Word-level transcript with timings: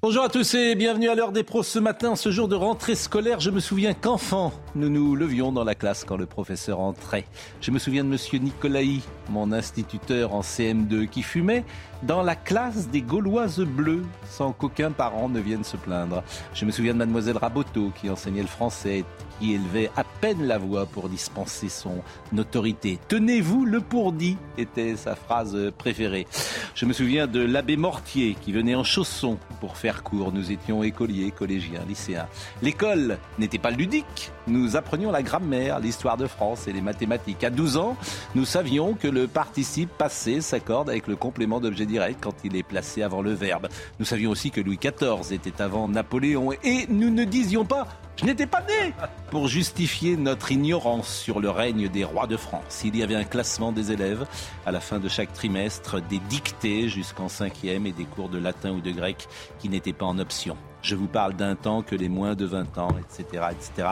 Bonjour 0.00 0.22
à 0.22 0.28
tous 0.28 0.54
et 0.54 0.76
bienvenue 0.76 1.08
à 1.08 1.16
l'heure 1.16 1.32
des 1.32 1.42
pros 1.42 1.64
ce 1.64 1.80
matin, 1.80 2.14
ce 2.14 2.30
jour 2.30 2.46
de 2.46 2.54
rentrée 2.54 2.94
scolaire. 2.94 3.40
Je 3.40 3.50
me 3.50 3.58
souviens 3.58 3.94
qu'enfant, 3.94 4.52
nous 4.76 4.88
nous 4.88 5.16
levions 5.16 5.50
dans 5.50 5.64
la 5.64 5.74
classe 5.74 6.04
quand 6.04 6.16
le 6.16 6.24
professeur 6.24 6.78
entrait. 6.78 7.24
Je 7.60 7.72
me 7.72 7.80
souviens 7.80 8.04
de 8.04 8.08
monsieur 8.08 8.38
Nicolaï, 8.38 9.00
mon 9.28 9.50
instituteur 9.50 10.34
en 10.34 10.42
CM2, 10.42 11.08
qui 11.08 11.24
fumait 11.24 11.64
dans 12.04 12.22
la 12.22 12.36
classe 12.36 12.90
des 12.90 13.02
Gauloises 13.02 13.58
bleues, 13.58 14.04
sans 14.30 14.52
qu'aucun 14.52 14.92
parent 14.92 15.28
ne 15.28 15.40
vienne 15.40 15.64
se 15.64 15.76
plaindre. 15.76 16.22
Je 16.54 16.64
me 16.64 16.70
souviens 16.70 16.92
de 16.92 16.98
mademoiselle 16.98 17.36
Raboteau, 17.36 17.90
qui 18.00 18.08
enseignait 18.08 18.42
le 18.42 18.46
français, 18.46 19.04
qui 19.38 19.54
élevait 19.54 19.90
à 19.96 20.04
peine 20.04 20.46
la 20.46 20.58
voix 20.58 20.86
pour 20.86 21.08
dispenser 21.08 21.68
son 21.68 22.02
autorité. 22.36 22.98
Tenez-vous 23.08 23.64
le 23.64 23.80
pourdi, 23.80 24.36
était 24.56 24.96
sa 24.96 25.14
phrase 25.14 25.56
préférée. 25.76 26.26
Je 26.74 26.86
me 26.86 26.92
souviens 26.92 27.26
de 27.26 27.40
l'abbé 27.40 27.76
Mortier, 27.76 28.36
qui 28.40 28.52
venait 28.52 28.74
en 28.74 28.84
chaussons 28.84 29.38
pour 29.60 29.76
faire 29.76 30.02
cours. 30.02 30.32
Nous 30.32 30.52
étions 30.52 30.82
écoliers, 30.82 31.30
collégiens, 31.30 31.84
lycéens. 31.88 32.28
L'école 32.62 33.18
n'était 33.38 33.58
pas 33.58 33.70
ludique. 33.70 34.32
Nous 34.48 34.76
apprenions 34.76 35.10
la 35.10 35.22
grammaire, 35.22 35.78
l'histoire 35.78 36.16
de 36.16 36.26
France 36.26 36.68
et 36.68 36.72
les 36.72 36.80
mathématiques. 36.80 37.44
À 37.44 37.50
12 37.50 37.76
ans, 37.76 37.96
nous 38.34 38.44
savions 38.44 38.94
que 38.94 39.08
le 39.08 39.26
participe 39.26 39.90
passé 39.90 40.40
s'accorde 40.40 40.88
avec 40.88 41.06
le 41.06 41.16
complément 41.16 41.60
d'objet 41.60 41.86
direct 41.86 42.18
quand 42.22 42.34
il 42.44 42.56
est 42.56 42.62
placé 42.62 43.02
avant 43.02 43.22
le 43.22 43.32
verbe. 43.32 43.68
Nous 43.98 44.06
savions 44.06 44.30
aussi 44.30 44.50
que 44.50 44.60
Louis 44.60 44.78
XIV 44.78 45.32
était 45.32 45.60
avant 45.62 45.88
Napoléon 45.88 46.52
et 46.64 46.86
nous 46.88 47.10
ne 47.10 47.24
disions 47.24 47.64
pas 47.64 47.86
je 48.20 48.24
n'étais 48.24 48.46
pas 48.46 48.62
né 48.62 48.92
Pour 49.30 49.46
justifier 49.46 50.16
notre 50.16 50.50
ignorance 50.50 51.08
sur 51.08 51.38
le 51.38 51.50
règne 51.50 51.88
des 51.88 52.02
rois 52.02 52.26
de 52.26 52.36
France, 52.36 52.82
il 52.84 52.96
y 52.96 53.04
avait 53.04 53.14
un 53.14 53.22
classement 53.22 53.70
des 53.70 53.92
élèves 53.92 54.26
à 54.66 54.72
la 54.72 54.80
fin 54.80 54.98
de 54.98 55.08
chaque 55.08 55.32
trimestre, 55.32 56.02
des 56.02 56.18
dictées 56.18 56.88
jusqu'en 56.88 57.28
cinquième 57.28 57.86
et 57.86 57.92
des 57.92 58.06
cours 58.06 58.28
de 58.28 58.38
latin 58.38 58.72
ou 58.72 58.80
de 58.80 58.90
grec 58.90 59.28
qui 59.60 59.68
n'étaient 59.68 59.92
pas 59.92 60.06
en 60.06 60.18
option. 60.18 60.56
Je 60.82 60.94
vous 60.94 61.06
parle 61.06 61.34
d'un 61.34 61.54
temps 61.54 61.82
que 61.82 61.94
les 61.94 62.08
moins 62.08 62.34
de 62.34 62.46
20 62.46 62.78
ans, 62.78 62.94
etc., 62.98 63.46
etc. 63.50 63.88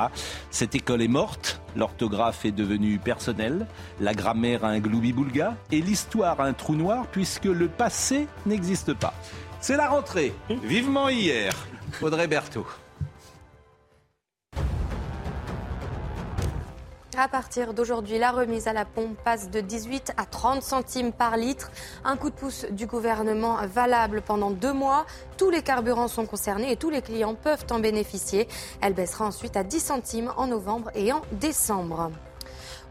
Cette 0.50 0.74
école 0.74 1.02
est 1.02 1.08
morte, 1.08 1.60
l'orthographe 1.74 2.44
est 2.44 2.52
devenue 2.52 2.98
personnelle, 2.98 3.66
la 4.00 4.14
grammaire 4.14 4.64
un 4.64 4.78
gloubi-boulga 4.78 5.56
et 5.72 5.80
l'histoire 5.80 6.40
un 6.40 6.52
trou 6.52 6.74
noir 6.74 7.06
puisque 7.10 7.44
le 7.44 7.68
passé 7.68 8.28
n'existe 8.46 8.94
pas. 8.94 9.14
C'est 9.60 9.76
la 9.76 9.88
rentrée, 9.88 10.32
vivement 10.62 11.08
hier. 11.08 11.52
Audrey 12.02 12.26
Berthaud. 12.28 12.66
À 17.18 17.28
partir 17.28 17.72
d'aujourd'hui, 17.72 18.18
la 18.18 18.30
remise 18.30 18.68
à 18.68 18.74
la 18.74 18.84
pompe 18.84 19.16
passe 19.24 19.50
de 19.50 19.60
18 19.60 20.12
à 20.18 20.26
30 20.26 20.62
centimes 20.62 21.12
par 21.12 21.38
litre. 21.38 21.70
Un 22.04 22.18
coup 22.18 22.28
de 22.28 22.34
pouce 22.34 22.66
du 22.70 22.86
gouvernement 22.86 23.56
valable 23.66 24.20
pendant 24.20 24.50
deux 24.50 24.74
mois. 24.74 25.06
Tous 25.38 25.48
les 25.48 25.62
carburants 25.62 26.08
sont 26.08 26.26
concernés 26.26 26.70
et 26.70 26.76
tous 26.76 26.90
les 26.90 27.00
clients 27.00 27.34
peuvent 27.34 27.64
en 27.70 27.80
bénéficier. 27.80 28.48
Elle 28.82 28.92
baissera 28.92 29.24
ensuite 29.24 29.56
à 29.56 29.64
10 29.64 29.80
centimes 29.80 30.32
en 30.36 30.46
novembre 30.46 30.90
et 30.94 31.10
en 31.10 31.22
décembre. 31.32 32.10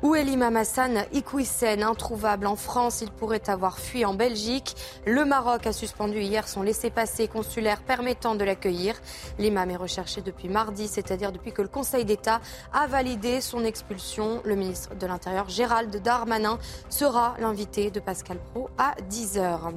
Où 0.02 0.14
est 0.14 0.24
l'imam 0.24 0.58
Hassan 0.58 1.06
Iqwisen 1.14 1.82
Introuvable 1.82 2.48
en 2.48 2.58
France, 2.58 3.02
il 3.02 3.10
pourrait 3.12 3.50
avoir 3.50 3.80
fui 3.80 4.04
en 4.04 4.14
Belgique. 4.14 4.76
Le 5.06 5.24
Maroc 5.24 5.66
a 5.66 5.74
suspendu 5.74 6.20
hier 6.20 6.48
son 6.48 6.64
laissez-passer 6.64 7.28
consulaire 7.28 7.82
permettant 7.82 8.36
de 8.36 8.44
l'accueillir. 8.44 8.96
L'imam 9.40 9.70
est 9.72 9.78
recherché 9.78 10.22
depuis 10.22 10.50
mardi, 10.50 10.88
c'est-à-dire 10.88 11.32
depuis 11.32 11.54
que 11.54 11.62
le 11.62 11.70
Conseil 11.70 12.04
d'État 12.04 12.42
a 12.74 12.88
validé 12.88 13.40
son 13.40 13.64
expulsion. 13.64 14.42
Le 14.44 14.56
ministre 14.56 14.96
de 14.96 15.08
l'Intérieur, 15.08 15.48
Gérald 15.50 15.96
Darmanin, 16.04 16.60
sera 16.90 17.36
l'invité 17.40 17.90
de 17.90 18.02
Pascal 18.02 18.38
Pro 18.52 18.70
à 18.78 18.96
10h. 19.10 19.72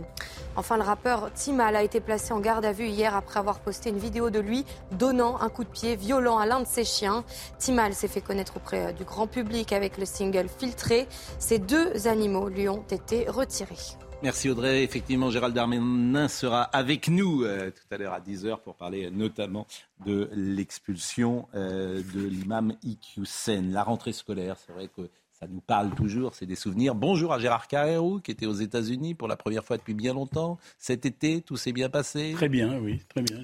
Enfin, 0.58 0.76
le 0.76 0.82
rappeur 0.82 1.32
Timal 1.34 1.76
a 1.76 1.84
été 1.84 2.00
placé 2.00 2.32
en 2.32 2.40
garde 2.40 2.64
à 2.64 2.72
vue 2.72 2.88
hier 2.88 3.14
après 3.14 3.38
avoir 3.38 3.60
posté 3.60 3.90
une 3.90 3.98
vidéo 3.98 4.28
de 4.28 4.40
lui 4.40 4.64
donnant 4.90 5.40
un 5.40 5.50
coup 5.50 5.62
de 5.62 5.68
pied 5.68 5.94
violent 5.94 6.36
à 6.38 6.46
l'un 6.46 6.58
de 6.58 6.66
ses 6.66 6.84
chiens. 6.84 7.22
Timal 7.60 7.94
s'est 7.94 8.08
fait 8.08 8.20
connaître 8.20 8.56
auprès 8.56 8.92
du 8.92 9.04
grand 9.04 9.28
public 9.28 9.72
avec 9.72 9.98
le 9.98 10.04
single 10.04 10.48
filtré. 10.48 11.06
Ces 11.38 11.60
deux 11.60 12.08
animaux 12.08 12.48
lui 12.48 12.68
ont 12.68 12.82
été 12.90 13.30
retirés. 13.30 13.76
Merci 14.24 14.50
Audrey. 14.50 14.82
Effectivement, 14.82 15.30
Gérald 15.30 15.54
Darmanin 15.54 16.26
sera 16.26 16.62
avec 16.62 17.06
nous 17.06 17.44
euh, 17.44 17.70
tout 17.70 17.94
à 17.94 17.96
l'heure 17.96 18.12
à 18.12 18.20
10h 18.20 18.60
pour 18.60 18.74
parler 18.74 19.12
notamment 19.12 19.64
de 20.04 20.28
l'expulsion 20.32 21.46
euh, 21.54 22.02
de 22.14 22.24
l'imam 22.24 22.74
Iqiyoussen. 22.82 23.70
La 23.70 23.84
rentrée 23.84 24.12
scolaire, 24.12 24.56
c'est 24.58 24.72
vrai 24.72 24.88
que 24.88 25.08
ça 25.38 25.46
nous 25.46 25.60
parle 25.60 25.94
toujours, 25.94 26.34
c'est 26.34 26.46
des 26.46 26.56
souvenirs. 26.56 26.96
Bonjour 26.96 27.32
à 27.32 27.38
Gérard 27.38 27.68
Carrérou, 27.68 28.18
qui 28.18 28.32
était 28.32 28.46
aux 28.46 28.54
États-Unis 28.54 29.14
pour 29.14 29.28
la 29.28 29.36
première 29.36 29.64
fois 29.64 29.76
depuis 29.76 29.94
bien 29.94 30.12
longtemps. 30.12 30.58
Cet 30.78 31.06
été, 31.06 31.42
tout 31.42 31.56
s'est 31.56 31.70
bien 31.72 31.88
passé? 31.88 32.32
Très 32.34 32.48
bien, 32.48 32.80
oui, 32.80 33.00
très 33.08 33.22
bien. 33.22 33.38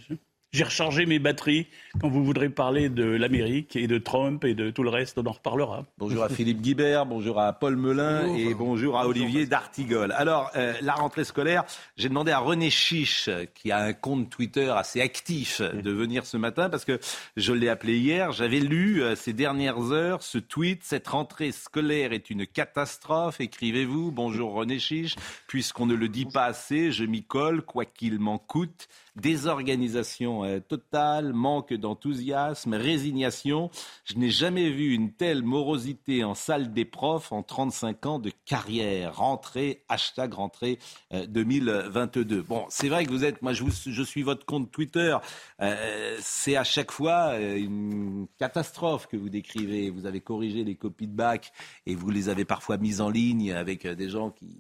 J'ai 0.55 0.63
rechargé 0.63 1.05
mes 1.05 1.19
batteries. 1.19 1.67
Quand 2.01 2.09
vous 2.09 2.25
voudrez 2.25 2.49
parler 2.49 2.89
de 2.89 3.03
l'Amérique 3.05 3.75
et 3.75 3.89
de 3.89 3.99
Trump 3.99 4.45
et 4.45 4.55
de 4.55 4.71
tout 4.71 4.85
le 4.85 4.89
reste, 4.89 5.19
on 5.19 5.27
en 5.27 5.33
reparlera. 5.33 5.85
Bonjour 5.99 6.23
à 6.23 6.29
Philippe 6.29 6.61
Guibert, 6.61 7.07
bonjour 7.07 7.41
à 7.41 7.53
Paul 7.55 7.75
Melun 7.75 8.33
et 8.37 8.55
bonjour 8.55 8.97
à 8.97 9.09
Olivier 9.09 9.47
D'Artigol. 9.47 10.13
Alors, 10.13 10.53
euh, 10.55 10.75
la 10.81 10.93
rentrée 10.95 11.25
scolaire, 11.25 11.65
j'ai 11.97 12.09
demandé 12.09 12.31
à 12.31 12.39
René 12.39 12.71
Chiche, 12.71 13.29
qui 13.57 13.73
a 13.73 13.79
un 13.79 13.93
compte 13.95 14.31
Twitter 14.31 14.71
assez 14.71 15.01
actif, 15.01 15.61
de 15.61 15.91
venir 15.91 16.25
ce 16.25 16.37
matin 16.37 16.71
parce 16.71 16.85
que 16.85 17.01
je 17.37 17.53
l'ai 17.53 17.69
appelé 17.69 17.99
hier. 17.99 18.31
J'avais 18.31 18.61
lu 18.61 19.03
euh, 19.03 19.17
ces 19.17 19.33
dernières 19.33 19.91
heures 19.91 20.23
ce 20.23 20.39
tweet. 20.39 20.85
Cette 20.85 21.09
rentrée 21.09 21.51
scolaire 21.51 22.13
est 22.13 22.31
une 22.31 22.47
catastrophe. 22.47 23.41
Écrivez-vous. 23.41 24.13
Bonjour 24.13 24.53
René 24.53 24.79
Chiche. 24.79 25.17
Puisqu'on 25.49 25.87
ne 25.87 25.95
le 25.97 26.09
dit 26.09 26.27
pas 26.27 26.45
assez, 26.45 26.93
je 26.93 27.03
m'y 27.03 27.25
colle, 27.25 27.63
quoi 27.63 27.85
qu'il 27.85 28.21
m'en 28.21 28.39
coûte 28.39 28.89
désorganisation 29.17 30.45
euh, 30.45 30.61
totale, 30.61 31.33
manque 31.33 31.73
d'enthousiasme, 31.73 32.75
résignation. 32.75 33.71
Je 34.05 34.17
n'ai 34.17 34.31
jamais 34.31 34.71
vu 34.71 34.93
une 34.93 35.13
telle 35.13 35.43
morosité 35.43 36.25
en 36.25 36.35
salle 36.35 36.73
des 36.73 36.85
profs 36.85 37.33
en 37.33 37.43
35 37.43 38.07
ans 38.07 38.19
de 38.19 38.33
carrière. 38.45 39.17
Rentrée, 39.17 39.83
hashtag 39.89 40.35
rentrée 40.35 40.79
2022. 41.13 42.39
Euh, 42.39 42.43
bon, 42.43 42.65
c'est 42.69 42.89
vrai 42.89 43.05
que 43.05 43.11
vous 43.11 43.25
êtes, 43.25 43.43
moi 43.43 43.53
je, 43.53 44.03
suis 44.03 44.23
votre 44.23 44.45
compte 44.45 44.71
Twitter, 44.71 45.17
euh, 45.61 46.17
c'est 46.21 46.57
à 46.57 46.65
chaque 46.65 46.91
fois 46.91 47.39
une 47.39 48.27
catastrophe 48.39 49.07
que 49.07 49.17
vous 49.17 49.29
décrivez. 49.29 49.91
Vous 49.91 50.07
avez 50.07 50.21
corrigé 50.21 50.65
les 50.65 50.75
copies 50.75 51.07
de 51.07 51.15
bac 51.15 51.53
et 51.87 51.95
vous 51.95 52.11
les 52.11 52.29
avez 52.29 52.45
parfois 52.45 52.77
mises 52.79 53.01
en 53.01 53.11
ligne 53.11 53.53
avec 53.53 53.87
des 53.87 54.09
gens 54.09 54.31
qui 54.31 54.57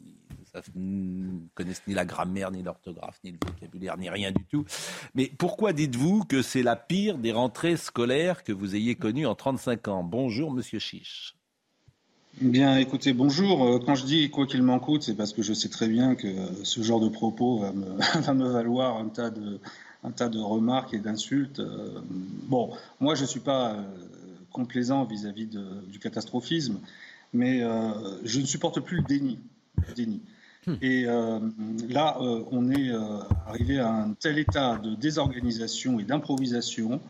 ne 0.74 1.46
connaissent 1.54 1.82
ni 1.86 1.94
la 1.94 2.04
grammaire, 2.04 2.50
ni 2.50 2.62
l'orthographe, 2.62 3.18
ni 3.24 3.32
le 3.32 3.38
vocabulaire, 3.44 3.96
ni 3.98 4.08
rien 4.08 4.32
du 4.32 4.44
tout. 4.44 4.64
Mais 5.14 5.30
pourquoi 5.38 5.72
dites-vous 5.72 6.24
que 6.24 6.42
c'est 6.42 6.62
la 6.62 6.76
pire 6.76 7.18
des 7.18 7.32
rentrées 7.32 7.76
scolaires 7.76 8.44
que 8.44 8.52
vous 8.52 8.74
ayez 8.74 8.94
connues 8.94 9.26
en 9.26 9.34
35 9.34 9.88
ans? 9.88 10.04
Bonjour, 10.04 10.52
monsieur 10.52 10.78
Chiche. 10.78 11.34
Bien, 12.40 12.78
écoutez, 12.78 13.12
bonjour. 13.12 13.64
Euh, 13.64 13.78
quand 13.78 13.94
je 13.94 14.04
dis 14.06 14.28
quoi 14.28 14.46
qu'il 14.46 14.62
m'en 14.64 14.80
coûte, 14.80 15.04
c'est 15.04 15.14
parce 15.14 15.32
que 15.32 15.42
je 15.42 15.52
sais 15.52 15.68
très 15.68 15.86
bien 15.86 16.16
que 16.16 16.26
ce 16.64 16.82
genre 16.82 16.98
de 16.98 17.08
propos 17.08 17.58
va 17.58 17.72
me, 17.72 17.96
va 18.20 18.34
me 18.34 18.48
valoir 18.48 18.96
un 18.96 19.08
tas 19.08 19.30
de, 19.30 20.38
remarques 20.38 20.94
et 20.94 20.98
d'insultes. 20.98 21.60
Euh, 21.60 22.00
bon, 22.48 22.70
moi, 22.98 23.14
je 23.14 23.22
ne 23.22 23.28
suis 23.28 23.40
pas 23.40 23.74
euh, 23.74 23.82
complaisant 24.50 25.04
vis-à-vis 25.04 25.46
du 25.46 25.98
catastrophisme, 26.00 26.80
mais 27.32 27.60
je 28.24 28.40
ne 28.40 28.46
supporte 28.46 28.80
plus. 28.80 28.98
Le 28.98 29.94
déni. 29.94 30.20
Et 30.80 31.04
euh, 31.06 31.38
là, 31.88 32.16
euh, 32.20 32.42
on 32.50 32.70
est 32.70 32.90
euh, 32.90 33.18
arrivé 33.46 33.78
à 33.78 33.90
un 33.90 34.12
tel 34.14 34.38
état 34.38 34.76
de 34.78 34.94
désorganisation 34.94 35.98
et 36.00 36.04
d'improvisation 36.04 37.00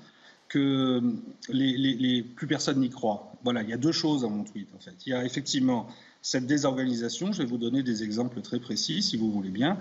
que 0.49 1.03
les, 1.49 2.23
plus 2.23 2.47
personne 2.47 2.81
n'y 2.81 2.91
croit. 2.91 3.33
Voilà, 3.43 3.63
il 3.63 3.71
y 3.71 3.73
a 3.73 3.77
deux 3.77 3.93
choses 3.93 4.23
dans 4.23 4.31
mon 4.31 4.45
tweet 4.45 4.69
en 4.77 4.79
fait. 4.79 4.95
Il 5.07 5.11
y 5.11 5.13
a 5.13 5.25
effectivement 5.25 5.89
cette 6.23 6.47
désorganisation, 6.47 7.33
je 7.33 7.43
vais 7.43 7.49
vous 7.49 7.59
donner 7.59 7.83
des 7.83 8.03
exemples 8.03 8.41
très 8.41 8.61
précis 8.61 9.03
si 9.03 9.17
vous 9.17 9.31
voulez 9.33 9.51
bien, 9.51 9.77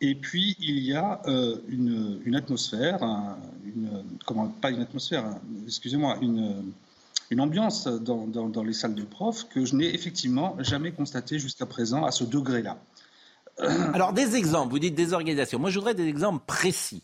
et 0.00 0.14
puis 0.14 0.56
il 0.58 0.78
y 0.78 0.94
a 0.94 1.20
une, 1.68 2.34
atmosphère, 2.34 2.98
comment, 4.24 4.48
pas 4.48 4.70
une 4.70 4.80
atmosphère, 4.80 5.38
excusez-moi, 5.66 6.16
une, 6.22 6.72
une 7.30 7.40
ambiance 7.40 7.86
dans, 7.86 8.26
dans, 8.26 8.64
les 8.64 8.72
salles 8.72 8.94
de 8.94 9.04
profs 9.04 9.48
que 9.48 9.64
je 9.64 9.76
n'ai 9.76 9.94
effectivement 9.94 10.56
jamais 10.60 10.92
constatée 10.92 11.38
jusqu'à 11.38 11.66
présent 11.66 12.04
à 12.04 12.10
ce 12.10 12.24
degré-là. 12.24 12.78
Alors 13.58 14.12
des 14.12 14.36
exemples, 14.36 14.70
vous 14.70 14.78
dites 14.78 14.94
des 14.94 15.12
organisations. 15.12 15.58
Moi 15.58 15.70
je 15.70 15.78
voudrais 15.78 15.94
des 15.94 16.06
exemples 16.06 16.44
précis. 16.46 17.02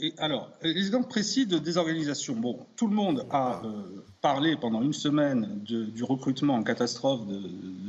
Et 0.00 0.14
alors, 0.18 0.50
les 0.62 0.76
exemples 0.76 1.08
précis 1.08 1.46
de 1.46 1.58
désorganisation. 1.58 2.36
Bon, 2.36 2.66
tout 2.76 2.86
le 2.86 2.94
monde 2.94 3.26
a 3.30 3.60
euh, 3.64 4.04
parlé 4.20 4.56
pendant 4.56 4.80
une 4.80 4.92
semaine 4.92 5.60
du 5.64 6.04
recrutement 6.04 6.54
en 6.54 6.62
catastrophe 6.62 7.26
de, 7.26 7.40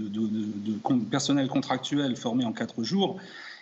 de, 0.09 1.03
personnel 1.11 1.47
contractuel 1.47 2.15
formé 2.15 2.45
en 2.45 2.51
quatre 2.51 2.83
jours. 2.83 3.19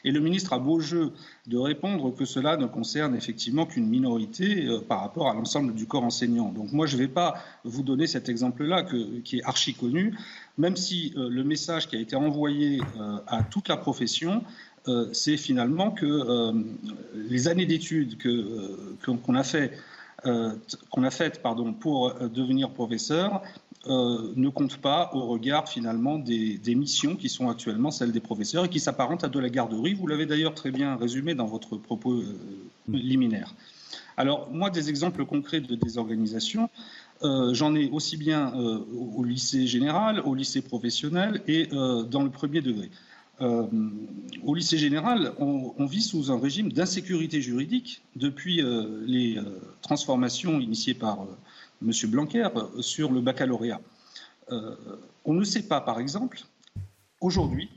Et 0.08 0.12
le 0.12 0.20
ministre 0.20 0.54
a 0.54 0.60
beau 0.60 0.80
jeu 0.80 1.12
de 1.48 1.58
répondre 1.58 2.16
que 2.16 2.24
cela 2.24 2.56
ne 2.56 2.66
concerne 2.66 3.16
effectivement 3.16 3.66
qu'une 3.66 3.88
minorité 3.88 4.66
euh, 4.66 4.80
par 4.80 5.02
rapport 5.02 5.30
à 5.30 5.34
l'ensemble 5.34 5.74
du 5.74 5.86
corps 5.86 6.04
enseignant. 6.04 6.52
Donc 6.52 6.72
moi, 6.72 6.86
je 6.86 6.96
ne 6.96 7.02
vais 7.02 7.08
pas 7.08 7.36
vous 7.64 7.84
donner 7.84 8.08
cet 8.08 8.30
exemple-là 8.30 8.84
qui 9.24 9.40
est 9.40 9.44
archi 9.44 9.74
connu, 9.74 10.16
même 10.58 10.78
si 10.78 11.14
euh, 11.18 11.30
le 11.30 11.44
message 11.44 11.88
qui 11.88 11.96
a 11.96 12.00
été 12.00 12.16
envoyé 12.16 12.80
à 13.28 13.44
toute 13.44 13.68
la 13.68 13.78
profession 13.78 14.44
euh, 14.88 15.10
c'est 15.12 15.38
finalement 15.38 15.92
que 15.92 16.06
euh, 16.06 16.54
les 17.14 17.48
années 17.48 17.66
d'études 17.66 18.16
euh, 18.26 18.96
qu'on 19.04 19.36
a 19.36 19.44
fait 19.44 19.74
faites 21.12 21.42
pour 21.80 22.14
devenir 22.14 22.72
professeur 22.72 23.42
ne 23.88 24.50
comptent 24.50 24.78
pas 24.78 25.12
au 25.14 25.28
regard 25.28 25.70
finalement 25.70 26.20
des, 26.20 26.76
missions 26.76 27.16
qui 27.16 27.30
sont 27.30 27.50
actuellement 27.50 27.92
celles 27.92 28.12
des 28.12 28.20
professeurs 28.20 28.66
et 28.66 28.70
qui 28.70 28.80
s'apparentent 28.80 29.24
à 29.24 29.30
de 29.30 29.40
la 29.40 29.50
garderie. 29.50 29.94
Vous 29.94 30.08
l'avez 30.08 30.26
d'ailleurs 30.26 30.54
très 30.54 30.72
bien 30.72 30.96
résumé 30.96 31.36
dans 31.36 31.46
votre 31.46 31.78
propos 31.78 32.24
liminaire. 32.88 33.56
Alors 34.18 34.50
moi, 34.52 34.70
des 34.70 34.90
exemples 34.90 35.26
concrets 35.26 35.62
de 35.62 35.76
désorganisation, 35.76 36.70
j'en 37.22 37.76
ai 37.76 37.90
aussi 37.90 38.18
bien 38.18 38.54
au 38.54 39.24
lycée 39.24 39.68
général, 39.68 40.22
au 40.22 40.36
lycée 40.36 40.62
professionnel 40.62 41.42
et 41.48 41.68
dans 41.68 42.24
le 42.24 42.30
premier 42.30 42.62
degré. 42.62 42.90
Euh, 43.40 43.68
au 44.44 44.56
lycée 44.56 44.78
général, 44.78 45.34
on, 45.38 45.86
vit 45.86 46.02
sous 46.02 46.32
un 46.32 46.40
régime 46.40 46.72
d'insécurité 46.72 47.42
juridique 47.42 48.02
depuis 48.16 48.62
euh, 48.62 49.04
les 49.06 49.38
euh, 49.38 49.44
transformations 49.82 50.60
initiées 50.60 50.96
par 50.96 51.28
M. 51.82 51.92
Blanquer 52.08 52.48
sur 52.80 53.12
le 53.12 53.22
baccalauréat. 53.22 53.82
on 55.26 55.34
ne 55.34 55.44
sait 55.44 55.64
pas, 55.64 55.82
par 55.82 56.00
exemple, 56.00 56.42
aujourd'hui, 57.22 57.70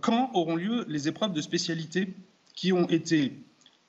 quand 0.00 0.30
auront 0.34 0.56
lieu 0.56 0.84
les 0.88 1.08
épreuves 1.08 1.32
de 1.32 1.40
spécialité 1.40 2.14
qui 2.54 2.72
ont 2.72 2.88
été 2.88 3.34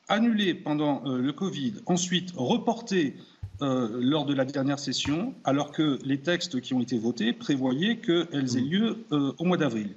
annulées 0.07 0.53
pendant 0.53 1.03
le 1.05 1.31
Covid, 1.31 1.75
ensuite 1.85 2.33
reportées 2.35 3.15
lors 3.59 4.25
de 4.25 4.33
la 4.33 4.45
dernière 4.45 4.79
session, 4.79 5.33
alors 5.43 5.71
que 5.71 5.99
les 6.03 6.19
textes 6.19 6.61
qui 6.61 6.73
ont 6.73 6.81
été 6.81 6.97
votés 6.97 7.33
prévoyaient 7.33 7.97
qu'elles 7.97 8.57
aient 8.57 8.61
lieu 8.61 9.05
au 9.11 9.45
mois 9.45 9.57
d'avril. 9.57 9.95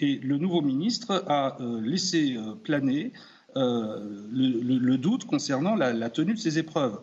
Et 0.00 0.16
le 0.18 0.36
nouveau 0.36 0.60
ministre 0.60 1.24
a 1.26 1.60
euh, 1.60 1.80
laissé 1.80 2.36
euh, 2.36 2.54
planer 2.54 3.12
euh, 3.56 4.00
le, 4.30 4.96
doute 4.96 5.24
concernant 5.24 5.74
la, 5.74 6.10
tenue 6.10 6.34
de 6.34 6.38
ces 6.38 6.58
épreuves. 6.58 6.98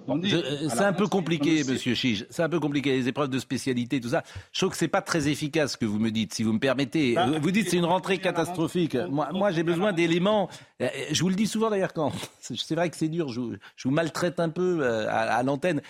C'est 0.69 0.81
un 0.81 0.94
peu 0.94 1.07
compliqué, 1.07 1.63
Monsieur 1.63 1.95
Chige. 1.95 2.25
C'est 2.29 2.44
un 2.44 2.50
peu 2.50 2.59
compliqué 2.59 2.91
les 2.91 3.07
épreuves 3.07 3.29
de 3.29 3.39
spécialité, 3.39 4.00
tout 4.00 4.09
ça. 4.09 4.23
Je 4.51 4.59
trouve 4.59 4.71
que 4.71 4.77
c'est 4.77 4.88
pas 4.88 5.01
très 5.01 5.27
efficace 5.27 5.73
ce 5.73 5.77
que 5.77 5.85
vous 5.85 6.00
me 6.00 6.11
dites, 6.11 6.33
si 6.33 6.44
vous 6.44 6.53
me 6.53 6.59
permettez. 6.59 7.15
Bah, 7.15 7.27
vous 7.41 7.51
dites 7.51 7.69
c'est 7.69 7.77
une 7.77 7.85
rentrée 7.85 8.19
catastrophique. 8.19 8.95
Moi, 9.09 9.29
moi 9.33 9.51
j'ai 9.51 9.63
besoin 9.63 9.94
d'éléments. 9.94 10.50
Je 10.79 11.21
vous 11.21 11.29
le 11.29 11.35
dis 11.35 11.47
souvent 11.47 11.69
d'ailleurs 11.69 11.94
quand. 11.94 12.11
C'est 12.39 12.75
vrai 12.75 12.89
que 12.89 12.97
c'est 12.97 13.07
dur. 13.07 13.29
Je 13.29 13.39
vous, 13.39 13.53
je 13.75 13.88
vous, 13.88 13.94
maltraite 13.94 14.39
un 14.39 14.50
peu 14.50 14.85
à, 15.07 15.35
à 15.35 15.44
l'antenne. 15.44 15.81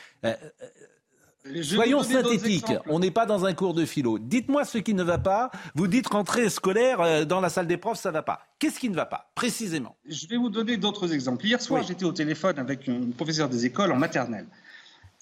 Soyons 1.61 2.03
synthétiques, 2.03 2.71
on 2.87 2.99
n'est 2.99 3.11
pas 3.11 3.25
dans 3.25 3.45
un 3.45 3.53
cours 3.53 3.73
de 3.73 3.85
philo. 3.85 4.17
Dites-moi 4.17 4.63
ce 4.63 4.77
qui 4.77 4.93
ne 4.93 5.03
va 5.03 5.17
pas. 5.17 5.51
Vous 5.75 5.87
dites 5.87 6.07
rentrée 6.07 6.49
scolaire 6.49 7.01
euh, 7.01 7.25
dans 7.25 7.41
la 7.41 7.49
salle 7.49 7.67
des 7.67 7.75
profs, 7.75 7.99
ça 7.99 8.09
ne 8.09 8.13
va 8.13 8.23
pas. 8.23 8.47
Qu'est-ce 8.59 8.79
qui 8.79 8.89
ne 8.89 8.95
va 8.95 9.05
pas, 9.05 9.29
précisément? 9.35 9.97
Je 10.07 10.25
vais 10.27 10.37
vous 10.37 10.49
donner 10.49 10.77
d'autres 10.77 11.13
exemples. 11.13 11.45
Hier 11.45 11.61
soir, 11.61 11.83
j'étais 11.83 12.05
au 12.05 12.13
téléphone 12.13 12.59
avec 12.59 12.87
une 12.87 13.11
professeure 13.11 13.49
des 13.49 13.65
écoles 13.65 13.91
en 13.91 13.97
maternelle. 13.97 14.47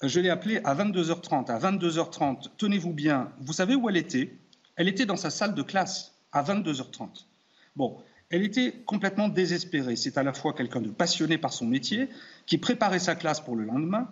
Je 0.00 0.20
l'ai 0.20 0.30
appelée 0.30 0.60
à 0.62 0.76
22h30. 0.76 1.50
À 1.50 1.58
22h30, 1.58 2.50
tenez-vous 2.56 2.92
bien, 2.92 3.32
vous 3.40 3.52
savez 3.52 3.74
où 3.74 3.88
elle 3.88 3.96
était? 3.96 4.32
Elle 4.76 4.88
était 4.88 5.06
dans 5.06 5.16
sa 5.16 5.30
salle 5.30 5.54
de 5.54 5.62
classe 5.62 6.14
à 6.30 6.44
22h30. 6.44 7.26
Bon, 7.74 7.98
elle 8.30 8.44
était 8.44 8.82
complètement 8.86 9.28
désespérée. 9.28 9.96
C'est 9.96 10.18
à 10.18 10.22
la 10.22 10.32
fois 10.32 10.52
quelqu'un 10.52 10.80
de 10.80 10.90
passionné 10.90 11.36
par 11.36 11.52
son 11.52 11.66
métier, 11.66 12.08
qui 12.46 12.58
préparait 12.58 13.00
sa 13.00 13.16
classe 13.16 13.40
pour 13.40 13.56
le 13.56 13.64
lendemain, 13.64 14.08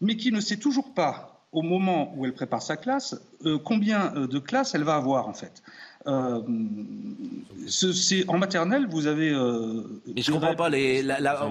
mais 0.00 0.16
qui 0.16 0.32
ne 0.32 0.40
sait 0.40 0.56
toujours 0.56 0.94
pas 0.94 1.39
au 1.52 1.62
moment 1.62 2.12
où 2.16 2.24
elle 2.24 2.32
prépare 2.32 2.62
sa 2.62 2.76
classe, 2.76 3.20
euh, 3.44 3.58
combien 3.58 4.14
euh, 4.14 4.26
de 4.26 4.38
classes 4.38 4.74
elle 4.74 4.84
va 4.84 4.94
avoir 4.94 5.28
en 5.28 5.32
fait? 5.32 5.62
Euh, 6.06 6.40
en 8.28 8.38
maternelle, 8.38 8.86
vous 8.88 9.06
avez. 9.06 9.30
Euh, 9.30 10.00
Et 10.16 10.22
je 10.22 10.32
comprends 10.32 10.54
pas. 10.54 10.70
Les, 10.70 11.02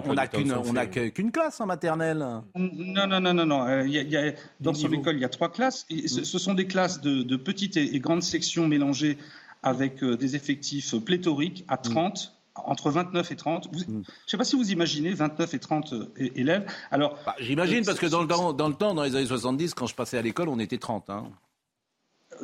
on 0.05 0.13
n'a 0.13 0.87
qu'une, 0.87 1.11
qu'une 1.11 1.31
classe 1.31 1.61
en 1.61 1.67
maternelle. 1.67 2.25
Non, 2.55 3.07
non, 3.07 3.19
non, 3.19 3.33
non, 3.33 3.45
non. 3.45 3.83
Il 3.83 3.91
y 3.91 4.17
a, 4.17 4.33
dans 4.59 4.73
son 4.73 4.91
école, 4.91 5.17
il 5.17 5.21
y 5.21 5.25
a 5.25 5.29
trois 5.29 5.51
classes. 5.51 5.85
Et 5.89 6.07
ce, 6.07 6.39
sont 6.39 6.55
des 6.55 6.65
classes 6.65 7.01
de, 7.01 7.35
petites 7.35 7.77
et, 7.77 7.99
grandes 7.99 8.23
sections 8.23 8.67
mélangées 8.67 9.17
avec 9.61 10.03
des 10.03 10.35
effectifs 10.35 10.95
pléthoriques 11.03 11.65
à 11.67 11.77
30, 11.77 12.38
entre 12.65 12.91
29 12.91 13.31
et 13.31 13.35
30. 13.35 13.71
Mm. 13.71 13.79
Je 13.87 13.91
ne 13.91 14.03
sais 14.27 14.37
pas 14.37 14.43
si 14.43 14.55
vous 14.55 14.71
imaginez 14.71 15.13
29 15.13 15.53
et 15.53 15.59
30 15.59 15.93
euh, 15.93 16.11
élèves. 16.17 16.65
Alors, 16.91 17.17
bah, 17.25 17.35
J'imagine, 17.39 17.81
euh, 17.81 17.85
parce 17.85 17.99
que 17.99 18.07
dans 18.07 18.21
le, 18.21 18.27
temps, 18.27 18.53
dans 18.53 18.67
le 18.67 18.75
temps, 18.75 18.93
dans 18.93 19.03
les 19.03 19.15
années 19.15 19.25
70, 19.25 19.73
quand 19.73 19.87
je 19.87 19.95
passais 19.95 20.17
à 20.17 20.21
l'école, 20.21 20.49
on 20.49 20.59
était 20.59 20.77
30. 20.77 21.09
Hein. 21.09 21.29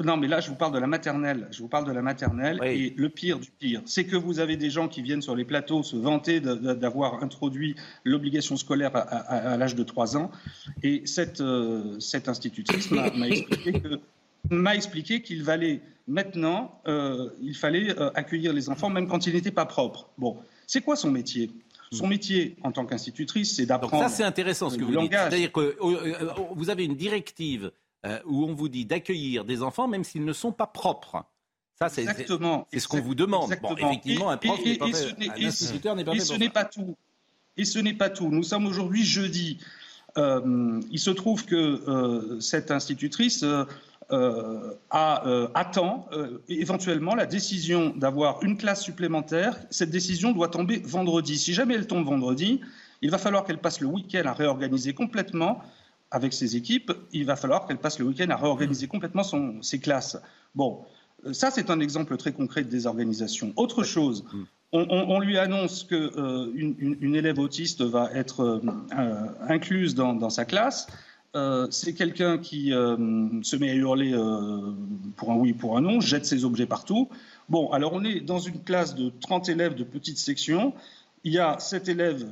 Non, 0.03 0.17
mais 0.17 0.27
là, 0.27 0.39
je 0.39 0.49
vous 0.49 0.55
parle 0.55 0.73
de 0.73 0.79
la 0.79 0.87
maternelle. 0.87 1.47
Je 1.51 1.61
vous 1.61 1.67
parle 1.67 1.85
de 1.85 1.91
la 1.91 2.01
maternelle. 2.01 2.59
Et 2.63 2.93
le 2.97 3.09
pire 3.09 3.39
du 3.39 3.49
pire, 3.51 3.81
c'est 3.85 4.05
que 4.05 4.15
vous 4.15 4.39
avez 4.39 4.57
des 4.57 4.69
gens 4.69 4.87
qui 4.87 5.01
viennent 5.01 5.21
sur 5.21 5.35
les 5.35 5.45
plateaux 5.45 5.83
se 5.83 5.95
vanter 5.95 6.39
d'avoir 6.39 7.23
introduit 7.23 7.75
l'obligation 8.03 8.57
scolaire 8.57 8.91
à, 8.93 9.57
l'âge 9.57 9.75
de 9.75 9.83
3 9.83 10.17
ans. 10.17 10.31
Et 10.83 11.03
cette, 11.05 11.41
euh, 11.41 11.99
cette 11.99 12.27
institutrice 12.27 12.91
m'a 12.91 13.07
expliqué 13.27 13.73
que 13.73 13.99
m'a 14.49 14.75
expliqué 14.75 15.21
qu'il 15.21 15.43
valait 15.43 15.81
maintenant, 16.07 16.81
euh, 16.87 17.29
il 17.41 17.55
fallait 17.55 17.97
euh, 17.99 18.11
accueillir 18.13 18.53
les 18.53 18.69
enfants 18.69 18.89
même 18.89 19.07
quand 19.07 19.25
ils 19.27 19.33
n'étaient 19.33 19.51
pas 19.51 19.65
propres. 19.65 20.09
Bon, 20.17 20.37
c'est 20.67 20.81
quoi 20.81 20.95
son 20.95 21.11
métier? 21.11 21.51
Son 21.91 22.07
métier 22.07 22.57
en 22.63 22.71
tant 22.71 22.85
qu'institutrice, 22.85 23.55
c'est 23.55 23.65
d'apprendre. 23.65 24.03
Ça, 24.03 24.09
c'est 24.09 24.23
intéressant 24.23 24.69
ce 24.69 24.77
que 24.77 24.83
vous 24.83 24.99
dites. 24.99 25.11
C'est-à-dire 25.13 25.51
que 25.51 25.77
euh, 25.81 26.33
vous 26.53 26.69
avez 26.69 26.83
une 26.83 26.95
directive 26.95 27.71
où 28.25 28.45
on 28.45 28.53
vous 28.53 28.69
dit 28.69 28.85
d'accueillir 28.85 29.45
des 29.45 29.63
enfants 29.63 29.87
même 29.87 30.03
s'ils 30.03 30.25
ne 30.25 30.33
sont 30.33 30.51
pas 30.51 30.67
propres. 30.67 31.23
Ça, 31.79 31.89
c'est 31.89 32.05
ce 32.05 32.87
qu'on 32.87 33.01
vous 33.01 33.15
demande. 33.15 33.55
Bon, 33.61 33.75
effectivement, 33.75 34.29
un 34.29 34.37
prof 34.37 34.63
n'est 34.63 34.77
pas 34.77 34.87
et 34.87 34.93
ce 35.51 36.33
n'est 36.37 36.49
pas 36.49 36.65
tout. 36.65 36.95
Et 37.57 37.65
ce 37.65 37.79
n'est 37.79 37.93
pas 37.93 38.09
tout. 38.09 38.29
Nous 38.29 38.43
sommes 38.43 38.67
aujourd'hui 38.67 39.03
jeudi. 39.03 39.59
il 40.17 40.99
se 40.99 41.11
trouve 41.11 41.45
que 41.45 42.37
cette 42.41 42.71
institutrice 42.71 43.45
euh, 44.11 44.75
euh, 44.93 45.47
attend 45.55 46.07
euh, 46.11 46.37
éventuellement 46.47 47.15
la 47.15 47.25
décision 47.25 47.89
d'avoir 47.89 48.43
une 48.43 48.55
classe 48.55 48.83
supplémentaire. 48.83 49.57
Cette 49.71 49.89
décision 49.89 50.31
doit 50.31 50.49
tomber 50.49 50.77
vendredi. 50.85 51.39
Si 51.39 51.53
jamais 51.53 51.73
elle 51.73 51.87
tombe 51.87 52.05
vendredi, 52.05 52.61
il 53.01 53.09
va 53.09 53.17
falloir 53.17 53.45
qu'elle 53.45 53.57
passe 53.57 53.79
le 53.79 53.87
week-end 53.87 54.21
à 54.25 54.33
réorganiser 54.33 54.93
complètement 54.93 55.59
avec 56.11 56.33
ses 56.33 56.55
équipes. 56.55 56.91
Il 57.13 57.25
va 57.25 57.35
falloir 57.35 57.65
qu'elle 57.65 57.79
passe 57.79 57.97
le 57.97 58.05
week-end 58.05 58.29
à 58.29 58.35
réorganiser 58.35 58.87
complètement 58.87 59.23
son, 59.23 59.61
ses 59.63 59.79
classes. 59.79 60.17
Bon, 60.53 60.85
ça 61.31 61.49
c'est 61.49 61.71
un 61.71 61.79
exemple 61.79 62.15
très 62.17 62.31
concret 62.31 62.63
de 62.63 62.69
désorganisation. 62.69 63.53
Autre 63.55 63.83
chose, 63.83 64.23
on, 64.71 65.19
lui 65.19 65.39
annonce 65.39 65.83
qu'une 65.83 66.75
une, 66.79 67.15
élève 67.15 67.39
autiste 67.39 67.81
va 67.81 68.11
être 68.13 68.61
incluse 69.47 69.95
dans, 69.95 70.13
dans 70.13 70.29
sa 70.29 70.45
classe. 70.45 70.87
Euh, 71.35 71.67
c'est 71.69 71.93
quelqu'un 71.93 72.37
qui 72.37 72.73
euh, 72.73 72.95
se 73.43 73.57
met 73.57 73.69
à 73.69 73.73
hurler 73.73 74.13
euh, 74.13 74.71
pour 75.17 75.31
un 75.31 75.35
oui, 75.35 75.51
pour 75.51 75.77
un 75.77 75.81
non, 75.81 75.99
jette 75.99 76.25
ses 76.25 76.45
objets 76.45 76.65
partout. 76.65 77.09
Bon, 77.49 77.69
alors 77.71 77.93
on 77.93 78.05
est 78.05 78.21
dans 78.21 78.39
une 78.39 78.63
classe 78.63 78.95
de 78.95 79.11
30 79.21 79.49
élèves 79.49 79.75
de 79.75 79.83
petite 79.83 80.17
section. 80.17 80.73
Il 81.25 81.33
y 81.33 81.39
a 81.39 81.59
7 81.59 81.89
élèves 81.89 82.25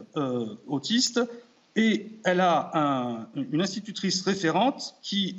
autistes 0.68 1.20
et 1.76 2.12
elle 2.24 2.42
a 2.42 3.28
une 3.52 3.62
institutrice 3.62 4.22
référente 4.22 4.96
qui 5.02 5.36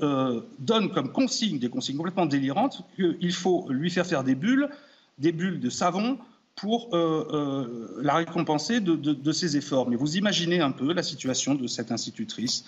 donne 0.58 0.90
comme 0.90 1.12
consigne, 1.12 1.60
des 1.60 1.70
consignes 1.70 1.96
complètement 1.96 2.26
délirantes, 2.26 2.82
qu'il 2.96 3.32
faut 3.32 3.66
lui 3.70 3.90
faire 3.90 4.06
faire 4.06 4.24
des 4.24 4.34
bulles, 4.34 4.70
des 5.18 5.30
bulles 5.30 5.60
de 5.60 5.70
savon 5.70 6.18
pour 6.56 6.88
la 6.92 8.14
récompenser 8.14 8.80
de 8.80 9.32
ses 9.32 9.56
efforts. 9.56 9.88
Mais 9.88 9.94
vous 9.94 10.16
imaginez 10.16 10.60
un 10.60 10.72
peu 10.72 10.92
la 10.92 11.04
situation 11.04 11.54
de 11.54 11.68
cette 11.68 11.92
institutrice. 11.92 12.64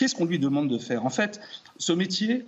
Qu'est-ce 0.00 0.14
qu'on 0.14 0.24
lui 0.24 0.38
demande 0.38 0.70
de 0.70 0.78
faire? 0.78 1.04
En 1.04 1.10
fait, 1.10 1.42
ce 1.76 1.92
métier 1.92 2.46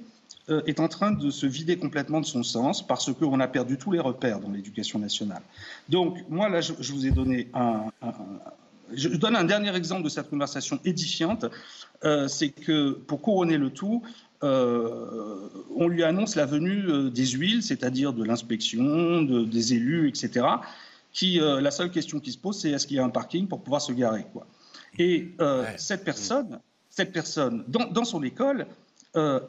euh, 0.49 0.63
est 0.67 0.81
en 0.81 0.89
train 0.89 1.11
de 1.11 1.29
se 1.29 1.45
vider 1.45 1.77
complètement 1.77 2.23
de 2.23 2.25
son 2.25 2.43
sens 2.43 2.87
parce 2.87 3.13
qu'on 3.13 3.41
a 3.41 3.47
perdu 3.47 3.77
tous 3.77 3.93
les 3.93 4.01
repères 4.01 4.41
dans 4.41 4.49
l'éducation 4.49 4.99
nationale. 4.99 5.43
Donc, 5.91 6.17
moi, 6.31 6.49
là, 6.49 6.63
je, 6.63 6.73
vous 6.73 7.07
ai 7.07 7.11
donné 7.11 7.51
un, 7.53 7.89
je 8.95 9.11
donne 9.11 9.37
un 9.37 9.45
dernier 9.45 9.77
exemple 9.77 10.03
de 10.03 10.09
cette 10.09 10.31
conversation 10.31 10.81
édifiante. 10.87 11.45
Euh, 12.05 12.27
c'est 12.27 12.49
que 12.49 12.93
pour 12.93 13.21
couronner 13.21 13.59
le 13.59 13.69
tout, 13.69 14.03
on 14.41 15.89
lui 15.89 16.05
annonce 16.05 16.37
la 16.37 16.47
venue 16.47 17.11
des 17.11 17.27
huiles, 17.27 17.63
c'est-à-dire 17.63 18.15
de 18.15 18.25
l'inspection, 18.25 19.21
des 19.21 19.75
élus, 19.75 20.09
etc. 20.09 20.47
Qui, 21.13 21.39
la 21.39 21.71
seule 21.71 21.91
question 21.91 22.19
qui 22.19 22.33
se 22.33 22.39
pose, 22.39 22.59
c'est 22.59 22.71
est-ce 22.71 22.87
qu'il 22.87 22.97
y 22.97 22.99
a 22.99 23.05
un 23.05 23.11
parking 23.11 23.47
pour 23.47 23.61
pouvoir 23.61 23.83
se 23.83 23.93
garer 23.93 24.25
quoi. 24.33 24.47
Et 24.99 25.37
cette 25.77 26.03
personne, 26.03 26.59
cette 26.95 27.13
personne, 27.13 27.65
dans 27.69 28.05
son 28.05 28.23
école, 28.23 28.67
euh, 29.17 29.41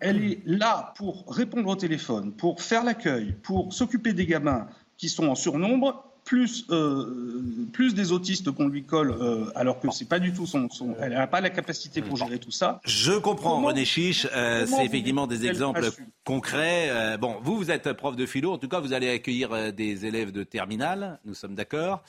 elle 0.00 0.24
est 0.24 0.40
là 0.44 0.92
pour 0.96 1.24
répondre 1.28 1.68
au 1.68 1.76
téléphone, 1.76 2.32
pour 2.32 2.62
faire 2.62 2.84
l'accueil, 2.84 3.34
pour 3.42 3.72
s'occuper 3.72 4.12
des 4.12 4.26
gamins 4.26 4.68
qui 4.96 5.08
sont 5.08 5.28
en 5.28 5.34
surnombre, 5.34 6.04
plus, 6.24 6.66
euh, 6.70 7.42
plus 7.72 7.94
des 7.94 8.12
autistes 8.12 8.50
qu'on 8.50 8.68
lui 8.68 8.84
colle, 8.84 9.16
euh, 9.18 9.50
alors 9.54 9.80
que 9.80 9.88
c'est 9.90 10.08
pas 10.08 10.18
du 10.18 10.32
tout 10.32 10.46
son, 10.46 10.68
elle 11.00 11.12
n'a 11.12 11.26
pas 11.26 11.40
la 11.40 11.50
capacité 11.50 12.02
pour 12.02 12.16
gérer 12.16 12.38
tout 12.38 12.50
ça. 12.50 12.80
Je 12.84 13.12
comprends, 13.12 13.60
René 13.62 13.84
Chiche. 13.84 14.26
c'est 14.32 14.84
effectivement 14.84 15.26
des 15.26 15.46
exemples 15.46 15.88
concrets. 16.24 17.16
bon, 17.18 17.36
vous, 17.42 17.56
vous 17.56 17.70
êtes 17.70 17.92
prof 17.94 18.14
de 18.14 18.26
philo. 18.26 18.52
En 18.52 18.58
tout 18.58 18.68
cas, 18.68 18.80
vous 18.80 18.92
allez 18.92 19.08
accueillir 19.08 19.72
des 19.72 20.04
élèves 20.04 20.32
de 20.32 20.42
terminale. 20.42 21.18
Nous 21.24 21.34
sommes 21.34 21.54
d'accord. 21.54 22.02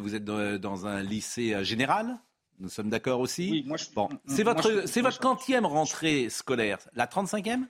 vous 0.00 0.14
êtes 0.14 0.24
dans 0.24 0.86
un 0.86 1.02
lycée 1.02 1.64
général 1.64 2.18
nous 2.62 2.68
sommes 2.68 2.88
d'accord 2.88 3.20
aussi 3.20 3.50
Oui, 3.50 3.64
moi 3.66 3.76
je 3.76 3.84
Bon, 3.94 4.08
c'est 4.26 4.44
votre, 4.44 4.86
c'est 4.86 5.02
votre 5.02 5.18
quantième 5.18 5.66
rentrée 5.66 6.28
scolaire 6.30 6.78
La 6.94 7.06
35e 7.06 7.64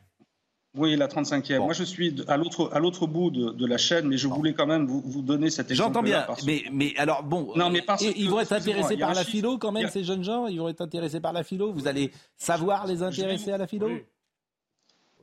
oui, 0.75 0.97
la 0.97 1.07
35e. 1.07 1.59
Moi, 1.59 1.75
je 1.75 1.85
suis 1.85 2.17
à 2.29 2.39
l'autre, 2.39 3.07
bout 3.07 3.31
de, 3.31 3.67
la 3.67 3.77
chaîne, 3.77 4.09
mais 4.09 4.17
je 4.17 4.27
voulais 4.27 4.55
quand 4.55 4.67
même 4.67 4.87
vous, 4.87 5.03
vous 5.05 5.21
donner 5.21 5.51
cet 5.51 5.71
exemple. 5.71 5.89
J'entends 5.89 6.03
bien, 6.03 6.27
mais, 6.47 6.65
mais 6.73 6.95
alors 6.97 7.23
bon, 7.23 7.53
non, 7.57 7.69
mais 7.69 7.85
ils 8.17 8.31
vont 8.31 8.41
être 8.41 8.53
intéressés 8.53 8.97
par 8.97 9.13
la 9.13 9.23
philo 9.23 9.59
quand 9.59 9.71
même, 9.71 9.91
ces 9.91 10.03
jeunes 10.03 10.25
gens. 10.25 10.47
Ils 10.47 10.59
vont 10.59 10.71
être 10.71 10.81
intéressés 10.81 11.21
par 11.21 11.35
la 11.35 11.45
philo. 11.45 11.73
Vous 11.73 11.89
allez 11.89 12.11
savoir 12.39 12.87
les 12.87 13.03
intéresser 13.03 13.53
à 13.53 13.59
la 13.59 13.67
philo? 13.67 13.91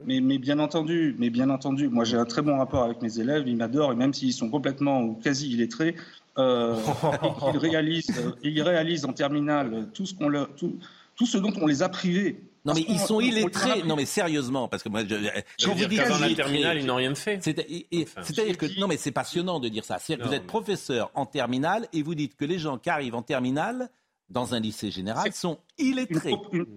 Mais, 0.05 0.21
mais, 0.21 0.37
bien 0.37 0.59
entendu, 0.59 1.15
mais 1.19 1.29
bien 1.29 1.49
entendu, 1.49 1.89
moi 1.89 2.05
j'ai 2.05 2.15
un 2.15 2.25
très 2.25 2.41
bon 2.41 2.57
rapport 2.57 2.83
avec 2.83 3.01
mes 3.01 3.19
élèves, 3.19 3.47
ils 3.47 3.57
m'adorent 3.57 3.91
et 3.91 3.95
même 3.95 4.13
s'ils 4.13 4.31
sont 4.31 4.49
complètement 4.49 5.01
ou 5.01 5.15
quasi 5.15 5.51
illettrés, 5.51 5.95
euh, 6.37 6.75
et 7.23 7.51
qu'ils 7.51 7.57
réalisent, 7.57 8.33
ils 8.43 8.61
réalisent 8.61 9.05
en 9.05 9.13
terminale 9.13 9.89
tout 9.93 10.05
ce, 10.05 10.13
qu'on 10.13 10.29
leur, 10.29 10.53
tout, 10.55 10.77
tout 11.15 11.25
ce 11.25 11.37
dont 11.37 11.53
on 11.61 11.67
les 11.67 11.83
a 11.83 11.89
privés. 11.89 12.41
Non 12.65 12.73
mais 12.73 12.85
ils 12.87 12.99
sont 12.99 13.19
illettrés. 13.19 13.83
Non 13.83 13.95
mais 13.95 14.05
sérieusement, 14.05 14.67
parce 14.67 14.83
que 14.83 14.89
moi, 14.89 15.01
je, 15.05 15.15
quand 15.63 15.73
vous 15.73 15.85
dites 15.85 16.01
en 16.01 16.33
terminale, 16.35 16.77
ils 16.77 16.85
n'ont 16.85 16.95
rien 16.95 17.15
fait. 17.15 17.39
C'est-à-dire 17.41 18.57
que 18.57 18.79
non 18.79 18.87
mais 18.87 18.97
c'est 18.97 19.11
passionnant 19.11 19.59
de 19.59 19.69
dire 19.69 19.85
ça. 19.85 19.97
C'est-à-dire 19.97 20.25
que 20.25 20.29
vous 20.29 20.35
êtes 20.35 20.47
professeur 20.47 21.11
en 21.15 21.25
terminale 21.25 21.87
et 21.93 22.03
vous 22.03 22.15
dites 22.15 22.35
que 22.35 22.45
les 22.45 22.59
gens 22.59 22.77
qui 22.77 22.89
arrivent 22.89 23.15
en 23.15 23.21
terminale 23.21 23.89
dans 24.29 24.53
un 24.53 24.59
lycée 24.59 24.91
général 24.91 25.33
sont 25.33 25.57
illettrés. 25.77 26.35
Une, 26.51 26.67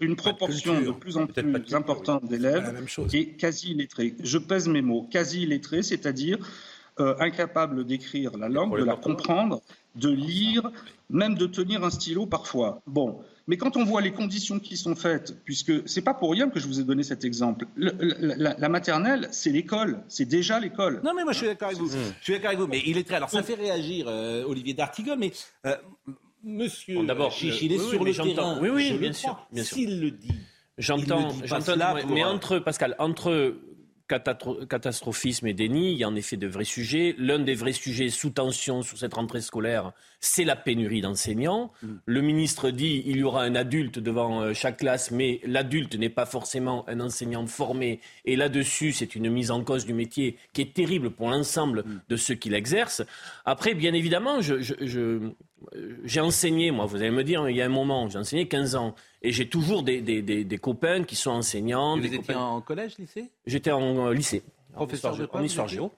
une, 0.00 0.16
proportion 0.16 0.80
de 0.80 0.90
plus 0.90 1.16
en 1.16 1.26
plus 1.26 1.74
importante 1.74 2.26
d'élèves 2.26 2.84
est 3.12 3.36
quasi 3.36 3.70
illettrés. 3.70 4.14
Je 4.22 4.38
pèse 4.38 4.68
mes 4.68 4.82
mots. 4.82 5.08
Quasi 5.10 5.42
illettrés, 5.42 5.82
c'est-à-dire 5.82 6.38
euh, 7.00 7.14
incapable 7.18 7.84
d'écrire 7.84 8.36
la 8.36 8.48
langue, 8.48 8.78
de 8.78 8.84
la 8.84 8.96
comprendre, 8.96 9.60
de 9.96 10.10
lire, 10.10 10.70
même 11.08 11.34
de 11.34 11.46
tenir 11.46 11.84
un 11.84 11.90
stylo 11.90 12.26
parfois. 12.26 12.80
Bon, 12.86 13.20
mais 13.46 13.56
quand 13.56 13.76
on 13.76 13.84
voit 13.84 14.00
les 14.00 14.12
conditions 14.12 14.60
qui 14.60 14.76
sont 14.76 14.94
faites, 14.94 15.42
puisque 15.44 15.88
c'est 15.88 16.02
pas 16.02 16.14
pour 16.14 16.30
rien 16.30 16.48
que 16.48 16.60
je 16.60 16.66
vous 16.68 16.78
ai 16.80 16.84
donné 16.84 17.02
cet 17.02 17.24
exemple, 17.24 17.66
la, 17.76 18.68
maternelle, 18.68 19.28
c'est 19.32 19.50
l'école, 19.50 19.98
c'est 20.08 20.24
déjà 20.24 20.60
l'école. 20.60 21.00
Non, 21.02 21.12
mais 21.14 21.24
moi 21.24 21.32
je 21.32 21.38
suis 21.38 21.46
d'accord 21.46 21.68
avec 21.68 21.80
vous. 21.80 21.90
Je 21.90 22.22
suis 22.22 22.32
d'accord 22.34 22.48
avec 22.50 22.60
vous, 22.60 22.68
mais 22.68 22.82
il 22.86 22.96
est 22.96 23.04
très. 23.04 23.16
Alors 23.16 23.30
ça 23.30 23.42
fait 23.42 23.54
réagir 23.54 24.06
euh, 24.08 24.44
Olivier 24.44 24.74
D'Artigol, 24.74 25.18
mais 25.18 25.32
euh, 25.66 25.76
Monsieur 26.42 27.04
d'abord, 27.04 27.34
il 27.42 27.72
est 27.72 27.78
sur 27.78 28.04
le 28.04 28.12
terrain. 28.12 28.58
Oui, 28.60 28.68
oui, 28.72 28.98
bien 28.98 29.12
sûr, 29.12 29.46
S'il 29.56 30.00
le 30.00 30.10
dit. 30.10 30.34
J'entends, 30.78 31.30
j'entends, 31.44 31.76
mais 32.08 32.24
entre 32.24 32.58
Pascal, 32.58 32.94
entre 32.98 33.54
catastrophisme 34.68 35.46
et 35.46 35.54
déni, 35.54 35.92
il 35.92 35.98
y 35.98 36.04
a 36.04 36.08
en 36.08 36.16
effet 36.16 36.36
de 36.36 36.46
vrais 36.46 36.64
sujets. 36.64 37.14
L'un 37.18 37.38
des 37.38 37.54
vrais 37.54 37.72
sujets 37.72 38.10
sous 38.10 38.30
tension 38.30 38.82
sur 38.82 38.98
cette 38.98 39.14
rentrée 39.14 39.40
scolaire, 39.40 39.92
c'est 40.20 40.44
la 40.44 40.56
pénurie 40.56 41.00
d'enseignants. 41.00 41.72
Mm. 41.82 41.88
Le 42.04 42.20
ministre 42.20 42.70
dit 42.70 43.02
qu'il 43.02 43.16
y 43.16 43.22
aura 43.22 43.42
un 43.42 43.54
adulte 43.54 43.98
devant 43.98 44.42
euh, 44.42 44.54
chaque 44.54 44.78
classe, 44.78 45.10
mais 45.10 45.40
l'adulte 45.44 45.94
n'est 45.96 46.10
pas 46.10 46.26
forcément 46.26 46.84
un 46.88 47.00
enseignant 47.00 47.46
formé. 47.46 48.00
Et 48.24 48.36
là-dessus, 48.36 48.92
c'est 48.92 49.14
une 49.14 49.30
mise 49.30 49.50
en 49.50 49.64
cause 49.64 49.86
du 49.86 49.94
métier 49.94 50.36
qui 50.52 50.62
est 50.62 50.74
terrible 50.74 51.10
pour 51.10 51.30
l'ensemble 51.30 51.84
mm. 51.86 52.00
de 52.08 52.16
ceux 52.16 52.34
qui 52.34 52.50
l'exercent. 52.50 53.02
Après, 53.44 53.74
bien 53.74 53.94
évidemment, 53.94 54.40
je, 54.40 55.30
j'ai 56.04 56.20
enseigné, 56.20 56.70
moi, 56.70 56.86
vous 56.86 56.96
allez 56.96 57.10
me 57.10 57.24
dire, 57.24 57.48
il 57.48 57.56
y 57.56 57.62
a 57.62 57.66
un 57.66 57.70
moment, 57.70 58.08
j'ai 58.08 58.18
enseigné 58.18 58.48
15 58.48 58.74
ans. 58.74 58.94
Et 59.22 59.32
j'ai 59.32 59.48
toujours 59.48 59.82
des, 59.82 60.00
des, 60.00 60.22
des, 60.22 60.58
copains 60.58 61.04
qui 61.04 61.16
sont 61.16 61.30
enseignants. 61.30 61.98
Vous 61.98 62.14
étiez 62.14 62.34
en 62.34 62.60
collège, 62.60 62.96
lycée? 62.98 63.30
J'étais 63.46 63.70
en 63.70 64.06
euh, 64.06 64.14
lycée. 64.14 64.42
Professeur 64.72 65.16
en 65.32 65.42
histoire, 65.42 65.68
géo. 65.68 65.92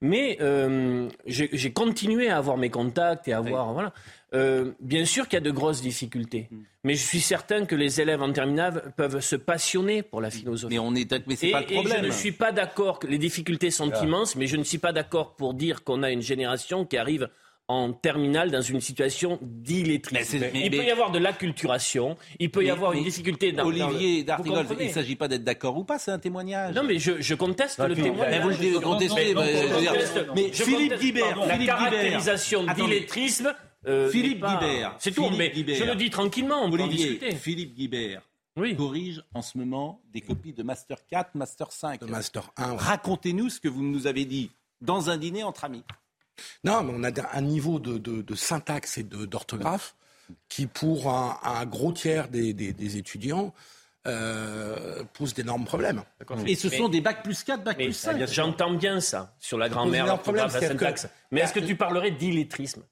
Mais 0.00 0.36
euh, 0.40 1.08
j'ai 1.26 1.72
continué 1.72 2.28
à 2.28 2.36
avoir 2.36 2.58
mes 2.58 2.70
contacts 2.70 3.28
et 3.28 3.32
à 3.32 3.38
avoir. 3.38 3.72
Voilà. 3.72 3.92
Euh, 4.32 4.72
bien 4.80 5.04
sûr 5.04 5.26
qu'il 5.26 5.34
y 5.34 5.42
a 5.42 5.44
de 5.44 5.50
grosses 5.50 5.82
difficultés, 5.82 6.46
hmm. 6.50 6.58
mais 6.84 6.94
je 6.94 7.04
suis 7.04 7.20
certain 7.20 7.66
que 7.66 7.74
les 7.74 8.00
élèves 8.00 8.22
en 8.22 8.32
terminale 8.32 8.92
peuvent 8.96 9.18
se 9.18 9.34
passionner 9.34 10.02
pour 10.02 10.20
la 10.20 10.30
philosophie. 10.30 10.72
Mais 10.74 10.78
on 10.78 10.94
est, 10.94 11.26
mais 11.26 11.34
c'est 11.34 11.50
pas 11.50 11.60
le 11.60 11.66
problème. 11.66 11.96
Et 11.96 12.02
je 12.02 12.06
ne 12.06 12.12
suis 12.12 12.30
pas 12.30 12.52
d'accord 12.52 13.00
que 13.00 13.08
les 13.08 13.18
difficultés 13.18 13.72
sont 13.72 13.90
immenses, 14.02 14.36
mais 14.36 14.46
je 14.46 14.56
ne 14.56 14.62
suis 14.62 14.78
pas 14.78 14.92
d'accord 14.92 15.34
pour 15.34 15.54
dire 15.54 15.82
qu'on 15.82 16.04
a 16.04 16.10
une 16.12 16.22
génération 16.22 16.84
qui 16.84 16.96
arrive 16.96 17.28
en 17.70 17.92
terminale 17.92 18.50
dans 18.50 18.60
une 18.60 18.80
situation 18.80 19.38
d'illettrisme. 19.42 20.44
Il 20.54 20.72
peut 20.72 20.84
y 20.84 20.90
avoir 20.90 21.12
de 21.12 21.20
l'acculturation, 21.20 22.16
il 22.40 22.50
peut 22.50 22.64
y 22.64 22.70
avoir 22.70 22.94
une 22.94 23.04
difficulté 23.04 23.52
dans 23.52 23.64
Olivier 23.64 24.24
D'Artigol, 24.24 24.66
il 24.80 24.88
ne 24.88 24.92
s'agit 24.92 25.14
pas 25.14 25.28
d'être 25.28 25.44
d'accord 25.44 25.76
ou 25.76 25.84
pas, 25.84 26.00
c'est 26.00 26.10
un 26.10 26.18
témoignage. 26.18 26.74
Non, 26.74 26.82
mais 26.82 26.98
je, 26.98 27.34
conteste 27.34 27.78
le 27.78 27.94
témoignage. 27.94 28.30
Mais 28.30 28.40
vous 28.40 28.48
le 28.48 28.80
contestez. 28.80 29.34
Mais, 30.34 30.50
Philippe 30.52 30.98
Guibert, 30.98 31.46
la 31.46 31.58
caractérisation 31.58 32.64
d'illettrisme. 32.74 33.54
Euh, 33.86 34.10
Philippe 34.10 34.44
Guibert. 34.44 34.96
C'est 34.98 35.12
tout, 35.12 35.30
mais 35.30 35.52
je 35.54 35.84
le 35.84 35.94
dis 35.94 36.10
tranquillement, 36.10 36.64
on 36.64 36.72
Olivier, 36.72 37.20
Philippe 37.36 37.76
Guibert. 37.76 38.22
corrige 38.76 39.22
en 39.32 39.42
ce 39.42 39.56
moment 39.56 40.02
des 40.12 40.22
copies 40.22 40.52
de 40.52 40.64
Master 40.64 41.06
4, 41.06 41.36
Master 41.36 41.70
5. 41.70 42.00
De 42.00 42.06
Master 42.06 42.50
1. 42.56 42.74
Racontez-nous 42.74 43.48
ce 43.48 43.60
que 43.60 43.68
vous 43.68 43.84
nous 43.84 44.08
avez 44.08 44.24
dit 44.24 44.50
dans 44.80 45.08
un 45.08 45.16
dîner 45.16 45.44
entre 45.44 45.64
amis. 45.64 45.84
Non, 46.64 46.82
mais 46.82 46.92
on 46.96 47.04
a 47.04 47.36
un 47.36 47.40
niveau 47.40 47.78
de, 47.78 48.34
syntaxe 48.34 48.98
et 48.98 49.02
d'orthographe 49.02 49.94
qui, 50.48 50.66
pour 50.66 51.10
un, 51.10 51.66
gros 51.66 51.92
tiers 51.92 52.28
des, 52.28 52.96
étudiants, 52.96 53.52
euh, 54.06 55.04
pose 55.12 55.34
d'énormes 55.34 55.64
problèmes. 55.64 56.02
Et 56.46 56.54
ce 56.54 56.68
sont 56.68 56.88
des 56.88 57.00
bacs 57.00 57.22
plus 57.22 57.42
4, 57.42 57.62
bacs 57.62 57.76
plus 57.76 57.92
5. 57.92 58.26
J'entends 58.26 58.74
bien 58.74 59.00
ça 59.00 59.34
sur 59.38 59.58
la 59.58 59.68
grammaire, 59.68 60.06
la 60.06 60.48
syntaxe. 60.48 61.08
Mais 61.30 61.40
est-ce 61.40 61.52
que 61.52 61.60
tu 61.60 61.76
parlerais 61.76 62.10
d'illettrisme? 62.10 62.82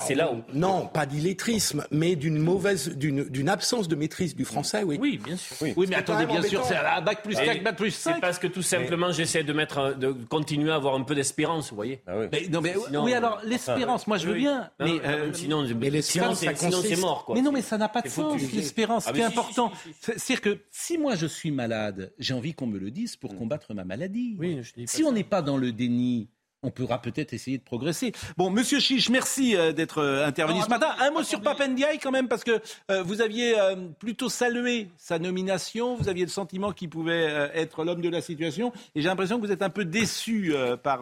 C'est 0.00 0.14
là 0.14 0.32
où. 0.32 0.42
Non, 0.52 0.86
pas 0.86 1.06
d'illettrisme, 1.06 1.84
mais 1.90 2.16
d'une 2.16 2.38
mauvaise, 2.38 2.96
d'une 2.96 3.48
absence 3.48 3.88
de 3.88 3.96
maîtrise 3.96 4.34
du 4.34 4.44
français, 4.44 4.82
oui. 4.84 4.98
Oui, 5.00 5.18
bien 5.22 5.36
sûr. 5.36 5.56
Oui, 5.76 5.86
mais 5.88 5.96
attendez, 5.96 6.26
bien 6.26 6.42
sûr, 6.42 6.64
c'est 6.64 6.76
un 6.76 7.00
bac 7.00 7.22
plus 7.22 7.36
4, 7.36 7.62
bac 7.62 7.76
plus 7.76 7.90
5. 7.90 8.14
C'est 8.14 8.20
parce 8.20 8.38
que 8.38 8.46
tout 8.46 8.62
simplement, 8.62 9.12
j'essaie 9.12 9.42
de 9.42 9.52
mettre, 9.52 9.96
de 9.96 10.12
continuer 10.12 10.70
à 10.70 10.76
avoir 10.76 10.94
un 10.94 11.02
peu 11.02 11.14
d'espérance, 11.14 11.70
vous 11.70 11.76
voyez. 11.76 12.02
Ah 12.06 12.18
oui. 12.18 12.26
Mais, 12.32 12.48
non, 12.48 12.60
mais 12.60 12.74
oui, 12.98 13.14
alors 13.14 13.40
l'espérance, 13.44 14.06
moi 14.06 14.18
je 14.18 14.28
veux 14.28 14.34
bien, 14.34 14.70
mais 14.80 15.00
euh, 15.04 15.32
sinon, 15.32 15.64
mais 15.76 16.02
sinon 16.02 16.34
c'est 16.34 16.96
mort, 16.96 17.24
quoi. 17.24 17.34
Mais 17.34 17.42
non, 17.42 17.52
mais 17.52 17.62
ça 17.62 17.78
n'a 17.78 17.88
pas 17.88 18.02
de 18.02 18.08
sens. 18.08 18.40
L'espérance, 18.52 19.04
ah, 19.06 19.10
ce 19.10 19.14
qui 19.14 19.20
est 19.20 19.24
important, 19.24 19.72
c'est 20.16 20.40
que 20.40 20.60
si 20.70 20.98
moi 20.98 21.14
je 21.14 21.26
suis 21.26 21.50
malade, 21.50 22.12
j'ai 22.18 22.34
envie 22.34 22.54
qu'on 22.54 22.66
me 22.66 22.78
le 22.78 22.90
dise 22.90 23.16
pour 23.16 23.36
combattre 23.36 23.74
ma 23.74 23.84
maladie. 23.84 24.36
Oui, 24.38 24.60
si 24.86 25.02
on 25.04 25.12
n'est 25.12 25.24
pas 25.24 25.42
dans 25.42 25.56
le 25.56 25.72
déni 25.72 26.28
on 26.62 26.70
pourra 26.70 27.00
peut-être 27.00 27.32
essayer 27.32 27.58
de 27.58 27.62
progresser. 27.62 28.12
Bon, 28.36 28.50
Monsieur 28.50 28.78
Chiche, 28.78 29.10
merci 29.10 29.56
euh, 29.56 29.72
d'être 29.72 29.98
euh, 29.98 30.26
intervenu 30.26 30.60
ce 30.62 30.68
matin. 30.68 30.88
Un 31.00 31.10
mot 31.10 31.22
sur 31.22 31.40
Papendiaï 31.40 31.98
quand 31.98 32.12
même, 32.12 32.28
parce 32.28 32.44
que 32.44 32.60
euh, 32.90 33.02
vous 33.02 33.20
aviez 33.20 33.54
plutôt 33.98 34.28
salué 34.28 34.88
sa 34.96 35.18
nomination, 35.18 35.96
vous 35.96 36.08
aviez 36.08 36.24
le 36.24 36.30
sentiment 36.30 36.72
qu'il 36.72 36.88
pouvait 36.88 37.50
être 37.54 37.84
l'homme 37.84 38.00
de 38.00 38.08
la 38.08 38.20
situation, 38.20 38.72
et 38.94 39.02
j'ai 39.02 39.08
l'impression 39.08 39.40
que 39.40 39.46
vous 39.46 39.52
êtes 39.52 39.62
un 39.62 39.70
peu 39.70 39.84
déçu 39.84 40.54
par 40.82 41.00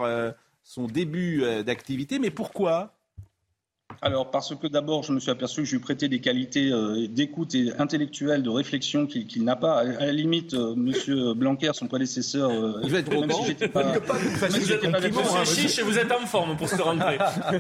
son 0.62 0.87
début 0.87 1.45
d'activité. 1.64 2.19
Mais 2.19 2.31
pourquoi? 2.31 2.93
Alors, 4.02 4.30
parce 4.30 4.54
que 4.54 4.66
d'abord, 4.66 5.02
je 5.02 5.12
me 5.12 5.20
suis 5.20 5.30
aperçu 5.30 5.62
que 5.62 5.66
je 5.66 5.73
lui 5.73 5.80
prêtais 5.80 6.09
des 6.09 6.20
qualités 6.20 6.73
euh, 6.73 7.06
d'écoute 7.09 7.54
et 7.54 7.73
intellectuelle, 7.78 8.42
de 8.42 8.50
réflexion 8.50 9.06
qu'il 9.06 9.44
n'a 9.44 9.56
pas. 9.56 9.80
À, 9.80 9.85
la 9.85 10.12
limite, 10.12 10.54
euh, 10.54 10.75
M. 10.75 11.35
Blanquer, 11.35 11.70
son 11.75 11.87
prédécesseur, 11.87 12.50
euh, 12.50 12.80
va 12.85 12.99
être 12.99 13.11
même 13.11 13.30
si 13.30 13.47
j'étais 13.47 13.68
pas, 13.68 13.85
même 13.85 14.00
vous, 14.00 14.73
êtes, 14.73 14.85
pas 14.85 15.44
Chiche, 15.44 15.80
vous 15.80 15.99
êtes 15.99 16.11
en 16.12 16.26
forme 16.26 16.56
pour 16.56 16.68
se 16.68 16.80
rentrer. 16.80 17.18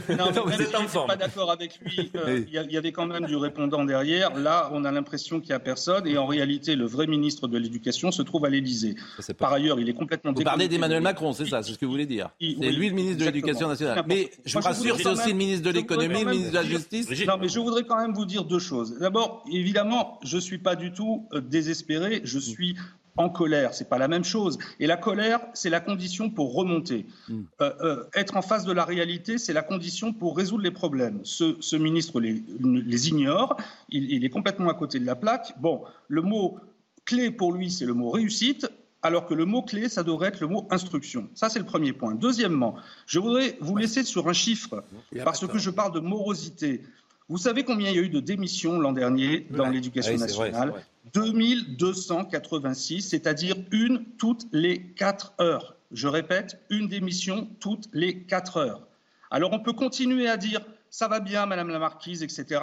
non, 0.08 0.30
non 0.34 0.44
vous 0.46 0.60
êtes 0.60 0.74
en 0.74 0.88
forme. 0.88 1.08
pas 1.08 1.16
d'accord 1.16 1.50
avec 1.50 1.78
lui. 1.84 2.10
Il 2.26 2.72
y, 2.72 2.76
avait 2.76 2.92
quand 2.92 3.06
même 3.06 3.26
du 3.26 3.36
répondant 3.36 3.84
derrière. 3.84 4.34
Là, 4.34 4.70
on 4.72 4.84
a 4.84 4.92
l'impression 4.92 5.40
qu'il 5.40 5.50
n'y 5.50 5.56
a 5.56 5.60
personne. 5.60 6.06
Et 6.06 6.16
en 6.16 6.26
réalité, 6.26 6.74
le 6.76 6.86
vrai 6.86 7.06
ministre 7.06 7.48
de 7.48 7.58
l'Éducation 7.58 8.10
se 8.10 8.22
trouve 8.22 8.44
à 8.44 8.48
l'Élysée. 8.48 8.94
Par 9.38 9.52
ailleurs, 9.52 9.78
il 9.78 9.88
est 9.88 9.94
complètement 9.94 10.32
Vous 10.32 10.42
parlez 10.42 10.68
d'Emmanuel 10.68 11.02
Macron, 11.02 11.32
c'est 11.32 11.46
ça, 11.46 11.62
c'est 11.62 11.72
ce 11.72 11.78
que 11.78 11.84
vous 11.84 11.92
voulez 11.92 12.06
dire. 12.06 12.30
C'est 12.40 12.70
lui 12.70 12.88
le 12.88 12.94
ministre 12.94 13.18
de 13.18 13.24
l'Éducation 13.24 13.68
nationale. 13.68 14.04
Mais 14.06 14.30
je 14.44 14.58
vous 14.58 14.64
rassure, 14.64 14.96
c'est 14.96 15.08
aussi 15.08 15.30
le 15.30 15.36
ministre 15.36 15.64
de 15.64 15.70
l'économie 15.70 16.19
ministre 16.24 16.50
de 16.50 16.54
la 16.54 16.62
Justice. 16.64 17.26
Non, 17.26 17.36
mais 17.40 17.48
je 17.48 17.58
voudrais 17.58 17.84
quand 17.84 18.00
même 18.00 18.12
vous 18.12 18.26
dire 18.26 18.44
deux 18.44 18.58
choses. 18.58 18.98
D'abord, 18.98 19.44
évidemment, 19.50 20.18
je 20.22 20.36
ne 20.36 20.40
suis 20.40 20.58
pas 20.58 20.76
du 20.76 20.92
tout 20.92 21.26
euh, 21.32 21.40
désespéré, 21.40 22.20
je 22.24 22.38
suis 22.38 22.76
en 23.16 23.28
colère, 23.28 23.74
c'est 23.74 23.88
pas 23.88 23.98
la 23.98 24.08
même 24.08 24.24
chose. 24.24 24.58
Et 24.78 24.86
la 24.86 24.96
colère, 24.96 25.40
c'est 25.52 25.70
la 25.70 25.80
condition 25.80 26.30
pour 26.30 26.54
remonter. 26.54 27.06
Mm. 27.28 27.40
Euh, 27.60 27.72
euh, 27.80 28.04
être 28.14 28.36
en 28.36 28.42
face 28.42 28.64
de 28.64 28.72
la 28.72 28.84
réalité, 28.84 29.38
c'est 29.38 29.52
la 29.52 29.62
condition 29.62 30.12
pour 30.12 30.36
résoudre 30.36 30.62
les 30.62 30.70
problèmes. 30.70 31.20
Ce, 31.24 31.76
ministre 31.76 32.20
les, 32.20 32.42
les 32.62 33.08
ignore, 33.08 33.56
il, 33.88 34.10
il, 34.10 34.24
est 34.24 34.30
complètement 34.30 34.70
à 34.70 34.74
côté 34.74 34.98
de 34.98 35.06
la 35.06 35.16
plaque. 35.16 35.54
Bon, 35.60 35.82
le 36.08 36.22
mot 36.22 36.58
clé 37.04 37.30
pour 37.30 37.52
lui, 37.52 37.70
c'est 37.70 37.86
le 37.86 37.94
mot 37.94 38.10
réussite 38.10 38.68
alors 39.02 39.26
que 39.26 39.34
le 39.34 39.44
mot-clé, 39.44 39.88
ça 39.88 40.02
devrait 40.02 40.28
être 40.28 40.40
le 40.40 40.46
mot 40.46 40.66
instruction. 40.70 41.28
Ça, 41.34 41.48
c'est 41.48 41.58
le 41.58 41.64
premier 41.64 41.92
point. 41.92 42.14
Deuxièmement, 42.14 42.76
je 43.06 43.18
voudrais 43.18 43.56
vous 43.60 43.76
laisser 43.76 44.04
sur 44.04 44.28
un 44.28 44.32
chiffre, 44.32 44.84
parce 45.24 45.46
que 45.46 45.58
je 45.58 45.70
parle 45.70 45.92
de 45.92 46.00
morosité. 46.00 46.82
Vous 47.28 47.38
savez 47.38 47.64
combien 47.64 47.90
il 47.90 47.96
y 47.96 47.98
a 47.98 48.02
eu 48.02 48.08
de 48.08 48.20
démissions 48.20 48.80
l'an 48.80 48.92
dernier 48.92 49.46
dans 49.50 49.68
l'éducation 49.68 50.16
nationale 50.16 50.74
2286, 51.14 53.02
c'est-à-dire 53.08 53.56
une 53.70 54.04
toutes 54.18 54.46
les 54.52 54.82
quatre 54.82 55.32
heures. 55.40 55.76
Je 55.92 56.08
répète, 56.08 56.60
une 56.70 56.88
démission 56.88 57.48
toutes 57.60 57.88
les 57.92 58.22
quatre 58.22 58.56
heures. 58.56 58.86
Alors 59.30 59.52
on 59.52 59.60
peut 59.60 59.72
continuer 59.72 60.28
à 60.28 60.36
dire 60.36 60.60
ça 60.90 61.06
va 61.06 61.20
bien, 61.20 61.46
Madame 61.46 61.68
la 61.68 61.78
Marquise, 61.78 62.24
etc 62.24 62.60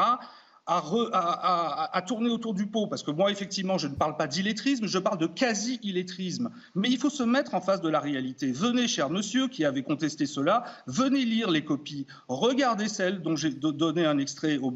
à, 0.68 2.04
tourner 2.06 2.30
autour 2.30 2.54
du 2.54 2.68
pot, 2.68 2.88
parce 2.88 3.04
que 3.04 3.12
moi, 3.12 3.32
effectivement, 3.32 3.78
je 3.78 3.88
ne 3.88 3.96
parle 3.96 4.18
pas 4.18 4.28
d'illettrisme, 4.28 4.86
je 4.86 5.00
parle 5.00 5.18
de 5.18 5.28
quasi-illettrisme. 5.28 6.50
Mais 6.76 6.90
il 6.90 6.98
faut 6.98 7.10
se 7.10 7.24
mettre 7.24 7.56
en 7.56 7.62
face 7.62 7.82
de 7.82 7.90
la 7.90 8.00
réalité. 8.00 8.52
Venez, 8.52 8.88
cher 8.88 9.10
monsieur, 9.10 9.48
qui 9.48 9.66
avait 9.66 9.84
contesté 9.84 10.26
cela, 10.26 10.64
venez 10.86 11.24
lire 11.26 11.50
les 11.50 11.64
copies, 11.64 12.06
regardez 12.28 12.88
celles 12.88 13.22
dont 13.22 13.36
j'ai 13.36 13.52
donné 13.52 14.06
un 14.06 14.18
extrait 14.18 14.58
au 14.58 14.74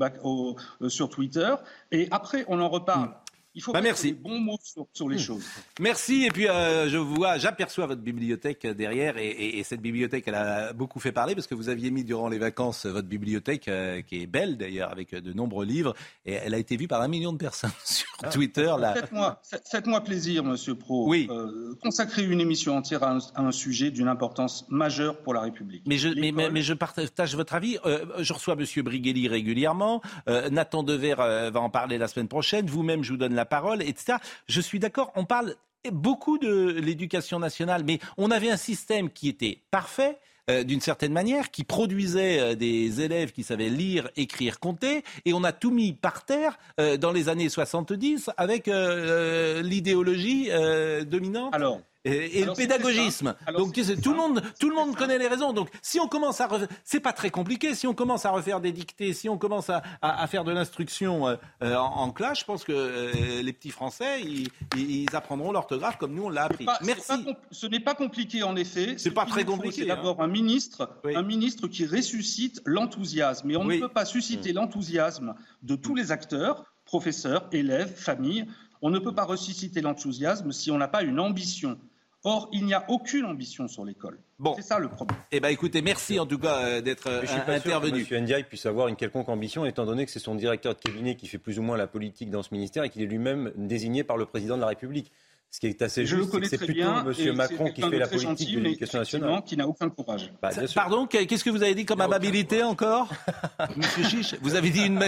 euh, 0.82 0.90
sur 0.90 1.10
Twitter, 1.10 1.54
et 1.92 2.08
après, 2.12 2.46
on 2.48 2.60
en 2.60 2.70
reparle. 2.70 3.14
Il 3.54 3.62
faut 3.62 3.74
bah, 3.74 3.82
merci. 3.82 4.14
des 4.14 4.18
bons 4.18 4.40
mots 4.40 4.60
sur, 4.94 5.10
les 5.10 5.18
hmm. 5.18 5.20
choses. 5.20 5.46
Merci. 5.80 6.24
Et 6.26 6.30
puis, 6.30 6.48
euh, 6.48 6.88
je 6.88 6.98
vois, 6.98 7.38
j'aperçois 7.38 7.86
votre 7.86 8.02
bibliothèque 8.02 8.66
derrière. 8.66 9.18
Et, 9.18 9.62
cette 9.64 9.82
bibliothèque, 9.82 10.24
elle 10.28 10.36
a 10.36 10.74
beaucoup 10.74 11.00
fait 11.00 11.12
parler 11.12 11.36
parce 11.36 11.48
que 11.48 11.56
vous 11.56 11.70
aviez 11.70 11.92
mis 11.92 12.04
durant 12.04 12.30
les 12.30 12.40
vacances 12.40 12.86
votre 12.86 13.08
bibliothèque, 13.08 13.68
euh, 13.68 14.02
qui 14.02 14.22
est 14.22 14.26
belle 14.26 14.58
d'ailleurs, 14.58 14.92
avec 14.92 15.14
de 15.14 15.34
nombreux 15.34 15.66
livres. 15.66 15.94
Et 16.26 16.34
elle 16.34 16.54
a 16.54 16.58
été 16.58 16.78
vue 16.78 16.88
par 16.88 17.02
un 17.02 17.08
million 17.08 17.34
de 17.34 17.38
personnes 17.38 17.72
sur 17.84 18.08
ah. 18.24 18.30
Twitter. 18.30 18.74
Faites-moi 19.70 20.02
plaisir, 20.02 20.44
monsieur 20.44 20.76
Pro. 20.76 21.08
Oui. 21.10 21.28
Euh, 21.30 21.76
consacrer 21.82 22.24
une 22.24 22.40
émission 22.40 22.78
entière 22.78 23.04
à 23.04 23.18
un, 23.36 23.52
sujet 23.52 23.92
d'une 23.92 24.08
importance 24.08 24.66
majeure 24.70 25.18
pour 25.18 25.34
la 25.34 25.42
République. 25.42 25.84
Mais 25.86 25.98
je, 25.98 26.08
mais, 26.08 26.62
je 26.62 26.74
partage 26.74 27.36
votre 27.36 27.54
avis. 27.54 27.78
je 28.20 28.34
reçois 28.34 28.56
monsieur 28.56 28.82
Brigelli 28.82 29.28
régulièrement. 29.28 30.02
Nathan 30.28 30.84
Dever 30.84 31.16
va 31.18 31.60
en 31.60 31.70
parler 31.70 31.98
la 31.98 32.08
semaine 32.08 32.30
prochaine. 32.30 32.66
Vous-même, 32.68 33.04
je 33.04 33.12
vous 33.12 33.18
donne 33.18 33.36
la 33.36 33.41
la 33.42 33.46
parole, 33.46 33.82
etc. 33.82 34.20
Je 34.48 34.62
suis 34.62 34.78
d'accord, 34.78 35.12
on 35.16 35.26
parle 35.26 35.56
beaucoup 35.92 36.38
de 36.38 36.78
l'éducation 36.80 37.40
nationale, 37.40 37.84
mais 37.84 37.98
on 38.18 38.30
avait 38.30 38.52
un 38.52 38.58
système 38.58 39.10
qui 39.10 39.30
était 39.30 39.58
parfait. 39.72 40.20
Euh, 40.50 40.64
d'une 40.64 40.82
certaine 40.82 41.14
manière, 41.14 41.52
qui 41.52 41.64
produisait 41.64 42.40
euh, 42.40 42.56
des 42.56 43.02
élèves 43.02 43.32
qui 43.32 43.44
savaient 43.44 43.70
lire, 43.70 44.10
écrire, 44.16 44.60
compter, 44.60 45.04
et 45.24 45.34
on 45.34 45.44
a 45.44 45.52
tout 45.52 45.70
mis 45.70 45.94
par 45.94 46.26
terre 46.26 46.58
euh, 46.80 46.98
dans 46.98 47.12
les 47.12 47.30
années 47.30 47.48
70 47.48 48.32
avec 48.38 48.66
l'idéologie 48.66 50.50
dominante. 51.06 51.54
Alors, 51.54 51.80
et, 52.06 52.46
le 52.46 52.54
pédagogisme. 52.54 53.36
Donc 53.58 53.74
tout 54.02 54.12
le 54.12 54.18
monde, 54.18 54.42
tout 54.60 54.70
le 54.70 54.76
monde 54.76 54.96
connaît 54.96 55.18
les 55.18 55.28
raisons. 55.28 55.54
Donc 55.54 55.70
si 55.82 56.00
on 56.00 56.08
commence 56.08 56.42
à, 56.42 56.50
c'est 56.84 57.00
pas 57.00 57.14
très 57.14 57.30
compliqué. 57.30 57.76
Si 57.76 57.88
on 57.88 57.94
commence 57.94 58.26
à 58.26 58.32
refaire 58.32 58.60
des 58.60 58.72
dictées, 58.72 59.14
si 59.14 59.30
on 59.30 59.38
commence 59.38 59.70
à, 59.70 59.84
à, 60.02 60.26
faire 60.28 60.44
de 60.44 60.52
l'instruction 60.52 61.28
euh, 61.28 61.36
euh, 61.64 61.76
en, 61.76 62.12
classe, 62.12 62.40
je 62.40 62.46
pense 62.46 62.64
que 62.64 62.72
euh, 62.72 63.42
les 63.42 63.54
petits 63.54 63.70
Français, 63.70 64.22
ils, 64.22 64.48
ils 64.78 65.16
apprendront 65.16 65.52
l'orthographe 65.52 65.98
comme 65.98 66.14
nous 66.14 66.26
on 66.26 66.30
l'a 66.30 66.46
appris. 66.46 66.66
Merci. 66.84 67.26
ce 67.52 67.68
n'est 67.68 67.80
pas 67.80 67.96
compliqué 67.96 68.44
en 68.44 68.56
effet. 68.56 68.96
C'est 68.98 69.12
pas 69.12 69.26
très 69.26 69.46
compliqué. 69.46 69.84
C'est 69.84 69.92
hein. 69.92 69.96
d'abord 69.96 70.22
un 70.22 70.28
ministre, 70.28 70.90
un 71.04 71.24
ministre 71.24 71.68
qui 71.68 71.86
ressuscite 71.86 72.62
l'enthousiasme. 72.66 73.48
Mais 73.48 73.56
on 73.56 73.64
ne 73.64 73.78
peut 73.78 73.90
pas 73.90 74.06
susciter 74.06 74.54
mm. 74.54 74.56
l'enthousiasme 74.56 75.36
de 75.64 75.76
tous 75.76 75.96
les 75.96 76.12
acteurs, 76.12 76.66
professeurs, 76.86 77.48
élèves, 77.52 77.96
familles. 77.96 78.48
On 78.82 78.90
ne 78.90 78.98
peut 78.98 79.14
pas 79.14 79.26
ressusciter 79.26 79.82
l'enthousiasme 79.82 80.52
si 80.52 80.72
on 80.72 80.78
n'a 80.78 80.88
pas 80.88 81.04
une 81.04 81.20
ambition. 81.20 81.78
Or, 82.24 82.50
il 82.52 82.66
n'y 82.66 82.74
a 82.76 82.86
aucune 82.88 83.26
ambition 83.26 83.68
sur 83.68 83.84
l'école. 83.84 84.20
Bon. 84.38 84.54
C'est 84.56 84.62
ça 84.62 84.78
le 84.78 84.90
problème. 84.90 85.18
Eh 85.32 85.40
bien, 85.40 85.50
écoutez, 85.50 85.82
merci 85.82 86.20
en 86.20 86.28
tout 86.28 86.38
cas 86.38 86.58
euh, 86.58 86.82
d'être 86.82 87.08
euh, 87.08 87.24
intervenu. 87.48 88.06
que 88.06 88.14
M. 88.14 88.24
Ndiaye 88.24 88.44
puisse 88.44 88.66
avoir 88.68 88.88
une 88.90 88.96
quelconque 88.96 89.30
ambition, 89.30 89.66
étant 89.66 89.86
donné 89.86 90.06
que 90.06 90.12
c'est 90.12 90.20
son 90.20 90.36
directeur 90.36 90.76
de 90.76 90.80
cabinet 90.80 91.16
qui 91.16 91.28
fait 91.28 91.40
plus 91.40 91.58
ou 91.58 91.64
moins 91.64 91.78
la 91.78 91.88
politique 91.88 92.30
dans 92.30 92.44
ce 92.44 92.54
ministère 92.54 92.84
et 92.84 92.90
qu'il 92.90 93.02
est 93.02 93.08
lui-même 93.08 93.52
désigné 93.56 94.04
par 94.04 94.18
le 94.18 94.26
président 94.28 94.56
de 94.56 94.62
la 94.62 94.68
République. 94.68 95.12
Ce 95.50 95.60
qui 95.60 95.68
est 95.68 95.82
assez 95.82 96.06
juste, 96.06 96.32
c'est 96.46 96.58
plutôt 96.60 96.82
M. 96.82 97.36
Macron 97.36 97.72
qui 97.72 97.82
fait 97.82 97.98
la 97.98 98.08
politique 98.08 98.56
de 98.56 98.60
l'éducation 98.62 99.00
nationale. 99.00 99.44
Qui 99.44 99.58
n'a 99.58 99.68
aucun 99.68 99.90
courage. 99.90 100.32
Bah, 100.42 100.52
pardon, 100.76 101.08
qu'est-ce 101.08 101.44
que 101.44 101.50
vous 101.50 101.64
avez 101.64 101.76
dit 101.76 101.86
comme 101.86 102.02
amabilité 102.02 102.64
encore 102.64 103.10
Monsieur 103.76 104.04
Chiche, 104.04 104.36
vous 104.42 104.56
avez 104.56 104.70
dit, 104.70 104.86
une, 104.86 105.04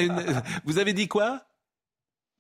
vous 0.65 0.79
avez 0.79 0.93
dit 0.93 1.07
quoi? 1.07 1.45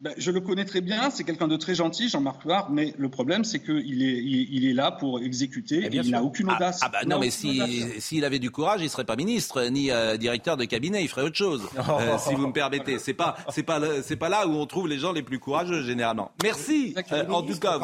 Ben, 0.03 0.13
je 0.17 0.31
le 0.31 0.41
connais 0.41 0.65
très 0.65 0.81
bien, 0.81 1.09
c'est 1.09 1.23
quelqu'un 1.23 1.47
de 1.47 1.55
très 1.55 1.75
gentil, 1.75 2.09
Jean-Marc 2.09 2.43
Loire, 2.43 2.69
mais 2.69 2.93
le 2.97 3.07
problème, 3.07 3.45
c'est 3.45 3.59
qu'il 3.59 4.03
est, 4.03 4.21
il, 4.21 4.67
est 4.69 4.73
là 4.73 4.91
pour 4.91 5.21
exécuter, 5.21 5.83
eh 5.85 5.95
il 5.95 6.11
n'a 6.11 6.21
aucune 6.21 6.49
ah, 6.49 6.57
audace. 6.57 6.81
Ah, 6.81 6.89
bah 6.89 6.99
non, 7.07 7.19
mais 7.19 7.29
s'il 7.29 8.25
avait 8.25 8.39
du 8.39 8.51
courage, 8.51 8.81
il 8.81 8.85
ne 8.85 8.89
serait 8.89 9.05
pas 9.05 9.15
ministre, 9.15 9.63
ni 9.69 9.91
euh, 9.91 10.17
directeur 10.17 10.57
de 10.57 10.65
cabinet, 10.65 11.01
il 11.01 11.07
ferait 11.07 11.21
autre 11.21 11.37
chose, 11.37 11.69
euh, 11.77 12.17
si 12.17 12.33
vous 12.33 12.47
me 12.47 12.51
permettez. 12.51 12.99
C'est 12.99 13.13
pas, 13.13 13.37
c'est 13.47 13.63
pas, 13.63 13.79
c'est 14.01 14.17
pas 14.17 14.27
là 14.27 14.45
où 14.45 14.51
on 14.51 14.65
trouve 14.65 14.89
les 14.89 14.99
gens 14.99 15.13
les 15.13 15.23
plus 15.23 15.39
courageux, 15.39 15.83
généralement. 15.83 16.31
Merci, 16.43 16.93
euh, 17.13 17.25
en 17.29 17.41
tout 17.41 17.57
cas. 17.57 17.79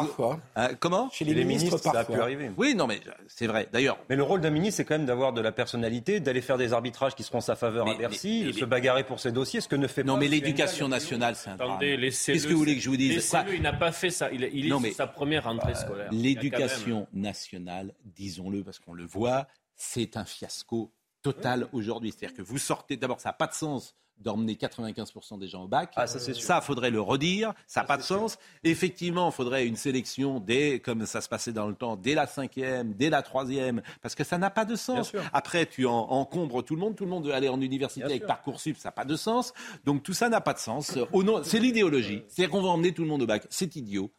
comment 0.81 1.09
Chez 1.13 1.23
les, 1.23 1.45
ministres, 1.45 1.77
ça 1.77 1.91
a 1.91 2.03
pu 2.03 2.19
arriver. 2.19 2.51
Oui, 2.57 2.75
non, 2.75 2.85
mais 2.85 2.99
c'est 3.29 3.47
vrai, 3.47 3.69
d'ailleurs. 3.71 3.97
Mais 4.09 4.17
le 4.17 4.23
rôle 4.23 4.41
d'un 4.41 4.49
ministre, 4.49 4.75
c'est 4.75 4.83
quand 4.83 4.97
même 4.97 5.07
d'avoir 5.07 5.31
de 5.31 5.39
la 5.39 5.53
personnalité, 5.53 6.19
d'aller 6.19 6.41
faire 6.41 6.57
des 6.57 6.73
arbitrages 6.73 7.15
qui 7.15 7.23
seront 7.23 7.37
en 7.37 7.41
sa 7.41 7.55
faveur 7.55 7.87
à 7.89 7.93
Bercy, 7.93 8.43
de 8.43 8.51
se 8.51 8.65
bagarrer 8.65 9.05
pour 9.05 9.21
ses 9.21 9.31
dossiers, 9.31 9.61
ce 9.61 9.69
que 9.69 9.77
ne 9.77 9.87
fait 9.87 10.03
non, 10.03 10.15
pas... 10.15 10.19
Non, 10.19 10.19
mais 10.19 10.27
l'éducation 10.27 10.89
nationale, 10.89 11.37
c'est 11.37 11.51
un 11.51 11.55
drame. 11.55 11.79
Qu'est-ce 12.11 12.47
que 12.47 12.53
vous 12.53 12.59
voulez 12.59 12.75
que 12.75 12.81
je 12.81 12.89
vous 12.89 12.97
dise 12.97 13.35
Il 13.53 13.61
n'a 13.61 13.73
pas 13.73 13.91
fait 13.91 14.09
ça. 14.09 14.31
Il, 14.31 14.43
est 14.43 14.91
sa 14.91 15.07
première 15.07 15.45
rentrée 15.45 15.71
euh, 15.71 15.75
scolaire. 15.75 16.11
L'éducation 16.11 17.07
nationale, 17.13 17.93
disons-le 18.03 18.63
parce 18.63 18.79
qu'on 18.79 18.93
le 18.93 19.05
voit, 19.05 19.47
c'est 19.75 20.17
un 20.17 20.25
fiasco 20.25 20.93
total 21.21 21.67
aujourd'hui. 21.73 22.11
C'est-à-dire 22.11 22.37
que 22.37 22.41
vous 22.41 22.57
sortez, 22.57 22.97
d'abord, 22.97 23.19
ça 23.19 23.29
n'a 23.29 23.33
pas 23.33 23.47
de 23.47 23.53
sens 23.53 23.95
d'emmener 24.19 24.55
95% 24.55 25.39
des 25.39 25.47
gens 25.47 25.63
au 25.63 25.67
bac. 25.67 25.93
Ah, 25.95 26.07
ça, 26.07 26.19
ça, 26.19 26.61
faudrait 26.61 26.91
le 26.91 27.01
redire. 27.01 27.53
Ça 27.67 27.81
n'a 27.81 27.87
pas 27.87 27.97
de 27.97 28.03
sens. 28.03 28.37
Effectivement, 28.63 29.29
il 29.29 29.33
faudrait 29.33 29.65
une 29.65 29.75
sélection 29.75 30.39
dès, 30.39 30.79
comme 30.79 31.05
ça 31.05 31.21
se 31.21 31.29
passait 31.29 31.53
dans 31.53 31.67
le 31.67 31.75
temps, 31.75 31.95
dès 31.95 32.15
la 32.15 32.27
cinquième, 32.27 32.93
dès 32.93 33.09
la 33.09 33.21
troisième, 33.21 33.81
parce 34.01 34.15
que 34.15 34.23
ça 34.23 34.37
n'a 34.37 34.49
pas 34.49 34.65
de 34.65 34.75
sens. 34.75 35.13
Après, 35.33 35.65
tu 35.65 35.85
encombres 35.85 36.63
tout 36.63 36.75
le 36.75 36.81
monde. 36.81 36.95
Tout 36.95 37.05
le 37.05 37.09
monde 37.09 37.25
veut 37.25 37.33
aller 37.33 37.49
en 37.49 37.61
université 37.61 38.03
avec 38.03 38.25
Parcoursup, 38.25 38.77
ça 38.77 38.89
n'a 38.89 38.93
pas 38.93 39.05
de 39.05 39.15
sens. 39.15 39.53
Donc 39.85 40.03
tout 40.03 40.13
ça 40.13 40.29
n'a 40.29 40.41
pas 40.41 40.53
de 40.53 40.59
sens. 40.59 40.97
C'est 41.43 41.59
l'idéologie. 41.59 42.23
C'est-à-dire 42.27 42.51
qu'on 42.51 42.61
va 42.61 42.69
emmener 42.69 42.93
tout 42.93 43.03
le 43.03 43.07
monde 43.07 43.21
au 43.21 43.27
bac. 43.27 43.45
C'est 43.49 43.75
idiot. 43.75 44.11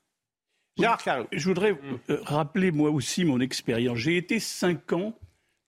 Gérard 0.79 1.27
Je 1.33 1.49
voudrais 1.49 1.79
euh, 2.09 2.21
rappeler 2.23 2.71
moi 2.71 2.91
aussi 2.91 3.25
mon 3.25 3.41
expérience. 3.41 3.99
J'ai 3.99 4.17
été 4.17 4.41
cinq 4.41 4.93
ans 4.93 5.15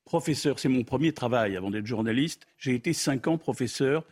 professeur. 0.05 0.59
C'est 0.59 0.69
mon 0.69 0.85
premier 0.85 1.13
travail 1.13 1.57
avant 1.57 1.71
d'être 1.71 1.87
journaliste. 1.87 2.47
J'ai 2.59 2.75
été 2.75 2.93
cinq 2.93 3.27
ans 3.27 3.39
professeur 3.39 4.05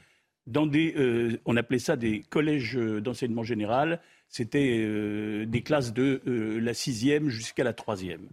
dans 0.51 0.67
des, 0.67 0.95
euh, 0.97 1.41
on 1.47 1.57
appelait 1.57 1.79
ça 1.79 1.97
des 1.97 2.23
collèges 2.29 2.75
d'enseignement 2.75 3.45
général. 3.45 4.01
C'était 4.29 4.79
euh, 4.81 5.47
des 5.47 5.63
classes 5.63 5.93
de 5.93 6.21
euh, 6.27 6.61
la 6.61 6.75
sixième 6.75 7.29
jusqu'à 7.29 7.65
la 7.65 7.73
troisième, 7.73 8.29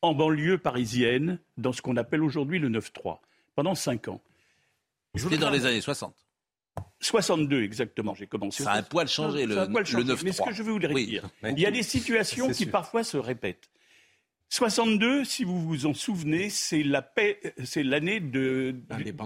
en 0.00 0.14
banlieue 0.14 0.58
parisienne, 0.58 1.40
dans 1.56 1.72
ce 1.72 1.82
qu'on 1.82 1.96
appelle 1.96 2.22
aujourd'hui 2.22 2.58
le 2.58 2.70
9-3, 2.70 3.18
pendant 3.56 3.74
cinq 3.74 4.08
ans. 4.08 4.20
C'était 5.16 5.38
dans 5.38 5.50
les 5.50 5.66
années 5.66 5.80
60. 5.80 6.14
62 7.00 7.62
exactement, 7.62 8.14
j'ai 8.14 8.28
commencé. 8.28 8.62
Ça 8.62 8.72
a 8.72 8.78
un 8.78 8.82
poil 8.82 9.08
changé, 9.08 9.46
le, 9.46 9.56
9-3. 9.56 10.20
Mais 10.24 10.32
ce 10.32 10.42
que 10.42 10.52
je 10.52 10.62
veux 10.62 10.72
vous 10.72 10.78
dire, 10.78 10.92
il 10.92 11.58
y 11.58 11.66
a 11.66 11.70
des 11.72 11.82
situations 11.82 12.50
qui 12.50 12.66
parfois 12.66 13.02
se 13.02 13.16
répètent. 13.16 13.68
62, 14.50 15.24
si 15.24 15.44
vous 15.44 15.60
vous 15.60 15.86
en 15.86 15.94
souvenez, 15.94 16.48
c'est 16.48 16.82
la 16.82 17.02
paix, 17.02 17.38
c'est 17.64 17.82
l'année 17.82 18.20
de, 18.20 18.74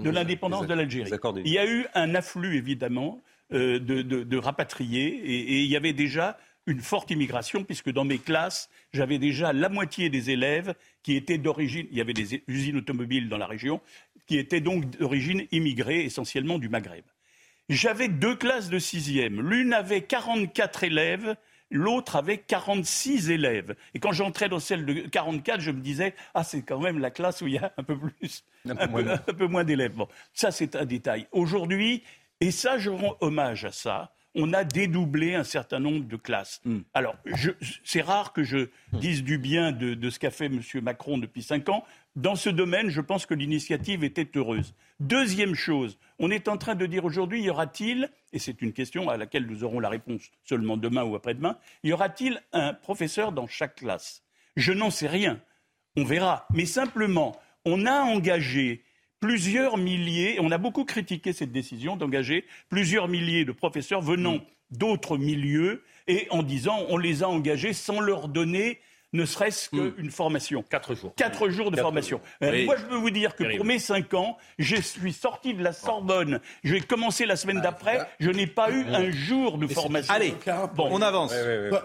de 0.03 0.09
l'indépendance 0.09 0.67
de 0.67 0.73
l'Algérie. 0.73 1.11
Il 1.45 1.51
y 1.51 1.57
a 1.57 1.65
eu 1.65 1.85
un 1.93 2.13
afflux 2.13 2.57
évidemment 2.57 3.21
euh, 3.53 3.79
de, 3.79 4.01
de, 4.01 4.37
rapatriés 4.37 5.07
et, 5.07 5.61
il 5.61 5.69
y 5.69 5.77
avait 5.77 5.93
déjà 5.93 6.37
une 6.65 6.81
forte 6.81 7.09
immigration 7.11 7.63
puisque 7.63 7.91
dans 7.91 8.03
mes 8.03 8.17
classes, 8.17 8.69
j'avais 8.91 9.17
déjà 9.17 9.53
la 9.53 9.69
moitié 9.69 10.09
des 10.09 10.29
élèves 10.29 10.75
qui 11.03 11.15
étaient 11.15 11.37
d'origine, 11.37 11.87
il 11.91 11.97
y 11.97 12.01
avait 12.01 12.13
des 12.13 12.43
usines 12.47 12.77
automobiles 12.77 13.29
dans 13.29 13.37
la 13.37 13.47
région, 13.47 13.79
qui 14.27 14.37
étaient 14.37 14.61
donc 14.61 14.89
d'origine 14.97 15.45
immigrée 15.51 16.03
essentiellement 16.03 16.59
du 16.59 16.67
Maghreb. 16.67 17.03
J'avais 17.69 18.09
deux 18.09 18.35
classes 18.35 18.69
de 18.69 18.79
sixième. 18.79 19.41
L'une 19.41 19.73
avait 19.73 20.01
44 20.01 20.83
élèves 20.83 21.35
l'autre 21.73 22.15
avait 22.15 22.37
46 22.37 23.31
élèves. 23.31 23.75
Et 23.93 23.99
quand 23.99 24.11
j'entrais 24.11 24.47
dans 24.47 24.59
celle 24.59 24.85
de 24.85 24.93
44, 24.93 25.59
je 25.59 25.71
me 25.71 25.81
disais, 25.81 26.15
ah, 26.33 26.43
c'est 26.43 26.61
quand 26.61 26.79
même 26.79 26.99
la 26.99 27.11
classe 27.11 27.41
où 27.41 27.47
il 27.47 27.55
y 27.55 27.57
a 27.57 27.73
un 27.77 27.83
peu 27.83 27.97
plus, 27.97 28.45
un, 28.69 28.75
peu, 29.17 29.47
moins 29.47 29.63
d'élèves. 29.63 29.93
Bon, 29.93 30.07
ça, 30.33 30.51
c'est 30.51 30.75
un 30.75 30.85
détail. 30.85 31.27
Aujourd'hui, 31.31 32.03
et 32.39 32.51
ça, 32.51 32.77
je 32.77 32.89
rends 32.89 33.17
hommage 33.21 33.65
à 33.65 33.71
ça, 33.71 34.13
on 34.35 34.53
a 34.53 34.63
dédoublé 34.63 35.35
un 35.35 35.43
certain 35.43 35.79
nombre 35.79 36.05
de 36.05 36.15
classes. 36.15 36.61
Hmm. 36.65 36.79
Alors, 36.93 37.15
c'est 37.83 38.01
rare 38.01 38.33
que 38.33 38.43
je 38.43 38.69
dise 38.93 39.23
du 39.23 39.37
bien 39.37 39.71
de, 39.71 39.93
de 39.93 40.09
ce 40.09 40.19
qu'a 40.19 40.31
fait 40.31 40.45
M. 40.45 40.61
Macron 40.81 41.17
depuis 41.17 41.43
cinq 41.43 41.69
ans. 41.69 41.83
Dans 42.15 42.35
ce 42.35 42.49
domaine, 42.49 42.89
je 42.89 43.01
pense 43.01 43.25
que 43.25 43.33
l'initiative 43.33 44.03
était 44.03 44.29
heureuse. 44.35 44.75
Deuxième 44.99 45.55
chose, 45.55 45.97
on 46.19 46.31
est 46.31 46.47
en 46.47 46.57
train 46.57 46.75
de 46.75 46.85
dire 46.85 47.05
aujourd'hui, 47.05 47.41
y 47.41 47.49
aura-t-il, 47.49 48.09
et 48.31 48.39
c'est 48.39 48.61
une 48.61 48.73
question 48.73 49.09
à 49.09 49.17
laquelle 49.17 49.45
nous 49.45 49.63
aurons 49.63 49.79
la 49.79 49.89
réponse 49.89 50.29
seulement 50.43 50.77
demain 50.77 51.03
ou 51.03 51.15
après-demain, 51.15 51.57
y 51.83 51.91
aura-t-il 51.91 52.41
un 52.53 52.73
professeur 52.73 53.31
dans 53.31 53.47
chaque 53.47 53.75
classe? 53.75 54.23
Je 54.55 54.73
n'en 54.73 54.91
sais 54.91 55.07
rien. 55.07 55.41
On 55.95 56.03
verra. 56.03 56.47
Mais 56.53 56.65
simplement, 56.65 57.39
on 57.65 57.85
a 57.85 58.01
engagé 58.01 58.83
plusieurs 59.23 59.77
milliers, 59.77 60.37
on 60.41 60.51
a 60.51 60.57
beaucoup 60.57 60.83
critiqué 60.83 61.31
cette 61.31 61.53
décision 61.53 61.95
d'engager 61.95 62.43
plusieurs 62.67 63.07
milliers 63.07 63.45
de 63.45 63.53
professeurs 63.53 64.01
venant 64.01 64.39
d'autres 64.69 65.17
milieux 65.17 65.81
et 66.07 66.27
en 66.29 66.43
disant 66.43 66.77
on 66.89 66.97
les 66.97 67.23
a 67.23 67.29
engagés 67.29 67.71
sans 67.71 68.01
leur 68.01 68.27
donner 68.27 68.81
ne 69.13 69.23
serait-ce 69.25 69.69
qu'une 69.69 70.07
hmm. 70.07 70.11
formation. 70.11 70.61
Quatre 70.69 70.93
jours. 70.93 71.13
Quatre 71.15 71.47
jours 71.47 71.71
de 71.71 71.77
formation. 71.77 72.19
Euh, 72.43 72.65
moi, 72.65 72.75
je 72.75 72.83
peux 72.83 72.95
vous 72.95 73.11
dire 73.11 73.37
que 73.37 73.55
pour 73.55 73.65
mes 73.65 73.79
cinq 73.79 74.13
ans, 74.13 74.35
je 74.59 74.75
suis 74.75 75.13
sorti 75.13 75.53
de 75.53 75.63
la 75.63 75.71
Sorbonne. 75.71 76.41
Je 76.65 76.73
vais 76.73 76.81
commencer 76.81 77.25
la 77.25 77.37
semaine 77.37 77.61
d'après. 77.61 78.05
Je 78.19 78.29
n'ai 78.29 78.47
pas 78.47 78.71
eu 78.71 78.83
un 78.87 79.09
jour 79.11 79.57
de 79.57 79.67
formation. 79.67 80.13
Allez, 80.13 80.33
bon, 80.75 80.89
on 80.91 81.01
avance. 81.01 81.31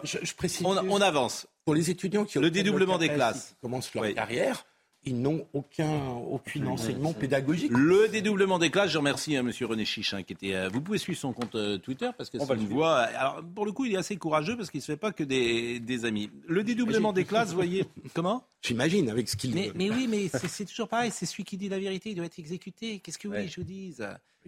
je, 0.03 0.35
précise. 0.35 0.67
On, 0.67 1.01
avance. 1.01 1.47
Pour 1.65 1.77
les 1.77 1.89
étudiants 1.91 2.25
qui 2.25 2.39
ont 2.39 2.41
le 2.41 2.51
dédoublement 2.51 2.99
des 2.99 3.11
classes, 3.11 3.55
commencent 3.61 3.95
leur 3.95 4.13
carrière, 4.13 4.65
ils 5.09 5.21
n'ont 5.21 5.47
aucun, 5.53 6.09
aucun 6.31 6.67
enseignement 6.67 7.13
pédagogique. 7.13 7.73
Le 7.75 8.09
dédoublement 8.09 8.59
des 8.59 8.71
classes, 8.71 8.91
je 8.91 8.99
remercie 8.99 9.37
hein, 9.37 9.41
M. 9.41 9.53
René 9.67 9.85
Chichin 9.85 10.23
qui 10.23 10.33
était. 10.33 10.55
Euh, 10.55 10.69
vous 10.69 10.81
pouvez 10.81 10.99
suivre 10.99 11.19
son 11.19 11.33
compte 11.33 11.55
euh, 11.55 11.79
Twitter 11.79 12.11
parce 12.17 12.31
que 12.31 12.39
c'est 12.39 12.55
une 12.55 12.69
voix. 12.69 12.99
Alors 12.99 13.43
pour 13.55 13.65
le 13.65 13.73
coup, 13.73 13.85
il 13.85 13.95
est 13.95 13.99
assez 13.99 14.17
courageux 14.17 14.57
parce 14.57 14.71
qu'il 14.71 14.79
ne 14.79 14.83
se 14.83 14.93
fait 14.93 14.97
pas 14.97 15.13
que 15.13 15.25
des, 15.25 15.81
des 15.81 16.05
amis. 16.05 16.31
Le 16.47 16.63
dédoublement 16.63 17.13
des 17.13 17.25
classes, 17.25 17.53
voyez. 17.53 17.85
Comment? 18.15 18.45
J'imagine 18.63 19.09
avec 19.09 19.29
ce 19.29 19.37
qu'il. 19.37 19.55
Mais, 19.55 19.71
mais 19.75 19.91
oui, 19.91 20.07
mais 20.09 20.29
c'est 20.29 20.65
toujours 20.65 20.89
pareil. 20.89 21.11
C'est 21.13 21.27
celui 21.27 21.45
qui 21.45 21.57
dit 21.57 21.69
la 21.69 21.79
vérité, 21.79 22.11
il 22.11 22.17
doit 22.17 22.27
être 22.27 22.39
exécuté. 22.39 22.99
Qu'est-ce 22.99 23.19
que 23.19 23.29
vous 23.29 23.35
voulez 23.35 23.47
que 23.47 23.53
je 23.53 23.61
vous 23.61 23.67
dise? 23.67 24.07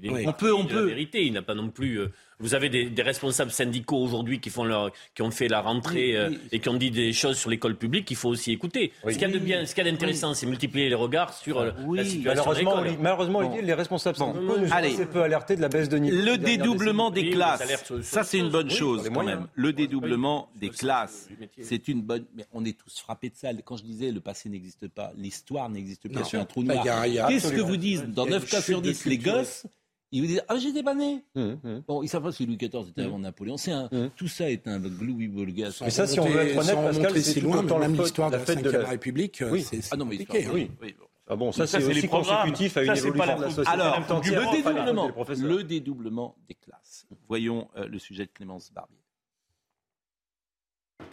On 0.09 0.33
peut, 0.33 0.53
on 0.55 0.65
peut. 0.65 0.81
La 0.81 0.87
vérité, 0.87 1.27
il 1.27 1.33
n'a 1.33 1.43
pas 1.43 1.55
non 1.55 1.69
plus. 1.69 2.01
Euh, 2.01 2.13
vous 2.39 2.55
avez 2.55 2.71
des, 2.71 3.03
responsables 3.03 3.51
syndicaux 3.51 3.99
aujourd'hui 3.99 4.41
qui, 4.41 4.49
font 4.49 4.65
leur, 4.65 4.91
qui 5.15 5.21
ont 5.23 5.31
fait 5.31 5.49
la 5.49 5.61
rentrée 5.61 6.17
euh, 6.17 6.31
et 6.53 6.61
qui 6.61 6.69
ont 6.71 6.77
dit 6.77 6.91
des 6.91 7.13
choses 7.13 7.37
sur 7.37 7.51
l'école 7.51 7.77
publique 7.77 8.07
qu'il 8.07 8.17
faut 8.17 8.31
aussi 8.31 8.51
écouter. 8.51 8.93
Ce 9.05 9.11
qu'il 9.11 9.21
y 9.21 9.25
a 9.25 9.29
de 9.29 9.39
bien, 9.39 9.67
ce 9.67 9.75
qu'il 9.75 9.85
y 9.85 9.89
a 9.89 9.91
d'intéressant, 9.91 10.33
c'est 10.33 10.47
multiplier 10.47 10.89
les 10.89 10.95
regards 10.95 11.35
sur 11.35 11.59
euh, 11.59 11.73
la 11.95 12.05
situation 12.05 12.45
Malheureusement, 12.51 12.97
malheureusement 13.01 13.57
les 13.61 13.75
responsables 13.75 14.17
syndicaux 14.17 14.59
nous 14.59 14.73
Allez. 14.73 14.95
assez 14.95 15.07
peu 15.07 15.23
alertés 15.23 15.57
de 15.57 15.61
la 15.61 15.69
baisse 15.69 15.89
de 15.89 15.99
niveau. 15.99 16.17
Le 16.17 16.39
dédoublement 16.39 17.11
des 17.11 17.31
classes, 17.31 17.63
ça 18.03 18.25
c'est 18.25 18.39
une 18.39 18.51
bonne 18.51 18.71
chose 18.71 19.11
quand 19.13 19.23
même. 19.23 19.47
Le 19.55 19.73
dédoublement 19.73 20.51
des 20.57 20.71
classes, 20.71 21.29
c'est 21.61 21.89
une 21.89 22.01
bonne. 22.03 22.25
Mais 22.35 22.47
on 22.53 22.65
est 22.65 22.79
tous 22.79 23.01
frappés 23.01 23.29
de 23.29 23.37
ça. 23.37 23.51
Quand 23.65 23.77
je 23.77 23.85
disais 23.85 24.13
le 24.13 24.21
passé 24.21 24.49
n'existe 24.49 24.89
pas, 24.89 25.13
l'histoire 25.17 25.69
n'existe 25.69 26.11
pas, 26.11 26.25
c'est 26.25 26.39
un 26.39 26.47
trou 26.47 26.63
noir. 26.63 26.85
Qu'est-ce 27.29 27.53
que 27.53 27.61
vous 27.61 27.77
dites 27.77 28.11
Dans 28.13 28.27
9 28.27 28.49
cas 28.49 28.63
sur 28.63 28.81
10, 28.81 29.05
les 29.05 29.19
gosses 29.19 29.67
ils 30.13 30.23
vous 30.23 30.27
disent 30.27 30.43
Ah, 30.49 30.59
j'étais 30.59 30.83
pas 30.83 30.95
né 30.95 31.25
hum, 31.35 31.59
hum. 31.65 31.83
Bon, 31.87 32.03
ils 32.03 32.09
savent 32.09 32.23
pas 32.23 32.33
si 32.33 32.47
Louis 32.47 32.57
XIV 32.57 32.89
était 32.89 33.03
avant 33.03 33.19
Napoléon. 33.19 33.57
C'est 33.57 33.73
un, 33.73 33.89
hum. 33.93 34.11
Tout 34.17 34.29
ça 34.29 34.51
est 34.51 34.67
un 34.67 34.79
gloubi 34.79 35.29
bolgas. 35.29 35.81
Mais 35.83 35.91
ça, 35.91 36.07
si 36.07 36.19
on 36.21 36.27
veut 36.27 36.41
être 36.41 36.59
honnête, 36.59 36.75
Pascal, 36.75 37.23
c'est 37.23 37.41
loin, 37.41 37.63
dans 37.63 37.79
l'histoire 37.79 38.31
de 38.31 38.37
la 38.37 38.45
fête 38.45 38.63
de 38.63 38.71
la 38.71 38.89
République. 38.89 39.43
Oui. 39.51 39.63
C'est 39.63 39.81
ah 39.91 39.97
non, 39.97 40.05
mais 40.05 40.19
compliqué. 40.19 40.47
Hein. 40.47 40.51
Oui. 40.53 40.71
oui. 40.83 40.95
Ah 41.33 41.37
bon, 41.37 41.53
ça, 41.53 41.65
c'est 41.65 41.85
aussi 41.85 42.09
consécutif 42.09 42.77
à 42.77 42.83
une 42.83 42.97
évolution 42.97 43.37
de 43.37 43.43
la 43.43 43.51
société. 43.51 43.71
Alors, 43.71 44.01
le 44.01 44.51
dédoublement, 44.51 45.13
le 45.29 45.63
dédoublement 45.63 46.37
des 46.49 46.55
classes. 46.55 47.07
Voyons 47.29 47.69
euh, 47.77 47.87
le 47.87 47.99
sujet 48.01 48.27
de 48.27 48.31
Clémence 48.33 48.73
Barbier. 48.73 49.00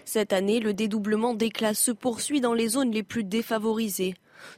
Cette 0.07 0.31
année, 0.31 0.61
le 0.61 0.73
dédoublement 0.73 1.33
des 1.33 1.49
classes 1.49 1.81
se 1.81 1.91
poursuit 1.91 2.39
dans 2.39 2.53
les 2.53 2.69
zones 2.69 2.91
les 2.91 3.03
plus 3.03 3.25
défavorisées. 3.25 4.13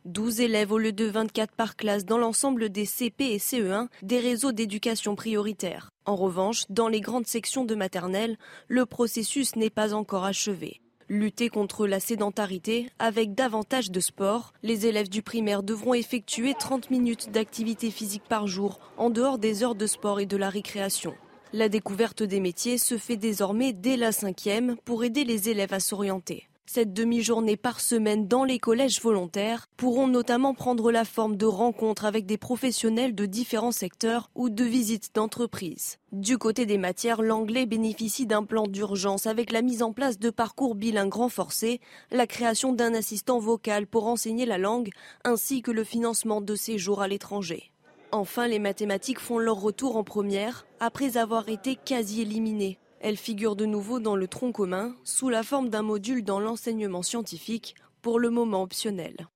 12 0.05 0.41
élèves 0.41 0.71
au 0.71 0.77
lieu 0.77 0.91
de 0.91 1.05
24 1.05 1.55
par 1.55 1.75
classe 1.75 2.05
dans 2.05 2.19
l'ensemble 2.19 2.69
des 2.69 2.85
CP 2.85 3.33
et 3.33 3.39
CE1 3.39 3.87
des 4.03 4.19
réseaux 4.19 4.51
d'éducation 4.51 5.15
prioritaire. 5.15 5.89
En 6.05 6.15
revanche, 6.15 6.65
dans 6.69 6.87
les 6.87 7.01
grandes 7.01 7.25
sections 7.25 7.65
de 7.65 7.73
maternelle, 7.73 8.37
le 8.67 8.85
processus 8.85 9.55
n'est 9.55 9.71
pas 9.71 9.95
encore 9.95 10.23
achevé. 10.23 10.81
Lutter 11.07 11.49
contre 11.49 11.87
la 11.87 11.99
sédentarité 11.99 12.91
avec 12.99 13.33
davantage 13.33 13.89
de 13.89 13.99
sport, 13.99 14.53
les 14.61 14.85
élèves 14.85 15.09
du 15.09 15.23
primaire 15.23 15.63
devront 15.63 15.95
effectuer 15.95 16.53
30 16.53 16.91
minutes 16.91 17.31
d'activité 17.31 17.89
physique 17.89 18.27
par 18.29 18.45
jour 18.45 18.79
en 18.97 19.09
dehors 19.09 19.39
des 19.39 19.63
heures 19.63 19.73
de 19.73 19.87
sport 19.87 20.19
et 20.19 20.27
de 20.27 20.37
la 20.37 20.51
récréation. 20.51 21.15
La 21.51 21.67
découverte 21.67 22.21
des 22.21 22.39
métiers 22.39 22.77
se 22.77 22.99
fait 22.99 23.17
désormais 23.17 23.73
dès 23.73 23.97
la 23.97 24.11
cinquième 24.11 24.75
pour 24.85 25.03
aider 25.03 25.23
les 25.23 25.49
élèves 25.49 25.73
à 25.73 25.79
s'orienter. 25.79 26.47
Cette 26.67 26.93
demi-journée 26.93 27.57
par 27.57 27.79
semaine 27.79 28.27
dans 28.27 28.43
les 28.43 28.59
collèges 28.59 29.01
volontaires 29.01 29.65
pourront 29.75 30.05
notamment 30.05 30.53
prendre 30.53 30.91
la 30.91 31.05
forme 31.05 31.37
de 31.37 31.47
rencontres 31.47 32.05
avec 32.05 32.27
des 32.27 32.37
professionnels 32.37 33.15
de 33.15 33.25
différents 33.25 33.71
secteurs 33.71 34.29
ou 34.35 34.51
de 34.51 34.63
visites 34.63 35.15
d'entreprises. 35.15 35.97
Du 36.11 36.37
côté 36.37 36.67
des 36.67 36.77
matières, 36.77 37.23
l'anglais 37.23 37.65
bénéficie 37.65 38.27
d'un 38.27 38.43
plan 38.43 38.67
d'urgence 38.67 39.25
avec 39.25 39.51
la 39.51 39.63
mise 39.63 39.81
en 39.81 39.91
place 39.91 40.19
de 40.19 40.29
parcours 40.29 40.75
bilingues 40.75 41.15
renforcés, 41.15 41.81
la 42.11 42.27
création 42.27 42.73
d'un 42.73 42.93
assistant 42.93 43.39
vocal 43.39 43.87
pour 43.87 44.05
enseigner 44.05 44.45
la 44.45 44.59
langue, 44.59 44.91
ainsi 45.23 45.63
que 45.63 45.71
le 45.71 45.83
financement 45.83 46.41
de 46.41 46.53
séjours 46.53 47.01
à 47.01 47.07
l'étranger. 47.07 47.71
Enfin, 48.11 48.47
les 48.47 48.59
mathématiques 48.59 49.19
font 49.19 49.37
leur 49.37 49.61
retour 49.61 49.95
en 49.95 50.03
première 50.03 50.65
après 50.79 51.17
avoir 51.17 51.47
été 51.47 51.75
quasi 51.75 52.21
éliminées. 52.21 52.79
Elle 53.01 53.17
figure 53.17 53.55
de 53.55 53.65
nouveau 53.65 53.99
dans 53.99 54.15
le 54.15 54.27
tronc 54.27 54.51
commun 54.51 54.95
sous 55.03 55.29
la 55.29 55.43
forme 55.43 55.69
d'un 55.69 55.83
module 55.83 56.23
dans 56.23 56.39
l'enseignement 56.39 57.03
scientifique, 57.03 57.75
pour 58.01 58.19
le 58.19 58.29
moment 58.29 58.63
optionnel. 58.63 59.27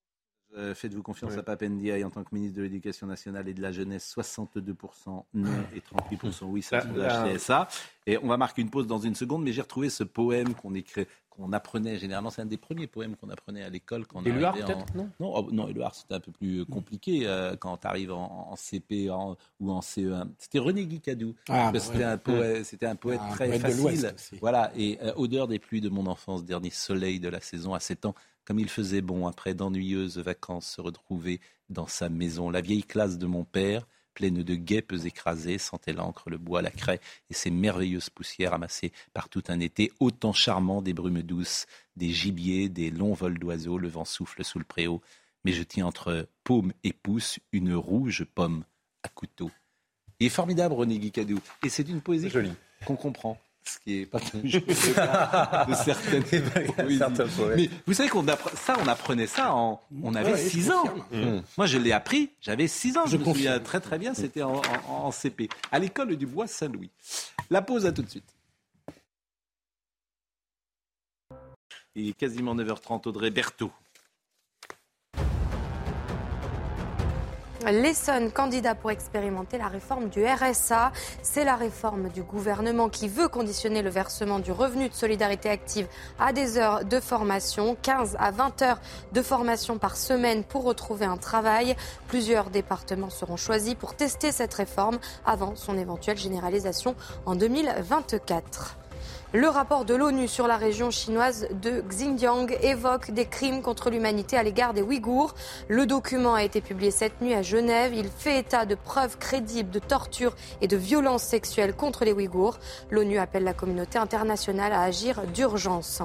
Euh, 0.55 0.75
faites-vous 0.75 1.01
confiance 1.01 1.35
à 1.35 1.43
Papendiaï 1.43 2.03
en 2.03 2.11
tant 2.11 2.23
que 2.23 2.33
ministre 2.33 2.57
de 2.57 2.63
l'Éducation 2.63 3.07
nationale 3.07 3.47
et 3.47 3.53
de 3.53 3.61
la 3.61 3.71
jeunesse 3.71 4.13
62% 4.15 5.23
non 5.33 5.49
et 5.75 5.79
38% 5.79 6.43
oui, 6.43 6.61
ça 6.61 6.83
ça. 7.39 7.67
Et 8.05 8.17
on 8.17 8.27
va 8.27 8.37
marquer 8.37 8.61
une 8.61 8.69
pause 8.69 8.85
dans 8.85 8.99
une 8.99 9.15
seconde, 9.15 9.43
mais 9.43 9.53
j'ai 9.53 9.61
retrouvé 9.61 9.89
ce 9.89 10.03
poème 10.03 10.53
qu'on 10.53 10.75
écrit, 10.75 11.07
qu'on 11.29 11.53
apprenait 11.53 11.97
généralement. 11.97 12.29
C'est 12.29 12.41
un 12.41 12.45
des 12.45 12.57
premiers 12.57 12.85
poèmes 12.85 13.15
qu'on 13.15 13.29
apprenait 13.29 13.63
à 13.63 13.69
l'école 13.69 14.05
quand 14.05 14.19
on 14.19 14.43
arrivait 14.43 14.63
en... 14.63 14.85
non? 14.93 15.09
Non, 15.19 15.33
oh, 15.35 15.49
non 15.51 15.67
c'était 15.93 16.13
un 16.13 16.19
peu 16.19 16.31
plus 16.31 16.61
euh, 16.61 16.65
compliqué 16.65 17.21
euh, 17.25 17.55
quand 17.55 17.77
tu 17.77 17.87
arrives 17.87 18.11
en, 18.11 18.55
CP 18.55 19.09
ou 19.09 19.71
en 19.71 19.79
CE1. 19.79 20.27
C'était 20.37 20.59
René 20.59 20.85
Guicadou. 20.85 21.33
Ah, 21.49 21.71
bah 21.71 21.79
c'était, 21.79 22.03
un 22.03 22.17
poète, 22.17 22.65
c'était 22.65 22.85
un 22.85 22.95
poète 22.95 23.21
ah, 23.23 23.31
très 23.31 23.57
facile. 23.57 24.13
Voilà, 24.39 24.71
et 24.77 24.99
odeur 25.15 25.47
des 25.47 25.59
pluies 25.59 25.81
de 25.81 25.89
mon 25.89 26.05
enfance, 26.05 26.45
dernier 26.45 26.69
soleil 26.69 27.19
de 27.19 27.29
la 27.29 27.39
saison 27.39 27.73
à 27.73 27.79
7 27.79 28.05
ans 28.05 28.15
comme 28.45 28.59
il 28.59 28.69
faisait 28.69 29.01
bon 29.01 29.27
après 29.27 29.53
d'ennuyeuses 29.53 30.17
vacances 30.17 30.67
se 30.67 30.81
retrouver 30.81 31.39
dans 31.69 31.87
sa 31.87 32.09
maison. 32.09 32.49
La 32.49 32.61
vieille 32.61 32.83
classe 32.83 33.17
de 33.17 33.25
mon 33.25 33.43
père, 33.43 33.87
pleine 34.13 34.43
de 34.43 34.55
guêpes 34.55 34.93
écrasées, 35.05 35.57
sentait 35.57 35.93
l'encre, 35.93 36.29
le 36.29 36.37
bois, 36.37 36.61
la 36.61 36.71
craie 36.71 36.99
et 37.29 37.33
ces 37.33 37.49
merveilleuses 37.49 38.09
poussières 38.09 38.53
amassées 38.53 38.91
par 39.13 39.29
tout 39.29 39.43
un 39.47 39.59
été, 39.59 39.91
autant 39.99 40.33
charmant 40.33 40.81
des 40.81 40.93
brumes 40.93 41.23
douces, 41.23 41.65
des 41.95 42.09
gibiers, 42.09 42.69
des 42.69 42.91
longs 42.91 43.13
vols 43.13 43.39
d'oiseaux, 43.39 43.77
le 43.77 43.87
vent 43.87 44.05
souffle 44.05 44.43
sous 44.43 44.59
le 44.59 44.65
préau. 44.65 45.01
Mais 45.45 45.51
je 45.51 45.63
tiens 45.63 45.87
entre 45.87 46.27
paume 46.43 46.73
et 46.83 46.93
pouce 46.93 47.39
une 47.51 47.73
rouge 47.73 48.25
pomme 48.35 48.63
à 49.03 49.09
couteau. 49.09 49.51
Il 50.19 50.27
est 50.27 50.29
formidable, 50.29 50.73
René 50.73 50.99
Guicadou. 50.99 51.39
Et 51.65 51.69
c'est 51.69 51.89
une 51.89 52.01
poésie 52.01 52.31
qu'on 52.85 52.95
comprend 52.95 53.37
ce 53.63 53.79
qui 53.79 54.01
est 54.01 54.05
pas 54.05 54.19
toujours 54.19 54.61
de 55.67 55.73
certaines 55.73 56.23
Mais 57.55 57.69
vous 57.85 57.93
savez 57.93 58.09
qu'on 58.09 58.25
ça, 58.55 58.75
on 58.83 58.87
apprenait 58.87 59.27
ça 59.27 59.53
en, 59.53 59.81
on 60.03 60.15
avait 60.15 60.37
6 60.37 60.71
ans. 60.71 60.83
Mmh. 61.11 61.39
Moi, 61.57 61.65
je 61.65 61.77
l'ai 61.77 61.91
appris, 61.91 62.29
j'avais 62.41 62.67
6 62.67 62.97
ans. 62.97 63.05
Je, 63.05 63.17
me 63.17 63.23
souviens 63.23 63.59
très 63.59 63.79
très 63.79 63.97
bien, 63.97 64.13
c'était 64.13 64.43
en, 64.43 64.61
en, 64.89 65.11
CP, 65.11 65.49
à 65.71 65.79
l'école 65.79 66.15
du 66.15 66.25
Bois 66.25 66.47
Saint-Louis. 66.47 66.89
La 67.49 67.61
pause 67.61 67.85
à 67.85 67.91
tout 67.91 68.01
de 68.01 68.09
suite. 68.09 68.35
Il 71.95 72.09
est 72.09 72.13
quasiment 72.13 72.55
9h30, 72.55 73.07
Audrey 73.07 73.29
Berthaud. 73.29 73.71
L'Essonne, 77.71 78.31
candidat 78.31 78.75
pour 78.75 78.91
expérimenter 78.91 79.57
la 79.57 79.67
réforme 79.67 80.09
du 80.09 80.25
RSA. 80.25 80.91
C'est 81.21 81.45
la 81.45 81.55
réforme 81.55 82.09
du 82.09 82.21
gouvernement 82.21 82.89
qui 82.89 83.07
veut 83.07 83.29
conditionner 83.29 83.81
le 83.81 83.89
versement 83.89 84.39
du 84.39 84.51
revenu 84.51 84.89
de 84.89 84.93
solidarité 84.93 85.49
active 85.49 85.87
à 86.19 86.33
des 86.33 86.57
heures 86.57 86.83
de 86.83 86.99
formation, 86.99 87.77
15 87.81 88.17
à 88.19 88.31
20 88.31 88.61
heures 88.63 88.81
de 89.13 89.21
formation 89.21 89.77
par 89.77 89.95
semaine 89.95 90.43
pour 90.43 90.63
retrouver 90.63 91.05
un 91.05 91.17
travail. 91.17 91.75
Plusieurs 92.07 92.49
départements 92.49 93.09
seront 93.09 93.37
choisis 93.37 93.75
pour 93.75 93.95
tester 93.95 94.31
cette 94.33 94.53
réforme 94.53 94.99
avant 95.25 95.55
son 95.55 95.77
éventuelle 95.77 96.17
généralisation 96.17 96.95
en 97.25 97.35
2024. 97.35 98.82
Le 99.35 99.47
rapport 99.47 99.83
de 99.83 99.95
l'ONU 99.95 100.27
sur 100.27 100.45
la 100.45 100.57
région 100.57 100.91
chinoise 100.91 101.47
de 101.59 101.81
Xinjiang 101.81 102.55
évoque 102.61 103.09
des 103.09 103.25
crimes 103.25 103.63
contre 103.63 103.89
l'humanité 103.89 104.37
à 104.37 104.43
l'égard 104.43 104.75
des 104.75 104.83
Ouïghours. 104.83 105.33
Le 105.69 105.87
document 105.87 106.35
a 106.35 106.43
été 106.43 106.61
publié 106.61 106.91
cette 106.91 107.19
nuit 107.19 107.33
à 107.33 107.41
Genève. 107.41 107.95
Il 107.95 108.09
fait 108.09 108.37
état 108.37 108.67
de 108.67 108.75
preuves 108.75 109.17
crédibles 109.17 109.71
de 109.71 109.79
torture 109.79 110.35
et 110.61 110.67
de 110.67 110.77
violences 110.77 111.23
sexuelles 111.23 111.75
contre 111.75 112.05
les 112.05 112.13
Ouïghours. 112.13 112.59
L'ONU 112.91 113.17
appelle 113.17 113.43
la 113.43 113.55
communauté 113.55 113.97
internationale 113.97 114.71
à 114.71 114.83
agir 114.83 115.23
d'urgence. 115.33 116.03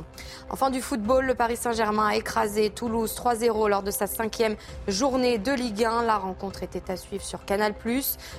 Enfin 0.48 0.70
du 0.70 0.80
football, 0.80 1.26
le 1.26 1.34
Paris 1.34 1.58
Saint-Germain 1.58 2.06
a 2.06 2.16
écrasé 2.16 2.70
Toulouse 2.70 3.14
3-0 3.14 3.68
lors 3.68 3.82
de 3.82 3.90
sa 3.90 4.06
cinquième 4.06 4.56
journée 4.86 5.36
de 5.36 5.52
Ligue 5.52 5.84
1. 5.84 6.04
La 6.04 6.16
rencontre 6.16 6.62
était 6.62 6.90
à 6.90 6.96
suivre 6.96 7.22
sur 7.22 7.44
Canal+. 7.44 7.74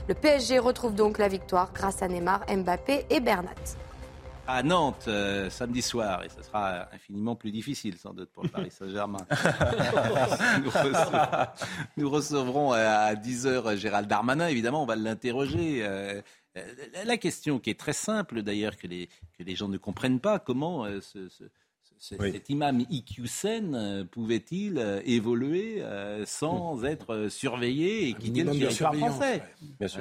Le 0.08 0.14
PSG 0.16 0.58
retrouve 0.58 0.96
donc 0.96 1.20
la 1.20 1.28
victoire 1.28 1.70
grâce 1.76 2.02
à 2.02 2.08
Neymar, 2.08 2.42
Mbappé 2.50 3.06
et 3.12 3.20
Bernat 3.20 3.54
à 4.50 4.64
Nantes 4.64 5.06
euh, 5.08 5.50
samedi 5.50 5.82
soir, 5.82 6.24
et 6.24 6.30
ce 6.30 6.42
sera 6.42 6.88
infiniment 6.92 7.36
plus 7.36 7.52
difficile 7.52 7.98
sans 7.98 8.14
doute 8.14 8.32
pour 8.32 8.44
le 8.44 8.50
Paris 8.50 8.72
Saint-Germain. 8.72 9.26
nous, 11.98 12.10
recevrons 12.10 12.72
à 12.72 13.14
10h 13.14 13.78
Gérald 13.78 14.08
Darmanin, 14.08 14.48
évidemment, 14.48 14.84
on 14.84 14.88
va 14.88 14.96
l'interroger. 14.96 15.82
Euh, 15.84 16.22
la 17.06 17.18
question 17.18 17.60
qui 17.60 17.70
est 17.70 17.80
très 17.80 17.94
simple 17.94 18.42
d'ailleurs, 18.42 18.78
que 18.78 18.88
les, 18.88 19.08
que 19.38 19.44
les 19.44 19.56
gens 19.56 19.68
ne 19.68 19.78
comprennent 19.78 20.20
pas, 20.20 20.40
comment 20.40 20.86
euh, 20.86 21.00
ce, 21.00 21.30
cet 22.00 22.50
imam 22.50 22.86
Iqiyoussen 22.90 23.76
euh, 23.76 24.06
pouvait-il 24.06 24.78
euh, 24.78 25.02
évoluer 25.06 25.82
euh, 25.82 26.26
sans 26.26 26.86
être 26.86 27.28
surveillé 27.30 28.08
et 28.08 28.14
quitter 28.14 28.44
le 28.46 28.52
territoire 28.52 28.96
français? 28.96 29.44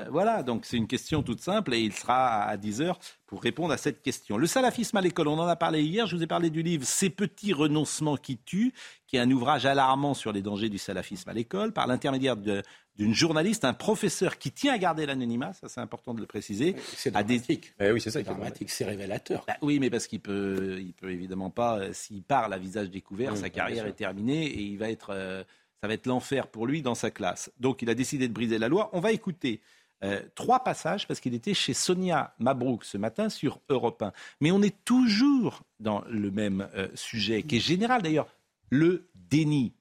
Voilà, 0.09 0.45
donc 0.45 0.65
c'est 0.65 0.77
une 0.77 0.87
question 0.87 1.25
toute 1.25 1.41
simple 1.41 1.75
et 1.75 1.81
il 1.81 1.93
sera 1.93 2.45
à 2.45 2.57
10 2.57 2.83
heures 2.83 3.01
pour 3.27 3.43
répondre 3.43 3.73
à 3.73 3.77
cette 3.77 4.01
question. 4.01 4.39
Le 4.39 4.47
salafisme 4.47 4.97
à 4.97 5.01
l'école, 5.01 5.27
on 5.27 5.39
en 5.39 5.49
a 5.49 5.57
parlé 5.57 5.83
hier, 5.83 6.07
je 6.07 6.15
vous 6.15 6.23
ai 6.23 6.29
parlé 6.29 6.51
du 6.51 6.63
livre 6.63 6.85
Ces 6.87 7.11
petits 7.11 7.53
renoncements 7.53 8.17
qui 8.17 8.39
tuent, 8.39 8.73
qui 9.09 9.17
est 9.17 9.21
un 9.21 9.31
ouvrage 9.33 9.67
alarmant 9.67 10.15
sur 10.15 10.31
les 10.31 10.41
dangers 10.41 10.69
du 10.69 10.79
salafisme 10.79 11.29
à 11.29 11.33
l'école, 11.33 11.73
par 11.73 11.89
l'intermédiaire 11.89 12.37
de, 12.37 12.63
d'une 12.99 13.15
journaliste, 13.15 13.65
un 13.65 13.75
professeur 13.75 14.39
qui 14.39 14.51
tient 14.51 14.75
à 14.75 14.79
garder 14.79 15.07
l'anonymat, 15.07 15.53
ça 15.53 15.69
c'est 15.69 15.81
important 15.81 16.15
de 16.15 16.21
le 16.21 16.27
préciser. 16.27 16.75
C'est 16.97 17.13
dramatique. 17.13 17.73
Eh 17.81 17.93
oui, 17.93 18.01
c'est 18.01 18.11
ça. 18.11 18.19
C'est 18.19 18.25
dramatique, 18.25 18.71
c'est 18.71 18.85
révélateur. 18.85 19.45
Bah 19.47 19.57
oui, 19.63 19.79
mais 19.79 19.89
parce 19.89 20.09
qu'il 20.09 20.21
peut, 20.21 20.79
il 20.81 20.93
peut 20.93 21.11
évidemment 21.11 21.51
pas, 21.51 21.79
euh, 21.79 21.93
s'il 21.93 22.23
parle 22.23 22.53
à 22.53 22.59
visage 22.59 22.91
découvert, 22.91 23.37
sa 23.37 23.51
carrière 23.51 23.87
est 23.87 23.93
terminée 23.93 24.47
et 24.47 24.63
il 24.63 24.79
va 24.79 24.91
être, 24.91 25.11
euh, 25.11 25.45
ça 25.81 25.87
va 25.87 25.95
être 25.95 26.07
l'enfer 26.07 26.49
pour 26.49 26.67
lui 26.67 26.83
dans 26.83 26.97
sa 26.97 27.11
classe. 27.13 27.53
Donc 27.61 27.83
il 27.83 27.91
a 27.91 27.95
décidé 27.95 28.27
de 28.27 28.33
briser 28.33 28.59
la 28.59 28.69
loi. 28.69 28.91
On 28.93 29.01
va 29.01 29.13
écouter 29.13 29.61
euh, 30.03 30.21
trois 30.35 30.65
passages 30.65 31.07
parce 31.07 31.21
qu'il 31.21 31.35
était 31.35 31.55
chez 31.55 31.75
Sonia 31.75 32.35
Mabrouk 32.41 32.85
ce 32.85 32.99
matin 32.99 33.29
sur 33.29 33.61
Europe 33.69 34.03
1. 34.03 34.13
Mais 34.41 34.51
on 34.51 34.61
est 34.61 34.75
toujours 34.85 35.63
dans 35.79 36.03
le 36.09 36.33
même 36.33 36.69
sujet 36.95 37.45
qui 37.45 37.59
est 37.59 37.61
général 37.61 38.03
d'ailleurs, 38.03 38.27
le 38.71 39.09
déni 39.15 39.73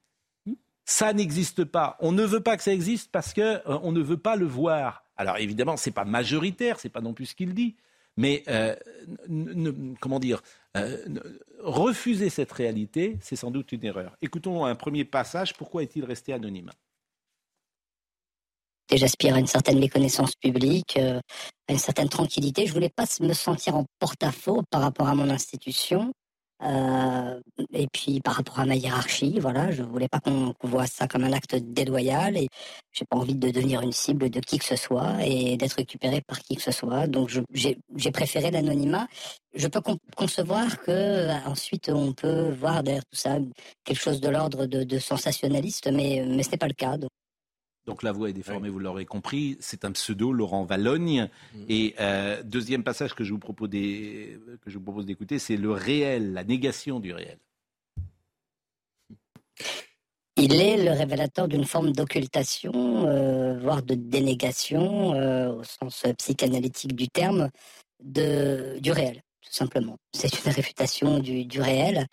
ça 0.88 1.12
n'existe 1.12 1.64
pas. 1.64 1.98
On 2.00 2.12
ne 2.12 2.24
veut 2.24 2.40
pas 2.40 2.56
que 2.56 2.62
ça 2.62 2.72
existe 2.72 3.12
parce 3.12 3.34
qu'on 3.34 3.40
euh, 3.42 3.92
ne 3.92 4.00
veut 4.00 4.16
pas 4.16 4.36
le 4.36 4.46
voir. 4.46 5.04
Alors 5.18 5.36
évidemment, 5.36 5.76
ce 5.76 5.90
n'est 5.90 5.92
pas 5.92 6.06
majoritaire, 6.06 6.80
ce 6.80 6.86
n'est 6.86 6.90
pas 6.90 7.02
non 7.02 7.12
plus 7.12 7.26
ce 7.26 7.34
qu'il 7.34 7.52
dit. 7.52 7.76
Mais 8.16 8.42
euh, 8.48 8.74
comment 10.00 10.18
dire, 10.18 10.42
euh, 10.78 10.96
refuser 11.60 12.30
cette 12.30 12.50
réalité, 12.52 13.18
c'est 13.20 13.36
sans 13.36 13.50
doute 13.50 13.70
une 13.72 13.84
erreur. 13.84 14.16
Écoutons 14.22 14.64
un 14.64 14.74
premier 14.74 15.04
passage. 15.04 15.52
Pourquoi 15.52 15.82
est-il 15.82 16.06
resté 16.06 16.32
anonyme? 16.32 16.70
J'aspire 18.90 19.34
à 19.34 19.40
une 19.40 19.46
certaine 19.46 19.78
méconnaissance 19.78 20.34
publique, 20.36 20.96
à 20.96 21.20
une 21.72 21.78
certaine 21.78 22.08
tranquillité. 22.08 22.66
Je 22.66 22.72
voulais 22.72 22.88
pas 22.88 23.04
me 23.20 23.34
sentir 23.34 23.76
en 23.76 23.84
porte-à-faux 23.98 24.62
par 24.70 24.80
rapport 24.80 25.08
à 25.08 25.14
mon 25.14 25.28
institution. 25.28 26.14
Euh, 26.62 27.40
et 27.72 27.86
puis 27.92 28.20
par 28.20 28.34
rapport 28.34 28.58
à 28.58 28.66
ma 28.66 28.74
hiérarchie, 28.74 29.38
voilà, 29.38 29.70
je 29.70 29.82
voulais 29.82 30.08
pas 30.08 30.18
qu'on 30.20 30.54
voit 30.62 30.86
ça 30.86 31.06
comme 31.06 31.24
un 31.24 31.32
acte 31.32 31.54
déloyal 31.54 32.36
et 32.36 32.48
j'ai 32.92 33.04
pas 33.04 33.16
envie 33.16 33.34
de 33.36 33.50
devenir 33.50 33.80
une 33.80 33.92
cible 33.92 34.28
de 34.28 34.40
qui 34.40 34.58
que 34.58 34.64
ce 34.64 34.74
soit 34.76 35.24
et 35.24 35.56
d'être 35.56 35.74
récupéré 35.74 36.20
par 36.20 36.40
qui 36.40 36.56
que 36.56 36.62
ce 36.62 36.72
soit. 36.72 37.06
Donc 37.06 37.30
j'ai 37.52 38.10
préféré 38.12 38.50
l'anonymat. 38.50 39.06
Je 39.54 39.68
peux 39.68 39.80
concevoir 40.16 40.80
que 40.80 40.90
euh, 40.90 41.34
ensuite 41.46 41.90
on 41.90 42.12
peut 42.12 42.50
voir 42.50 42.82
derrière 42.82 43.04
tout 43.04 43.18
ça 43.18 43.38
quelque 43.84 44.00
chose 44.00 44.20
de 44.20 44.28
l'ordre 44.28 44.66
de, 44.66 44.98
sensationnaliste, 44.98 45.88
mais 45.92 46.42
ce 46.42 46.50
n'est 46.50 46.58
pas 46.58 46.66
le 46.66 46.74
cas. 46.74 46.96
Donc 47.88 48.02
la 48.02 48.12
voix 48.12 48.28
est 48.28 48.34
déformée, 48.34 48.68
vous 48.68 48.78
l'aurez 48.78 49.06
compris. 49.06 49.56
C'est 49.60 49.86
un 49.86 49.92
pseudo, 49.92 50.30
Laurent 50.30 50.64
Valogne. 50.64 51.30
Mm. 51.54 51.64
Et 51.70 51.94
euh, 52.00 52.42
deuxième 52.42 52.84
passage 52.84 53.14
que 53.14 53.24
je 53.24 53.32
vous 53.32 53.38
propose 53.38 53.70
d'écouter, 53.70 55.38
c'est 55.38 55.56
le 55.56 55.70
réel, 55.70 56.34
la 56.34 56.44
négation 56.44 57.00
du 57.00 57.14
réel. 57.14 57.38
Il 60.36 60.60
est 60.60 60.84
le 60.84 60.92
révélateur 60.92 61.48
d'une 61.48 61.64
forme 61.64 61.92
d'occultation, 61.92 63.06
euh, 63.06 63.58
voire 63.58 63.82
de 63.82 63.94
dénégation, 63.94 65.14
euh, 65.14 65.54
au 65.54 65.64
sens 65.64 66.04
psychanalytique 66.18 66.94
du 66.94 67.08
terme, 67.08 67.48
de, 68.04 68.78
du 68.80 68.92
réel, 68.92 69.22
tout 69.40 69.52
simplement. 69.52 69.96
C'est 70.12 70.44
une 70.44 70.52
réfutation 70.52 71.20
du, 71.20 71.46
du 71.46 71.62
réel. 71.62 72.06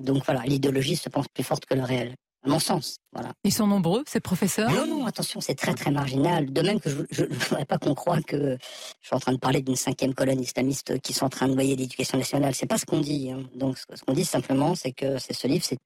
donc 0.00 0.24
voilà, 0.24 0.44
l'idéologie 0.44 0.94
se 0.94 1.08
pense 1.08 1.26
plus 1.26 1.42
forte 1.42 1.66
que 1.66 1.74
le 1.74 1.82
réel 1.82 2.14
mon 2.48 2.58
sens. 2.58 2.98
Voilà. 3.12 3.32
Ils 3.44 3.52
sont 3.52 3.66
nombreux, 3.66 4.04
ces 4.06 4.20
professeurs 4.20 4.70
Non, 4.70 4.86
non, 4.86 5.06
attention, 5.06 5.40
c'est 5.40 5.54
très 5.54 5.74
très 5.74 5.90
marginal. 5.90 6.52
De 6.52 6.62
même 6.62 6.80
que 6.80 6.90
je 7.10 7.24
ne 7.24 7.34
voudrais 7.34 7.64
pas 7.64 7.78
qu'on 7.78 7.94
croie 7.94 8.20
que 8.22 8.58
je 9.00 9.06
suis 9.06 9.16
en 9.16 9.20
train 9.20 9.32
de 9.32 9.38
parler 9.38 9.62
d'une 9.62 9.76
cinquième 9.76 10.14
colonne 10.14 10.40
islamiste 10.40 11.00
qui 11.00 11.12
sont 11.12 11.26
en 11.26 11.30
train 11.30 11.48
de 11.48 11.54
noyer 11.54 11.76
l'éducation 11.76 12.18
nationale. 12.18 12.54
C'est 12.54 12.66
pas 12.66 12.78
ce 12.78 12.86
qu'on 12.86 13.00
dit. 13.00 13.30
Hein. 13.30 13.42
Donc 13.54 13.78
ce 13.78 14.02
qu'on 14.04 14.12
dit 14.12 14.24
simplement, 14.24 14.74
c'est 14.74 14.92
que 14.92 15.18
c'est 15.18 15.34
ce 15.34 15.46
livre, 15.46 15.64
c'est 15.64 15.78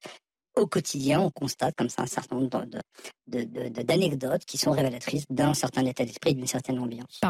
au 0.57 0.67
quotidien, 0.67 1.21
on 1.21 1.29
constate 1.29 1.75
comme 1.77 1.89
ça 1.89 2.01
un 2.01 2.07
certain 2.07 2.35
nombre 2.35 2.65
d'anecdotes 3.27 4.45
qui 4.45 4.57
sont 4.57 4.71
révélatrices 4.71 5.25
d'un 5.29 5.53
certain 5.53 5.85
état 5.85 6.03
d'esprit, 6.03 6.35
d'une 6.35 6.47
certaine 6.47 6.79
ambiance. 6.79 7.21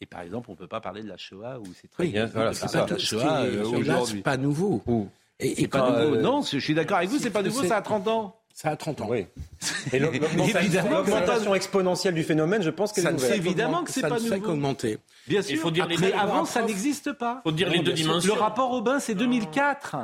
Et 0.00 0.06
par 0.06 0.22
exemple, 0.22 0.48
on 0.50 0.54
ne 0.54 0.58
peut 0.58 0.66
pas 0.66 0.80
parler 0.80 1.02
de 1.02 1.08
la 1.08 1.18
Shoah 1.18 1.58
où 1.60 1.66
c'est 1.78 1.88
très 1.88 2.06
bien. 2.06 2.24
Voilà, 2.26 2.54
c'est 2.54 2.68
ça. 2.68 2.86
La 2.88 2.98
Shoah, 2.98 3.42
euh. 3.42 4.04
C'est 4.06 4.22
pas 4.22 4.38
nouveau. 4.38 4.82
Et, 5.38 5.68
pas 5.68 5.90
nouveau. 5.90 6.16
Euh, 6.16 6.22
non, 6.22 6.42
je 6.42 6.58
suis 6.58 6.74
d'accord 6.74 6.98
avec 6.98 7.10
vous, 7.10 7.18
c'est 7.18 7.30
pas 7.30 7.42
nouveau, 7.42 7.64
ça 7.64 7.78
a 7.78 7.82
30 7.82 8.08
ans. 8.08 8.39
Ça 8.54 8.70
a 8.70 8.76
30 8.76 9.00
ans. 9.00 9.06
Oui. 9.08 9.26
Et 9.92 9.98
l'augmentation 9.98 11.54
exponentielle 11.54 12.14
du 12.14 12.22
phénomène, 12.22 12.62
je 12.62 12.70
pense 12.70 12.92
que 12.92 13.00
c'est 13.18 13.36
évidemment 13.36 13.84
que 13.84 13.90
c'est 13.90 14.02
pas 14.02 14.18
nouveau. 14.18 14.28
Ça 14.28 14.36
augmenter. 14.36 14.98
Bien 15.26 15.42
sûr. 15.42 15.52
Il 15.52 15.58
faut 15.58 15.70
dire 15.70 15.88
mais 15.88 16.12
avant, 16.12 16.44
ça 16.44 16.62
n'existe 16.62 17.12
pas. 17.12 17.40
Il 17.44 17.50
faut 17.50 17.56
dire 17.56 17.70
les 17.70 17.80
deux 17.80 17.92
dimensions. 17.92 18.34
Le 18.34 18.40
rapport 18.40 18.70
au 18.72 18.82
bain, 18.82 19.00
c'est 19.00 19.14
2004. 19.14 19.96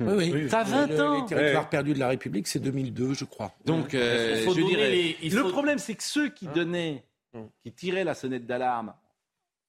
Oui, 0.00 0.32
oui. 0.32 0.50
Ça 0.50 0.60
a 0.60 0.64
20 0.64 1.00
ans. 1.00 1.20
Les 1.22 1.26
territoires 1.26 1.68
perdus 1.68 1.94
de 1.94 1.98
la 1.98 2.08
République, 2.08 2.48
c'est 2.48 2.58
2002, 2.58 3.14
je 3.14 3.24
crois. 3.24 3.52
Donc, 3.64 3.94
euh, 3.94 4.44
je 4.44 4.60
dirais, 4.60 5.16
le 5.22 5.48
problème, 5.50 5.78
c'est 5.78 5.94
que 5.94 6.02
ceux 6.02 6.28
qui 6.28 6.46
donnaient, 6.48 7.04
qui 7.62 7.72
tiraient 7.72 8.04
la 8.04 8.14
sonnette 8.14 8.46
d'alarme, 8.46 8.94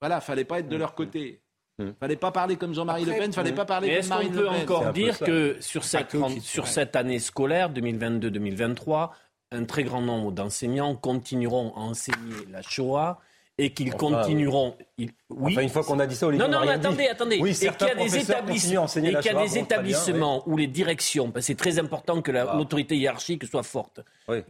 voilà, 0.01 0.21
fallait 0.21 0.45
pas 0.45 0.59
être 0.59 0.69
de 0.69 0.75
leur 0.75 0.95
côté. 0.95 1.41
Il 1.79 1.87
ne 1.87 1.91
fallait 1.91 2.15
pas 2.15 2.31
parler 2.31 2.55
comme 2.55 2.73
Jean-Marie 2.73 3.03
Le 3.03 3.11
Pen, 3.11 3.23
il 3.23 3.27
ne 3.29 3.33
fallait 3.33 3.51
pas 3.51 3.65
parler 3.65 3.99
comme 3.99 4.07
Marine 4.07 4.33
Le 4.33 4.45
Pen. 4.45 4.53
Est-ce 4.53 4.65
qu'on 4.65 4.67
peut 4.67 4.73
encore 4.81 4.93
dire 4.93 5.19
que 5.19 5.57
sur 5.59 5.83
cette, 5.83 6.15
sur 6.41 6.67
cette 6.67 6.95
année 6.95 7.19
scolaire 7.19 7.69
2022-2023, 7.73 9.09
un 9.51 9.65
très 9.65 9.83
grand 9.83 10.01
nombre 10.01 10.31
d'enseignants 10.31 10.95
continueront 10.95 11.73
à 11.75 11.79
enseigner 11.79 12.45
la 12.49 12.61
Shoah 12.61 13.19
et 13.57 13.69
qu'ils 13.71 13.93
continueront. 13.93 14.75
oui. 14.97 15.09
Enfin, 15.53 15.61
une 15.61 15.69
fois 15.69 15.83
qu'on 15.83 15.99
a 15.99 16.05
dit 16.05 16.15
ça, 16.15 16.27
Olivier, 16.27 16.45
non, 16.45 16.51
non, 16.51 16.65
mais 16.65 16.73
attendez, 16.73 17.07
attendez. 17.07 17.39
Oui, 17.39 17.51
et 17.51 17.53
qu'il 17.53 17.87
y 17.87 17.89
a 17.89 17.95
des, 17.95 18.17
établissements, 18.17 18.85
et 18.85 19.15
qu'il 19.15 19.25
y 19.25 19.29
a 19.29 19.41
des 19.41 19.57
établissements 19.57 20.43
où 20.45 20.57
les 20.57 20.67
directions, 20.67 21.31
parce 21.31 21.45
que 21.45 21.47
c'est 21.47 21.57
très 21.57 21.79
important 21.79 22.21
que 22.21 22.31
ah. 22.31 22.55
l'autorité 22.57 22.97
hiérarchique 22.97 23.45
soit 23.45 23.63
forte, 23.63 24.01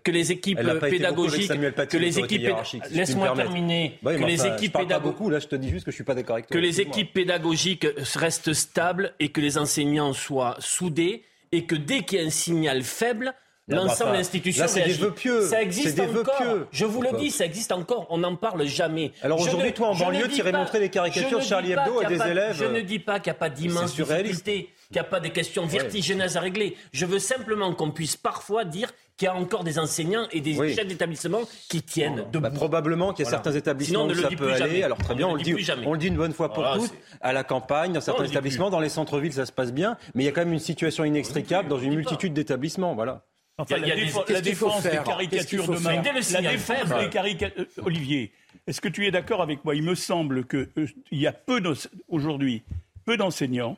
que 0.03 0.11
les 0.11 0.31
équipes 0.31 0.59
pédagogiques, 0.79 1.51
que 1.87 1.97
les 1.97 2.19
équipes, 2.19 2.49
laisse-moi 2.91 3.33
terminer, 3.35 3.99
que 4.03 4.25
les 4.25 4.45
équipes 4.47 4.77
pédagogiques, 4.77 5.31
là, 5.31 5.39
je 5.39 5.47
te 5.47 5.55
dis 5.55 5.69
juste 5.69 5.85
que 5.85 5.91
je 5.91 5.95
suis 5.95 6.03
pas 6.03 6.15
d'accord 6.15 6.35
avec 6.35 6.47
toi. 6.47 6.55
Que 6.55 6.61
les 6.61 6.81
équipes 6.81 7.13
pédagogiques 7.13 7.87
restent 8.15 8.53
stables 8.53 9.13
et 9.19 9.29
que 9.29 9.41
les 9.41 9.57
enseignants 9.57 10.13
soient 10.13 10.55
soudés 10.59 11.23
et 11.51 11.65
que 11.65 11.75
dès 11.75 12.01
qu'il 12.01 12.19
y 12.19 12.23
a 12.23 12.25
un 12.25 12.31
signal 12.31 12.81
faible, 12.83 13.33
L'ensemble 13.67 14.11
de 14.11 14.17
l'institution 14.17 14.65
c'est 14.67 14.83
des 14.83 14.93
vœux 14.93 15.11
pieux. 15.11 15.41
Ça 15.41 15.61
existe 15.61 15.99
encore. 15.99 16.41
Je 16.71 16.85
vous 16.85 17.01
le 17.01 17.17
dis, 17.17 17.31
ça 17.31 17.45
existe 17.45 17.71
encore. 17.71 18.05
On 18.09 18.19
n'en 18.19 18.35
parle 18.35 18.65
jamais. 18.65 19.11
Alors 19.21 19.39
aujourd'hui, 19.39 19.73
toi, 19.73 19.89
en 19.89 19.95
banlieue, 19.95 20.27
tu 20.27 20.39
irais 20.39 20.51
montrer 20.51 20.79
des 20.79 20.89
caricatures 20.89 21.41
Charlie 21.41 21.71
Hebdo 21.71 21.99
à 21.99 22.05
des 22.05 22.21
élèves. 22.21 22.55
Je 22.57 22.65
ne 22.65 22.81
dis 22.81 22.99
pas 22.99 23.19
qu'il 23.19 23.31
n'y 23.31 23.37
a 23.37 23.39
pas 23.39 23.49
d'immense 23.49 23.95
difficulté, 23.95 24.69
qu'il 24.87 24.95
n'y 24.95 24.99
a 24.99 25.03
pas 25.03 25.19
des 25.19 25.31
questions 25.31 25.65
vertigineuses 25.65 26.37
à 26.37 26.41
régler. 26.41 26.75
Je 26.91 27.05
veux 27.05 27.19
simplement 27.19 27.73
qu'on 27.73 27.91
puisse 27.91 28.15
parfois 28.17 28.65
dire 28.65 28.91
qu'il 29.17 29.27
y 29.27 29.29
a 29.29 29.35
encore 29.35 29.63
des 29.63 29.79
enseignants 29.79 30.27
et 30.31 30.41
des 30.41 30.55
chefs 30.73 30.87
d'établissement 30.87 31.41
qui 31.69 31.81
tiennent 31.81 32.25
bah, 32.33 32.49
debout. 32.49 32.55
probablement 32.55 33.13
qu'il 33.13 33.23
y 33.23 33.27
a 33.27 33.31
certains 33.31 33.53
établissements 33.53 34.05
où 34.05 34.13
ça 34.13 34.29
peut 34.29 34.51
aller. 34.51 34.83
Alors 34.83 34.97
très 34.97 35.15
bien, 35.15 35.27
on, 35.27 35.35
le 35.35 35.41
dit, 35.41 35.55
on 35.85 35.93
le 35.93 35.99
dit 35.99 36.07
une 36.07 36.17
bonne 36.17 36.33
fois 36.33 36.51
pour 36.51 36.69
toutes. 36.73 36.93
À 37.21 37.33
la 37.33 37.43
campagne, 37.43 37.93
dans 37.93 38.01
certains 38.01 38.25
établissements, 38.25 38.69
dans 38.69 38.81
les 38.81 38.89
centres-villes, 38.89 39.33
ça 39.33 39.45
se 39.45 39.51
passe 39.51 39.71
bien, 39.71 39.97
mais 40.13 40.23
il 40.23 40.25
y 40.25 40.29
a 40.29 40.31
quand 40.31 40.41
même 40.41 40.53
une 40.53 40.59
situation 40.59 41.03
inextricable 41.03 41.69
dans 41.69 41.79
une 41.79 41.95
multitude 41.95 42.33
d'établissements. 42.33 42.93
Voilà. 42.93 43.23
Enfin, 43.57 43.77
la, 43.77 44.41
défense 44.41 44.83
des 44.83 44.97
caricatures 45.05 45.67
de 45.67 45.79
main. 45.79 46.01
La 46.01 46.51
défense 46.51 46.89
des 46.99 47.09
caricatures. 47.09 47.65
Olivier, 47.85 48.33
est-ce 48.67 48.81
que 48.81 48.89
tu 48.89 49.05
es 49.05 49.11
d'accord 49.11 49.41
avec 49.41 49.63
moi? 49.63 49.75
Il 49.75 49.83
me 49.83 49.95
semble 49.95 50.45
qu'il 50.45 50.67
euh, 50.77 50.87
y 51.11 51.25
a 51.25 51.31
peu 51.31 51.61
aujourd'hui 52.09 52.63
peu 53.05 53.15
d'enseignants 53.15 53.77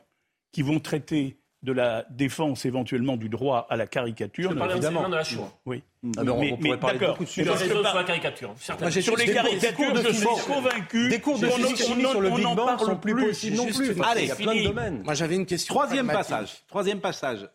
qui 0.50 0.62
vont 0.62 0.80
traiter 0.80 1.38
de 1.62 1.72
la 1.72 2.04
défense 2.10 2.64
éventuellement 2.64 3.16
du 3.16 3.28
droit 3.28 3.66
à 3.68 3.76
la 3.76 3.86
caricature. 3.86 4.52
Je 4.52 4.70
évidemment. 4.70 5.08
de 5.08 5.16
la 5.16 5.24
Shoah. 5.24 5.52
Oui. 5.66 5.82
Ah 6.16 6.22
mais, 6.22 6.52
on, 6.52 6.56
pourrait 6.56 6.78
parler 6.78 6.98
beaucoup 6.98 7.24
de 7.24 7.28
sujets. 7.28 7.56
Sur 7.56 7.82
la 7.82 8.04
caricature. 8.04 8.54
Moi, 8.80 8.90
sur 8.90 9.16
les 9.16 9.32
caricatures, 9.32 9.96
je 9.96 10.12
suis 10.12 10.26
convaincu. 10.46 11.08
Des 11.08 11.20
cours 11.20 11.38
de 11.38 11.46
physique 11.48 11.76
sur 11.78 12.20
le 12.20 12.30
Big 12.30 12.54
Bang 12.54 12.78
sont 12.78 12.96
plus 12.96 13.14
possibles 13.14 13.56
non 13.56 13.66
plus. 13.66 14.00
Allez, 14.02 14.22
il 14.22 14.28
y 14.28 14.32
a 14.32 14.36
plein 14.36 14.54
de 14.54 14.64
domaines. 14.64 15.02
Moi, 15.04 15.14
j'avais 15.14 15.36
une 15.36 15.46
question. 15.46 15.74
Troisième 15.74 16.08
passage. 16.08 16.64
Troisième 16.66 17.00
passage. 17.00 17.48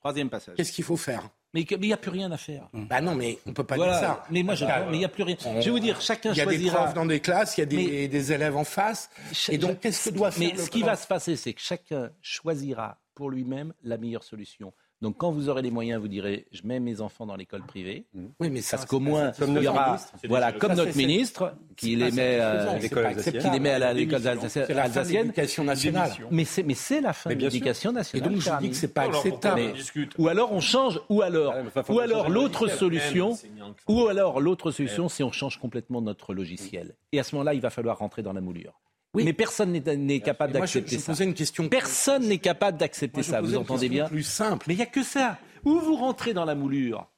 Troisième 0.00 0.30
passage. 0.30 0.54
Qu'est-ce 0.56 0.72
qu'il 0.72 0.84
faut 0.84 0.96
faire? 0.96 1.28
Mais 1.70 1.76
il 1.82 1.88
n'y 1.88 1.92
a 1.92 1.96
plus 1.96 2.10
rien 2.10 2.30
à 2.30 2.36
faire. 2.36 2.68
Bah 2.72 3.00
non, 3.00 3.14
mais 3.14 3.38
on 3.46 3.52
peut 3.52 3.64
pas 3.64 3.76
dire 3.76 3.94
ça. 3.94 4.24
Mais 4.30 4.42
moi, 4.42 4.54
je, 4.54 4.64
mais 4.64 4.72
il 4.92 4.98
n'y 4.98 5.04
a 5.04 5.08
plus 5.08 5.22
rien. 5.22 5.36
je 5.40 5.64
vais 5.64 5.70
vous 5.70 5.78
dire, 5.78 6.00
chacun 6.00 6.34
choisira. 6.34 6.52
Il 6.52 6.62
y 6.62 6.68
a 6.68 6.70
des 6.70 6.76
profs 6.76 6.94
dans 6.94 7.06
des 7.06 7.20
classes, 7.20 7.56
il 7.56 7.60
y 7.60 7.62
a 7.62 7.66
des, 7.66 8.08
des 8.08 8.32
élèves 8.32 8.56
en 8.56 8.64
face. 8.64 9.10
Et 9.48 9.58
donc, 9.58 9.80
qu'est-ce 9.80 10.10
que 10.10 10.14
doit 10.14 10.30
faire 10.30 10.52
Mais 10.54 10.60
ce 10.60 10.70
qui 10.70 10.82
va 10.82 10.96
se 10.96 11.06
passer, 11.06 11.36
c'est 11.36 11.52
que 11.52 11.60
chacun 11.60 12.10
choisira 12.22 12.98
pour 13.14 13.30
lui-même 13.30 13.72
la 13.82 13.98
meilleure 13.98 14.24
solution. 14.24 14.72
Donc 15.00 15.16
quand 15.16 15.30
vous 15.30 15.48
aurez 15.48 15.62
les 15.62 15.70
moyens, 15.70 16.00
vous 16.00 16.08
direz 16.08 16.46
je 16.52 16.62
mets 16.64 16.80
mes 16.80 17.00
enfants 17.00 17.26
dans 17.26 17.36
l'école 17.36 17.62
privée. 17.62 18.06
Mmh. 18.14 18.24
Oui, 18.40 18.50
mais 18.50 18.60
parce 18.68 18.84
qu'au 18.84 19.00
moins 19.00 19.32
il 19.40 19.62
y 19.62 19.68
aura 19.68 19.98
voilà 20.28 20.52
comme 20.52 20.74
notre 20.74 20.96
ministre 20.96 21.54
qui 21.76 21.94
les 21.94 22.10
met 22.10 22.38
euh, 22.40 22.78
qui 22.78 23.50
les 23.50 23.60
met 23.60 23.70
à 23.70 23.92
l'école 23.92 24.26
alsacienne. 24.26 25.32
nationale. 25.64 26.10
Mais 26.30 26.44
c'est 26.44 26.62
mais 26.62 26.74
c'est 26.74 27.00
la 27.00 27.12
fin 27.12 27.30
de 27.30 27.36
l'éducation 27.36 27.92
nationale. 27.92 28.26
Et 28.26 28.34
donc 28.34 28.40
je 28.42 28.50
dis 28.60 28.70
que 28.70 28.76
c'est 28.76 28.92
pas 28.92 29.02
acceptable. 29.02 29.74
Ou 30.18 30.28
alors 30.28 30.52
on 30.52 30.60
change 30.60 31.00
ou 31.08 31.22
alors 31.22 31.54
ou 31.88 32.00
alors 32.00 32.28
l'autre 32.28 32.68
solution 32.68 33.36
ou 33.86 34.06
alors 34.06 34.40
l'autre 34.40 34.70
solution 34.70 35.08
c'est 35.08 35.22
on 35.22 35.32
change 35.32 35.58
complètement 35.58 36.02
notre 36.02 36.34
logiciel. 36.34 36.96
Et 37.12 37.20
à 37.20 37.22
ce 37.22 37.34
moment-là, 37.34 37.54
il 37.54 37.60
va 37.60 37.70
falloir 37.70 37.98
rentrer 37.98 38.22
dans 38.22 38.32
la 38.32 38.40
moulure. 38.40 38.80
Oui. 39.18 39.24
Mais 39.24 39.32
personne 39.32 39.72
n'est 39.72 40.20
capable 40.20 40.52
d'accepter 40.52 40.98
ça. 40.98 41.12
Une 41.22 41.34
question 41.34 41.68
personne 41.68 42.28
n'est 42.28 42.38
capable 42.38 42.78
d'accepter 42.78 43.22
ça. 43.22 43.40
Vous 43.40 43.56
entendez 43.56 43.88
bien 43.88 44.06
Plus 44.06 44.22
simple. 44.22 44.66
Mais 44.68 44.74
il 44.74 44.78
n'y 44.78 44.82
a 44.82 44.86
que 44.86 45.02
ça. 45.02 45.38
Ou 45.64 45.80
vous 45.80 45.96
rentrez 45.96 46.34
dans 46.34 46.44
la 46.44 46.54
moulure, 46.54 47.10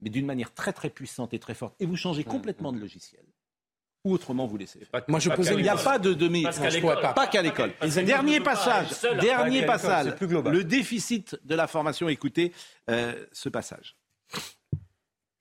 mais 0.00 0.10
d'une 0.10 0.26
manière 0.26 0.52
très 0.52 0.72
très 0.72 0.90
puissante 0.90 1.32
et 1.34 1.38
très 1.38 1.54
forte, 1.54 1.76
et 1.78 1.86
vous 1.86 1.96
changez 1.96 2.24
complètement 2.24 2.72
de 2.72 2.78
logiciel. 2.78 3.22
Ou 4.04 4.12
autrement 4.12 4.46
vous 4.46 4.56
laissez. 4.56 4.86
Moi 5.08 5.18
je 5.20 5.30
posais, 5.30 5.54
il 5.54 5.62
n'y 5.62 5.68
a 5.68 5.76
pas 5.76 5.98
de 5.98 6.14
demi. 6.14 6.42
Pas 6.42 7.26
qu'à 7.26 7.42
l'école. 7.42 7.72
Dernier 8.04 8.40
passage. 8.40 8.88
Dernier 9.20 9.66
passage. 9.66 10.14
Le 10.20 10.62
déficit 10.62 11.36
de 11.44 11.54
la 11.54 11.66
formation. 11.66 12.08
Écoutez 12.08 12.52
euh, 12.90 13.14
ce 13.32 13.48
passage. 13.48 13.96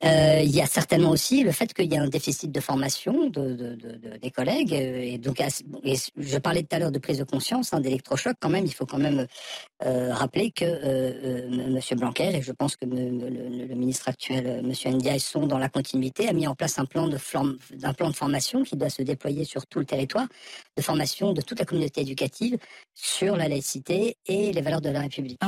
Euh, 0.05 0.41
il 0.43 0.55
y 0.55 0.61
a 0.61 0.67
certainement 0.67 1.09
aussi 1.09 1.43
le 1.43 1.51
fait 1.51 1.73
qu'il 1.73 1.91
y 1.91 1.97
a 1.97 2.01
un 2.01 2.07
déficit 2.07 2.51
de 2.51 2.59
formation 2.59 3.27
de, 3.29 3.53
de, 3.53 3.75
de, 3.75 4.17
des 4.21 4.29
collègues. 4.29 4.73
Euh, 4.73 5.01
et 5.01 5.17
donc, 5.17 5.41
je 6.17 6.37
parlais 6.37 6.61
tout 6.61 6.75
à 6.75 6.79
l'heure 6.79 6.91
de 6.91 6.99
prise 6.99 7.17
de 7.17 7.23
conscience, 7.23 7.73
hein, 7.73 7.79
d'électrochoc. 7.79 8.35
Quand 8.39 8.49
même, 8.49 8.65
il 8.65 8.73
faut 8.73 8.85
quand 8.85 8.99
même 8.99 9.25
euh, 9.83 10.13
rappeler 10.13 10.51
que 10.51 11.69
Monsieur 11.69 11.95
Blanquer 11.95 12.35
et 12.35 12.41
je 12.41 12.51
pense 12.51 12.75
que 12.75 12.85
le, 12.85 13.73
ministre 13.75 14.09
actuel, 14.09 14.61
Monsieur 14.63 14.91
Ndiaye, 14.91 15.19
sont 15.19 15.47
dans 15.47 15.57
la 15.57 15.69
continuité, 15.69 16.27
a 16.27 16.33
mis 16.33 16.47
en 16.47 16.55
place 16.55 16.77
un 16.79 16.85
plan 16.85 17.07
de 17.07 17.17
d'un 17.75 17.93
plan 17.93 18.09
de 18.09 18.15
formation 18.15 18.63
qui 18.63 18.77
doit 18.77 18.89
se 18.89 19.01
déployer 19.01 19.43
sur 19.45 19.65
tout 19.65 19.79
le 19.79 19.85
territoire, 19.85 20.27
de 20.77 20.81
formation 20.81 21.33
de 21.33 21.41
toute 21.41 21.59
la 21.59 21.65
communauté 21.65 22.01
éducative 22.01 22.57
sur 22.93 23.35
la 23.35 23.47
laïcité 23.47 24.17
et 24.27 24.53
les 24.53 24.61
valeurs 24.61 24.81
de 24.81 24.89
la 24.89 25.01
République. 25.01 25.39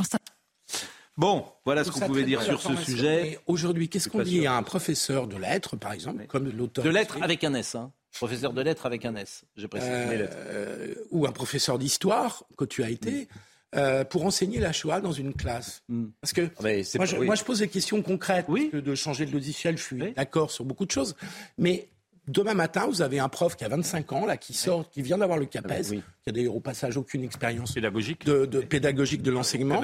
Bon, 1.17 1.45
voilà 1.65 1.83
ce 1.83 1.91
qu'on 1.91 2.01
pouvait 2.01 2.23
dire 2.23 2.41
sur 2.43 2.61
ce 2.61 2.75
sujet. 2.75 3.39
Aujourd'hui, 3.47 3.89
qu'est-ce 3.89 4.07
qu'on 4.07 4.21
dit 4.21 4.45
à 4.45 4.55
un 4.55 4.63
professeur 4.63 5.27
de 5.27 5.35
lettres, 5.35 5.75
par 5.75 5.91
exemple, 5.91 6.25
comme 6.27 6.49
l'auteur 6.49 6.83
de 6.85 6.89
lettres 6.89 7.17
avec 7.21 7.43
un 7.43 7.53
S, 7.55 7.75
hein. 7.75 7.91
professeur 8.11 8.53
de 8.53 8.61
lettres 8.61 8.85
avec 8.85 9.03
un 9.03 9.15
S, 9.15 9.43
je 9.57 9.65
précise. 9.65 9.89
Euh, 9.91 10.93
ou 11.09 11.25
un 11.25 11.31
professeur 11.31 11.79
d'histoire 11.79 12.43
que 12.57 12.65
tu 12.65 12.83
as 12.83 12.89
été. 12.89 13.27
Euh, 13.75 14.05
pour 14.05 14.25
enseigner 14.25 14.61
la 14.61 14.71
Shoah 14.71 15.01
dans 15.01 15.11
une 15.11 15.33
classe 15.33 15.83
mm. 15.89 16.05
Parce 16.21 16.31
que 16.31 16.49
ah, 16.57 17.21
moi, 17.25 17.35
je, 17.35 17.43
pose 17.43 17.59
des 17.59 17.67
questions 17.67 18.01
concrètes. 18.01 18.45
Oui. 18.47 18.69
que 18.71 18.77
de 18.77 18.95
changer 18.95 19.25
de 19.25 19.33
logiciel, 19.33 19.77
je 19.77 19.83
suis 19.83 20.13
d'accord 20.13 20.51
sur 20.51 20.63
beaucoup 20.63 20.85
de 20.85 20.91
choses. 20.91 21.17
Mais 21.57 21.89
Demain 22.27 22.55
matin, 22.55 22.87
vous 22.87 23.01
avez 23.01 23.19
un 23.19 23.29
prof 23.29 23.55
qui 23.55 23.63
a 23.63 23.69
25 23.69 24.11
ans, 24.11 24.25
là, 24.25 24.35
qui 24.35 24.53
sort, 24.53 24.89
qui 24.89 25.01
vient 25.01 25.17
d'avoir 25.17 25.37
le 25.37 25.45
CAPES, 25.45 25.91
qui 26.23 26.29
a 26.29 26.31
d'ailleurs 26.33 26.55
au 26.55 26.59
passage 26.59 26.97
aucune 26.97 27.23
expérience 27.23 27.73
pédagogique 27.73 28.25
de, 28.25 28.45
pédagogique 28.61 29.21
de 29.21 29.31
l'enseignement. 29.31 29.81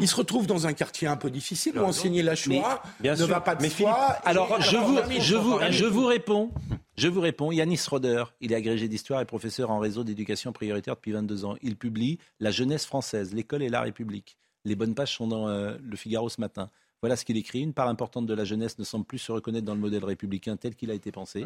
Il 0.00 0.08
se 0.08 0.16
retrouve 0.16 0.46
dans 0.48 0.66
un 0.66 0.72
quartier 0.72 1.06
un 1.06 1.16
peu 1.16 1.30
difficile 1.30 1.78
où 1.78 1.84
enseigner 1.84 2.22
la 2.22 2.34
Shoah 2.34 2.82
ne 3.02 3.24
va 3.24 3.40
pas 3.40 3.54
de 3.54 3.66
soi. 3.68 3.92
Alors, 4.24 4.60
je 4.60 4.76
vous, 4.76 4.98
je, 5.20 5.36
vous, 5.36 5.58
je 5.70 5.84
vous 5.84 6.06
réponds. 6.06 6.50
Je 6.96 7.08
vous 7.08 7.20
réponds. 7.20 7.52
Yanis 7.52 7.80
Roder, 7.88 8.24
il 8.40 8.52
est 8.52 8.56
agrégé 8.56 8.88
d'histoire 8.88 9.20
et 9.20 9.24
professeur 9.24 9.70
en 9.70 9.78
réseau 9.78 10.04
d'éducation 10.04 10.52
prioritaire 10.52 10.94
depuis 10.94 11.12
22 11.12 11.44
ans. 11.44 11.56
Il 11.62 11.76
publie 11.76 12.18
La 12.40 12.50
jeunesse 12.50 12.86
française, 12.86 13.34
l'école 13.34 13.62
et 13.62 13.68
la 13.68 13.80
République. 13.80 14.36
Les 14.64 14.76
bonnes 14.76 14.94
pages 14.94 15.14
sont 15.14 15.26
dans 15.26 15.48
euh, 15.48 15.76
le 15.82 15.96
Figaro 15.96 16.28
ce 16.28 16.40
matin. 16.40 16.70
Voilà 17.02 17.16
ce 17.16 17.24
qu'il 17.24 17.36
écrit. 17.36 17.60
Une 17.60 17.74
part 17.74 17.88
importante 17.88 18.26
de 18.26 18.34
la 18.34 18.44
jeunesse 18.44 18.78
ne 18.78 18.84
semble 18.84 19.04
plus 19.04 19.18
se 19.18 19.30
reconnaître 19.30 19.66
dans 19.66 19.74
le 19.74 19.80
modèle 19.80 20.04
républicain 20.04 20.56
tel 20.56 20.74
qu'il 20.74 20.90
a 20.90 20.94
été 20.94 21.12
pensé. 21.12 21.44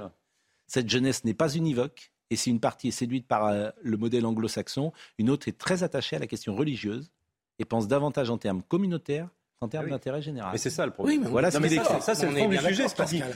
Cette 0.69 0.89
jeunesse 0.89 1.25
n'est 1.25 1.35
pas 1.35 1.55
univoque, 1.55 2.13
et 2.31 2.37
si 2.37 2.51
une 2.51 2.61
partie 2.61 2.89
est 2.89 2.93
séduite 2.93 3.27
par 3.27 3.47
euh, 3.47 3.71
le 3.83 3.97
modèle 3.97 4.27
anglo-saxon, 4.27 4.93
une 5.19 5.31
autre 5.31 5.49
est 5.49 5.59
très 5.59 5.83
attachée 5.83 6.17
à 6.17 6.19
la 6.19 6.27
question 6.27 6.55
religieuse 6.55 7.11
et 7.59 7.65
pense 7.65 7.89
davantage 7.89 8.31
en 8.31 8.39
termes 8.39 8.63
communautaires 8.63 9.31
en 9.61 9.67
termes 9.67 9.87
ah 9.89 9.91
d'intérêt 9.91 10.23
général. 10.23 10.51
Mais 10.53 10.59
c'est 10.59 10.71
ça 10.71 10.87
le 10.87 10.93
problème. 10.93 11.23
Oui, 11.23 11.29
voilà 11.29 11.51
ça, 11.51 11.61
ça 12.01 12.15
c'est 12.15 12.27
le 12.27 12.37
fond 12.37 12.49
du 12.49 12.59
sujet, 12.59 12.87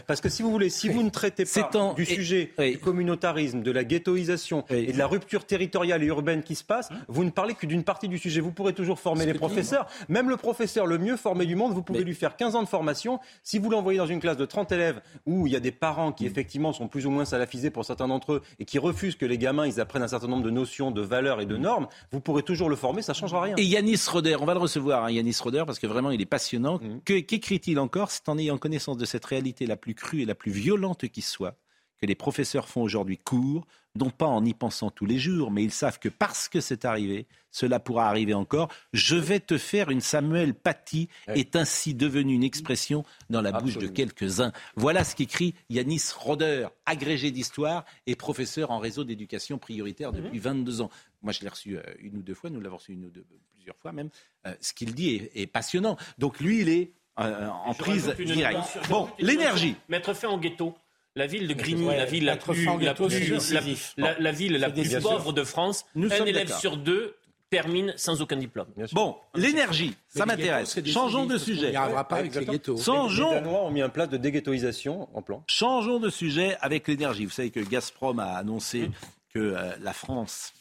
Parce 0.06 0.20
que 0.20 0.28
si 0.28 0.42
vous 0.42 0.52
voulez, 0.52 0.70
si 0.70 0.88
vous 0.88 1.02
ne 1.02 1.10
traitez 1.10 1.44
pas 1.44 1.94
du 1.96 2.04
sujet 2.04 2.52
du 2.58 2.78
communautarisme, 2.78 3.62
de 3.62 3.70
la 3.72 3.82
ghettoisation 3.82 4.64
et 4.70 4.92
de 4.92 4.98
la 4.98 5.06
rupture 5.06 5.44
territoriale 5.44 6.02
et 6.02 6.06
urbaine 6.06 6.42
qui 6.42 6.54
se 6.54 6.62
passe, 6.62 6.90
hein 6.90 6.96
vous 7.08 7.24
ne 7.24 7.30
parlez 7.30 7.54
que 7.54 7.66
d'une 7.66 7.82
partie 7.82 8.08
du 8.08 8.18
sujet. 8.18 8.40
Vous 8.40 8.52
pourrez 8.52 8.72
toujours 8.72 9.00
former 9.00 9.26
les 9.26 9.34
professeurs. 9.34 9.86
Même 10.08 10.30
le 10.30 10.36
professeur 10.36 10.86
le 10.86 10.98
mieux 10.98 11.16
formé 11.16 11.44
du 11.44 11.56
monde, 11.56 11.72
vous 11.72 11.82
pouvez 11.82 12.04
lui 12.04 12.14
faire 12.14 12.36
15 12.36 12.54
ans 12.54 12.62
de 12.62 12.68
formation. 12.68 13.18
Si 13.42 13.58
vous 13.58 13.68
l'envoyez 13.68 13.98
dans 13.98 14.06
une 14.06 14.20
classe 14.20 14.36
de 14.36 14.44
30 14.44 14.70
élèves 14.72 15.00
où 15.26 15.46
il 15.46 15.52
y 15.52 15.56
a 15.56 15.60
des 15.60 15.72
parents 15.72 16.12
qui 16.12 16.24
mm. 16.24 16.28
effectivement 16.28 16.72
sont 16.72 16.86
plus 16.86 17.06
ou 17.06 17.10
moins 17.10 17.24
salafisés 17.24 17.70
pour 17.70 17.84
certains 17.84 18.06
d'entre 18.06 18.34
eux 18.34 18.42
et 18.60 18.64
qui 18.64 18.78
refusent 18.78 19.16
que 19.16 19.26
les 19.26 19.38
gamins 19.38 19.66
ils 19.66 19.80
apprennent 19.80 20.02
un 20.02 20.08
certain 20.08 20.28
nombre 20.28 20.44
de 20.44 20.50
notions, 20.50 20.92
de 20.92 21.02
valeurs 21.02 21.40
et 21.40 21.46
de 21.46 21.56
mm. 21.56 21.60
normes, 21.60 21.88
vous 22.12 22.20
pourrez 22.20 22.42
toujours 22.44 22.70
le 22.70 22.76
former, 22.76 23.02
ça 23.02 23.12
ne 23.12 23.16
changera 23.16 23.42
rien. 23.42 23.56
Et 23.56 23.64
Yanis 23.64 24.00
Roder, 24.08 24.36
on 24.40 24.44
va 24.44 24.54
le 24.54 24.60
recevoir, 24.60 25.04
hein, 25.04 25.10
Yanis 25.10 25.36
Roder, 25.42 25.64
parce 25.66 25.78
que 25.78 25.86
vraiment 25.86 26.11
il 26.12 26.20
est 26.20 26.26
passionnant. 26.26 26.78
Mmh. 26.78 27.00
Qu'écrit-il 27.04 27.78
encore? 27.78 28.10
C'est 28.10 28.28
en 28.28 28.38
ayant 28.38 28.58
connaissance 28.58 28.96
de 28.96 29.04
cette 29.04 29.24
réalité 29.24 29.66
la 29.66 29.76
plus 29.76 29.94
crue 29.94 30.22
et 30.22 30.24
la 30.24 30.34
plus 30.34 30.52
violente 30.52 31.08
qui 31.08 31.22
soit 31.22 31.56
que 32.02 32.06
les 32.06 32.16
professeurs 32.16 32.68
font 32.68 32.82
aujourd'hui 32.82 33.16
cours, 33.16 33.64
non 33.94 34.10
pas 34.10 34.26
en 34.26 34.44
y 34.44 34.54
pensant 34.54 34.90
tous 34.90 35.06
les 35.06 35.20
jours, 35.20 35.52
mais 35.52 35.62
ils 35.62 35.70
savent 35.70 36.00
que 36.00 36.08
parce 36.08 36.48
que 36.48 36.60
c'est 36.60 36.84
arrivé, 36.84 37.26
cela 37.52 37.78
pourra 37.78 38.08
arriver 38.08 38.34
encore. 38.34 38.72
Je 38.92 39.14
vais 39.14 39.38
te 39.38 39.56
faire 39.56 39.88
une 39.88 40.00
Samuel 40.00 40.52
Paty 40.52 41.08
est 41.28 41.54
ainsi 41.54 41.94
devenue 41.94 42.34
une 42.34 42.42
expression 42.42 43.04
dans 43.30 43.40
la 43.40 43.52
bouche 43.52 43.78
de 43.78 43.86
quelques-uns. 43.86 44.50
Voilà 44.74 45.04
ce 45.04 45.14
qu'écrit 45.14 45.54
Yanis 45.70 46.02
Roder, 46.16 46.66
agrégé 46.86 47.30
d'histoire 47.30 47.84
et 48.08 48.16
professeur 48.16 48.72
en 48.72 48.80
réseau 48.80 49.04
d'éducation 49.04 49.58
prioritaire 49.58 50.10
depuis 50.10 50.40
22 50.40 50.78
mmh. 50.78 50.80
ans. 50.80 50.90
Moi, 51.22 51.32
je 51.32 51.42
l'ai 51.42 51.48
reçu 51.48 51.78
euh, 51.78 51.82
une 52.00 52.16
ou 52.16 52.22
deux 52.22 52.34
fois, 52.34 52.50
nous 52.50 52.60
l'avons 52.60 52.78
reçu 52.78 52.94
une 52.94 53.04
ou 53.04 53.10
deux, 53.10 53.24
plusieurs 53.52 53.76
fois 53.76 53.92
même. 53.92 54.10
Euh, 54.48 54.56
ce 54.60 54.72
qu'il 54.72 54.92
dit 54.92 55.28
est, 55.32 55.46
passionnant. 55.46 55.96
Donc 56.18 56.40
lui, 56.40 56.62
il 56.62 56.68
est 56.68 56.94
euh, 57.20 57.46
en 57.46 57.74
prise 57.74 58.12
directe. 58.16 58.88
Bon, 58.88 59.08
l'énergie. 59.20 59.76
Mettre 59.88 60.14
fin 60.14 60.30
au 60.30 60.38
ghetto. 60.38 60.74
La 61.14 61.26
ville 61.26 61.46
de 61.46 61.54
Grigny, 61.54 61.86
la 61.86 62.06
ville 62.06 62.24
la 62.24 62.36
plus, 62.36 62.64
la, 62.64 64.32
ville 64.32 64.56
la 64.56 64.70
plus 64.70 65.00
pauvre 65.00 65.32
de 65.32 65.44
France, 65.44 65.84
un 65.94 66.24
élève 66.24 66.56
sur 66.56 66.78
deux 66.78 67.14
termine 67.50 67.92
sans 67.96 68.22
aucun 68.22 68.36
diplôme. 68.36 68.68
Bon, 68.92 69.16
l'énergie, 69.34 69.94
ça 70.08 70.24
m'intéresse. 70.24 70.78
Changeons 70.86 71.26
de 71.26 71.36
sujet. 71.36 71.66
Il 71.66 71.70
n'y 71.70 71.76
arrivera 71.76 72.08
pas 72.08 72.16
avec 72.16 72.34
les 72.34 72.46
ghettos. 72.46 72.76
Les 72.76 73.16
Danois 73.18 73.64
ont 73.64 73.70
mis 73.70 73.82
un 73.82 73.90
plan 73.90 74.06
de 74.06 74.16
déghettoisation 74.16 75.08
en 75.14 75.20
plan. 75.20 75.44
Changeons 75.46 76.00
de 76.00 76.08
sujet 76.08 76.56
avec 76.62 76.88
l'énergie. 76.88 77.26
Vous 77.26 77.30
savez 77.30 77.50
que 77.50 77.60
Gazprom 77.60 78.18
a 78.18 78.36
annoncé 78.36 78.84
hum. 78.84 78.92
que 79.34 79.54
la 79.80 79.92
France 79.92 80.54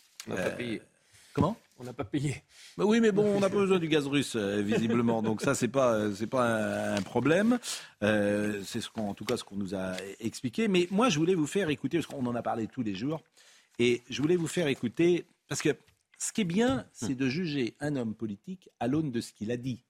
payé. 0.58 0.82
Comment? 1.34 1.56
On 1.82 1.84
n'a 1.84 1.94
pas 1.94 2.04
payé. 2.04 2.44
Bah 2.78 2.86
oui, 2.86 3.02
mais 3.02 3.12
bon, 3.12 3.26
on 3.26 3.40
n'a 3.40 3.50
pas 3.50 3.56
besoin 3.56 3.80
du 3.80 3.88
gaz 3.88 4.06
russe, 4.06 4.36
euh, 4.36 4.62
visiblement. 4.62 5.24
Donc 5.24 5.42
ça, 5.42 5.56
c'est 5.56 5.68
pas, 5.68 6.14
c'est 6.14 6.28
pas 6.28 6.94
un, 6.96 7.02
problème. 7.02 7.58
Euh, 8.04 8.62
c'est 8.64 8.82
ce 8.82 8.90
qu'on, 8.90 9.10
en 9.10 9.14
tout 9.16 9.26
cas, 9.26 9.36
ce 9.36 9.44
qu'on 9.44 9.56
nous 9.56 9.74
a 9.74 9.96
expliqué. 10.20 10.68
Mais 10.68 10.88
moi, 10.92 11.10
je 11.10 11.18
voulais 11.18 11.34
vous 11.34 11.48
faire 11.48 11.70
écouter, 11.70 11.98
parce 11.98 12.08
qu'on 12.08 12.26
en 12.26 12.36
a 12.36 12.44
parlé 12.44 12.68
tous 12.68 12.84
les 12.84 12.94
jours, 12.94 13.24
et 13.80 14.04
je 14.12 14.22
voulais 14.22 14.36
vous 14.36 14.48
faire 14.48 14.68
écouter, 14.68 15.26
parce 15.48 15.62
que 15.64 15.76
ce 16.20 16.32
qui 16.32 16.42
est 16.42 16.46
bien, 16.46 16.86
c'est 16.94 17.16
de 17.16 17.28
juger 17.28 17.74
un 17.80 17.96
homme 17.96 18.14
politique 18.14 18.70
à 18.80 18.88
l'aune 18.88 19.10
de 19.10 19.20
ce 19.20 19.34
qu'il 19.34 19.52
a 19.52 19.58
dit. 19.58 19.84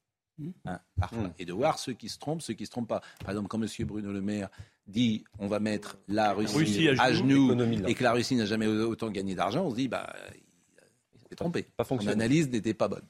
Hein, 0.66 0.80
mmh. 0.98 1.28
Et 1.40 1.46
de 1.46 1.54
voir 1.54 1.78
ceux 1.78 1.94
qui 1.94 2.08
se 2.08 2.18
trompent, 2.18 2.42
ceux 2.42 2.54
qui 2.54 2.66
se 2.66 2.72
trompent 2.72 2.88
pas. 2.88 3.02
Par 3.20 3.32
exemple, 3.32 3.50
quand 3.50 3.62
M. 3.62 3.68
Bruno 3.86 4.12
Le 4.14 4.22
Maire 4.22 4.50
dit 4.88 5.24
on 5.40 5.48
va 5.48 5.60
mettre 5.60 5.98
la 6.08 6.34
Russie, 6.34 6.88
à, 6.88 7.12
genoux, 7.12 7.54
et 7.86 7.94
que 7.94 8.04
la 8.04 8.14
Russie 8.14 8.36
n'a 8.36 8.46
jamais 8.46 8.66
autant 8.66 9.12
gagné 9.12 9.36
d'argent, 9.36 9.66
on 9.66 9.72
se 9.72 9.76
dit 9.76 9.88
bah 9.88 10.12
s'est 11.32 11.36
trompé. 11.36 11.64
Pas 11.64 11.86
Son 11.86 12.06
analyse 12.08 12.50
n'était 12.50 12.74
pas 12.74 12.88
bonne. 12.88 13.08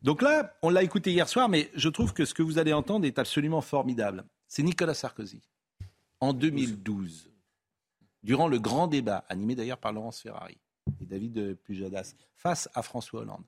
Donc 0.00 0.22
là, 0.22 0.56
on 0.62 0.70
l'a 0.70 0.82
écouté 0.82 1.12
hier 1.12 1.28
soir, 1.28 1.48
mais 1.48 1.70
je 1.74 1.88
trouve 1.88 2.12
que 2.14 2.24
ce 2.24 2.32
que 2.32 2.42
vous 2.42 2.58
allez 2.58 2.72
entendre 2.72 3.04
est 3.04 3.18
absolument 3.18 3.60
formidable. 3.60 4.24
C'est 4.46 4.62
Nicolas 4.62 4.94
Sarkozy, 4.94 5.42
en 6.20 6.32
2012, 6.32 7.30
durant 8.22 8.48
le 8.48 8.58
grand 8.58 8.86
débat, 8.86 9.24
animé 9.28 9.54
d'ailleurs 9.54 9.78
par 9.78 9.92
Laurence 9.92 10.20
Ferrari 10.20 10.56
et 11.00 11.04
David 11.04 11.56
Pujadas, 11.64 12.14
face 12.36 12.68
à 12.74 12.82
François 12.82 13.20
Hollande. 13.20 13.44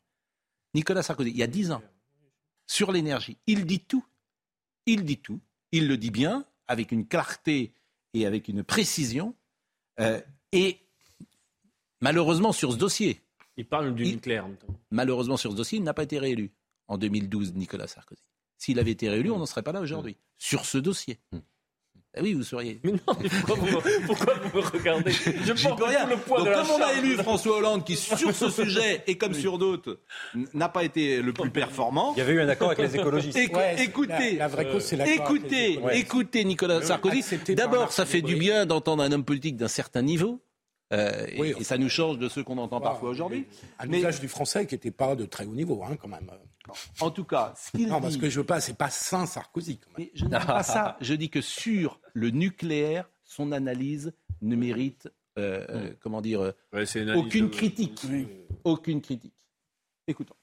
Nicolas 0.74 1.02
Sarkozy, 1.02 1.30
il 1.30 1.36
y 1.36 1.42
a 1.42 1.46
dix 1.46 1.70
ans, 1.70 1.82
sur 2.66 2.92
l'énergie, 2.92 3.38
il 3.46 3.64
dit 3.64 3.80
tout. 3.80 4.04
Il 4.86 5.04
dit 5.04 5.18
tout. 5.18 5.40
Il 5.72 5.88
le 5.88 5.96
dit 5.96 6.10
bien, 6.10 6.44
avec 6.68 6.92
une 6.92 7.06
clarté 7.06 7.72
et 8.12 8.26
avec 8.26 8.48
une 8.48 8.64
précision. 8.64 9.34
Euh, 10.00 10.20
et 10.52 10.78
malheureusement, 12.00 12.52
sur 12.52 12.72
ce 12.72 12.76
dossier. 12.76 13.22
Il 13.60 13.66
parle 13.66 13.94
du 13.94 14.06
nucléaire. 14.06 14.46
Malheureusement, 14.90 15.36
sur 15.36 15.52
ce 15.52 15.56
dossier, 15.56 15.78
il 15.78 15.84
n'a 15.84 15.92
pas 15.92 16.04
été 16.04 16.18
réélu 16.18 16.50
en 16.88 16.96
2012, 16.96 17.52
Nicolas 17.56 17.86
Sarkozy. 17.86 18.22
S'il 18.56 18.78
avait 18.78 18.92
été 18.92 19.10
réélu, 19.10 19.30
on 19.30 19.38
n'en 19.38 19.44
serait 19.44 19.62
pas 19.62 19.72
là 19.72 19.82
aujourd'hui. 19.82 20.16
Sur 20.38 20.64
ce 20.64 20.78
dossier. 20.78 21.18
Hmm. 21.30 21.40
Eh 22.16 22.22
oui, 22.22 22.32
vous 22.32 22.42
seriez. 22.42 22.80
Mais 22.82 22.92
non, 22.92 22.98
pourquoi, 24.06 24.34
vous, 24.34 24.58
me 24.58 24.62
regardez? 24.62 25.12
Je 25.12 25.84
rien. 25.84 26.06
le 26.06 26.16
poids 26.16 26.38
Donc, 26.38 26.54
comme 26.54 26.70
on 26.70 26.82
a 26.82 26.94
élu 26.94 27.16
François 27.16 27.58
Hollande, 27.58 27.84
qui 27.84 27.96
sur 27.96 28.34
ce 28.34 28.48
sujet 28.48 29.04
et 29.06 29.18
comme 29.18 29.34
sur 29.34 29.58
d'autres 29.58 30.00
n'a 30.54 30.70
pas 30.70 30.82
été 30.82 31.20
le 31.20 31.34
plus 31.34 31.50
performant. 31.50 32.14
Il 32.16 32.20
y 32.20 32.22
avait 32.22 32.32
eu 32.32 32.40
un 32.40 32.48
accord 32.48 32.70
avec 32.70 32.78
les 32.78 32.98
écologistes. 32.98 33.36
écoutez, 33.36 34.38
la, 34.38 34.48
vraie 34.48 34.70
cause, 34.70 34.82
c'est 34.82 34.98
écoutez, 35.06 35.78
écoutez, 35.92 36.44
Nicolas 36.44 36.80
Sarkozy. 36.80 37.22
D'abord, 37.54 37.92
ça 37.92 38.06
fait 38.06 38.22
du 38.22 38.36
bien 38.36 38.64
d'entendre 38.64 39.02
un 39.02 39.12
homme 39.12 39.24
politique 39.24 39.56
d'un 39.58 39.68
certain 39.68 40.00
niveau 40.00 40.40
euh, 40.92 41.26
et, 41.28 41.64
ça 41.64 41.78
nous 41.78 41.88
change 41.88 42.18
de 42.18 42.28
ce 42.28 42.40
qu'on 42.40 42.58
entend 42.58 42.80
parfois 42.80 43.10
aujourd'hui. 43.10 43.46
Un 43.78 43.86
Mais... 43.86 43.98
usage 43.98 44.20
du 44.20 44.28
français 44.28 44.66
qui 44.66 44.74
n'était 44.74 44.90
pas 44.90 45.14
de 45.14 45.24
très 45.24 45.44
haut 45.44 45.54
niveau, 45.54 45.82
hein, 45.84 45.96
quand 45.96 46.08
même. 46.08 46.30
En 47.00 47.10
tout 47.10 47.24
cas, 47.24 47.54
ce 47.56 47.70
qu'il 47.70 47.88
Non, 47.88 48.00
parce 48.00 48.16
que 48.16 48.28
je 48.28 48.40
veux 48.40 48.46
pas, 48.46 48.60
c'est 48.60 48.76
pas 48.76 48.90
saint 48.90 49.26
Sarkozy. 49.26 49.78
Quand 49.78 49.98
même. 49.98 50.08
Mais 50.08 50.12
je 50.14 50.24
ne 50.24 50.30
dis 50.30 50.46
pas 50.46 50.62
ça. 50.62 50.96
Je 51.00 51.14
dis 51.14 51.30
que 51.30 51.40
sur 51.40 52.00
le 52.12 52.30
nucléaire, 52.30 53.08
son 53.24 53.52
analyse 53.52 54.12
ne 54.42 54.56
mérite, 54.56 55.08
euh, 55.38 55.64
euh, 55.68 55.92
comment 56.00 56.20
dire, 56.20 56.52
aucune 57.14 57.50
critique. 57.50 58.00
Aucune 58.64 59.00
critique. 59.00 59.34
Écoutons. 60.06 60.34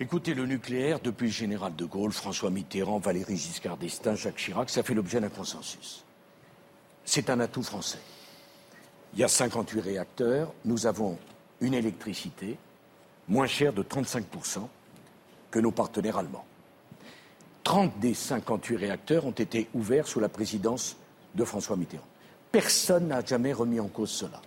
Écoutez, 0.00 0.34
le 0.34 0.46
nucléaire, 0.46 1.00
depuis 1.00 1.26
le 1.26 1.32
général 1.32 1.74
de 1.74 1.84
Gaulle, 1.84 2.12
François 2.12 2.50
Mitterrand, 2.50 2.98
Valéry 2.98 3.36
Giscard 3.36 3.76
d'Estaing, 3.78 4.14
Jacques 4.14 4.36
Chirac, 4.36 4.70
ça 4.70 4.84
fait 4.84 4.94
l'objet 4.94 5.20
d'un 5.20 5.28
consensus. 5.28 6.04
C'est 7.04 7.30
un 7.30 7.40
atout 7.40 7.64
français. 7.64 7.98
Il 9.18 9.22
y 9.22 9.24
a 9.24 9.28
58 9.28 9.80
réacteurs. 9.80 10.52
Nous 10.64 10.86
avons 10.86 11.18
une 11.60 11.74
électricité 11.74 12.56
moins 13.26 13.48
chère 13.48 13.72
de 13.72 13.82
35% 13.82 14.60
que 15.50 15.58
nos 15.58 15.72
partenaires 15.72 16.18
allemands. 16.18 16.44
30 17.64 17.98
des 17.98 18.14
58 18.14 18.76
réacteurs 18.76 19.26
ont 19.26 19.32
été 19.32 19.68
ouverts 19.74 20.06
sous 20.06 20.20
la 20.20 20.28
présidence 20.28 20.96
de 21.34 21.42
François 21.42 21.76
Mitterrand. 21.76 22.06
Personne 22.52 23.08
n'a 23.08 23.24
jamais 23.24 23.52
remis 23.52 23.80
en 23.80 23.88
cause 23.88 24.10
cela. 24.10 24.40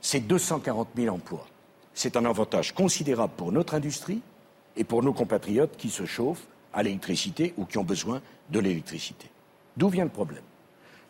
C'est 0.00 0.26
240 0.26 0.88
000 0.96 1.14
emplois. 1.14 1.46
C'est 1.94 2.16
un 2.16 2.24
avantage 2.24 2.74
considérable 2.74 3.34
pour 3.36 3.52
notre 3.52 3.74
industrie 3.74 4.22
et 4.76 4.82
pour 4.82 5.04
nos 5.04 5.12
compatriotes 5.12 5.76
qui 5.76 5.90
se 5.90 6.04
chauffent 6.04 6.48
à 6.72 6.82
l'électricité 6.82 7.54
ou 7.56 7.64
qui 7.64 7.78
ont 7.78 7.84
besoin 7.84 8.20
de 8.50 8.58
l'électricité. 8.58 9.30
D'où 9.76 9.88
vient 9.88 10.02
le 10.02 10.10
problème? 10.10 10.42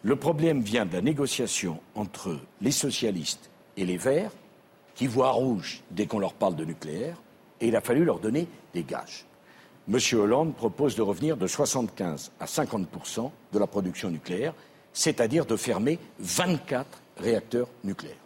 Le 0.05 0.17
problème 0.17 0.61
vient 0.61 0.85
de 0.85 0.93
la 0.93 1.01
négociation 1.01 1.81
entre 1.95 2.39
les 2.61 2.71
socialistes 2.71 3.49
et 3.79 3.87
les 3.87 3.97
Verts, 3.97 4.33
qui 4.95 5.07
voient 5.07 5.31
rouge 5.31 5.83
dès 5.91 6.07
qu'on 6.07 6.19
leur 6.19 6.35
parle 6.35 6.57
de 6.57 6.65
nucléaire, 6.65 7.17
et 7.61 7.69
il 7.69 7.77
a 7.77 7.81
fallu 7.81 8.05
leur 8.05 8.21
donner 8.21 8.47
des 8.75 8.85
gages. 8.85 9.25
M. 9.91 9.99
Hollande 10.13 10.55
propose 10.55 10.95
de 10.95 11.01
revenir 11.01 11.39
de 11.39 11.47
75 11.47 12.33
à 12.39 12.47
50 12.47 12.87
de 13.53 13.59
la 13.59 13.67
production 13.67 14.11
nucléaire, 14.11 14.55
c'est-à-dire 14.93 15.47
de 15.47 15.57
fermer 15.57 15.99
24 16.19 16.87
réacteurs 17.17 17.69
nucléaires. 17.83 18.17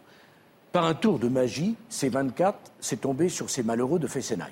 Par 0.73 0.83
un 0.83 0.93
tour 0.93 1.17
de 1.17 1.29
magie, 1.29 1.75
ces 1.87 2.09
24, 2.09 2.59
c'est 2.81 3.01
tombé 3.01 3.29
sur 3.29 3.49
ces 3.49 3.63
malheureux 3.63 3.99
de 3.99 4.07
Fessenheim. 4.07 4.51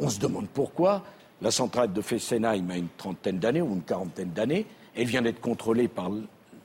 On 0.00 0.10
se 0.10 0.18
demande 0.18 0.48
pourquoi. 0.48 1.04
La 1.40 1.50
centrale 1.50 1.92
de 1.92 2.00
Fessenheim 2.00 2.70
a 2.70 2.76
une 2.76 2.88
trentaine 2.96 3.38
d'années 3.38 3.62
ou 3.62 3.72
une 3.72 3.82
quarantaine 3.82 4.30
d'années. 4.30 4.66
Elle 4.96 5.06
vient 5.06 5.22
d'être 5.22 5.40
contrôlée 5.40 5.88
par 5.88 6.10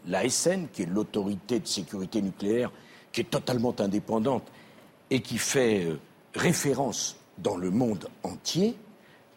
l'ASN, 0.08 0.68
qui 0.72 0.84
est 0.84 0.88
l'autorité 0.88 1.60
de 1.60 1.68
sécurité 1.68 2.22
nucléaire, 2.22 2.72
qui 3.12 3.22
est 3.22 3.30
totalement 3.30 3.76
indépendante 3.80 4.48
et 5.10 5.22
qui 5.22 5.38
fait 5.38 5.86
euh, 5.86 6.00
référence 6.36 7.18
dans 7.38 7.58
le 7.58 7.72
monde 7.72 8.08
entier, 8.24 8.76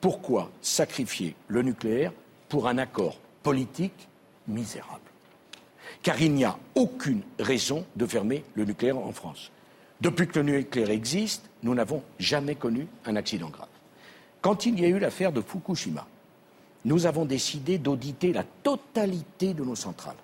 pourquoi 0.00 0.50
sacrifier 0.60 1.34
le 1.48 1.62
nucléaire 1.62 2.12
pour 2.48 2.68
un 2.68 2.78
accord 2.78 3.18
politique 3.42 4.08
misérable? 4.46 5.00
Car 6.02 6.20
il 6.20 6.34
n'y 6.34 6.44
a 6.44 6.58
aucune 6.74 7.22
raison 7.38 7.84
de 7.96 8.06
fermer 8.06 8.44
le 8.54 8.64
nucléaire 8.64 8.98
en 8.98 9.12
France. 9.12 9.50
Depuis 10.00 10.26
que 10.28 10.38
le 10.38 10.58
nucléaire 10.58 10.90
existe, 10.90 11.48
nous 11.62 11.74
n'avons 11.74 12.02
jamais 12.18 12.54
connu 12.54 12.86
un 13.06 13.16
accident 13.16 13.48
grave. 13.48 13.68
Quand 14.42 14.66
il 14.66 14.78
y 14.78 14.84
a 14.84 14.88
eu 14.88 14.98
l'affaire 14.98 15.32
de 15.32 15.40
Fukushima, 15.40 16.06
nous 16.84 17.06
avons 17.06 17.24
décidé 17.24 17.78
d'auditer 17.78 18.32
la 18.34 18.44
totalité 18.62 19.54
de 19.54 19.64
nos 19.64 19.74
centrales 19.74 20.16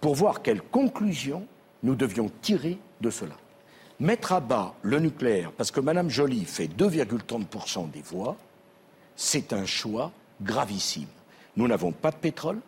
pour 0.00 0.14
voir 0.14 0.42
quelles 0.42 0.62
conclusions 0.62 1.46
nous 1.82 1.94
devions 1.94 2.30
tirer 2.42 2.78
de 3.00 3.10
cela. 3.10 3.36
Mettre 3.98 4.32
à 4.32 4.40
bas 4.40 4.74
le 4.82 4.98
nucléaire, 4.98 5.52
parce 5.52 5.70
que 5.70 5.80
Mme 5.80 6.08
Joly 6.08 6.44
fait 6.44 6.66
2,30% 6.66 7.90
des 7.90 8.00
voix, 8.00 8.36
c'est 9.14 9.52
un 9.52 9.66
choix 9.66 10.10
gravissime. 10.40 11.08
Nous 11.56 11.68
n'avons 11.68 11.92
pas 11.92 12.10
de 12.10 12.16
pétrole, 12.16 12.60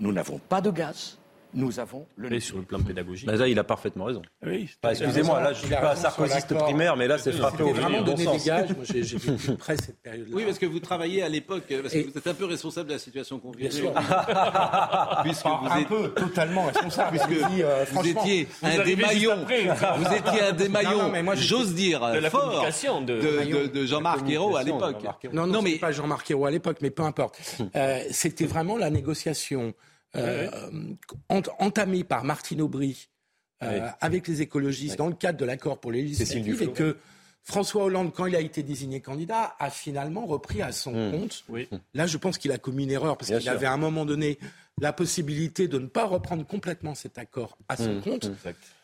nous 0.00 0.12
n'avons 0.12 0.38
pas 0.38 0.60
de 0.60 0.70
gaz, 0.70 1.16
nous 1.54 1.80
avons 1.80 2.06
le. 2.16 2.28
Mais 2.28 2.40
sur 2.40 2.58
le 2.58 2.64
plan 2.64 2.80
pédagogique. 2.80 3.26
Bah, 3.26 3.48
il 3.48 3.58
a 3.58 3.64
parfaitement 3.64 4.04
raison. 4.04 4.22
Oui, 4.44 4.68
Excusez-moi, 4.82 5.40
là, 5.40 5.52
je 5.52 5.62
ne 5.62 5.66
suis 5.66 5.74
pas 5.74 5.96
sarkozyste 5.96 6.54
primaire, 6.54 6.96
mais 6.96 7.06
là, 7.06 7.18
c'est 7.18 7.32
frappé 7.32 7.62
au 7.62 7.72
vraiment 7.72 8.02
donné 8.02 8.26
des 8.26 8.44
gages. 8.44 8.70
Moi, 8.70 8.84
j'ai 8.84 9.00
vu 9.02 9.56
près 9.56 9.76
cette 9.76 10.00
période-là. 10.02 10.34
Oui, 10.34 10.44
parce 10.44 10.58
que 10.58 10.66
vous 10.66 10.80
travaillez 10.80 11.22
à 11.22 11.28
l'époque, 11.28 11.64
parce 11.82 11.94
que 11.94 12.10
vous 12.10 12.18
êtes 12.18 12.26
un 12.26 12.34
peu 12.34 12.44
responsable 12.44 12.88
de 12.88 12.94
la 12.94 12.98
situation 12.98 13.38
qu'on 13.38 13.50
vit. 13.52 13.68
Bien 13.68 13.70
sûr. 13.70 13.92
puisque 15.22 15.46
vous 15.46 15.68
un 15.70 15.82
peu, 15.84 16.08
totalement 16.10 16.66
responsable. 16.66 17.18
Puisque 17.18 17.42
euh, 17.42 17.84
vous 17.92 18.06
étiez 18.06 18.48
un 18.62 18.84
des 18.84 18.96
maillons. 18.96 19.44
Vous 19.44 20.14
étiez 20.14 20.42
un 20.42 20.52
des 20.52 20.68
maillons, 20.68 21.12
j'ose 21.34 21.74
dire, 21.74 22.00
fort 22.30 22.66
de 23.04 23.86
Jean-Marc 23.86 24.28
Ayrault 24.28 24.56
à 24.56 24.62
l'époque. 24.62 25.04
Non, 25.32 25.46
non, 25.46 25.62
mais 25.62 25.76
pas 25.76 25.92
Jean-Marc 25.92 26.30
Ayrault 26.30 26.46
à 26.46 26.50
l'époque, 26.50 26.78
mais 26.82 26.90
peu 26.90 27.02
importe. 27.02 27.38
Euh, 27.76 28.00
c'était 28.10 28.46
vraiment 28.46 28.76
la 28.76 28.90
négociation 28.90 29.74
euh, 30.16 30.50
entamé 31.28 32.04
par 32.04 32.24
Martine 32.24 32.62
Aubry 32.62 33.08
euh, 33.62 33.88
avec 34.00 34.28
les 34.28 34.40
écologistes 34.42 34.96
dans 34.96 35.08
le 35.08 35.14
cadre 35.14 35.38
de 35.38 35.44
l'accord 35.44 35.80
pour 35.80 35.92
les 35.92 36.02
législatives 36.02 36.62
et 36.62 36.72
que 36.72 36.96
François 37.42 37.84
Hollande, 37.84 38.12
quand 38.12 38.26
il 38.26 38.36
a 38.36 38.40
été 38.40 38.62
désigné 38.62 39.00
candidat, 39.00 39.56
a 39.58 39.70
finalement 39.70 40.26
repris 40.26 40.60
à 40.60 40.70
son 40.70 40.92
mmh. 40.92 41.10
compte. 41.12 41.44
Là, 41.94 42.06
je 42.06 42.18
pense 42.18 42.36
qu'il 42.36 42.52
a 42.52 42.58
commis 42.58 42.84
une 42.84 42.90
erreur 42.90 43.16
parce 43.16 43.30
qu'il 43.30 43.48
avait 43.48 43.66
à 43.66 43.72
un 43.72 43.78
moment 43.78 44.04
donné 44.04 44.38
la 44.80 44.92
possibilité 44.92 45.66
de 45.66 45.78
ne 45.78 45.86
pas 45.86 46.04
reprendre 46.04 46.46
complètement 46.46 46.94
cet 46.94 47.16
accord 47.16 47.56
à 47.68 47.76
son 47.76 47.94
mmh. 47.94 48.00
compte. 48.02 48.30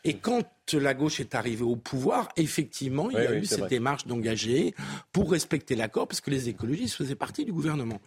Et 0.05 0.15
quand 0.15 0.45
la 0.73 0.95
gauche 0.95 1.21
est 1.21 1.35
arrivée 1.35 1.63
au 1.63 1.77
pouvoir, 1.77 2.31
effectivement, 2.37 3.11
il 3.11 3.17
y 3.17 3.27
a 3.27 3.35
eu 3.35 3.45
cette 3.45 3.69
démarche 3.69 4.07
d'engager 4.07 4.75
pour 5.13 5.31
respecter 5.31 5.77
l'accord 5.77 6.09
parce 6.09 6.23
que 6.23 6.31
les 6.31 6.49
écologistes 6.49 6.97
faisaient 6.97 7.15
partie 7.15 7.45
du 7.45 7.53
gouvernement. 7.53 8.01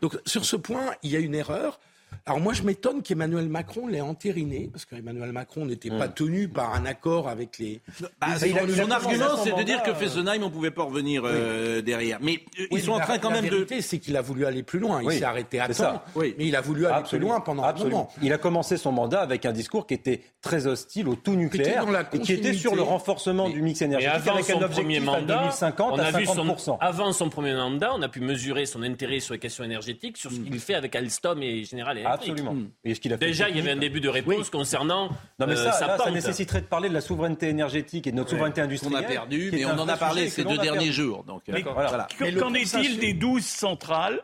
Donc 0.00 0.18
sur 0.26 0.44
ce 0.44 0.56
point, 0.56 0.92
il 1.02 1.10
y 1.10 1.16
a 1.16 1.20
une 1.20 1.34
erreur. 1.34 1.80
Alors 2.26 2.40
moi, 2.40 2.52
je 2.52 2.62
m'étonne 2.62 3.02
qu'Emmanuel 3.02 3.48
Macron 3.48 3.86
l'ait 3.86 4.00
entériné, 4.00 4.68
parce 4.72 4.84
qu'Emmanuel 4.84 5.32
Macron 5.32 5.66
n'était 5.66 5.90
pas 5.90 6.08
hmm. 6.08 6.14
tenu 6.14 6.48
par 6.48 6.74
un 6.74 6.86
accord 6.86 7.28
avec 7.28 7.58
les... 7.58 7.80
Bah, 8.20 8.38
son 8.38 8.90
argument, 8.90 9.36
c'est 9.42 9.56
de 9.56 9.62
dire 9.62 9.82
que 9.82 9.94
Fessenheim, 9.94 10.42
on 10.42 10.46
ne 10.46 10.52
pouvait 10.52 10.70
pas 10.70 10.84
revenir 10.84 11.22
euh, 11.24 11.82
derrière. 11.82 12.18
Mais 12.20 12.40
euh, 12.58 12.66
ils 12.70 12.82
sont 12.82 12.92
en 12.92 13.00
train 13.00 13.18
quand 13.18 13.30
même 13.30 13.48
de... 13.48 13.66
La 13.70 13.80
c'est 13.80 13.98
qu'il 13.98 14.16
a 14.16 14.22
voulu 14.22 14.46
aller 14.46 14.62
plus 14.62 14.78
loin. 14.78 15.02
Il 15.02 15.12
s'est 15.12 15.24
arrêté 15.24 15.60
à 15.60 15.68
temps, 15.68 16.02
mais 16.16 16.34
il 16.38 16.56
a 16.56 16.60
voulu 16.60 16.86
aller 16.86 17.04
plus 17.08 17.18
loin 17.18 17.40
pendant 17.40 17.64
Absolument. 17.64 17.96
un 17.96 18.00
moment. 18.02 18.12
Il 18.22 18.32
a 18.32 18.38
commencé 18.38 18.76
son 18.76 18.92
mandat 18.92 19.20
avec 19.20 19.46
un 19.46 19.52
discours 19.52 19.86
qui 19.86 19.94
était 19.94 20.20
très 20.40 20.66
hostile 20.66 21.08
au 21.08 21.16
tout 21.16 21.34
nucléaire 21.34 21.84
et 22.12 22.18
qui 22.20 22.32
était 22.32 22.54
sur 22.54 22.74
le 22.74 22.82
renforcement 22.82 23.48
du 23.48 23.62
mix 23.62 23.82
énergétique 23.82 24.28
avec 24.28 24.50
un 24.50 24.62
objectif 24.62 25.04
mandat, 25.04 25.38
2050 25.38 25.92
on 25.92 25.98
a 25.98 26.10
Vu 26.14 26.26
son, 26.26 26.78
avant 26.80 27.12
son 27.12 27.28
premier 27.28 27.54
mandat, 27.54 27.92
on 27.94 28.02
a 28.02 28.08
pu 28.08 28.20
mesurer 28.20 28.66
son 28.66 28.82
intérêt 28.82 29.20
sur 29.20 29.34
les 29.34 29.40
questions 29.40 29.64
énergétiques, 29.64 30.16
sur 30.16 30.30
ce 30.30 30.36
qu'il 30.36 30.60
fait 30.60 30.74
avec 30.74 30.94
Alstom 30.94 31.42
et 31.42 31.64
General 31.64 31.96
Absolument. 32.04 32.56
Et 32.84 32.94
ce 32.94 33.00
qu'il 33.00 33.12
a 33.12 33.18
fait 33.18 33.26
Déjà, 33.26 33.48
il 33.48 33.56
y 33.56 33.60
avait 33.60 33.72
un 33.72 33.76
début 33.76 34.00
de 34.00 34.08
réponse 34.08 34.50
concernant. 34.50 35.08
Non, 35.38 35.46
mais 35.46 35.56
ça, 35.56 35.70
euh, 35.70 35.98
ça 35.98 36.10
nécessiterait 36.10 36.60
de 36.60 36.66
parler 36.66 36.88
de 36.88 36.94
la 36.94 37.00
souveraineté 37.00 37.48
énergétique 37.48 38.06
et 38.06 38.12
de 38.12 38.16
notre 38.16 38.30
souveraineté 38.30 38.60
industrielle. 38.60 38.94
On 38.94 38.98
a 38.98 39.02
perdu, 39.02 39.50
mais 39.52 39.64
on 39.64 39.78
en 39.78 39.88
a 39.88 39.96
parlé 39.96 40.28
ces 40.28 40.44
deux 40.44 40.58
derniers 40.58 40.92
jours. 40.92 41.24
Donc, 41.24 41.48
euh, 41.48 41.60
voilà. 41.62 42.08
Qu'en 42.38 42.54
est-il 42.54 42.98
des 42.98 43.14
12 43.14 43.44
centrales 43.44 44.22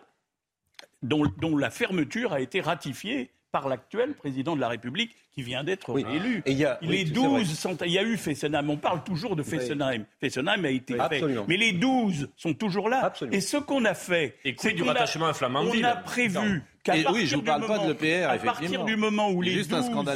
dont, 1.03 1.25
dont 1.39 1.57
la 1.57 1.71
fermeture 1.71 2.33
a 2.33 2.41
été 2.41 2.61
ratifiée 2.61 3.31
par 3.53 3.69
l'actuel 3.69 4.15
président 4.15 4.55
de 4.55 4.61
la 4.61 4.69
République 4.69 5.17
qui 5.33 5.43
vient 5.43 5.65
d'être 5.65 5.93
réélu. 5.93 6.43
il, 6.47 6.55
y 6.55 6.65
a, 6.65 6.79
les 6.83 7.05
12 7.05 7.67
il 7.85 7.93
y 7.93 7.99
a 7.99 8.03
eu 8.03 8.17
Fessenheim, 8.17 8.69
on 8.71 8.77
parle 8.77 9.03
toujours 9.05 9.37
de 9.37 9.43
Fessenheim. 9.43 10.05
Fessenheim 10.21 10.65
a 10.65 10.71
été 10.71 10.95
fait. 11.09 11.23
Mais 11.49 11.57
les 11.57 11.73
12 11.73 12.31
sont 12.37 12.55
toujours 12.55 12.89
là. 12.89 13.13
Et 13.33 13.41
ce 13.41 13.57
qu'on 13.57 13.85
a 13.85 13.95
fait, 13.95 14.37
c'est 14.59 14.73
du 14.73 14.83
rattachement 14.83 15.27
à 15.27 15.33
On 15.43 15.85
a 15.85 15.97
prévu 15.97 16.63
qu'à 16.83 16.93
partir, 16.93 17.13
oui, 17.13 17.27
je 17.27 17.37
vous 17.37 17.43
parle 17.43 17.67
pas 17.67 17.79
de 17.79 17.93
l'EPR, 17.93 18.31
à 18.31 18.39
partir 18.39 18.85
du 18.85 18.97
moment 18.97 19.31
où 19.31 19.43
les 19.43 19.57
12 19.57 19.69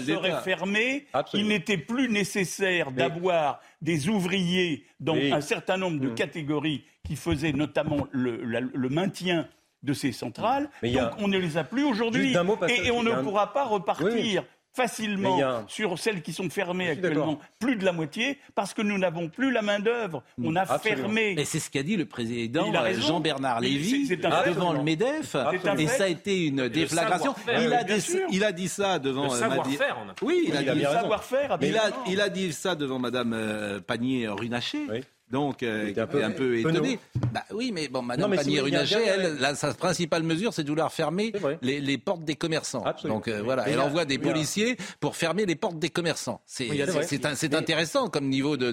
seraient 0.04 0.42
fermés, 0.42 1.06
il 1.34 1.48
n'était 1.48 1.78
plus 1.78 2.08
nécessaire 2.08 2.92
d'avoir 2.92 3.60
des 3.82 4.08
ouvriers 4.08 4.84
dans 5.00 5.16
un 5.16 5.40
certain 5.40 5.76
nombre 5.76 6.00
de 6.00 6.08
mmh. 6.08 6.14
catégories 6.14 6.84
qui 7.04 7.16
faisaient 7.16 7.52
notamment 7.52 8.06
le 8.12 8.88
maintien 8.88 9.46
de 9.84 9.92
ces 9.92 10.12
centrales. 10.12 10.68
Donc 10.82 11.10
on 11.18 11.28
ne 11.28 11.38
les 11.38 11.56
a 11.56 11.64
plus 11.64 11.84
aujourd'hui. 11.84 12.34
Et, 12.68 12.90
on 12.90 13.02
ne 13.02 13.12
pourra 13.22 13.52
pas 13.52 13.64
repartir. 13.64 14.44
facilement 14.72 15.64
sur 15.68 15.96
celles 16.00 16.20
qui 16.20 16.32
sont 16.32 16.50
fermées 16.50 16.88
actuellement, 16.88 17.38
plus 17.60 17.76
de 17.76 17.84
la 17.84 17.92
moitié, 17.92 18.38
parce 18.56 18.74
que 18.74 18.82
nous 18.82 18.98
n'avons 18.98 19.28
plus 19.28 19.52
la 19.52 19.62
main-d'œuvre. 19.62 20.24
On 20.42 20.56
a 20.56 20.66
fermé. 20.78 21.36
Et 21.38 21.44
c'est 21.44 21.60
ce 21.60 21.70
qu'a 21.70 21.84
dit 21.84 21.96
le 21.96 22.06
président 22.06 22.72
Jean-Bernard 22.98 23.60
Lévy 23.60 24.08
devant 24.08 24.72
le 24.72 24.82
MEDEF. 24.82 25.36
Et 25.78 25.86
ça 25.86 26.04
a 26.04 26.08
été 26.08 26.46
une 26.46 26.68
déflagration. 26.68 27.34
Il 27.46 27.72
a, 27.72 27.84
dit, 27.84 28.18
il 28.30 28.44
a, 28.44 28.52
dit, 28.52 28.68
ça 28.68 28.98
devant. 28.98 29.24
Le 29.24 29.38
savoir-faire. 29.38 29.96
Oui, 30.22 30.46
il 30.48 30.56
a, 30.56 30.74
dit 30.74 30.82
savoir-faire. 30.82 31.58
Il, 31.60 31.80
il 32.08 32.20
a, 32.20 32.28
dit 32.28 32.52
ça 32.52 32.74
devant 32.74 32.98
Madame 32.98 33.32
euh, 33.32 33.80
Panier-Runacher. 33.80 35.04
Donc, 35.30 35.62
euh, 35.62 35.92
un, 35.96 36.06
peu, 36.06 36.22
un 36.22 36.30
peu 36.30 36.58
étonné. 36.58 36.98
Bah, 37.32 37.44
oui, 37.52 37.72
mais 37.72 37.88
bon, 37.88 38.02
Madame 38.02 38.34
Pannier-Runacher, 38.34 39.04
elle, 39.04 39.56
sa 39.56 39.72
principale 39.74 40.22
mesure, 40.22 40.52
c'est 40.52 40.62
de 40.64 40.68
vouloir 40.68 40.92
fermer 40.92 41.32
les, 41.62 41.98
portes 41.98 42.24
des 42.24 42.36
commerçants. 42.36 42.84
Donc 43.04 43.28
euh, 43.28 43.42
voilà, 43.42 43.68
elle 43.68 43.80
envoie 43.80 44.04
des 44.04 44.18
policiers 44.18 44.76
pour 45.00 45.16
fermer 45.16 45.46
les 45.46 45.56
portes 45.56 45.78
des 45.78 45.90
commerçants. 45.90 46.40
C'est 46.46 47.54
intéressant 47.54 48.08
comme 48.08 48.28
niveau 48.28 48.56
de, 48.56 48.70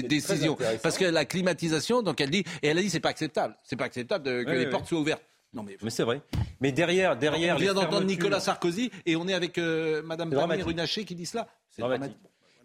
décision, 0.00 0.56
parce 0.82 0.98
que 0.98 1.04
la 1.04 1.24
climatisation, 1.24 2.02
donc 2.02 2.20
elle 2.20 2.30
dit, 2.30 2.44
et 2.62 2.68
elle 2.68 2.78
a 2.78 2.82
dit, 2.82 2.90
c'est 2.90 3.00
pas 3.00 3.10
acceptable, 3.10 3.56
c'est 3.64 3.76
pas 3.76 3.84
acceptable 3.84 4.44
que 4.44 4.50
les 4.50 4.66
portes 4.66 4.86
soient 4.86 5.00
ouvertes. 5.00 5.22
Non 5.54 5.62
mais, 5.62 5.78
c'est 5.90 6.02
vrai. 6.02 6.20
Mais 6.60 6.72
derrière, 6.72 7.16
derrière. 7.16 7.56
On 7.56 7.58
vient 7.58 7.74
d'entendre 7.74 8.04
Nicolas 8.04 8.40
Sarkozy 8.40 8.90
et 9.06 9.16
on 9.16 9.26
est 9.28 9.34
avec 9.34 9.56
euh, 9.56 10.02
Madame 10.02 10.30
Pannier-Runacher 10.30 11.04
qui 11.04 11.14
dit 11.14 11.26
cela. 11.26 11.48
C'est 11.70 11.82
dramatique. 11.82 12.16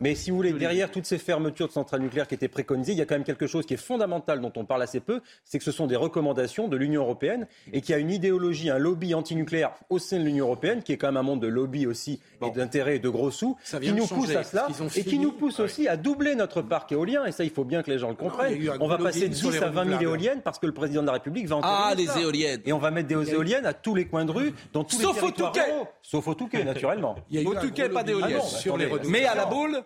Mais 0.03 0.15
si 0.15 0.31
vous 0.31 0.35
voulez, 0.35 0.51
derrière 0.51 0.91
toutes 0.91 1.05
ces 1.05 1.17
fermetures 1.17 1.67
de 1.67 1.71
centrales 1.71 2.01
nucléaires 2.01 2.27
qui 2.27 2.35
étaient 2.35 2.49
préconisées, 2.49 2.91
il 2.91 2.97
y 2.97 3.01
a 3.01 3.05
quand 3.05 3.15
même 3.15 3.23
quelque 3.23 3.47
chose 3.47 3.65
qui 3.65 3.75
est 3.75 3.77
fondamental 3.77 4.41
dont 4.41 4.51
on 4.57 4.65
parle 4.65 4.83
assez 4.83 4.99
peu, 4.99 5.21
c'est 5.45 5.59
que 5.59 5.63
ce 5.63 5.71
sont 5.71 5.87
des 5.87 5.95
recommandations 5.95 6.67
de 6.67 6.75
l'Union 6.75 7.03
européenne 7.03 7.47
et 7.71 7.79
qu'il 7.79 7.93
y 7.93 7.95
a 7.95 7.99
une 7.99 8.11
idéologie, 8.11 8.69
un 8.69 8.79
lobby 8.79 9.15
antinucléaire 9.15 9.71
au 9.89 9.99
sein 9.99 10.19
de 10.19 10.25
l'Union 10.25 10.47
européenne, 10.47 10.83
qui 10.83 10.91
est 10.91 10.97
quand 10.97 11.07
même 11.07 11.15
un 11.15 11.23
monde 11.23 11.41
de 11.41 11.47
lobby 11.47 11.87
aussi 11.87 12.19
et 12.45 12.51
d'intérêts 12.51 12.97
et 12.97 12.99
de 12.99 13.07
gros 13.07 13.31
sous, 13.31 13.55
qui 13.81 13.93
nous 13.93 14.05
pousse 14.05 14.35
à 14.35 14.43
cela 14.43 14.67
et 14.93 15.05
qui 15.05 15.19
nous 15.19 15.31
pousse 15.31 15.61
aussi 15.61 15.87
à 15.87 15.95
doubler 15.95 16.35
notre 16.35 16.61
parc 16.61 16.91
éolien. 16.91 17.23
Et 17.25 17.31
ça, 17.31 17.45
il 17.45 17.49
faut 17.49 17.63
bien 17.63 17.81
que 17.81 17.89
les 17.89 17.97
gens 17.97 18.09
le 18.09 18.15
comprennent. 18.15 18.59
on 18.81 18.87
va 18.89 18.97
passer 18.97 19.29
de 19.29 19.33
10 19.33 19.63
à 19.63 19.69
20 19.69 19.85
000 19.85 20.01
éoliennes 20.01 20.41
parce 20.41 20.59
que 20.59 20.65
le 20.65 20.73
président 20.73 20.99
de 20.99 21.07
la 21.07 21.13
République 21.13 21.47
va 21.47 21.55
en 21.55 21.61
Ah, 21.63 21.93
les 21.95 22.09
éoliennes. 22.19 22.59
Et 22.65 22.73
on 22.73 22.77
va 22.77 22.91
mettre 22.91 23.07
des 23.07 23.31
éoliennes 23.31 23.65
à 23.65 23.71
tous 23.71 23.95
les 23.95 24.05
coins 24.05 24.25
de 24.25 24.31
rue, 24.31 24.53
dans 24.73 24.83
tous 24.83 24.99
Sauf 24.99 25.21
les 25.21 25.29
au 25.29 25.31
Touquet. 25.31 25.61
Sauf 26.01 26.27
au 26.27 26.33
Touquet, 26.33 26.65
naturellement. 26.65 27.15
Au 27.45 27.55
Touquet, 27.55 27.87
pas 27.87 28.03
d'éoliennes. 28.03 28.41
Mais 29.07 29.23
à 29.23 29.35
la 29.35 29.45
boule 29.45 29.81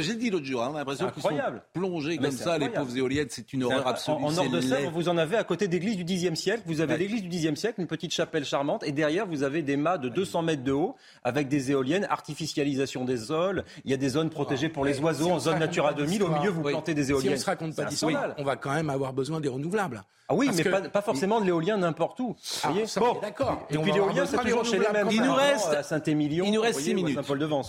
j'ai 0.00 0.14
dit 0.16 0.30
l'autre 0.30 0.44
jour, 0.44 0.62
hein, 0.62 0.68
on 0.72 0.74
a 0.74 0.78
l'impression 0.80 1.10
qu'ils 1.10 1.22
sont 1.22 1.30
plongés 1.72 2.18
comme 2.18 2.30
ça, 2.30 2.58
les 2.58 2.68
pauvres 2.68 2.96
éoliennes, 2.96 3.28
c'est 3.30 3.52
une 3.52 3.64
horreur 3.64 3.86
absolue. 3.86 4.16
En, 4.22 4.32
nord 4.32 4.50
de 4.50 4.60
Sèvres, 4.60 4.90
vous 4.90 5.08
en 5.08 5.16
avez 5.16 5.36
à 5.36 5.44
côté 5.44 5.68
d'église 5.68 5.96
du 5.96 6.04
Xe 6.04 6.34
siècle. 6.34 6.62
Vous 6.66 6.80
avez 6.80 6.96
l'église 6.96 7.22
du 7.22 7.28
Xe 7.30 7.58
siècle, 7.58 7.80
une 7.80 7.86
petite 7.86 8.12
chapelle 8.12 8.44
charmante, 8.44 8.82
et 8.84 8.92
derrière 8.92 9.26
vous 9.26 9.42
avez 9.42 9.62
des 9.62 9.76
mâts 9.76 9.98
de 9.98 10.08
200 10.08 10.42
mètres 10.42 10.64
de 10.64 10.72
haut 10.72 10.96
avec 11.24 11.48
des 11.48 11.70
éoliennes, 11.70 12.06
artificialisation 12.10 13.04
des 13.04 13.16
sols. 13.16 13.64
Il 13.84 13.90
y 13.90 13.94
a 13.94 13.96
des 13.96 14.10
zones 14.10 14.30
protégées 14.30 14.68
pour 14.68 14.84
les 14.84 15.00
oiseaux 15.00 15.30
en 15.30 15.38
zone 15.38 15.58
Natura 15.58 15.94
2000. 15.94 16.22
Au 16.22 16.28
milieu, 16.28 16.50
vous 16.50 16.62
plantez 16.62 16.94
des 16.94 17.10
éoliennes. 17.10 17.36
Si 17.36 17.40
on 17.40 17.44
se 17.44 17.46
raconte 17.46 17.74
pas 17.74 17.84
d'histoire, 17.84 18.34
on 18.38 18.44
va 18.44 18.56
quand 18.56 18.74
même 18.74 18.90
avoir 18.90 19.12
besoin 19.12 19.40
des 19.40 19.48
renouvelables. 19.48 20.04
Ah 20.28 20.34
oui, 20.34 20.50
mais 20.56 20.64
pas, 20.64 21.02
forcément 21.02 21.40
de 21.40 21.46
l'éolien 21.46 21.76
n'importe 21.76 22.18
où. 22.18 22.34
Ah, 22.64 22.70
bon, 22.96 23.18
d'accord. 23.22 23.64
Et, 23.70 23.78
puis 23.78 23.92
l'éolien, 23.92 24.26
c'est 24.26 24.38
toujours 24.38 24.64
chez 24.64 24.78
les 24.78 24.88
mêmes. 24.88 25.08
Il 25.10 25.22
nous 25.22 25.34
reste 25.34 25.68
à 25.68 25.82
Saint-Émilion. 25.84 26.44
Il 26.46 26.52
nous 26.52 26.60
reste 26.60 26.80
6 26.80 26.94
minutes. 26.94 27.18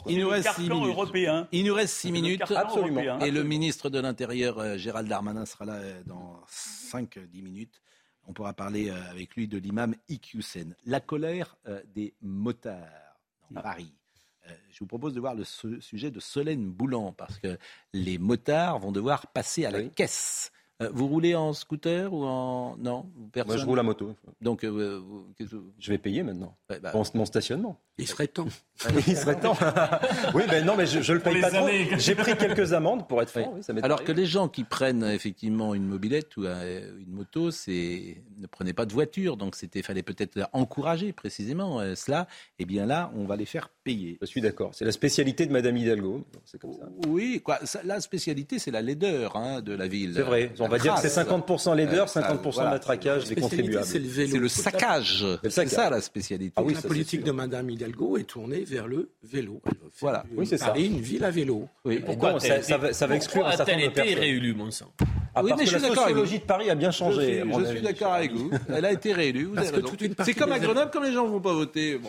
Il 0.08 0.20
nous 0.20 0.30
reste 0.30 0.50
6 0.56 0.70
minutes. 0.70 1.48
Reste 1.78 1.94
6 1.94 2.12
minutes. 2.12 2.52
Absolument. 2.52 3.20
Et 3.20 3.30
le 3.30 3.44
ministre 3.44 3.92
de 3.92 4.00
l'Intérieur, 4.00 4.58
euh, 4.58 4.78
Gérald 4.78 5.08
Darmanin, 5.08 5.46
sera 5.46 5.66
là 5.66 5.76
euh, 5.76 6.02
dans 6.08 6.42
5-10 6.50 7.44
minutes. 7.44 7.82
On 8.26 8.34
pourra 8.34 8.54
parler 8.54 8.90
euh, 8.90 9.12
avec 9.12 9.36
lui 9.36 9.48
de 9.48 9.60
l'imam 9.60 9.94
Iqiyoussen. 10.10 10.76
La 10.86 11.00
colère 11.00 11.56
des 11.94 12.16
motards 12.22 13.20
dans 13.52 13.62
Paris. 13.62 13.94
Je 14.72 14.80
vous 14.80 14.86
propose 14.88 15.14
de 15.14 15.20
voir 15.20 15.36
le 15.36 15.44
sujet 15.44 16.10
de 16.10 16.20
Solène 16.20 16.72
Boulan, 16.72 17.12
parce 17.12 17.38
que 17.38 17.58
les 17.94 18.18
motards 18.18 18.80
vont 18.80 18.94
devoir 18.94 19.28
passer 19.28 19.66
à 19.66 19.72
la 19.72 19.84
caisse. 19.84 20.52
Euh, 20.80 20.90
vous 20.94 21.08
roulez 21.08 21.34
en 21.34 21.54
scooter 21.54 22.14
ou 22.14 22.24
en 22.24 22.78
non 22.78 23.08
Personne 23.32 23.56
Moi, 23.56 23.58
je 23.58 23.66
roule 23.66 23.80
à 23.80 23.84
moto. 23.84 24.16
Donc, 24.42 24.64
euh, 24.64 25.02
je 25.80 25.90
vais 25.90 25.98
payer 25.98 26.22
maintenant 26.22 26.56
bah, 26.70 26.94
mon, 26.94 27.26
stationnement. 27.26 27.80
Il 27.98 28.08
serait 28.08 28.28
temps. 28.28 28.48
Il 29.08 29.18
serait 29.18 29.40
temps. 29.40 29.58
oui, 30.36 30.44
mais 30.48 30.62
non, 30.62 30.76
mais 30.78 30.86
je, 30.86 31.00
ne 31.00 31.18
le 31.18 31.24
paye 31.24 31.42
pas 31.42 31.50
trop. 31.50 31.68
J'ai 31.98 32.14
pris 32.14 32.38
quelques 32.38 32.74
amendes 32.74 33.08
pour 33.08 33.24
être 33.24 33.32
franc. 33.32 33.56
Alors 33.82 34.04
que 34.04 34.12
les 34.12 34.28
gens 34.28 34.50
qui 34.50 34.64
prennent 34.64 35.04
effectivement 35.04 35.74
une 35.74 35.88
mobilette 35.88 36.38
ou 36.38 36.46
euh, 36.46 36.92
une 37.00 37.12
moto, 37.12 37.50
c'est 37.50 38.24
ne 38.38 38.46
prenaient 38.46 38.74
pas 38.74 38.86
de 38.86 38.94
voiture, 38.94 39.36
donc 39.36 39.56
c'était 39.56 39.82
fallait 39.82 40.04
peut-être 40.04 40.48
encourager 40.54 41.12
précisément 41.12 41.80
cela. 41.96 42.28
Et 42.60 42.64
eh 42.64 42.66
bien 42.66 42.86
là, 42.86 43.12
on 43.16 43.24
va 43.24 43.36
les 43.36 43.46
faire 43.46 43.70
payer. 43.84 44.20
Je 44.22 44.28
suis 44.28 44.42
d'accord. 44.42 44.76
C'est 44.76 44.86
la 44.86 44.92
spécialité 44.92 45.48
de 45.48 45.52
Madame 45.52 45.76
Hidalgo. 45.76 46.24
C'est 46.46 46.62
comme 46.62 46.74
ça. 46.74 46.88
Oui, 47.08 47.42
quoi. 47.44 47.60
La 47.84 48.00
spécialité, 48.00 48.60
c'est 48.60 48.70
la 48.70 48.84
laideur 48.84 49.36
hein, 49.38 49.62
de 49.62 49.74
la 49.74 49.88
ville. 49.88 50.14
C'est 50.14 50.22
vrai 50.22 50.52
on 50.68 50.72
va 50.72 50.80
dire 50.80 50.96
que 50.96 51.02
c'est 51.02 51.22
50% 51.22 51.76
laideurs, 51.76 52.08
50% 52.08 52.64
de 52.64 52.70
matraquage 52.70 53.26
des 53.26 53.36
contribuables. 53.36 53.86
C'est 53.86 54.00
le, 54.00 54.48
saccage. 54.48 55.26
C'est 55.50 55.68
ça 55.68 55.90
la 55.90 56.02
spécialité. 56.02 56.54
Ah 56.56 56.62
la 56.62 56.82
politique 56.82 57.24
de 57.24 57.32
Mme 57.32 57.70
Hidalgo 57.70 58.18
est 58.18 58.24
tournée 58.24 58.64
vers 58.64 58.88
le 58.88 59.10
vélo. 59.24 59.62
Voilà. 60.00 60.24
Oui, 60.36 60.46
c'est 60.46 60.58
ça. 60.58 60.74
une 60.76 61.02
ville 61.02 61.24
à 61.24 61.32
vélo. 61.32 61.68
Oui. 61.86 62.02
Pourquoi 62.06 62.40
ça, 62.40 62.78
va, 62.78 62.94
ça 62.94 63.08
va 63.08 63.16
exclure 63.16 63.48
un 63.48 63.56
certain 63.56 63.74
nombre 63.74 63.90
de 63.90 63.94
personnes. 63.94 64.14
été 64.14 64.20
réélue, 64.20 64.54
mon 64.54 64.72
sang 64.72 64.92
ah, 65.38 65.44
oui, 65.44 65.52
mais 65.56 65.66
je 65.66 65.70
suis 65.70 65.80
d'accord. 65.80 65.96
La 65.96 66.02
sociologie 66.02 66.40
de 66.40 66.46
Paris 66.46 66.70
a 66.72 66.76
bien 66.76 66.90
changé. 66.90 67.44
Je 67.46 67.66
suis, 67.66 67.82
d'accord 67.82 68.14
avec 68.14 68.34
vous. 68.34 68.50
Elle 68.74 68.86
a 68.86 68.92
été 68.92 69.14
réélue. 69.14 69.46
Vous 69.46 69.58
avez 69.58 69.70
raison. 69.70 69.92
C'est 70.24 70.34
comme 70.34 70.52
à 70.52 70.58
Grenoble, 70.58 70.90
comme 70.90 71.04
les 71.04 71.12
gens 71.12 71.26
ne 71.26 71.32
vont 71.32 71.40
pas 71.40 71.54
voter. 71.54 72.00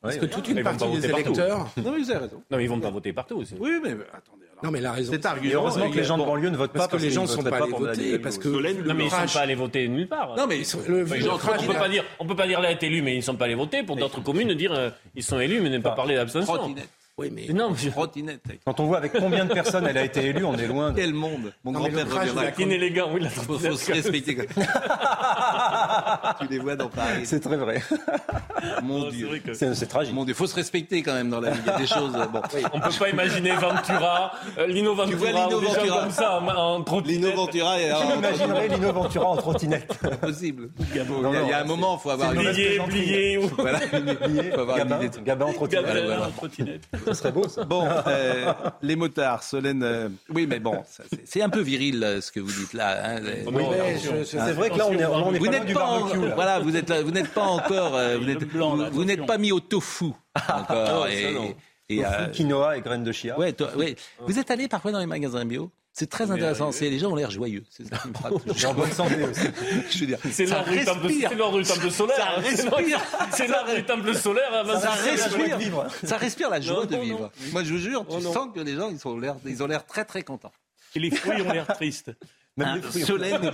Parce 0.00 0.16
que 0.16 0.26
toute 0.26 0.48
une 0.48 0.62
partie 0.62 0.90
des 0.90 1.04
électeurs. 1.04 1.70
Non, 1.76 1.92
mais 1.92 1.98
vous 1.98 2.10
avez 2.10 2.20
raison. 2.20 2.42
Non, 2.50 2.56
mais 2.56 2.64
ils 2.64 2.70
vont 2.70 2.80
pas 2.80 2.90
voter 2.90 3.12
partout 3.12 3.36
aussi. 3.36 3.54
Oui, 3.60 3.78
mais 3.82 3.90
attendez. 4.12 4.41
Non, 4.62 4.70
mais 4.70 4.80
la 4.80 4.92
raison. 4.92 5.12
C'est 5.12 5.26
argument. 5.26 5.54
heureusement 5.54 5.90
que 5.90 5.96
les 5.96 6.04
gens 6.04 6.18
de 6.18 6.24
banlieue 6.24 6.50
ne 6.50 6.56
votent 6.56 6.72
pas 6.72 6.88
parce 6.88 7.02
que 7.02 7.06
les 7.06 7.10
gens 7.10 7.22
ne 7.22 7.26
sont 7.26 7.42
pas 7.42 7.56
allés 7.56 7.72
voter. 7.72 8.18
Parce 8.18 8.38
que 8.38 8.48
non, 8.48 8.94
mais 8.94 9.04
ils 9.04 9.12
ne 9.12 9.26
sont 9.26 9.38
pas 9.38 9.40
allés 9.40 9.54
voter 9.54 9.88
nulle 9.88 10.08
part. 10.08 10.36
Non, 10.36 10.46
mais 10.46 10.62
on 10.74 11.66
peut 11.66 11.74
pas 11.74 11.88
dire, 11.88 12.04
on 12.18 12.26
peut 12.26 12.36
pas 12.36 12.46
dire 12.46 12.60
là 12.60 12.70
est 12.70 12.82
élu, 12.82 13.02
mais 13.02 13.14
ils 13.14 13.18
ne 13.18 13.22
sont 13.22 13.36
pas 13.36 13.46
allés 13.46 13.54
voter. 13.54 13.82
Pour 13.82 13.96
d'autres 13.96 14.22
communes, 14.22 14.54
dire 14.54 14.72
euh, 14.72 14.90
ils 15.14 15.22
sont 15.22 15.40
élus, 15.40 15.60
mais 15.60 15.70
ne 15.70 15.78
pas 15.78 15.92
parler 15.92 16.14
d'abstention. 16.14 16.74
Oui, 17.22 17.30
mais 17.30 17.46
non, 17.52 17.72
trottinette. 17.72 18.42
Quand 18.64 18.80
on 18.80 18.86
voit 18.86 18.96
avec 18.96 19.12
combien 19.12 19.44
de 19.44 19.54
personnes 19.54 19.86
elle 19.86 19.98
a 19.98 20.04
été 20.04 20.24
élue, 20.26 20.44
on 20.44 20.56
est 20.56 20.66
loin. 20.66 20.92
Quel 20.92 21.14
monde 21.14 21.52
Mon 21.62 21.70
grand-père 21.70 22.04
reviendra. 22.10 22.46
Inélégant, 22.58 23.10
oui, 23.12 23.20
la 23.20 23.30
Faut, 23.30 23.58
faut 23.58 23.76
se 23.76 23.92
respecter. 23.92 24.36
tu 26.40 26.46
les 26.50 26.58
vois 26.58 26.74
dans 26.74 26.88
Paris. 26.88 27.22
C'est 27.24 27.38
très 27.38 27.56
vrai. 27.56 27.80
Mon 28.82 29.08
Dieu. 29.08 29.28
C'est 29.52 29.86
tragique. 29.86 30.14
Mon 30.14 30.24
Dieu, 30.24 30.34
faut 30.34 30.48
se 30.48 30.56
respecter 30.56 31.02
quand 31.02 31.14
même 31.14 31.30
dans 31.30 31.40
la 31.40 31.50
vie. 31.50 31.60
Il 31.64 31.70
y 31.70 31.74
a 31.74 31.78
des 31.78 31.86
choses. 31.86 32.12
Bon. 32.32 32.42
Oui. 32.54 32.62
On 32.72 32.80
peut 32.80 32.90
pas 32.98 33.10
imaginer 33.10 33.52
Ventura, 33.52 34.32
euh, 34.58 34.66
Lino 34.66 34.94
Ventura, 34.94 35.10
tu 35.10 35.16
vois 35.16 35.30
Lino 35.30 35.60
Ventura 35.60 36.00
comme 36.00 36.10
ça 36.10 36.40
en, 36.40 36.48
en 36.48 36.82
trottinette. 36.82 37.22
Lino 37.22 37.36
Ventura 37.36 37.80
et 37.80 37.92
imaginerait 38.16 38.68
Lino 38.68 38.92
Ventura 38.92 39.26
en 39.28 39.36
trottinette 39.36 39.98
Impossible. 40.02 40.70
il, 40.80 40.96
y 40.96 41.00
a, 41.52 41.58
un 41.60 41.64
moment, 41.64 41.96
il 41.98 42.02
faut 42.02 42.10
avoir 42.10 42.32
une 42.32 42.40
plié, 42.40 42.80
plié. 42.88 43.38
Voilà, 43.38 43.78
faut 43.80 44.60
avoir 44.60 44.76
Gabin, 44.78 45.00
une 45.00 45.06
idée. 45.06 45.20
Gabin 45.24 45.46
en 45.46 45.52
trottinette. 45.52 46.88
Ça 47.14 47.20
serait 47.20 47.32
beau, 47.32 47.48
ça. 47.48 47.64
Bon, 47.64 47.88
euh, 48.06 48.52
les 48.82 48.96
motards, 48.96 49.42
Solène. 49.42 49.82
Euh, 49.82 50.08
oui, 50.28 50.46
mais 50.46 50.60
bon, 50.60 50.82
c'est 51.24 51.42
un 51.42 51.48
peu 51.48 51.60
viril 51.60 52.02
euh, 52.02 52.20
ce 52.20 52.32
que 52.32 52.40
vous 52.40 52.52
dites 52.52 52.72
là. 52.72 53.16
Hein, 53.16 53.20
oui, 53.46 53.64
c'est 54.24 54.52
vrai 54.52 54.70
que 54.70 54.78
là, 54.78 54.86
on 54.88 54.92
est, 54.92 55.04
on 55.04 55.34
est 55.34 55.38
vous 55.38 55.46
n'êtes 55.48 55.72
pas, 55.72 55.86
en, 55.86 56.06
voilà, 56.34 56.60
vous 56.60 56.76
êtes, 56.76 56.90
vous 56.92 57.10
n'êtes 57.10 57.32
pas 57.32 57.44
encore, 57.44 57.98
vous 58.92 59.04
n'êtes 59.04 59.26
pas 59.26 59.38
mis 59.38 59.52
au 59.52 59.60
tofu 59.60 60.12
encore. 60.48 61.08
et, 61.08 61.56
et, 61.88 62.02
quinoa 62.32 62.76
et 62.76 62.80
graines 62.80 63.04
de 63.04 63.12
chia. 63.12 63.38
Ouais, 63.38 63.54
ouais. 63.76 63.96
Vous 64.20 64.38
êtes 64.38 64.50
allé 64.50 64.68
parfois 64.68 64.92
dans 64.92 65.00
les 65.00 65.06
magasins 65.06 65.44
bio? 65.44 65.70
C'est 65.92 66.08
très 66.08 66.30
intéressant. 66.30 66.72
C'est 66.72 66.88
les 66.88 66.98
gens 66.98 67.10
ont 67.10 67.14
l'air 67.14 67.30
joyeux. 67.30 67.64
C'est 67.68 67.86
ça 67.86 67.98
qui 67.98 68.08
me 68.08 68.14
frappe. 68.14 68.32
en 68.66 68.74
bonne 68.74 68.92
santé 68.92 69.24
aussi. 69.24 69.46
Je 69.90 69.98
veux 69.98 70.06
dire, 70.06 70.18
c'est 70.30 70.46
l'ordre 70.46 70.70
du 70.70 70.84
temple 70.84 71.90
solaire. 71.90 72.16
Ça 72.16 72.40
respire. 72.40 73.00
C'est 73.32 73.46
l'ordre 73.46 73.74
du 73.74 73.84
temple 73.84 74.14
solaire. 74.14 74.80
Ça 74.80 74.90
respire. 74.90 75.58
Ça 76.02 76.16
respire 76.16 76.50
la 76.50 76.60
joie 76.60 76.86
de 76.86 76.96
vivre. 76.96 77.30
Moi, 77.52 77.62
je 77.64 77.72
vous 77.72 77.78
jure, 77.78 78.06
tu 78.08 78.22
sens 78.22 78.48
que 78.54 78.60
les 78.60 78.74
gens, 78.74 78.90
ils 78.90 79.06
ont 79.06 79.18
l'air, 79.18 79.36
ils 79.44 79.62
ont 79.62 79.66
l'air 79.66 79.84
très 79.84 80.04
très 80.04 80.22
contents. 80.22 80.52
Et 80.94 80.98
les 80.98 81.10
fruits 81.10 81.42
ont 81.42 81.52
l'air 81.52 81.66
tristes. 81.66 82.10
Même 82.56 82.76
les 82.76 82.82
fruits. 82.82 83.02
Solène. 83.04 83.52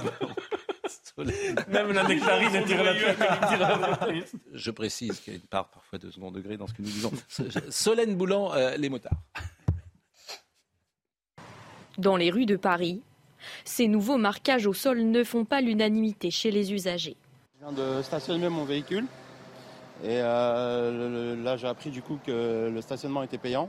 Même 1.68 1.93
la 1.93 2.05
nectarine 2.05 2.57
attire 2.57 2.82
la 2.82 3.99
Je 4.55 4.70
précise 4.70 5.20
qu'il 5.20 5.32
y 5.32 5.36
a 5.36 5.39
une 5.39 5.47
part 5.47 5.68
parfois 5.68 5.99
de 5.99 6.11
second 6.11 6.30
degré 6.30 6.57
dans 6.57 6.66
ce 6.66 6.74
que 6.74 6.82
nous 6.82 6.89
disons. 6.89 7.12
Solène 7.70 8.16
Boulan, 8.16 8.53
euh, 8.55 8.76
les 8.76 8.89
motards. 8.89 9.22
Dans 11.99 12.16
les 12.16 12.30
rues 12.30 12.46
de 12.46 12.55
Paris, 12.55 13.03
ces 13.64 13.88
nouveaux 13.88 14.18
marquages 14.18 14.68
au 14.68 14.72
sol 14.72 15.03
ne 15.03 15.24
font 15.24 15.44
pas 15.44 15.61
l'unanimité 15.61 16.30
chez 16.30 16.53
les 16.53 16.72
usagers. 16.72 17.16
Je 17.59 17.66
viens 17.66 17.72
de 17.72 18.03
stationner 18.03 18.49
mon 18.49 18.64
véhicule 18.64 19.05
et 20.05 20.20
euh, 20.22 21.34
là 21.42 21.57
j'ai 21.57 21.66
appris 21.66 21.90
du 21.90 22.01
coup 22.01 22.20
que 22.24 22.70
le 22.72 22.80
stationnement 22.82 23.24
était 23.24 23.36
payant. 23.36 23.68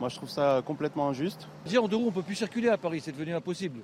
Moi 0.00 0.08
je 0.08 0.16
trouve 0.16 0.28
ça 0.28 0.60
complètement 0.66 1.08
injuste. 1.08 1.46
Dire 1.66 1.84
en 1.84 1.86
deux 1.88 1.94
roues 1.94 2.08
on 2.08 2.12
peut 2.12 2.22
plus 2.22 2.34
circuler 2.34 2.68
à 2.68 2.78
Paris, 2.78 3.00
c'est 3.00 3.12
devenu 3.12 3.32
impossible. 3.32 3.78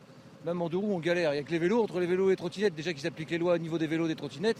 Même 0.45 0.61
en 0.61 0.69
deux 0.69 0.79
roues 0.79 0.93
on 0.93 0.99
galère. 0.99 1.33
Il 1.33 1.37
n'y 1.37 1.43
a 1.43 1.45
que 1.45 1.53
les 1.53 1.61
vélos, 1.61 1.81
entre 1.81 2.01
les 2.01 2.07
vélos 2.07 2.27
et 2.27 2.33
les 2.33 2.37
trottinettes, 2.37 2.75
déjà 2.75 2.93
qu'ils 2.93 3.07
appliquent 3.07 3.31
les 3.31 3.39
lois 3.39 3.55
au 3.55 3.59
niveau 3.59 3.79
des 3.79 3.87
vélos 3.87 4.07
et 4.07 4.09
des 4.09 4.17
trottinettes 4.17 4.59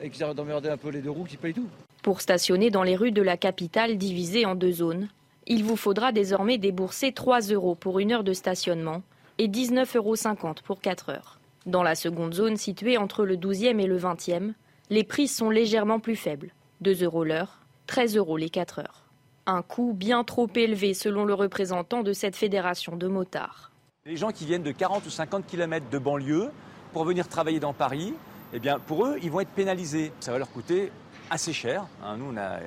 et 0.00 0.08
qu'ils 0.08 0.22
arrêtent 0.22 0.36
d'emmerder 0.36 0.68
un 0.68 0.76
peu 0.76 0.90
les 0.90 1.00
deux 1.00 1.10
roues 1.10 1.24
qui 1.24 1.36
payent 1.36 1.52
tout. 1.52 1.68
Pour 2.04 2.20
stationner 2.20 2.70
dans 2.70 2.84
les 2.84 2.94
rues 2.94 3.10
de 3.10 3.22
la 3.22 3.36
capitale 3.36 3.98
divisées 3.98 4.46
en 4.46 4.54
deux 4.54 4.70
zones, 4.70 5.08
il 5.48 5.64
vous 5.64 5.76
faudra 5.76 6.12
désormais 6.12 6.58
débourser 6.58 7.12
3 7.12 7.40
euros 7.40 7.74
pour 7.74 7.98
une 7.98 8.12
heure 8.12 8.22
de 8.22 8.34
stationnement 8.34 9.02
et 9.38 9.48
19,50 9.48 9.96
euros 9.96 10.54
pour 10.62 10.80
4 10.80 11.08
heures. 11.08 11.40
Dans 11.64 11.82
la 11.82 11.94
seconde 11.94 12.34
zone 12.34 12.56
située 12.56 12.98
entre 12.98 13.24
le 13.24 13.36
12e 13.36 13.80
et 13.80 13.86
le 13.86 13.98
20e, 13.98 14.52
les 14.90 15.04
prix 15.04 15.26
sont 15.26 15.50
légèrement 15.50 16.00
plus 16.00 16.16
faibles. 16.16 16.52
2 16.82 17.02
euros 17.02 17.24
l'heure, 17.24 17.60
13 17.86 18.16
euros 18.16 18.36
les 18.36 18.50
4 18.50 18.80
heures. 18.80 19.04
Un 19.46 19.62
coût 19.62 19.94
bien 19.94 20.22
trop 20.22 20.48
élevé 20.54 20.92
selon 20.92 21.24
le 21.24 21.32
représentant 21.32 22.02
de 22.02 22.12
cette 22.12 22.36
fédération 22.36 22.96
de 22.96 23.08
motards. 23.08 23.72
Les 24.04 24.16
gens 24.16 24.30
qui 24.30 24.44
viennent 24.44 24.62
de 24.62 24.72
40 24.72 25.06
ou 25.06 25.10
50 25.10 25.46
km 25.46 25.86
de 25.90 25.98
banlieue 25.98 26.50
pour 26.92 27.04
venir 27.04 27.26
travailler 27.26 27.58
dans 27.58 27.72
Paris, 27.72 28.12
eh 28.52 28.58
bien 28.58 28.78
pour 28.78 29.06
eux, 29.06 29.18
ils 29.22 29.30
vont 29.30 29.40
être 29.40 29.48
pénalisés. 29.50 30.12
Ça 30.20 30.32
va 30.32 30.38
leur 30.38 30.50
coûter 30.50 30.92
assez 31.30 31.54
cher. 31.54 31.86
Hein. 32.02 32.18
nous, 32.18 32.26
on 32.32 32.36
a 32.36 32.58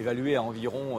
évalué 0.00 0.34
à 0.34 0.42
environ 0.42 0.98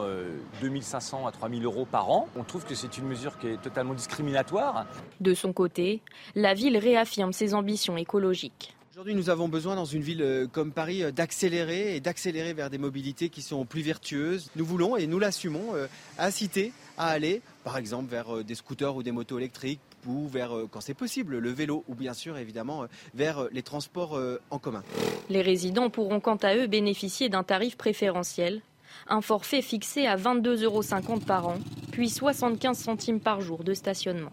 2500 0.60 1.24
euh, 1.24 1.28
à 1.28 1.32
3000 1.32 1.64
euros 1.64 1.86
par 1.90 2.10
an. 2.10 2.28
On 2.36 2.44
trouve 2.44 2.64
que 2.64 2.74
c'est 2.74 2.96
une 2.98 3.06
mesure 3.06 3.36
qui 3.38 3.48
est 3.48 3.60
totalement 3.60 3.94
discriminatoire. 3.94 4.86
De 5.20 5.34
son 5.34 5.52
côté, 5.52 6.00
la 6.34 6.54
ville 6.54 6.78
réaffirme 6.78 7.32
ses 7.32 7.54
ambitions 7.54 7.96
écologiques. 7.96 8.74
Aujourd'hui, 8.92 9.14
nous 9.14 9.30
avons 9.30 9.48
besoin 9.48 9.74
dans 9.74 9.86
une 9.86 10.02
ville 10.02 10.22
euh, 10.22 10.46
comme 10.46 10.70
Paris 10.70 11.02
euh, 11.02 11.10
d'accélérer 11.10 11.96
et 11.96 12.00
d'accélérer 12.00 12.52
vers 12.52 12.70
des 12.70 12.78
mobilités 12.78 13.28
qui 13.28 13.42
sont 13.42 13.64
plus 13.64 13.80
vertueuses. 13.80 14.50
Nous 14.54 14.64
voulons, 14.64 14.96
et 14.96 15.06
nous 15.06 15.18
l'assumons, 15.18 15.72
inciter 16.18 16.72
à 16.98 17.08
aller, 17.08 17.40
par 17.64 17.78
exemple, 17.78 18.10
vers 18.10 18.44
des 18.44 18.54
scooters 18.54 18.94
ou 18.94 19.02
des 19.02 19.10
motos 19.10 19.38
électriques 19.38 19.80
ou 20.06 20.28
vers, 20.28 20.52
quand 20.70 20.80
c'est 20.80 20.94
possible, 20.94 21.38
le 21.38 21.50
vélo 21.50 21.84
ou 21.88 21.94
bien 21.94 22.12
sûr, 22.12 22.36
évidemment, 22.36 22.86
vers 23.14 23.48
les 23.50 23.62
transports 23.62 24.20
en 24.50 24.58
commun. 24.58 24.82
Les 25.30 25.42
résidents 25.42 25.90
pourront 25.90 26.20
quant 26.20 26.36
à 26.36 26.56
eux 26.56 26.66
bénéficier 26.66 27.28
d'un 27.28 27.44
tarif 27.44 27.76
préférentiel 27.76 28.62
un 29.08 29.20
forfait 29.20 29.62
fixé 29.62 30.06
à 30.06 30.16
22,50 30.16 30.64
euros 30.64 30.82
par 31.26 31.48
an, 31.48 31.58
puis 31.90 32.08
75 32.08 32.78
centimes 32.78 33.20
par 33.20 33.40
jour 33.40 33.64
de 33.64 33.74
stationnement. 33.74 34.32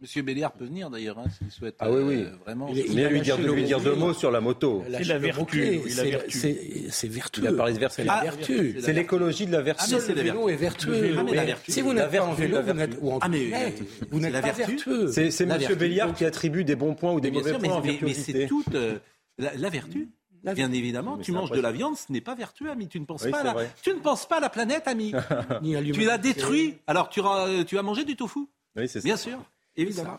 Monsieur 0.00 0.22
Béliard 0.22 0.52
peut 0.52 0.64
venir 0.64 0.90
d'ailleurs, 0.90 1.18
hein, 1.18 1.24
s'il 1.36 1.50
souhaite 1.50 1.74
ah 1.80 1.90
oui, 1.90 2.02
oui. 2.04 2.22
Euh, 2.22 2.30
vraiment. 2.44 2.68
Il, 2.68 2.78
il, 2.78 3.06
lui 3.08 3.20
dire, 3.20 3.36
lui 3.36 3.64
dire 3.64 3.80
deux 3.80 3.96
mots 3.96 4.12
sur 4.12 4.30
la 4.30 4.40
moto. 4.40 4.84
C'est 4.92 5.04
la 5.04 5.18
vertu. 5.18 5.80
C'est 6.28 7.08
vertueux. 7.08 7.42
Il 7.42 7.48
a 7.48 7.52
parlé 7.52 7.72
de 7.72 7.78
vertu. 7.80 7.96
C'est 7.96 8.04
la 8.04 8.20
vertu. 8.20 8.76
C'est 8.80 8.92
l'écologie 8.92 9.46
de 9.46 9.52
la 9.52 9.60
vertu. 9.60 9.94
Ah, 9.96 10.08
le 10.08 10.14
vélo 10.14 10.48
est 10.48 10.56
vertueux. 10.56 11.16
Si 11.66 11.80
vous 11.80 11.92
n'êtes 11.92 12.10
pas 12.10 12.22
en 12.22 12.32
vélo, 12.32 12.62
vous 12.62 12.72
n'êtes 12.74 12.96
ou 13.00 13.12
en 13.12 13.18
ah, 13.20 13.28
vous 14.10 14.20
n'êtes 14.20 14.32
pas 14.40 14.52
vertueux. 14.52 15.08
C'est 15.08 15.46
Monsieur 15.46 15.74
Béliard 15.74 16.14
qui 16.14 16.24
attribue 16.24 16.64
des 16.64 16.76
bons 16.76 16.94
points 16.94 17.12
ou 17.12 17.20
des 17.20 17.30
mauvais 17.30 17.58
points 17.58 17.82
Mais 18.02 18.14
c'est 18.14 18.46
toute 18.46 18.74
euh, 18.74 18.98
la 19.38 19.68
vertu. 19.68 20.10
Bien 20.42 20.72
évidemment, 20.72 21.18
tu 21.18 21.32
manges 21.32 21.50
de 21.50 21.60
la 21.60 21.72
viande, 21.72 21.96
ce 21.96 22.12
n'est 22.12 22.20
pas 22.20 22.34
vertueux, 22.34 22.70
ami. 22.70 22.88
Tu 22.88 23.00
ne 23.00 23.04
penses 23.04 23.26
pas, 23.26 23.40
à 23.40 23.44
la... 23.44 23.54
tu 23.82 23.90
ne 23.90 24.00
penses 24.00 24.26
pas 24.26 24.36
à 24.38 24.40
la 24.40 24.50
planète, 24.50 24.86
ami. 24.86 25.12
tu 25.92 26.04
l'as 26.04 26.18
détruit. 26.18 26.78
Alors 26.86 27.08
tu, 27.08 27.20
tu 27.66 27.78
as 27.78 27.82
mangé 27.82 28.04
du 28.04 28.16
tofu. 28.16 28.40
Oui, 28.76 28.88
c'est 28.88 29.02
Bien 29.02 29.16
sûr. 29.16 29.38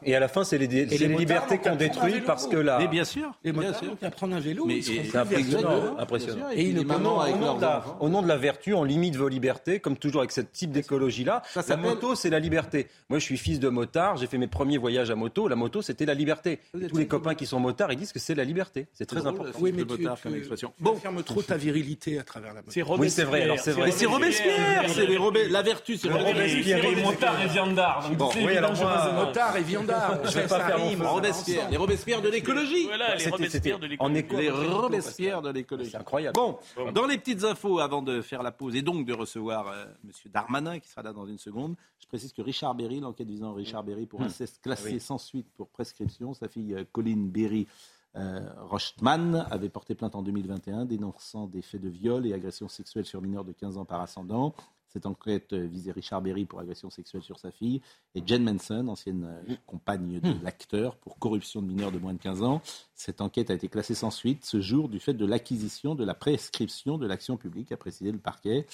Et 0.04 0.16
à 0.16 0.20
la 0.20 0.28
fin, 0.28 0.44
c'est 0.44 0.58
les, 0.58 0.68
les, 0.68 1.08
libertés 1.08 1.58
qu'on 1.58 1.76
détruit 1.76 2.22
parce 2.26 2.48
que 2.48 2.56
là. 2.56 2.78
Mais 2.80 2.88
bien 2.88 3.04
sûr. 3.04 3.32
Les 3.44 3.52
bien 3.52 3.74
sûr. 3.74 3.98
qui 3.98 4.06
apprennent 4.06 4.34
un 4.34 4.40
vélo. 4.40 4.66
Mais 4.66 4.82
c'est 4.82 5.16
impressionnant. 5.16 5.98
impressionnant. 5.98 6.46
Et, 6.54 6.70
et 6.70 6.80
au, 6.80 6.84
nom, 6.84 7.20
au, 7.20 7.38
nom 7.38 7.60
la, 7.60 7.84
au, 8.00 8.10
nom 8.10 8.22
de 8.22 8.28
la, 8.28 8.38
vertu, 8.38 8.74
on 8.74 8.84
limite 8.84 9.16
vos 9.16 9.28
libertés, 9.28 9.80
comme 9.80 9.98
toujours 9.98 10.22
avec 10.22 10.32
ce 10.32 10.42
type 10.42 10.72
d'écologie-là. 10.72 11.42
La 11.68 11.78
moto, 11.78 12.16
c'est 12.16 12.30
la 12.30 12.40
liberté. 12.40 12.88
Moi, 13.10 13.20
je 13.20 13.26
suis 13.26 13.38
fils 13.38 13.60
de 13.60 13.70
motard. 13.70 14.18
J'ai 14.18 14.28
fait 14.28 14.38
mes 14.38 14.48
premiers 14.48 14.78
voyages 14.78 15.12
à 15.12 15.16
moto. 15.16 15.48
La 15.48 15.56
moto, 15.56 15.82
c'était 15.82 16.06
la 16.06 16.14
liberté. 16.14 16.60
Tous 16.90 16.98
les 16.98 17.08
copains 17.08 17.36
qui 17.36 17.46
sont 17.46 17.60
motards, 17.60 17.92
ils 17.92 18.00
disent 18.00 18.14
que 18.14 18.20
c'est 18.20 18.36
la 18.36 18.46
liberté. 18.46 18.88
C'est 18.94 19.06
très 19.06 19.28
important. 19.28 19.58
Oui, 19.60 19.74
mais 19.76 19.84
tu, 19.84 20.08
comme 20.24 20.36
expression. 20.36 20.74
Bon, 20.80 20.96
ferme 20.96 21.22
trop 21.24 21.42
ta 21.42 21.58
virilité 21.58 22.20
à 22.20 22.24
travers 22.24 22.54
la 22.54 22.62
moto. 22.62 22.96
Oui, 22.98 23.10
c'est 23.10 23.24
vrai. 23.24 23.44
Alors 23.44 23.60
c'est 23.60 23.72
vrai. 23.72 23.92
C'est 23.92 24.06
Robespierre. 24.06 24.86
C'est 24.88 25.50
la 25.50 25.62
vertu. 25.62 25.98
C'est 25.98 26.10
Robespierre. 26.10 26.82
Les 26.82 27.04
motards 27.04 27.42
et 27.42 27.48
viandards. 27.48 28.10
Bon, 28.18 28.30
oui, 28.36 28.56
alors 28.56 28.74
motard 29.14 29.49
et 29.58 29.64
viandards 29.64 30.26
je 30.26 30.40
vais 30.40 30.48
pas 30.48 30.60
faire 30.60 30.80
mon 30.80 31.12
Robespierre, 31.12 31.70
les 31.70 31.78
Robespierre 31.78 32.22
de 32.22 32.30
l'écologie. 32.30 32.86
Voilà, 32.86 33.16
les 33.16 33.30
Robespierre 33.30 33.80
de 33.80 33.88
l'écologie. 33.88 34.42
Les 34.42 34.50
Robespierre 34.50 35.42
de 35.42 35.50
l'écologie. 35.50 35.92
C'est 35.92 35.98
incroyable. 35.98 36.36
Bon, 36.36 36.58
dans 36.94 37.06
les 37.06 37.18
petites 37.18 37.44
infos, 37.44 37.80
avant 37.80 38.02
de 38.02 38.22
faire 38.22 38.44
la 38.44 38.52
pause 38.52 38.76
et 38.76 38.82
donc 38.82 39.06
de 39.06 39.14
recevoir 39.14 39.68
euh, 39.68 39.86
M. 40.04 40.12
Darmanin, 40.32 40.80
qui 40.80 40.88
sera 40.88 41.02
là 41.02 41.14
dans 41.14 41.26
une 41.26 41.38
seconde, 41.38 41.76
je 42.00 42.08
précise 42.08 42.34
que 42.34 42.42
Richard 42.42 42.76
Berry, 42.76 43.00
l'enquête 43.00 43.28
visant 43.28 43.54
Richard 43.54 43.84
Berry 43.84 44.06
pour 44.06 44.22
inceste 44.22 44.58
hmm. 44.58 44.64
classé 44.64 44.96
ah 44.96 45.00
sans 45.00 45.18
suite 45.18 45.48
pour 45.56 45.70
prescription, 45.70 46.34
sa 46.34 46.48
fille 46.48 46.74
euh, 46.74 46.84
Colline 46.92 47.30
Berry. 47.30 47.68
Euh, 48.16 48.40
Rochtman 48.58 49.46
avait 49.52 49.70
porté 49.70 49.94
plainte 49.94 50.16
en 50.16 50.24
2021 50.24 50.86
dénonçant 50.86 51.46
des 51.46 51.62
faits 51.62 51.82
de 51.82 51.90
viol 51.90 52.26
et 52.26 52.34
agressions 52.34 52.68
sexuelles 52.68 53.06
sur 53.06 53.22
mineurs 53.22 53.44
de 53.44 53.52
15 53.52 53.78
ans 53.78 53.86
par 53.86 54.02
ascendant. 54.02 54.56
Cette 54.90 55.06
enquête 55.06 55.54
visait 55.54 55.92
Richard 55.92 56.22
Berry 56.22 56.46
pour 56.46 56.60
agression 56.60 56.90
sexuelle 56.90 57.22
sur 57.22 57.40
sa 57.40 57.52
fille 57.52 57.82
et 58.16 58.24
Jen 58.26 58.44
Manson, 58.44 58.88
ancienne 58.88 59.24
euh, 59.26 59.56
compagne 59.68 60.20
de 60.20 60.30
hmm. 60.30 60.44
l'acteur, 60.44 60.96
pour 60.96 61.20
corruption 61.20 61.62
de 61.62 61.68
mineurs 61.68 61.92
de 61.92 62.00
moins 62.00 62.14
de 62.14 62.20
15 62.20 62.42
ans. 62.44 62.62
Cette 62.96 63.22
enquête 63.22 63.52
a 63.52 63.54
été 63.54 63.68
classée 63.68 63.94
sans 63.94 64.12
suite 64.12 64.46
ce 64.46 64.60
jour 64.62 64.90
du 64.90 65.00
fait 65.00 65.14
de 65.14 65.26
l'acquisition 65.26 65.96
de 65.96 66.04
la 66.04 66.16
prescription 66.16 66.98
de 66.98 67.06
l'action 67.06 67.38
publique, 67.38 67.72
a 67.72 67.78
précisé 67.78 68.12
le 68.12 68.18
parquet. 68.18 68.66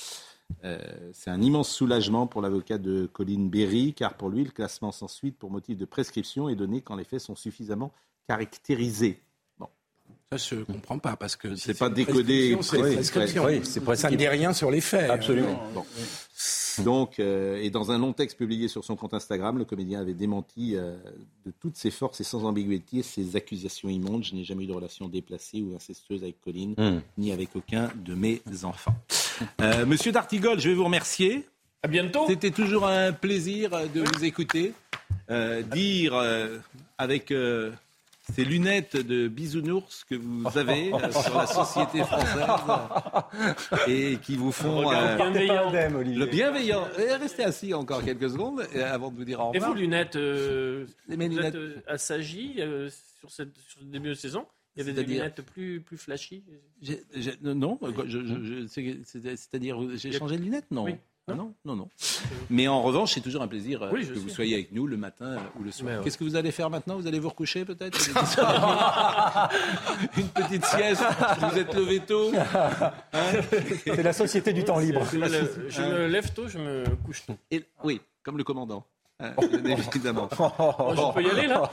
Euh, 0.64 0.80
c'est 1.12 1.30
un 1.30 1.42
immense 1.42 1.70
soulagement 1.70 2.28
pour 2.28 2.42
l'avocat 2.42 2.78
de 2.78 3.10
Colin 3.12 3.48
Berry, 3.48 3.94
car 3.94 4.16
pour 4.16 4.30
lui, 4.30 4.44
le 4.44 4.52
classement 4.52 4.92
sans 4.92 5.08
suite 5.08 5.38
pour 5.38 5.52
motif 5.52 5.78
de 5.78 5.86
prescription 5.86 6.48
est 6.48 6.56
donné 6.56 6.82
quand 6.82 6.96
les 6.96 7.04
faits 7.04 7.20
sont 7.20 7.36
suffisamment 7.36 7.92
caractérisés. 8.28 9.22
Ça, 10.32 10.38
je 10.38 10.56
ne 10.56 10.64
comprends 10.64 10.98
pas, 10.98 11.16
parce 11.16 11.36
que 11.36 11.56
c'est 11.56 11.78
pas 11.78 11.90
décodé. 11.90 12.58
C'est 12.62 12.80
prescription. 12.80 13.46
Oui, 13.46 13.62
ça 13.96 14.10
ne 14.10 14.16
dit 14.16 14.28
rien 14.28 14.54
sur 14.54 14.72
les 14.72 14.82
faits. 14.82 15.10
Absolument. 15.10 15.72
Donc, 16.84 17.20
euh, 17.20 17.62
et 17.62 17.70
dans 17.70 17.92
un 17.92 18.00
long 18.00 18.12
texte 18.12 18.38
publié 18.38 18.68
sur 18.68 18.84
son 18.84 18.96
compte 18.96 19.14
Instagram, 19.14 19.58
le 19.58 19.66
comédien 19.66 20.02
avait 20.02 20.14
démenti 20.14 20.76
euh, 20.76 20.98
de 21.46 21.52
toutes 21.60 21.78
ses 21.78 21.92
forces 21.92 22.20
et 22.22 22.24
sans 22.24 22.44
ambiguïté 22.44 23.04
ces 23.04 23.36
accusations 23.36 23.88
immondes. 23.88 24.24
Je 24.24 24.36
n'ai 24.36 24.44
jamais 24.44 24.64
eu 24.64 24.68
de 24.68 24.74
relation 24.74 25.08
déplacée 25.08 25.62
ou 25.62 25.76
incestueuse 25.76 26.24
avec 26.24 26.42
Colline, 26.42 26.74
hmm. 26.78 27.02
ni 27.18 27.32
avec 27.32 27.56
aucun 27.56 27.90
de 27.96 28.16
mes 28.16 28.42
enfants. 28.64 28.96
Euh, 29.62 29.86
Monsieur 29.86 30.12
Dartigol, 30.12 30.60
je 30.60 30.70
vais 30.70 30.76
vous 30.76 30.86
remercier. 30.86 31.46
À 31.84 31.88
bientôt. 31.88 32.26
C'était 32.28 32.52
toujours 32.52 32.88
un 32.88 33.12
plaisir 33.12 33.70
de 33.94 34.02
vous 34.02 34.26
écouter. 34.26 34.74
dire 35.72 36.16
avec 36.98 37.32
ces 38.34 38.44
lunettes 38.44 38.98
de 38.98 39.28
bisounours 39.28 40.04
que 40.04 40.16
vous 40.16 40.46
avez 40.58 40.94
euh, 40.94 41.12
sur 41.12 41.38
la 41.38 41.48
société 41.48 42.04
française 42.04 42.48
et 43.88 44.18
qui 44.18 44.36
vous 44.36 44.52
font 44.52 44.92
euh, 44.92 45.18
le 45.18 46.26
bienveillant. 46.26 46.88
restez 47.20 47.44
assis 47.44 47.74
encore 47.74 48.04
quelques 48.04 48.30
secondes 48.30 48.62
avant 48.84 49.12
de 49.12 49.18
vous 49.18 49.26
dire 49.26 49.40
au 49.40 49.52
revoir. 49.52 49.70
Et 49.70 49.74
vous, 49.74 49.80
lunettes, 49.80 50.16
euh, 50.16 50.86
Les 51.08 51.16
vous 51.16 51.22
lunettes... 51.22 51.56
êtes 51.56 51.84
assagi 51.88 52.60
sur, 53.20 53.32
cette, 53.32 53.56
sur 53.68 53.82
ce 53.82 53.86
début 53.86 54.10
de 54.10 54.14
saison. 54.14 54.46
Il 54.76 54.80
y 54.80 54.82
avait 54.82 54.94
des 54.94 55.04
lunettes 55.04 55.42
plus, 55.42 55.80
plus 55.80 55.98
flashy. 55.98 56.44
Non, 57.42 57.80
c'est-à-dire, 58.68 59.78
j'ai 59.96 60.12
changé 60.12 60.38
de 60.38 60.44
lunettes? 60.44 60.70
Non. 60.72 60.86
Ah 60.88 60.98
non, 61.28 61.56
non, 61.66 61.76
non. 61.76 61.90
Mais 62.52 62.68
en 62.68 62.84
revanche, 62.84 63.14
c'est 63.14 63.22
toujours 63.22 63.42
un 63.42 63.48
plaisir 63.48 63.82
euh, 63.82 63.92
que 63.92 64.20
vous 64.20 64.30
soyez 64.30 64.54
avec 64.54 64.72
nous 64.72 64.86
le 64.86 64.96
matin 64.96 65.26
euh, 65.26 65.40
ou 65.60 65.64
le 65.64 65.72
soir. 65.72 66.04
Qu'est-ce 66.04 66.20
que 66.20 66.24
vous 66.24 66.36
allez 66.36 66.52
faire 66.52 66.70
maintenant? 66.70 66.98
Vous 66.98 67.08
allez 67.08 67.18
vous 67.18 67.30
recoucher 67.30 67.66
peut-être? 67.66 67.98
Une 70.18 70.28
petite 70.28 70.66
sieste? 70.66 71.04
Vous 71.40 71.58
êtes 71.58 71.74
levé 71.74 72.00
tôt? 72.02 72.32
Hein? 73.14 73.42
C'est 73.86 74.04
la 74.04 74.14
société 74.14 74.54
du 74.54 74.64
temps 74.64 74.78
libre. 74.78 75.02
Je 75.12 75.82
me 75.82 76.08
lève 76.08 76.32
tôt, 76.34 76.48
je 76.48 76.58
me 76.58 76.84
couche 77.06 77.26
tôt. 77.26 77.36
oui, 77.84 78.02
comme 78.24 78.38
le 78.38 78.44
commandant. 78.44 78.86
Hein, 79.20 79.32
évidemment. 79.94 80.28
je 80.30 81.14
peux 81.14 81.24
y 81.24 81.30
aller 81.30 81.48
là? 81.48 81.72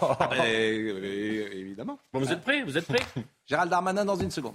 Évidemment. 1.53 1.99
Bon, 2.13 2.21
vous 2.21 2.33
êtes 2.33 2.41
prêts? 2.41 2.63
Vous 2.63 2.79
êtes 2.79 2.87
prêts? 2.87 3.03
Gérald 3.47 3.71
Darmanin 3.71 4.05
dans 4.05 4.17
une 4.17 4.31
seconde. 4.31 4.55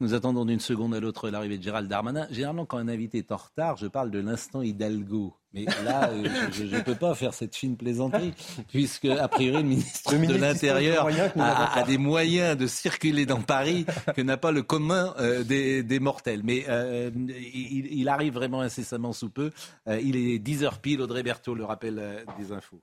Nous 0.00 0.12
attendons 0.12 0.44
d'une 0.44 0.60
seconde 0.60 0.92
à 0.94 0.98
l'autre 0.98 1.30
l'arrivée 1.30 1.56
de 1.56 1.62
Gérald 1.62 1.88
Darmanin. 1.88 2.26
Généralement, 2.30 2.66
quand 2.66 2.78
un 2.78 2.88
invité 2.88 3.18
est 3.18 3.30
en 3.30 3.36
retard, 3.36 3.76
je 3.76 3.86
parle 3.86 4.10
de 4.10 4.18
l'instant 4.18 4.60
Hidalgo. 4.60 5.34
Mais 5.52 5.66
là, 5.84 6.10
euh, 6.10 6.24
je 6.52 6.64
ne 6.64 6.80
peux 6.80 6.96
pas 6.96 7.14
faire 7.14 7.32
cette 7.32 7.54
fine 7.54 7.76
plaisanterie, 7.76 8.34
puisque, 8.68 9.04
a 9.04 9.28
priori, 9.28 9.62
le 9.62 9.68
ministre, 9.68 10.12
de 10.12 10.34
l'Intérieur 10.34 11.06
a, 11.38 11.82
des 11.84 11.96
moyens 11.96 12.56
de 12.56 12.66
circuler 12.66 13.24
dans 13.24 13.40
Paris 13.40 13.86
que 14.16 14.20
n'a 14.20 14.36
pas 14.36 14.50
le 14.50 14.62
commun 14.62 15.14
euh, 15.20 15.44
des, 15.44 16.00
mortels. 16.00 16.40
Mais 16.42 16.64
euh, 16.68 17.10
il, 17.14 18.08
arrive 18.08 18.34
vraiment 18.34 18.62
incessamment 18.62 19.12
sous 19.12 19.30
peu. 19.30 19.52
il 19.86 20.16
est 20.16 20.44
10h 20.44 20.80
pile, 20.80 21.00
Audrey 21.02 21.22
Berthaud 21.22 21.54
le 21.54 21.64
rappelle 21.64 22.24
des 22.36 22.50
infos. 22.50 22.80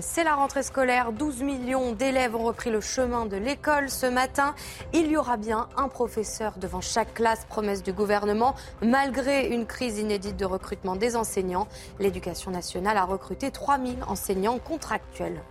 C'est 0.00 0.24
la 0.24 0.34
rentrée 0.34 0.62
scolaire. 0.62 1.12
12 1.12 1.42
millions 1.42 1.92
d'élèves 1.92 2.34
ont 2.36 2.44
repris 2.44 2.70
le 2.70 2.80
chemin 2.80 3.26
de 3.26 3.36
l'école 3.36 3.90
ce 3.90 4.06
matin. 4.06 4.54
Il 4.92 5.10
y 5.10 5.16
aura 5.16 5.36
bien 5.36 5.68
un 5.76 5.88
professeur 5.88 6.58
devant 6.58 6.80
chaque 6.80 7.14
classe, 7.14 7.44
promesse 7.46 7.82
du 7.82 7.92
gouvernement. 7.92 8.54
Malgré 8.82 9.48
une 9.48 9.66
crise 9.66 9.98
inédite 9.98 10.36
de 10.36 10.44
recrutement 10.44 10.96
des 10.96 11.16
enseignants, 11.16 11.68
l'éducation 11.98 12.50
nationale 12.50 12.96
a 12.96 13.04
recruté 13.04 13.50
3000 13.50 13.98
enseignants 14.06 14.58
contractuels. 14.58 15.42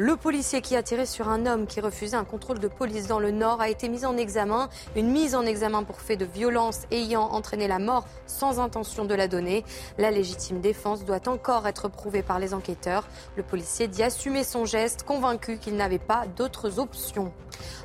Le 0.00 0.16
policier 0.16 0.60
qui 0.60 0.76
a 0.76 0.82
tiré 0.84 1.06
sur 1.06 1.28
un 1.28 1.44
homme 1.44 1.66
qui 1.66 1.80
refusait 1.80 2.16
un 2.16 2.22
contrôle 2.22 2.60
de 2.60 2.68
police 2.68 3.08
dans 3.08 3.18
le 3.18 3.32
Nord 3.32 3.60
a 3.60 3.68
été 3.68 3.88
mis 3.88 4.06
en 4.06 4.16
examen. 4.16 4.68
Une 4.94 5.10
mise 5.10 5.34
en 5.34 5.44
examen 5.44 5.82
pour 5.82 6.00
fait 6.00 6.14
de 6.14 6.24
violence 6.24 6.82
ayant 6.92 7.24
entraîné 7.24 7.66
la 7.66 7.80
mort 7.80 8.06
sans 8.24 8.60
intention 8.60 9.04
de 9.06 9.14
la 9.16 9.26
donner. 9.26 9.64
La 9.98 10.12
légitime 10.12 10.60
défense 10.60 11.04
doit 11.04 11.28
encore 11.28 11.66
être 11.66 11.88
prouvée 11.88 12.22
par 12.22 12.38
les 12.38 12.54
enquêteurs. 12.54 13.08
Le 13.34 13.42
policier 13.42 13.88
dit 13.88 14.04
assumer 14.04 14.44
son 14.44 14.66
geste, 14.66 15.02
convaincu 15.02 15.58
qu'il 15.58 15.74
n'avait 15.74 15.98
pas 15.98 16.26
d'autres 16.36 16.78
options. 16.78 17.32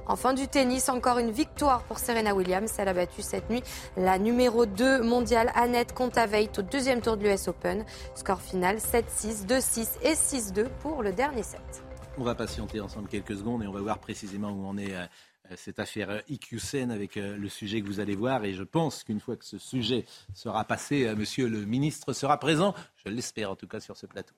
En 0.06 0.16
fin 0.16 0.36
du 0.36 0.48
tennis, 0.48 0.90
encore 0.90 1.18
une 1.18 1.32
victoire 1.32 1.82
pour 1.82 1.98
Serena 1.98 2.36
Williams. 2.36 2.74
Elle 2.78 2.90
a 2.90 2.94
battu 2.94 3.24
cette 3.24 3.50
nuit 3.50 3.64
la 3.98 4.20
numéro 4.20 4.68
2 4.68 5.02
mondiale 5.02 5.52
Annette 5.56 5.96
Kontaveit 5.96 6.52
au 6.60 6.62
deuxième 6.62 7.02
tour 7.02 7.18
de 7.18 7.24
l'US 7.24 7.48
Open. 7.48 7.84
Score 8.14 8.40
final 8.40 8.78
7-6, 8.78 9.48
2-6 9.48 9.88
et 10.04 10.14
6-2 10.14 10.68
pour 10.84 11.02
le 11.02 11.12
dernier 11.12 11.42
set. 11.42 11.84
On 12.16 12.24
va 12.24 12.36
patienter 12.36 12.80
ensemble 12.80 13.10
quelques 13.10 13.36
secondes 13.36 13.64
et 13.64 13.68
on 13.68 13.72
va 13.72 13.82
voir 13.82 13.98
précisément 13.98 14.52
où 14.52 14.68
en 14.68 14.78
est 14.78 14.94
euh, 14.94 15.06
euh, 15.50 15.56
cette 15.58 15.80
affaire 15.80 16.22
IQCN 16.30 16.92
avec 16.92 17.18
euh, 17.18 17.36
le 17.36 17.50
sujet 17.50 17.82
que 17.82 17.88
vous 17.88 18.00
allez 18.00 18.16
voir. 18.16 18.46
Et 18.46 18.54
je 18.54 18.62
pense 18.62 19.04
qu'une 19.04 19.20
fois 19.20 19.36
que 19.36 19.46
ce 19.46 19.58
sujet 19.58 20.06
sera 20.36 20.64
passé, 20.64 21.12
monsieur 21.16 21.50
le 21.50 21.66
ministre 21.66 22.14
sera 22.14 22.38
présent. 22.38 22.76
Je 23.04 23.10
l'espère 23.10 23.50
en 23.50 23.56
tout 23.56 23.68
cas 23.68 23.80
sur 23.80 23.98
ce 23.98 24.06
plateau. 24.06 24.36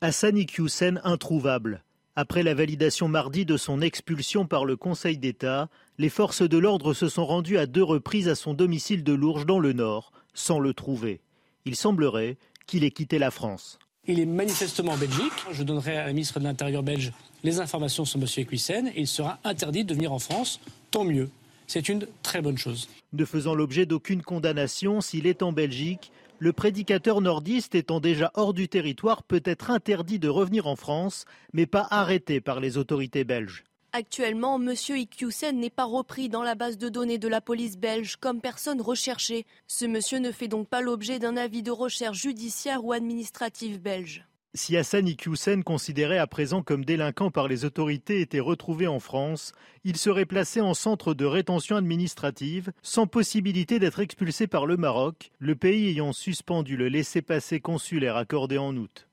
Hassan 0.00 0.38
Iqiyoussen 0.38 1.02
introuvable. 1.04 1.84
Après 2.16 2.42
la 2.42 2.54
validation 2.54 3.08
mardi 3.08 3.44
de 3.44 3.58
son 3.58 3.82
expulsion 3.82 4.46
par 4.46 4.64
le 4.64 4.76
Conseil 4.76 5.18
d'État, 5.18 5.68
les 5.98 6.08
forces 6.08 6.42
de 6.42 6.56
l'ordre 6.56 6.94
se 6.94 7.10
sont 7.10 7.26
rendues 7.26 7.58
à 7.58 7.66
deux 7.66 7.84
reprises 7.84 8.28
à 8.28 8.34
son 8.34 8.54
domicile 8.54 9.04
de 9.04 9.12
Lourges 9.12 9.44
dans 9.44 9.60
le 9.60 9.74
Nord, 9.74 10.12
sans 10.32 10.60
le 10.60 10.72
trouver. 10.72 11.20
Il 11.66 11.76
semblerait 11.76 12.38
qu'il 12.66 12.84
ait 12.84 12.90
quitté 12.90 13.18
la 13.18 13.30
France. 13.30 13.78
Il 14.10 14.18
est 14.18 14.26
manifestement 14.26 14.92
en 14.92 14.96
Belgique. 14.96 15.32
Je 15.52 15.62
donnerai 15.62 15.96
à 15.96 16.06
la 16.06 16.12
ministre 16.12 16.40
de 16.40 16.44
l'Intérieur 16.44 16.82
belge 16.82 17.12
les 17.44 17.60
informations 17.60 18.04
sur 18.04 18.18
M. 18.18 18.26
Equissen 18.38 18.88
et 18.88 19.02
il 19.02 19.06
sera 19.06 19.38
interdit 19.44 19.84
de 19.84 19.94
venir 19.94 20.12
en 20.12 20.18
France. 20.18 20.58
Tant 20.90 21.04
mieux. 21.04 21.30
C'est 21.68 21.88
une 21.88 22.08
très 22.24 22.42
bonne 22.42 22.58
chose. 22.58 22.88
Ne 23.12 23.24
faisant 23.24 23.54
l'objet 23.54 23.86
d'aucune 23.86 24.22
condamnation, 24.22 25.00
s'il 25.00 25.28
est 25.28 25.44
en 25.44 25.52
Belgique, 25.52 26.10
le 26.40 26.52
prédicateur 26.52 27.20
nordiste 27.20 27.76
étant 27.76 28.00
déjà 28.00 28.32
hors 28.34 28.52
du 28.52 28.66
territoire 28.66 29.22
peut 29.22 29.42
être 29.44 29.70
interdit 29.70 30.18
de 30.18 30.28
revenir 30.28 30.66
en 30.66 30.74
France, 30.74 31.24
mais 31.52 31.66
pas 31.66 31.86
arrêté 31.88 32.40
par 32.40 32.58
les 32.58 32.78
autorités 32.78 33.22
belges. 33.22 33.62
Actuellement, 33.92 34.60
M. 34.60 34.72
Iqiyoussen 34.88 35.58
n'est 35.58 35.68
pas 35.68 35.84
repris 35.84 36.28
dans 36.28 36.44
la 36.44 36.54
base 36.54 36.78
de 36.78 36.88
données 36.88 37.18
de 37.18 37.26
la 37.26 37.40
police 37.40 37.76
belge 37.76 38.16
comme 38.16 38.40
personne 38.40 38.80
recherchée. 38.80 39.46
Ce 39.66 39.84
monsieur 39.84 40.18
ne 40.18 40.30
fait 40.30 40.46
donc 40.46 40.68
pas 40.68 40.80
l'objet 40.80 41.18
d'un 41.18 41.36
avis 41.36 41.64
de 41.64 41.72
recherche 41.72 42.18
judiciaire 42.18 42.84
ou 42.84 42.92
administrative 42.92 43.80
belge. 43.80 44.24
Si 44.54 44.76
Hassan 44.76 45.08
Iqiyoussen, 45.08 45.64
considéré 45.64 46.18
à 46.18 46.28
présent 46.28 46.62
comme 46.62 46.84
délinquant 46.84 47.32
par 47.32 47.48
les 47.48 47.64
autorités, 47.64 48.20
était 48.20 48.40
retrouvé 48.40 48.86
en 48.86 49.00
France, 49.00 49.52
il 49.82 49.96
serait 49.96 50.26
placé 50.26 50.60
en 50.60 50.74
centre 50.74 51.12
de 51.12 51.24
rétention 51.24 51.74
administrative, 51.74 52.72
sans 52.82 53.08
possibilité 53.08 53.80
d'être 53.80 54.00
expulsé 54.00 54.46
par 54.46 54.66
le 54.66 54.76
Maroc, 54.76 55.32
le 55.40 55.56
pays 55.56 55.88
ayant 55.88 56.12
suspendu 56.12 56.76
le 56.76 56.88
laissez-passer 56.88 57.60
consulaire 57.60 58.16
accordé 58.16 58.56
en 58.56 58.76
août. 58.76 59.08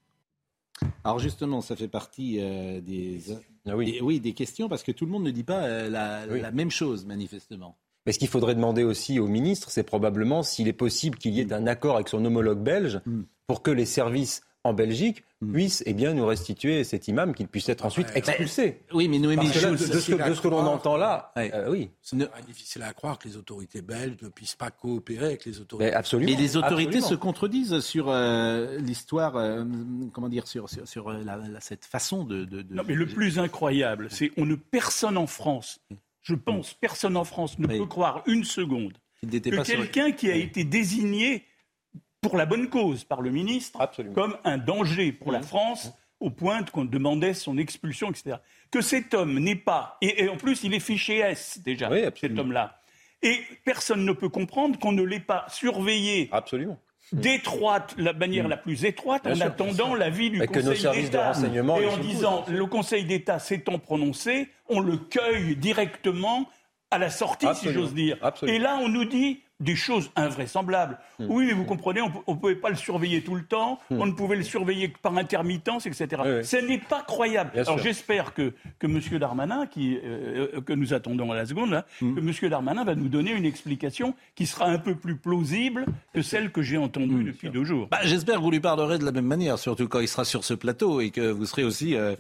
Alors 1.04 1.20
justement, 1.20 1.62
ça 1.62 1.76
fait 1.76 1.88
partie 1.88 2.38
euh, 2.40 2.82
des, 2.82 3.32
ah 3.70 3.76
oui. 3.76 4.20
Des, 4.20 4.34
questions, 4.34 4.70
parce 4.70 4.84
que 4.84 4.92
tout 4.92 5.06
le 5.06 5.12
monde 5.12 5.24
ne 5.24 5.32
dit 5.32 5.44
pas 5.44 5.64
euh, 5.64 5.90
la, 5.90 6.52
même 6.52 6.72
chose, 6.72 7.06
manifestement. 7.06 7.78
Mais 8.06 8.14
ce 8.14 8.20
qu'il 8.20 8.28
faudrait 8.28 8.56
demander 8.56 8.84
aussi 8.84 9.20
au 9.20 9.28
ministre, 9.28 9.70
c'est 9.70 9.84
probablement 9.84 10.44
s'il 10.44 10.68
est 10.68 10.74
possible 10.74 11.18
qu'il 11.18 11.34
y 11.34 11.42
ait 11.42 11.54
un 11.54 11.68
accord 11.68 11.96
avec 11.96 12.08
son 12.08 12.24
homologue 12.24 12.62
belge 12.62 13.02
hmm. 13.06 13.24
pour 13.48 13.62
que 13.62 13.72
les 13.72 13.86
services 13.86 14.42
en 14.68 14.74
Belgique 14.74 15.24
hmm. 15.42 15.54
puissent 15.54 15.84
eh 15.86 15.94
bien, 15.94 16.14
nous 16.14 16.26
restituer 16.26 16.84
cet 16.84 17.08
imam, 17.08 17.34
qu'il 17.34 17.48
puisse 17.48 17.70
être 17.70 17.86
ensuite 17.86 18.08
expulsé. 18.16 18.82
oui, 18.94 19.08
mais 19.08 19.20
Noémie 19.20 19.52
Schulz, 19.52 19.90
de, 19.90 20.00
ce 20.00 20.42
que, 20.42 20.48
l'on 20.48 20.60
entend 20.60 20.98
là, 20.98 21.32
euh, 21.38 21.70
oui. 21.70 21.90
C'est 22.02 22.18
difficile 22.46 22.84
à 22.84 22.94
croire 22.94 23.18
que 23.18 23.28
les 23.28 23.38
autorités 23.38 23.82
belges 23.82 24.18
ne 24.22 24.30
puissent 24.30 24.56
pas 24.56 24.72
coopérer 24.72 25.26
avec 25.26 25.46
les 25.46 25.60
autorités. 25.60 25.92
Mais 25.92 25.96
absolument. 25.96 26.32
Et 26.32 26.36
les 26.36 26.58
autorités 26.58 27.02
se 27.02 27.16
contredisent 27.16 27.80
sur 27.80 28.10
euh, 28.10 28.78
l'histoire, 28.80 29.38
euh, 29.38 29.64
comment 30.14 30.30
dire, 30.30 30.48
sur, 30.48 30.70
sur, 30.70 31.16
cette 31.60 31.86
façon 31.86 32.24
de, 32.24 32.46
Non, 32.70 32.84
mais 32.88 32.94
le 32.94 33.08
plus 33.08 33.40
incroyable, 33.40 34.08
c'est 34.12 34.32
on 34.38 34.46
ne 34.46 34.56
personne 34.56 35.18
en 35.18 35.28
France, 35.28 35.80
je 36.22 36.36
pense, 36.36 36.74
personne 36.74 37.16
en 37.18 37.24
France 37.24 37.58
ne 37.60 37.68
peut 37.68 37.86
croire 37.86 38.24
une 38.26 38.44
seconde 38.44 38.94
que 39.22 39.64
quelqu'un 39.64 40.12
qui 40.12 40.30
a 40.30 40.36
été 40.36 40.64
désigné 40.64 41.44
pour 42.28 42.38
la 42.38 42.46
bonne 42.46 42.68
cause 42.70 43.06
par 43.06 43.22
le 43.22 43.32
ministre 43.32 43.80
comme 44.14 44.36
un 44.44 44.58
danger 44.58 45.14
pour 45.14 45.32
la 45.32 45.40
mmh. 45.40 45.44
France 45.44 45.94
au 46.20 46.30
point 46.30 46.64
qu'on 46.64 46.84
demandait 46.84 47.34
son 47.34 47.58
expulsion, 47.58 48.10
etc. 48.10 48.38
Que 48.70 48.82
cet 48.82 49.14
homme 49.14 49.40
n'est 49.40 49.56
pas, 49.56 49.98
et, 50.02 50.28
en 50.28 50.36
plus 50.36 50.64
il 50.64 50.74
est 50.74 50.80
fiché 50.80 51.18
S 51.18 51.60
déjà, 51.64 51.90
cet 52.16 52.38
homme-là, 52.38 52.82
et 53.22 53.40
personne 53.64 54.04
ne 54.04 54.12
peut 54.12 54.30
comprendre 54.30 54.78
qu'on 54.78 54.92
ne 54.92 55.04
l'ait 55.04 55.20
pas 55.20 55.46
surveillé. 55.50 56.30
Absolument 56.32 56.78
d'étroite, 57.14 57.96
la 57.98 58.12
manière 58.12 58.48
mmh. 58.48 58.50
la 58.50 58.58
plus 58.58 58.84
étroite, 58.84 59.26
en 59.26 59.40
attendant 59.40 59.96
l'avis 59.96 60.30
du 60.30 60.46
Conseil 60.46 60.84
d'État. 60.92 61.32
Et 61.56 61.88
en 61.88 61.98
disant, 62.00 62.44
le 62.50 62.66
Conseil 62.66 63.06
d'État 63.06 63.40
s'étant 63.40 63.80
prononcé, 63.80 64.50
on 64.68 64.82
le 64.82 64.98
cueille 64.98 65.56
directement 65.56 66.50
à 66.92 66.98
la 66.98 67.10
sortie, 67.10 67.48
si 67.56 67.72
j'ose 67.72 67.94
dire. 67.94 68.18
Et 68.46 68.60
là, 68.60 68.78
on 68.82 68.90
nous 68.90 69.06
dit, 69.06 69.40
des 69.60 69.76
choses 69.76 70.12
invraisemblables. 70.16 71.00
Hmm. 71.20 71.26
Oui, 71.30 71.46
mais 71.48 71.54
vous 71.54 71.66
comprenez, 71.66 72.02
on 72.02 72.12
ne 72.28 72.38
pouvait 72.38 72.56
pas 72.56 72.70
le 72.70 72.76
surveiller 72.76 73.24
tout 73.24 73.36
le 73.36 73.44
temps, 73.44 73.80
hmm. 73.90 74.02
on 74.02 74.06
ne 74.06 74.12
pouvait 74.12 74.36
le 74.36 74.44
surveiller 74.44 74.92
que 74.92 75.00
par 75.00 75.18
intermittence, 75.18 75.88
etc. 75.88 76.42
Ce 76.44 76.58
n'est 76.58 76.78
pas 76.78 77.02
croyable. 77.02 77.52
Alors 77.56 77.80
j'espère 77.80 78.34
que, 78.34 78.54
que 78.78 78.86
M. 78.86 79.00
Darmanin, 79.20 79.66
qui, 79.66 79.98
euh, 79.98 80.48
euh, 80.56 80.62
que 80.62 80.74
nous 80.74 80.94
attendons 80.94 81.32
à 81.32 81.36
la 81.36 81.46
seconde, 81.46 81.72
là, 81.72 81.86
hmm. 82.02 82.16
que 82.16 82.20
M. 82.20 82.50
Darmanin 82.50 82.84
va 82.84 82.94
nous 82.94 83.10
donner 83.10 83.32
une 83.32 83.46
explication 83.46 84.14
qui 84.36 84.46
sera 84.46 84.68
un 84.68 84.78
peu 84.78 84.96
plus 84.96 85.16
plausible 85.16 85.86
que 86.14 86.22
celle 86.22 86.52
que 86.52 86.62
j'ai 86.62 86.78
entendue 86.78 87.24
depuis 87.24 87.50
deux 87.50 87.64
jours. 87.64 87.88
Bah, 87.90 88.00
j'espère 88.04 88.36
que 88.36 88.42
vous 88.42 88.52
lui 88.52 88.60
parlerez 88.60 89.00
de 89.00 89.06
la 89.06 89.12
même 89.12 89.26
manière, 89.26 89.58
surtout 89.58 89.88
quand 89.88 90.00
il 90.00 90.08
sera 90.08 90.24
sur 90.24 90.44
ce 90.44 90.54
plateau 90.54 91.02
et 91.02 91.10
que 91.10 91.32
vous 91.32 91.46
serez 91.46 91.64
aussi... 91.64 91.96
Euh, 91.96 92.16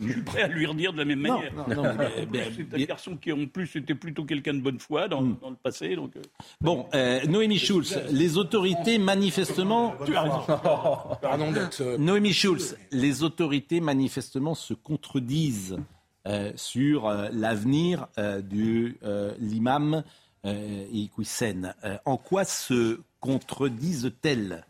je 0.00 0.12
suis 0.12 0.22
prêt 0.22 0.42
à 0.42 0.48
lui 0.48 0.66
redire 0.66 0.92
de 0.92 0.98
la 0.98 1.04
même 1.06 1.20
manière. 1.20 1.52
c'est 1.68 2.82
un 2.82 2.84
garçon 2.84 3.16
qui 3.16 3.32
en 3.32 3.46
plus 3.46 3.74
était 3.76 3.94
plutôt 3.94 4.24
quelqu'un 4.24 4.54
de 4.54 4.60
bonne 4.60 4.78
foi 4.78 5.08
dans, 5.08 5.22
dans 5.22 5.50
le 5.50 5.56
passé. 5.56 5.96
Donc, 5.96 6.12
Bon, 6.60 6.86
euh, 6.94 7.24
Noémie 7.26 7.58
Schulz, 7.58 8.00
les 8.10 8.36
autorités 8.36 8.98
manifestement. 8.98 9.94
Pardon 11.22 11.52
d'être. 11.52 11.80
Euh, 11.80 11.96
Noémie 11.98 12.32
Schulz, 12.32 12.76
les 12.92 13.22
autorités 13.22 13.80
manifestement 13.80 14.54
se 14.54 14.74
contredisent 14.74 15.78
euh, 16.28 16.52
sur 16.56 17.08
l'avenir 17.32 18.08
de 18.18 18.94
l'imam 19.38 20.04
Iqwisen. 20.44 21.74
en 22.04 22.16
quoi 22.16 22.44
se 22.44 23.00
contredisent-elles? 23.20 24.64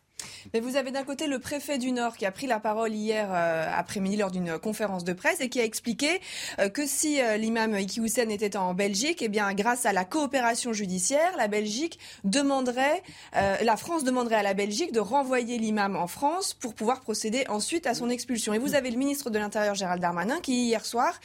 Mais 0.53 0.61
vous 0.61 0.77
avez 0.77 0.91
d'un 0.91 1.05
côté 1.05 1.27
le 1.27 1.39
préfet 1.39 1.79
du 1.79 1.93
Nord 1.93 2.16
qui 2.16 2.27
a 2.27 2.33
pris 2.33 2.47
la 2.47 2.61
parole 2.61 2.93
hier 2.93 3.29
euh, 3.31 3.66
après-midi 3.75 4.16
lors 4.16 4.31
d'une 4.31 4.59
conférence 4.59 5.05
de 5.05 5.12
presse 5.12 5.41
et 5.41 5.49
qui 5.49 5.61
a 5.61 5.64
expliqué 5.64 6.21
euh, 6.59 6.68
que 6.68 6.87
si 6.87 7.21
euh, 7.21 7.37
l'imam 7.37 7.79
Iki 7.79 8.01
était 8.31 8.57
en 8.57 8.75
Belgique, 8.75 9.23
eh 9.23 9.29
bien 9.29 9.53
grâce 9.55 9.87
à 9.87 9.93
la 9.93 10.05
coopération 10.05 10.73
judiciaire, 10.73 11.37
la 11.37 11.49
Belgique 11.49 11.99
demanderait, 12.25 13.03
la 13.33 13.77
France 13.77 14.05
demanderait 14.05 14.37
à 14.37 14.43
la 14.43 14.55
Belgique 14.55 14.93
de 14.93 15.01
renvoyer 15.01 15.59
l'imam 15.59 15.97
en 15.97 16.07
France 16.07 16.55
pour 16.55 16.75
pouvoir 16.75 17.01
procéder 17.01 17.45
ensuite 17.49 17.87
à 17.87 17.95
son 17.95 18.11
expulsion. 18.11 18.53
Et 18.55 18.59
vous 18.59 18.75
avez 18.75 18.91
le 18.91 18.97
ministre 18.97 19.31
de 19.31 19.39
l'Intérieur 19.39 19.75
Gérald 19.75 20.01
Darmanin 20.01 20.41
qui 20.41 20.66
hier 20.66 20.85
soir 20.85 21.21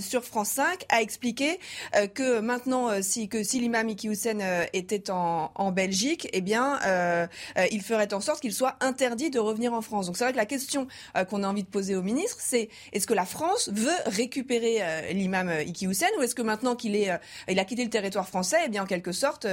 sur 0.00 0.24
France 0.24 0.50
5 0.50 0.84
a 0.88 1.02
expliqué 1.02 1.58
que 2.14 2.40
maintenant 2.40 3.02
si 3.02 3.28
que 3.28 3.42
si 3.42 3.60
l'imam 3.60 3.88
Iki 3.88 4.10
était 4.72 5.10
en, 5.10 5.50
en 5.54 5.72
Belgique, 5.72 6.28
eh 6.32 6.40
bien 6.40 6.78
il 7.70 7.82
ferait 7.82 8.12
en 8.14 8.19
en 8.20 8.22
sorte 8.22 8.40
qu'il 8.40 8.52
soit 8.52 8.76
interdit 8.80 9.30
de 9.30 9.38
revenir 9.38 9.72
en 9.72 9.80
France. 9.80 10.04
Donc 10.04 10.18
c'est 10.18 10.24
vrai 10.24 10.32
que 10.34 10.36
la 10.36 10.44
question 10.44 10.86
qu'on 11.30 11.42
a 11.42 11.48
envie 11.48 11.62
de 11.62 11.68
poser 11.68 11.96
au 11.96 12.02
ministre, 12.02 12.36
c'est 12.38 12.68
est-ce 12.92 13.06
que 13.06 13.14
la 13.14 13.24
France 13.24 13.70
veut 13.72 13.88
récupérer 14.04 14.82
l'imam 15.14 15.50
Iki 15.66 15.86
Hussein 15.86 16.06
ou 16.18 16.22
est-ce 16.22 16.34
que 16.34 16.42
maintenant 16.42 16.76
qu'il 16.76 16.96
est, 16.96 17.10
il 17.48 17.58
a 17.58 17.64
quitté 17.64 17.82
le 17.82 17.88
territoire 17.88 18.28
français, 18.28 18.58
eh 18.66 18.68
bien 18.68 18.82
en 18.82 18.86
quelque 18.86 19.12
sorte, 19.12 19.46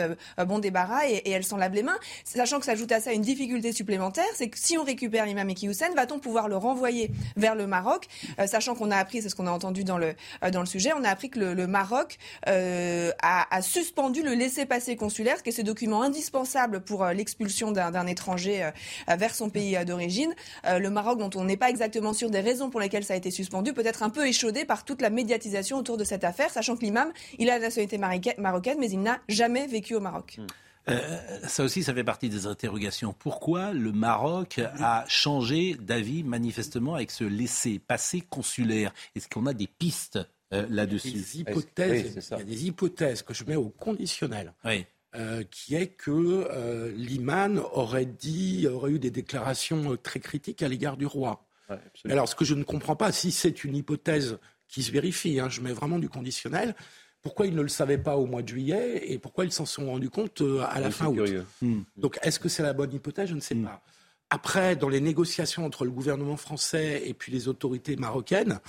bon 0.45 0.59
débarras 0.59 1.07
et, 1.07 1.31
elle 1.31 1.45
s'en 1.45 1.55
lave 1.55 1.73
les 1.73 1.83
mains, 1.83 1.97
sachant 2.25 2.59
que 2.59 2.65
s'ajoute 2.65 2.91
à 2.91 2.99
ça 2.99 3.13
une 3.13 3.21
difficulté 3.21 3.71
supplémentaire, 3.71 4.25
c'est 4.35 4.49
que 4.49 4.59
si 4.59 4.77
on 4.77 4.83
récupère 4.83 5.25
l'imam 5.25 5.49
Iki 5.49 5.69
va-t-on 5.95 6.19
pouvoir 6.19 6.49
le 6.49 6.57
renvoyer 6.57 7.09
vers 7.37 7.55
le 7.55 7.67
Maroc, 7.67 8.07
sachant 8.47 8.75
qu'on 8.75 8.91
a 8.91 8.97
appris, 8.97 9.21
c'est 9.21 9.29
ce 9.29 9.35
qu'on 9.35 9.47
a 9.47 9.51
entendu 9.51 9.85
dans 9.85 9.97
le 9.97 10.13
dans 10.51 10.59
le 10.59 10.65
sujet, 10.65 10.91
on 10.93 11.05
a 11.05 11.09
appris 11.09 11.29
que 11.29 11.39
le, 11.39 11.67
Maroc 11.67 12.17
a, 12.45 13.55
a 13.55 13.61
suspendu 13.61 14.23
le 14.23 14.33
laissez-passer 14.33 14.97
consulaire, 14.97 15.41
qui 15.41 15.49
est 15.49 15.53
ce 15.53 15.61
document 15.61 16.01
indispensable 16.01 16.81
pour 16.81 17.03
euh, 17.03 17.13
l'expulsion 17.13 17.71
d'un 17.71 18.07
étranger 18.07 18.56
euh, 18.63 19.15
vers 19.15 19.35
son 19.35 19.49
pays 19.49 19.75
euh, 19.75 19.85
d'origine. 19.85 20.33
le 20.65 20.89
Maroc, 20.89 21.19
dont 21.19 21.29
on 21.35 21.43
n'est 21.43 21.57
pas 21.57 21.69
exactement 21.69 22.13
sûr 22.13 22.29
des 22.29 22.39
raisons 22.39 22.69
pour 22.69 22.79
lesquelles 22.79 23.03
ça 23.03 23.13
a 23.13 23.17
été 23.17 23.31
suspendu, 23.31 23.73
peut 23.73 23.85
être 23.85 24.03
un 24.03 24.09
peu 24.09 24.27
échaudé 24.27 24.65
par 24.65 24.85
toute 24.85 25.01
la 25.01 25.09
médiatisation 25.09 25.77
autour 25.77 25.97
de 25.97 26.03
cette 26.03 26.23
affaire, 26.23 26.49
sachant 26.49 26.75
que 26.75 26.83
l'imam, 26.83 27.11
il 27.37 27.49
a 27.49 27.55
la 27.55 27.65
nationalité 27.65 27.97
marocaine, 27.97 28.77
mais 28.79 28.89
il 28.89 29.01
n'a 29.01 29.19
jamais 29.27 29.67
vécu 29.67 29.95
au 29.95 29.99
Maroc. 29.99 30.39
Hmm. 30.87 30.93
ça 31.47 31.63
aussi, 31.63 31.83
ça 31.83 31.93
fait 31.93 32.03
partie 32.03 32.29
des 32.29 32.47
interrogations. 32.47 33.13
Pourquoi 33.17 33.73
le 33.73 33.91
Maroc 33.91 34.59
a 34.79 35.03
changé 35.07 35.75
d'avis 35.75 36.23
manifestement 36.23 36.95
avec 36.95 37.11
ce 37.11 37.23
laisser-passer 37.23 38.21
consulaire? 38.21 38.93
Est-ce 39.15 39.27
qu'on 39.27 39.45
a 39.45 39.53
des 39.53 39.67
pistes 39.67 40.19
là-dessus? 40.51 41.11
Des 41.11 41.39
hypothèses, 41.39 42.29
il 42.31 42.37
y 42.37 42.41
a 42.41 42.43
des 42.43 42.67
hypothèses 42.67 43.21
que 43.21 43.33
je 43.33 43.43
mets 43.43 43.57
au 43.57 43.69
conditionnel. 43.69 44.53
Euh, 45.15 45.43
qui 45.49 45.73
est 45.73 45.87
que 45.87 46.11
euh, 46.11 46.91
l'imam 46.93 47.63
aurait 47.71 48.05
dit, 48.05 48.67
aurait 48.67 48.91
eu 48.91 48.99
des 48.99 49.09
déclarations 49.09 49.93
euh, 49.93 49.97
très 49.97 50.19
critiques 50.19 50.61
à 50.61 50.67
l'égard 50.67 50.97
du 50.97 51.05
roi. 51.05 51.47
Alors, 52.09 52.27
ce 52.27 52.35
que 52.35 52.43
je 52.43 52.53
ne 52.53 52.63
comprends 52.63 52.97
pas, 52.97 53.13
si 53.13 53.31
c'est 53.31 53.63
une 53.63 53.75
hypothèse 53.75 54.37
qui 54.67 54.83
se 54.83 54.91
vérifie, 54.91 55.39
hein, 55.39 55.47
je 55.47 55.61
mets 55.61 55.71
vraiment 55.71 55.97
du 55.97 56.09
conditionnel, 56.09 56.75
pourquoi 57.21 57.47
ils 57.47 57.55
ne 57.55 57.61
le 57.61 57.69
savaient 57.69 57.97
pas 57.97 58.17
au 58.17 58.25
mois 58.25 58.41
de 58.41 58.49
juillet 58.49 59.01
et 59.11 59.17
pourquoi 59.17 59.45
ils 59.45 59.51
s'en 59.51 59.65
sont 59.65 59.87
rendus 59.87 60.09
compte 60.09 60.43
à 60.69 60.79
la 60.81 60.91
fin 60.91 61.07
août? 61.07 61.29
hmm. 61.61 61.81
Donc, 61.95 62.19
est-ce 62.21 62.39
que 62.39 62.49
c'est 62.49 62.63
la 62.63 62.73
bonne 62.73 62.93
hypothèse? 62.93 63.29
Je 63.29 63.35
ne 63.35 63.39
sais 63.39 63.55
hmm. 63.55 63.63
pas. 63.63 63.81
Après, 64.29 64.75
dans 64.75 64.89
les 64.89 65.01
négociations 65.01 65.65
entre 65.65 65.85
le 65.85 65.91
gouvernement 65.91 66.37
français 66.37 67.03
et 67.05 67.13
puis 67.13 67.31
les 67.31 67.47
autorités 67.47 67.95
marocaines, 67.95 68.59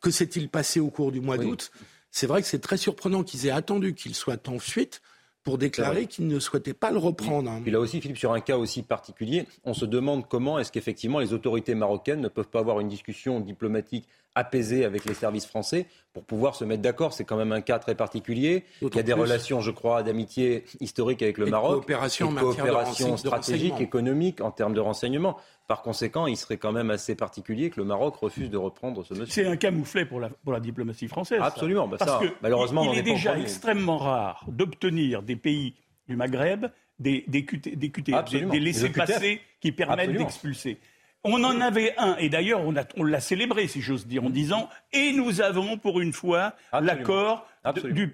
que 0.00 0.12
s'est-il 0.12 0.48
passé 0.48 0.78
au 0.78 0.88
cours 0.88 1.10
du 1.10 1.20
mois 1.20 1.36
d'août? 1.36 1.72
C'est 2.12 2.28
vrai 2.28 2.42
que 2.42 2.48
c'est 2.48 2.60
très 2.60 2.76
surprenant 2.76 3.24
qu'ils 3.24 3.46
aient 3.46 3.50
attendu 3.50 3.94
qu'il 3.94 4.14
soit 4.14 4.48
en 4.48 4.60
fuite 4.60 5.02
pour 5.42 5.58
déclarer 5.58 6.06
qu'il 6.06 6.26
ne 6.26 6.38
souhaitait 6.38 6.74
pas 6.74 6.90
le 6.90 6.98
reprendre. 6.98 7.50
Puis 7.62 7.70
là 7.70 7.80
aussi, 7.80 8.00
Philippe, 8.00 8.18
sur 8.18 8.32
un 8.32 8.40
cas 8.40 8.56
aussi 8.56 8.82
particulier, 8.82 9.46
on 9.64 9.74
se 9.74 9.84
demande 9.84 10.28
comment 10.28 10.58
est-ce 10.58 10.70
qu'effectivement 10.70 11.18
les 11.18 11.32
autorités 11.32 11.74
marocaines 11.74 12.20
ne 12.20 12.28
peuvent 12.28 12.48
pas 12.48 12.60
avoir 12.60 12.80
une 12.80 12.88
discussion 12.88 13.40
diplomatique 13.40 14.06
apaisée 14.34 14.84
avec 14.84 15.04
les 15.04 15.14
services 15.14 15.46
français 15.46 15.86
pour 16.12 16.24
pouvoir 16.24 16.54
se 16.54 16.64
mettre 16.64 16.82
d'accord. 16.82 17.12
C'est 17.12 17.24
quand 17.24 17.36
même 17.36 17.52
un 17.52 17.60
cas 17.60 17.78
très 17.78 17.94
particulier. 17.94 18.64
Il 18.82 18.94
y 18.94 18.98
a 18.98 19.02
des 19.02 19.12
relations, 19.12 19.60
je 19.60 19.70
crois, 19.70 20.02
d'amitié 20.02 20.64
historique 20.80 21.22
avec 21.22 21.38
le 21.38 21.46
Maroc. 21.46 21.80
Coopération, 21.80 22.30
et 22.32 22.40
coopération 22.40 23.16
stratégique, 23.16 23.80
économique 23.80 24.40
en 24.40 24.50
termes 24.50 24.74
de 24.74 24.80
renseignement. 24.80 25.36
Par 25.68 25.82
conséquent, 25.82 26.26
il 26.26 26.36
serait 26.36 26.56
quand 26.56 26.72
même 26.72 26.90
assez 26.90 27.14
particulier 27.14 27.70
que 27.70 27.80
le 27.80 27.86
Maroc 27.86 28.16
refuse 28.16 28.50
de 28.50 28.56
reprendre 28.56 29.04
ce 29.04 29.14
monsieur. 29.14 29.44
C'est 29.44 29.46
un 29.46 29.56
camouflet 29.56 30.04
pour 30.04 30.20
la, 30.20 30.28
pour 30.28 30.52
la 30.52 30.60
diplomatie 30.60 31.06
française. 31.06 31.40
Absolument. 31.42 31.86
Bah 31.86 31.96
Parce 31.98 32.24
que 32.24 32.32
malheureusement, 32.42 32.92
il, 32.92 32.98
est 32.98 33.02
déjà 33.02 33.38
extrêmement 33.38 33.98
rare 33.98 34.44
d'obtenir 34.48 35.22
des 35.22 35.36
pays 35.36 35.74
du 36.08 36.16
Maghreb 36.16 36.66
des, 37.00 37.24
des, 37.26 37.44
QT, 37.44 37.76
des, 37.76 37.88
des, 37.88 38.60
laissés-passer 38.60 39.40
qui 39.60 39.72
permettent 39.72 40.12
d'expulser. 40.12 40.78
On 41.22 41.44
en 41.44 41.60
avait 41.60 41.94
un, 41.98 42.16
et 42.16 42.28
d'ailleurs 42.30 42.62
on, 42.64 43.04
l'a 43.04 43.20
célébré, 43.20 43.68
si 43.68 43.82
j'ose 43.82 44.06
dire, 44.06 44.24
en 44.24 44.30
disant 44.30 44.68
et 44.92 45.12
nous 45.12 45.42
avons 45.42 45.76
pour 45.76 46.00
une 46.00 46.12
fois 46.12 46.54
l'accord 46.72 47.46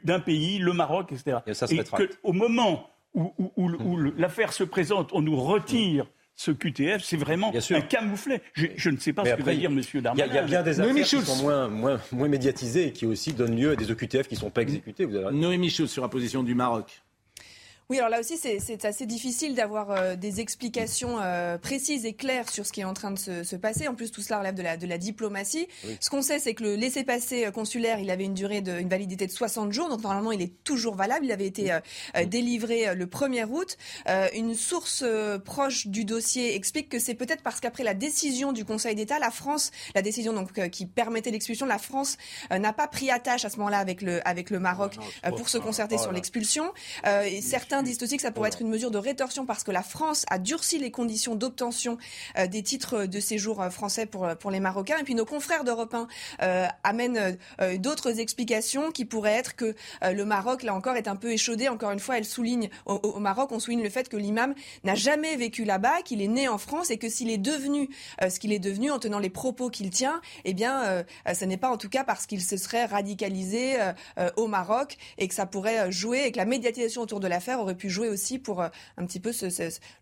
d'un 0.04 0.20
pays, 0.20 0.58
le 0.58 0.72
Maroc, 0.72 1.12
etc. 1.12 1.38
Et, 1.70 1.84
qu'au 1.84 2.32
moment 2.32 2.90
où, 3.14 3.96
l'affaire 4.16 4.52
se 4.52 4.64
présente, 4.64 5.10
on 5.12 5.22
nous 5.22 5.36
retire 5.36 6.06
ce 6.34 6.50
QTF, 6.50 7.02
c'est 7.02 7.16
vraiment 7.16 7.52
un 7.70 7.80
camouflet. 7.80 8.42
Je, 8.54 8.90
ne 8.90 8.98
sais 8.98 9.12
pas 9.12 9.24
ce 9.24 9.34
que 9.34 9.42
va 9.42 9.54
dire 9.54 9.70
M. 9.70 9.80
Darmanin. 10.02 10.26
Il 10.26 10.34
y, 10.34 10.38
a 10.38 10.42
bien 10.42 10.62
des 10.62 10.80
affaires 10.80 10.94
qui 10.94 11.04
sont 11.04 11.42
moins, 11.42 11.68
moins, 11.68 12.00
moins, 12.12 12.28
médiatisées 12.28 12.88
et 12.88 12.92
qui 12.92 13.06
aussi 13.06 13.32
donnent 13.32 13.56
lieu 13.56 13.70
à 13.70 13.76
des 13.76 13.90
OQTF 13.90 14.28
qui 14.28 14.34
ne 14.34 14.40
sont 14.40 14.50
pas 14.50 14.62
exécutés. 14.62 15.06
Vous 15.06 15.16
avez... 15.16 15.34
Noémie 15.34 15.70
Schultz 15.70 15.92
sur 15.92 16.02
la 16.02 16.08
position 16.08 16.42
du 16.42 16.54
Maroc. 16.54 17.02
Oui, 17.88 17.98
alors 17.98 18.10
là 18.10 18.18
aussi, 18.18 18.36
c'est 18.36 18.84
assez 18.84 19.06
difficile 19.06 19.54
d'avoir 19.54 19.92
euh, 19.92 20.16
des 20.16 20.40
explications 20.40 21.20
euh, 21.20 21.56
précises 21.56 22.04
et 22.04 22.14
claires 22.14 22.50
sur 22.50 22.66
ce 22.66 22.72
qui 22.72 22.80
est 22.80 22.84
en 22.84 22.94
train 22.94 23.12
de 23.12 23.18
se, 23.18 23.44
se 23.44 23.54
passer. 23.54 23.86
En 23.86 23.94
plus, 23.94 24.10
tout 24.10 24.22
cela 24.22 24.40
relève 24.40 24.56
de 24.56 24.62
la, 24.62 24.76
de 24.76 24.88
la 24.88 24.98
diplomatie. 24.98 25.68
Ce 26.00 26.10
qu'on 26.10 26.20
sait, 26.20 26.40
c'est 26.40 26.54
que 26.54 26.64
le 26.64 26.74
laissez-passer 26.74 27.46
euh, 27.46 27.52
consulaire, 27.52 28.00
il 28.00 28.10
avait 28.10 28.24
une 28.24 28.34
durée 28.34 28.60
de, 28.60 28.76
une 28.76 28.88
validité 28.88 29.28
de 29.28 29.30
60 29.30 29.72
jours, 29.72 29.88
donc 29.88 30.02
normalement, 30.02 30.32
il 30.32 30.42
est 30.42 30.52
toujours 30.64 30.96
valable. 30.96 31.26
Il 31.26 31.32
avait 31.32 31.46
été 31.46 31.78
délivré 32.26 32.92
le 32.94 33.06
1er 33.06 33.44
août. 33.44 33.76
une 34.34 34.54
source 34.54 35.04
proche 35.44 35.86
du 35.86 36.04
dossier 36.04 36.56
explique 36.56 36.88
que 36.88 36.98
c'est 36.98 37.14
peut-être 37.14 37.42
parce 37.42 37.60
qu'après 37.60 37.84
la 37.84 37.94
décision 37.94 38.52
du 38.52 38.64
Conseil 38.64 38.94
d'État, 38.94 39.18
la 39.18 39.30
France, 39.30 39.70
la 39.94 40.02
décision 40.02 40.32
donc 40.32 40.70
qui 40.70 40.86
permettait 40.86 41.30
l'expulsion, 41.30 41.66
la 41.66 41.78
France 41.78 42.16
n'a 42.50 42.72
pas 42.72 42.88
pris 42.88 43.10
attache 43.10 43.44
à 43.44 43.50
ce 43.50 43.58
moment-là 43.58 43.78
avec 43.78 44.02
le, 44.02 44.26
avec 44.26 44.50
le 44.50 44.58
Maroc 44.58 44.96
pour 45.36 45.48
se 45.48 45.58
concerter 45.58 45.98
sur 45.98 46.12
l'expulsion. 46.12 46.72
certains 47.40 47.75
Certains 47.76 47.90
disent 47.90 48.02
aussi 48.02 48.16
que 48.16 48.22
ça 48.22 48.30
pourrait 48.30 48.48
être 48.48 48.62
une 48.62 48.70
mesure 48.70 48.90
de 48.90 48.96
rétorsion 48.96 49.44
parce 49.44 49.62
que 49.62 49.70
la 49.70 49.82
France 49.82 50.24
a 50.30 50.38
durci 50.38 50.78
les 50.78 50.90
conditions 50.90 51.34
d'obtention 51.34 51.98
euh, 52.38 52.46
des 52.46 52.62
titres 52.62 53.04
de 53.04 53.20
séjour 53.20 53.60
euh, 53.60 53.68
français 53.68 54.06
pour, 54.06 54.24
euh, 54.24 54.34
pour 54.34 54.50
les 54.50 54.60
Marocains. 54.60 54.96
Et 54.96 55.02
puis 55.02 55.14
nos 55.14 55.26
confrères 55.26 55.62
d'Europe 55.62 55.94
1 56.40 56.68
amènent 56.84 57.36
d'autres 57.78 58.18
explications 58.18 58.90
qui 58.92 59.04
pourraient 59.04 59.34
être 59.34 59.56
que 59.56 59.74
le 60.02 60.24
Maroc, 60.24 60.62
là 60.62 60.74
encore, 60.74 60.96
est 60.96 61.08
un 61.08 61.16
peu 61.16 61.32
échaudé. 61.32 61.68
Encore 61.68 61.90
une 61.90 61.98
fois, 61.98 62.16
elle 62.16 62.24
souligne 62.24 62.70
au, 62.86 63.18
Maroc, 63.18 63.52
on 63.52 63.58
souligne 63.58 63.82
le 63.82 63.90
fait 63.90 64.08
que 64.08 64.16
l'imam 64.16 64.54
n'a 64.84 64.94
jamais 64.94 65.36
vécu 65.36 65.64
là-bas, 65.64 66.02
qu'il 66.02 66.22
est 66.22 66.28
né 66.28 66.48
en 66.48 66.58
France 66.58 66.90
et 66.90 66.96
que 66.96 67.08
s'il 67.08 67.30
est 67.30 67.38
devenu 67.38 67.90
ce 68.26 68.38
qu'il 68.38 68.52
est 68.52 68.58
devenu 68.58 68.90
en 68.90 68.98
tenant 68.98 69.18
les 69.18 69.30
propos 69.30 69.68
qu'il 69.68 69.90
tient, 69.90 70.20
eh 70.44 70.54
bien, 70.54 71.04
ce 71.32 71.44
n'est 71.44 71.56
pas 71.56 71.70
en 71.70 71.76
tout 71.76 71.88
cas 71.88 72.04
parce 72.04 72.26
qu'il 72.26 72.42
se 72.42 72.56
serait 72.56 72.86
radicalisé 72.86 73.76
au 74.36 74.46
Maroc 74.46 74.96
et 75.18 75.28
que 75.28 75.34
ça 75.34 75.46
pourrait 75.46 75.90
jouer 75.90 76.24
et 76.26 76.32
que 76.32 76.38
la 76.38 76.46
médiatisation 76.46 77.02
autour 77.02 77.20
de 77.20 77.28
l'affaire 77.28 77.65
aurait 77.66 77.76
pu 77.76 77.90
jouer 77.90 78.08
aussi 78.08 78.38
pour 78.38 78.60
euh, 78.60 78.68
un 78.96 79.06
petit 79.06 79.20
peu 79.20 79.32
ce, 79.32 79.46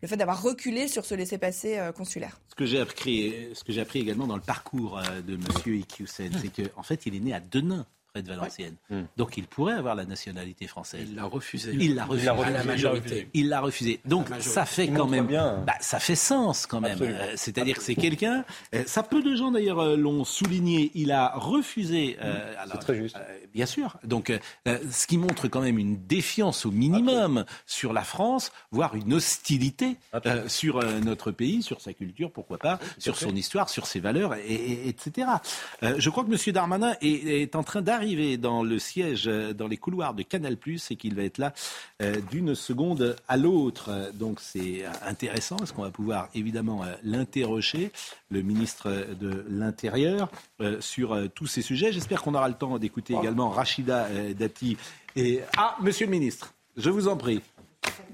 le 0.02 0.08
fait 0.08 0.16
d'avoir 0.16 0.42
reculé 0.42 0.88
sur 0.88 1.04
ce 1.04 1.14
laissez-passer 1.14 1.78
euh, 1.78 1.92
consulaire. 1.92 2.40
Ce 2.48 2.54
que 2.54 2.66
j'ai 2.66 2.80
appris, 2.80 3.34
ce 3.54 3.64
que 3.64 3.72
j'ai 3.72 3.80
appris 3.80 4.00
également 4.00 4.26
dans 4.26 4.36
le 4.36 4.42
parcours 4.42 4.98
euh, 4.98 5.22
de 5.22 5.34
M. 5.34 5.42
Iqiyoussen, 5.66 6.32
c'est 6.40 6.48
qu'en 6.48 6.80
en 6.80 6.82
fait, 6.82 7.06
il 7.06 7.14
est 7.14 7.20
né 7.20 7.34
à 7.34 7.40
Denain 7.40 7.86
de 8.22 8.28
Valenciennes. 8.28 8.76
Hmm. 8.90 9.02
Donc 9.16 9.36
il 9.36 9.44
pourrait 9.46 9.74
avoir 9.74 9.94
la 9.94 10.04
nationalité 10.04 10.68
française. 10.68 11.06
Il 11.08 11.16
l'a 11.16 11.24
refusé. 11.24 11.72
Il 11.74 11.94
l'a 11.96 12.04
refusé. 12.04 12.28
À 12.28 12.50
la 12.50 12.62
majorité. 12.62 13.28
Il 13.34 13.48
l'a 13.48 13.60
refusé. 13.60 14.00
Donc 14.04 14.28
ça 14.38 14.64
fait 14.64 14.88
quand 14.88 15.08
même. 15.08 15.26
Bien. 15.26 15.62
Bah, 15.66 15.74
ça 15.80 15.98
fait 15.98 16.14
sens 16.14 16.66
quand 16.66 16.80
même. 16.80 16.98
Euh, 17.00 17.32
c'est-à-dire 17.36 17.76
que 17.76 17.82
c'est 17.82 17.94
quelqu'un. 17.94 18.44
Euh, 18.74 18.84
ça 18.86 19.02
peu 19.02 19.22
de 19.22 19.34
gens 19.34 19.50
d'ailleurs 19.50 19.80
euh, 19.80 19.96
l'ont 19.96 20.24
souligné. 20.24 20.92
Il 20.94 21.10
a 21.10 21.32
refusé. 21.34 22.16
Hmm. 22.22 22.68
c'est 22.70 22.78
très 22.78 22.96
juste. 22.96 23.16
bien 23.52 23.66
sûr. 23.66 23.96
Donc 24.04 24.32
ce 24.66 25.06
qui 25.06 25.18
montre 25.18 25.48
quand 25.48 25.60
même 25.60 25.78
une 25.78 25.96
défiance 26.06 26.66
au 26.66 26.70
minimum 26.70 27.44
sur 27.66 27.92
la 27.92 28.02
France, 28.02 28.52
voire 28.70 28.94
une 28.94 29.14
hostilité 29.14 29.96
sur 30.46 30.84
notre 31.00 31.32
pays, 31.32 31.62
sur 31.62 31.80
sa 31.80 31.92
culture, 31.92 32.30
pourquoi 32.30 32.58
pas, 32.58 32.78
sur 32.98 33.16
son 33.16 33.34
histoire, 33.34 33.68
sur 33.68 33.86
ses 33.86 34.00
valeurs, 34.00 34.34
et, 34.34 34.88
etc. 34.88 35.28
je 35.82 36.10
crois 36.10 36.24
que 36.24 36.32
M. 36.32 36.52
Darmanin 36.52 36.94
est, 37.00 37.42
est 37.42 37.56
en 37.56 37.62
train 37.62 37.82
d'arriver 37.82 38.03
arrivé 38.04 38.36
dans 38.36 38.62
le 38.62 38.78
siège, 38.78 39.24
euh, 39.28 39.54
dans 39.54 39.66
les 39.66 39.78
couloirs 39.78 40.12
de 40.12 40.22
Canal+, 40.22 40.58
et 40.90 40.96
qu'il 40.96 41.14
va 41.14 41.22
être 41.22 41.38
là 41.38 41.54
euh, 42.02 42.20
d'une 42.30 42.54
seconde 42.54 43.16
à 43.28 43.38
l'autre. 43.38 44.10
Donc 44.12 44.40
c'est 44.40 44.84
intéressant, 45.06 45.56
parce 45.56 45.72
qu'on 45.72 45.84
va 45.84 45.90
pouvoir 45.90 46.28
évidemment 46.34 46.84
euh, 46.84 46.92
l'interroger, 47.02 47.92
le 48.30 48.42
ministre 48.42 49.06
de 49.18 49.46
l'Intérieur, 49.48 50.30
sur 50.80 51.16
tous 51.34 51.46
ces 51.46 51.62
sujets? 51.62 51.92
J'espère 51.92 52.22
qu'on 52.22 52.34
aura 52.34 52.48
le 52.48 52.54
temps 52.54 52.78
d'écouter 52.78 53.14
également 53.14 53.48
Rachida 53.48 54.08
Dati. 54.34 54.76
Et... 55.16 55.40
Ah, 55.56 55.76
monsieur 55.80 56.06
le 56.06 56.10
ministre, 56.10 56.54
je 56.76 56.90
vous 56.90 57.08
en 57.08 57.16
prie. 57.16 57.40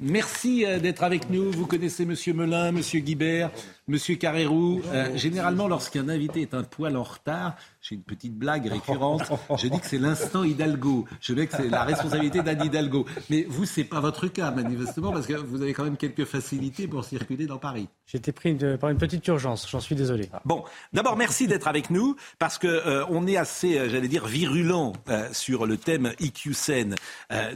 Merci 0.01 0.65
d'être 0.81 1.03
avec 1.03 1.31
nous. 1.31 1.51
Vous 1.53 1.67
connaissez 1.67 2.05
Monsieur 2.05 2.35
Melin, 2.35 2.73
Monsieur 2.73 3.01
Guibert, 3.01 3.51
Monsieur 3.89 4.17
Carrérou. 4.17 4.83
généralement, 5.15 5.69
lorsqu'un 5.69 6.09
invité 6.09 6.43
est 6.43 6.55
un 6.55 6.65
poil 6.65 6.97
en 6.97 7.03
retard, 7.03 7.57
j'ai 7.81 7.95
une 7.95 8.03
petite 8.03 8.37
blague 8.37 8.67
récurrente. 8.67 9.23
Je 9.57 9.69
dis 9.69 9.81
que 9.81 9.87
c'est 9.87 9.99
l'instant 9.99 10.45
Hidalgo. 10.45 11.07
Je 11.21 11.33
veux 11.33 11.47
que 11.47 11.57
c'est 11.57 11.69
la 11.69 11.85
responsabilité 11.85 12.43
d'Anne 12.43 12.63
Hidalgo. 12.65 13.07
Mais 13.31 13.47
vous, 13.49 13.65
c'est 13.65 13.85
pas 13.85 14.01
votre 14.01 14.29
cas, 14.29 14.51
manifestement, 14.51 15.13
parce 15.13 15.27
que 15.27 15.33
vous 15.33 15.63
avez 15.63 15.73
quand 15.73 15.85
même 15.85 15.97
quelques 15.97 16.25
facilités 16.25 16.87
pour 16.87 17.05
circuler 17.05 17.47
dans 17.47 17.59
Paris. 17.59 17.89
J'ai 18.07 18.19
été 18.19 18.33
pris 18.33 18.55
par 18.79 18.91
une 18.91 18.99
petite 18.99 19.27
urgence, 19.29 19.69
j'en 19.71 19.81
suis 19.81 19.95
désolé. 19.95 20.29
Bon, 20.45 20.65
d'abord, 20.93 21.17
merci 21.17 21.47
d'être 21.47 21.69
avec 21.69 21.91
nous, 21.91 22.17
parce 22.39 22.59
que 22.59 22.67
euh, 22.67 23.07
on 23.09 23.27
est 23.27 23.37
assez, 23.37 23.79
euh, 23.79 23.89
j'allais 23.89 24.09
dire, 24.09 24.27
virulent 24.27 24.93
euh, 25.09 25.29
sur 25.33 25.65
le 25.67 25.77
thème 25.77 26.13
IQSEN. 26.21 26.95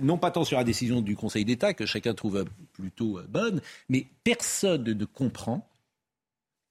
non 0.01 0.17
pas 0.17 0.31
tant 0.31 0.45
sur 0.45 0.57
la 0.57 0.65
décision 0.65 1.01
du 1.01 1.17
Conseil 1.17 1.45
d'État, 1.45 1.75
que 1.75 1.87
chacun 1.87 2.15
trouve 2.15 2.45
plutôt 2.73 3.21
bonne, 3.29 3.61
mais 3.89 4.07
personne 4.23 4.85
ne 4.85 5.05
comprend 5.05 5.67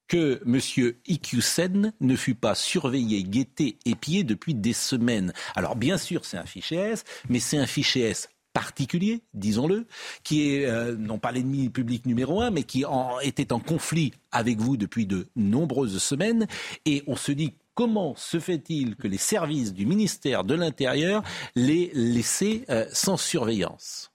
que 0.08 0.42
M. 0.46 0.60
Iqiyoussen 1.08 1.94
ne 2.00 2.16
fut 2.16 2.36
pas 2.36 2.56
surveillé, 2.56 3.24
guetté, 3.24 3.78
épié 3.86 4.24
depuis 4.24 4.54
des 4.54 4.74
semaines. 4.74 5.34
Alors 5.56 5.76
bien 5.76 5.98
sûr, 5.98 6.26
c'est 6.26 6.38
un 6.38 6.46
fichier 6.46 6.78
S, 6.78 7.04
mais 7.30 7.40
c'est 7.40 7.58
un 7.58 7.68
fichier 7.68 8.04
S 8.04 8.30
particulier, 8.54 9.24
disons-le, 9.34 9.88
qui 10.24 10.54
est 10.54 10.66
euh, 10.66 10.96
non 10.96 11.18
pas 11.18 11.32
l'ennemi 11.32 11.70
public 11.70 12.06
numéro 12.06 12.42
un, 12.42 12.52
mais 12.52 12.64
qui 12.64 12.86
était 13.24 13.52
en 13.52 13.60
conflit 13.60 14.14
avec 14.32 14.60
vous 14.60 14.78
depuis 14.78 15.08
de 15.08 15.28
nombreuses 15.36 16.02
semaines. 16.02 16.48
Et 16.86 17.04
on 17.08 17.16
se 17.16 17.32
dit 17.32 17.54
comment 17.74 18.16
se 18.16 18.40
fait-il 18.40 18.96
que 18.96 19.08
les 19.08 19.18
services 19.18 19.74
du 19.74 19.86
ministère 19.86 20.44
de 20.44 20.54
l'Intérieur 20.54 21.24
l'aient 21.56 21.90
laissé 21.94 22.66
euh, 22.70 22.86
sans 22.92 23.18
surveillance? 23.18 24.13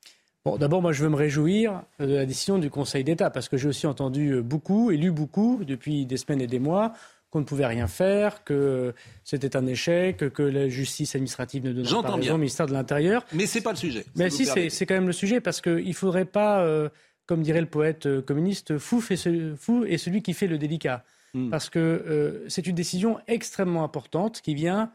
D'abord, 0.57 0.83
moi, 0.83 0.93
je 0.93 1.03
veux 1.03 1.11
me 1.11 1.17
réjouir 1.17 1.83
de 1.99 2.15
la 2.15 2.27
décision 2.27 2.59
du 2.59 2.71
Conseil 2.71 3.05
d'État, 3.05 3.31
parce 3.31 3.49
que 3.49 3.57
j'ai 3.57 3.69
aussi 3.69 3.87
entendu 3.87 4.31
euh, 4.31 4.43
beaucoup 4.43 4.91
et 4.91 4.97
lu 4.97 5.11
beaucoup 5.11 5.65
depuis 5.65 6.07
des 6.07 6.17
semaines 6.17 6.41
et 6.41 6.47
des 6.47 6.59
mois 6.59 6.93
qu'on 7.31 7.41
ne 7.41 7.45
pouvait 7.45 7.67
rien 7.67 7.89
faire, 7.89 8.43
que 8.43 8.95
c'était 9.23 9.55
un 9.55 9.67
échec, 9.67 10.17
que 10.33 10.43
la 10.43 10.71
justice 10.71 11.15
administrative 11.15 11.63
ne 11.63 11.73
donnait 11.75 12.03
pas 12.03 12.15
raison 12.15 12.35
au 12.37 12.39
ministère 12.39 12.67
de 12.67 12.73
l'Intérieur. 12.73 13.27
Mais 13.35 13.47
ce 13.47 13.59
n'est 13.59 13.63
pas 13.63 13.73
le 13.73 13.77
sujet. 13.77 14.07
Mais 14.17 14.31
si, 14.31 14.47
c'est 14.47 14.87
quand 14.87 14.95
même 14.95 15.09
le 15.09 15.13
sujet, 15.13 15.43
parce 15.43 15.61
qu'il 15.61 15.87
ne 15.87 15.93
faudrait 15.93 16.25
pas, 16.25 16.63
euh, 16.63 16.89
comme 17.27 17.43
dirait 17.43 17.61
le 17.61 17.67
poète 17.67 18.07
euh, 18.07 18.23
communiste, 18.23 18.79
fou, 18.79 19.03
fait 19.03 19.17
fou 19.59 19.85
est 19.85 19.99
celui 19.99 20.23
qui 20.23 20.33
fait 20.33 20.47
le 20.47 20.57
délicat. 20.57 21.05
Hmm. 21.35 21.51
Parce 21.51 21.69
que 21.69 22.47
c'est 22.49 22.67
une 22.67 22.75
décision 22.75 23.19
extrêmement 23.27 23.85
importante 23.85 24.41
qui 24.41 24.55
vient, 24.55 24.91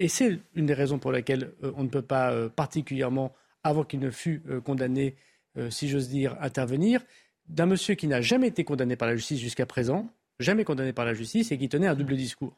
et 0.00 0.08
c'est 0.08 0.40
une 0.56 0.66
des 0.66 0.74
raisons 0.74 0.98
pour 0.98 1.12
lesquelles 1.12 1.52
on 1.76 1.84
ne 1.84 1.88
peut 1.88 2.02
pas 2.02 2.48
particulièrement 2.48 3.32
avant 3.64 3.84
qu'il 3.84 4.00
ne 4.00 4.10
fût 4.10 4.42
euh, 4.48 4.60
condamné, 4.60 5.16
euh, 5.56 5.70
si 5.70 5.88
j'ose 5.88 6.08
dire, 6.08 6.36
intervenir, 6.40 7.02
d'un 7.48 7.66
monsieur 7.66 7.94
qui 7.94 8.06
n'a 8.06 8.20
jamais 8.20 8.48
été 8.48 8.64
condamné 8.64 8.96
par 8.96 9.08
la 9.08 9.16
justice 9.16 9.40
jusqu'à 9.40 9.66
présent, 9.66 10.08
jamais 10.38 10.64
condamné 10.64 10.92
par 10.92 11.04
la 11.04 11.14
justice, 11.14 11.50
et 11.52 11.58
qui 11.58 11.68
tenait 11.68 11.86
un 11.86 11.94
double 11.94 12.16
discours. 12.16 12.56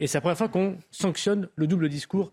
Et 0.00 0.06
c'est 0.06 0.18
la 0.18 0.20
première 0.22 0.38
fois 0.38 0.48
qu'on 0.48 0.78
sanctionne 0.90 1.48
le 1.56 1.66
double 1.66 1.88
discours 1.88 2.32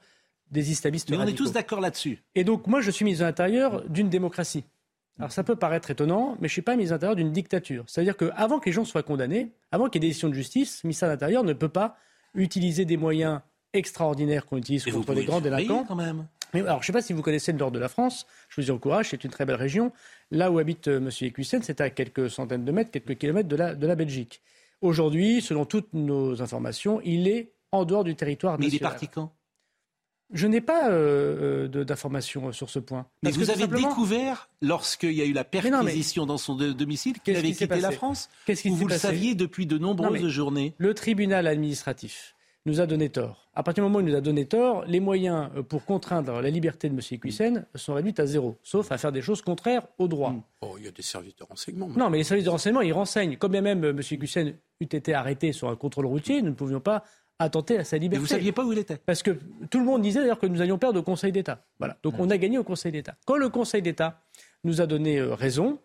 des 0.52 0.72
islamistes. 0.72 1.10
Mais 1.12 1.18
on 1.18 1.28
est 1.28 1.34
tous 1.34 1.52
d'accord 1.52 1.82
là-dessus. 1.82 2.24
Et 2.36 2.44
donc, 2.44 2.66
moi, 2.68 2.82
je 2.82 2.90
suis 2.90 3.06
mis 3.06 3.22
à 3.22 3.26
l'intérieur 3.26 3.88
d'une 3.88 4.10
démocratie. 4.10 4.64
Alors, 5.20 5.32
ça 5.32 5.44
peut 5.44 5.56
paraître 5.56 5.92
étonnant, 5.92 6.32
mais 6.40 6.48
je 6.48 6.52
ne 6.52 6.54
suis 6.54 6.62
pas 6.62 6.76
mis 6.76 6.88
à 6.88 6.92
l'intérieur 6.92 7.16
d'une 7.16 7.32
dictature. 7.32 7.84
C'est-à-dire 7.88 8.18
qu'avant 8.18 8.60
que 8.60 8.66
les 8.66 8.72
gens 8.72 8.86
soient 8.86 9.04
condamnés, 9.04 9.52
avant 9.72 9.90
qu'il 9.90 10.02
y 10.02 10.06
ait 10.06 10.08
des 10.08 10.12
décisions 10.12 10.30
de 10.30 10.34
justice, 10.34 10.82
le 10.84 10.88
ministère 10.88 11.10
de 11.10 11.14
l'Intérieur 11.14 11.44
ne 11.44 11.54
peut 11.54 11.70
pas 11.70 11.98
utiliser 12.34 12.86
des 12.86 12.98
moyens 12.98 13.42
extraordinaires 13.74 14.46
qu'on 14.46 14.58
utilise 14.58 14.86
contre 14.86 15.14
les 15.14 15.26
grands 15.26 15.42
délinquants. 15.42 15.84
Quand 15.88 15.96
même. 15.96 16.26
Mais 16.54 16.62
alors, 16.62 16.78
je 16.78 16.84
ne 16.84 16.86
sais 16.88 16.94
pas 16.94 17.02
si 17.02 17.14
vous 17.14 17.22
connaissez 17.22 17.52
le 17.52 17.58
nord 17.58 17.72
de 17.72 17.80
la 17.80 17.90
France. 17.90 18.26
Je 18.50 18.62
vous 18.62 18.68
y 18.68 18.72
encourage, 18.72 19.10
c'est 19.10 19.24
une 19.24 19.32
très 19.32 19.46
belle 19.46 19.56
région. 19.56 19.92
Là 20.32 20.52
où 20.52 20.60
habite 20.60 20.88
euh, 20.88 20.98
M. 20.98 21.10
Ecuisen, 21.22 21.62
c'est 21.64 21.82
à 21.82 21.90
quelques 21.90 22.30
centaines 22.30 22.66
de 22.66 22.72
mètres, 22.72 22.92
quelques 22.92 23.18
kilomètres 23.18 23.50
de 23.50 23.56
la, 23.56 23.76
de 23.76 23.88
la 23.88 23.96
Belgique. 23.96 24.42
Aujourd'hui, 24.82 25.42
selon 25.42 25.66
toutes 25.66 25.94
nos 25.94 26.42
informations, 26.42 27.02
il 27.04 27.28
est 27.28 27.54
en 27.72 27.86
dehors 27.86 28.04
du 28.04 28.16
territoire 28.16 28.54
national. 28.54 28.72
Mais 28.72 28.76
il 28.76 28.78
est 28.78 28.80
parti 28.80 29.08
quand? 29.08 29.34
Je 30.32 30.46
n'ai 30.46 30.62
pas 30.62 30.92
euh, 30.92 31.68
euh 31.74 31.84
d'informations 31.84 32.52
sur 32.52 32.70
ce 32.70 32.78
point. 32.78 33.08
Mais 33.24 33.32
vous 33.32 33.50
avez 33.50 33.66
découvert, 33.66 34.50
lorsqu'il 34.62 35.14
y 35.14 35.22
a 35.22 35.26
eu 35.26 35.34
la 35.34 35.44
perquisition 35.44 36.28
dans 36.28 36.38
son 36.38 36.56
domicile, 36.56 37.20
qu'il 37.20 37.36
avait 37.36 37.52
quitté 37.52 37.80
la 37.80 37.92
France? 37.92 38.30
Qu'est-ce 38.46 38.62
qui 38.62 38.70
Vous 38.70 38.88
le 38.88 38.98
saviez 38.98 39.34
depuis 39.34 39.66
de 39.66 39.80
nombreuses 39.80 40.28
journées 40.28 40.76
Le 40.78 40.94
tribunal 40.94 41.48
administratif 41.48 42.36
nous 42.66 42.82
a 42.82 42.86
donné 42.86 43.10
tort. 43.10 43.50
À 43.54 43.64
partir 43.64 43.84
du 43.84 43.90
moment 43.90 44.04
où 44.04 44.08
il 44.08 44.12
nous 44.12 44.18
a 44.18 44.22
donné 44.22 44.46
tort, 44.46 44.84
les 44.86 45.00
moyens 45.00 45.50
euh, 45.56 45.64
pour 45.64 45.86
contraindre 45.86 46.42
la 46.42 46.50
liberté 46.50 46.90
de 46.90 46.94
M. 46.94 47.00
Equissen 47.12 47.66
sont 47.76 47.94
réduits 47.94 48.14
à 48.18 48.26
zéro, 48.26 48.58
sauf 48.64 48.92
à 48.92 48.98
faire 48.98 49.12
des 49.12 49.22
choses 49.22 49.42
contraires 49.42 49.84
au 49.98 50.08
droit. 50.08 50.32
Hmm. 50.32 50.42
Oh, 50.62 50.76
il 50.78 50.86
y 50.86 50.88
a 50.88 50.92
des 50.92 51.02
services 51.02 51.36
de 51.36 51.44
renseignement. 51.44 51.90
Non, 51.96 52.10
mais 52.10 52.20
les 52.20 52.24
services 52.24 52.46
de 52.46 52.50
renseignement, 52.50 52.82
ils 52.82 52.94
renseignent. 52.94 53.38
Comme 53.38 53.54
bien 53.54 53.62
même 53.62 53.84
euh, 53.84 53.90
M. 53.90 54.00
Equissen 54.00 54.54
eût 54.80 54.84
été 54.84 55.14
arrêté 55.14 55.52
sur 55.52 55.70
un 55.70 55.76
contrôle 55.76 56.06
routier, 56.06 56.42
nous 56.42 56.50
ne 56.50 56.56
pouvions 56.56 56.80
pas 56.80 57.04
attenter 57.40 57.78
à 57.78 57.84
sa 57.84 57.98
liberté. 57.98 58.18
Mais 58.18 58.20
vous 58.20 58.34
ne 58.34 58.38
saviez 58.38 58.52
pas 58.52 58.66
où 58.66 58.74
il 58.74 58.80
était 58.80 58.98
Parce 58.98 59.24
que 59.24 59.32
tout 59.70 59.80
le 59.80 59.86
monde 59.86 60.02
disait 60.02 60.20
d'ailleurs 60.20 60.40
que 60.40 60.48
nous 60.48 60.62
allions 60.62 60.78
perdre 60.78 61.00
au 61.00 61.04
Conseil 61.04 61.32
d'État. 61.32 61.66
Voilà. 61.80 61.98
Donc 62.04 62.16
hmm. 62.18 62.22
on 62.22 62.30
a 62.30 62.38
gagné 62.38 62.58
au 62.58 62.64
Conseil 62.64 62.92
d'État. 62.92 63.16
Quand 63.26 63.38
le 63.38 63.50
Conseil 63.50 63.82
d'État 63.82 64.22
nous 64.64 64.82
a 64.82 64.86
donné 64.86 65.20
euh, 65.20 65.34
raison, 65.34 65.80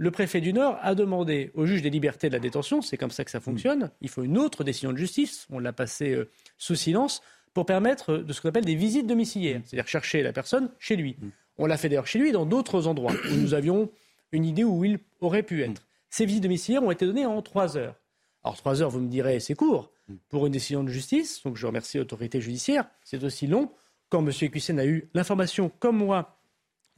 le 0.00 0.10
préfet 0.10 0.40
du 0.40 0.54
Nord 0.54 0.78
a 0.80 0.94
demandé 0.94 1.50
au 1.52 1.66
juge 1.66 1.82
des 1.82 1.90
libertés 1.90 2.28
de 2.28 2.32
la 2.32 2.40
détention, 2.40 2.80
c'est 2.80 2.96
comme 2.96 3.10
ça 3.10 3.22
que 3.22 3.30
ça 3.30 3.38
fonctionne, 3.38 3.90
il 4.00 4.08
faut 4.08 4.22
une 4.22 4.38
autre 4.38 4.64
décision 4.64 4.92
de 4.92 4.96
justice, 4.96 5.46
on 5.50 5.58
l'a 5.58 5.74
passé 5.74 6.12
euh, 6.12 6.30
sous 6.56 6.74
silence, 6.74 7.20
pour 7.52 7.66
permettre 7.66 8.16
de 8.16 8.32
ce 8.32 8.40
qu'on 8.40 8.48
appelle 8.48 8.64
des 8.64 8.76
visites 8.76 9.06
domiciliaires, 9.06 9.60
c'est-à-dire 9.66 9.86
chercher 9.86 10.22
la 10.22 10.32
personne 10.32 10.70
chez 10.78 10.96
lui. 10.96 11.16
On 11.58 11.66
l'a 11.66 11.76
fait 11.76 11.90
d'ailleurs 11.90 12.06
chez 12.06 12.18
lui 12.18 12.32
dans 12.32 12.46
d'autres 12.46 12.86
endroits 12.86 13.12
où 13.30 13.34
nous 13.34 13.52
avions 13.52 13.90
une 14.32 14.46
idée 14.46 14.64
où 14.64 14.82
il 14.86 15.00
aurait 15.20 15.42
pu 15.42 15.62
être. 15.62 15.86
Ces 16.08 16.24
visites 16.24 16.44
domiciliaires 16.44 16.82
ont 16.82 16.90
été 16.90 17.04
données 17.04 17.26
en 17.26 17.42
trois 17.42 17.76
heures. 17.76 17.96
Alors 18.42 18.56
trois 18.56 18.80
heures, 18.80 18.88
vous 18.88 19.00
me 19.00 19.10
direz, 19.10 19.38
c'est 19.38 19.54
court 19.54 19.92
pour 20.30 20.46
une 20.46 20.52
décision 20.52 20.82
de 20.82 20.88
justice, 20.88 21.42
donc 21.42 21.58
je 21.58 21.66
remercie 21.66 21.98
l'autorité 21.98 22.40
judiciaire. 22.40 22.86
C'est 23.04 23.22
aussi 23.22 23.46
long 23.46 23.70
quand 24.08 24.26
M. 24.26 24.32
Ecussen 24.40 24.78
a 24.78 24.86
eu 24.86 25.10
l'information, 25.12 25.70
comme 25.78 25.98
moi, 25.98 26.38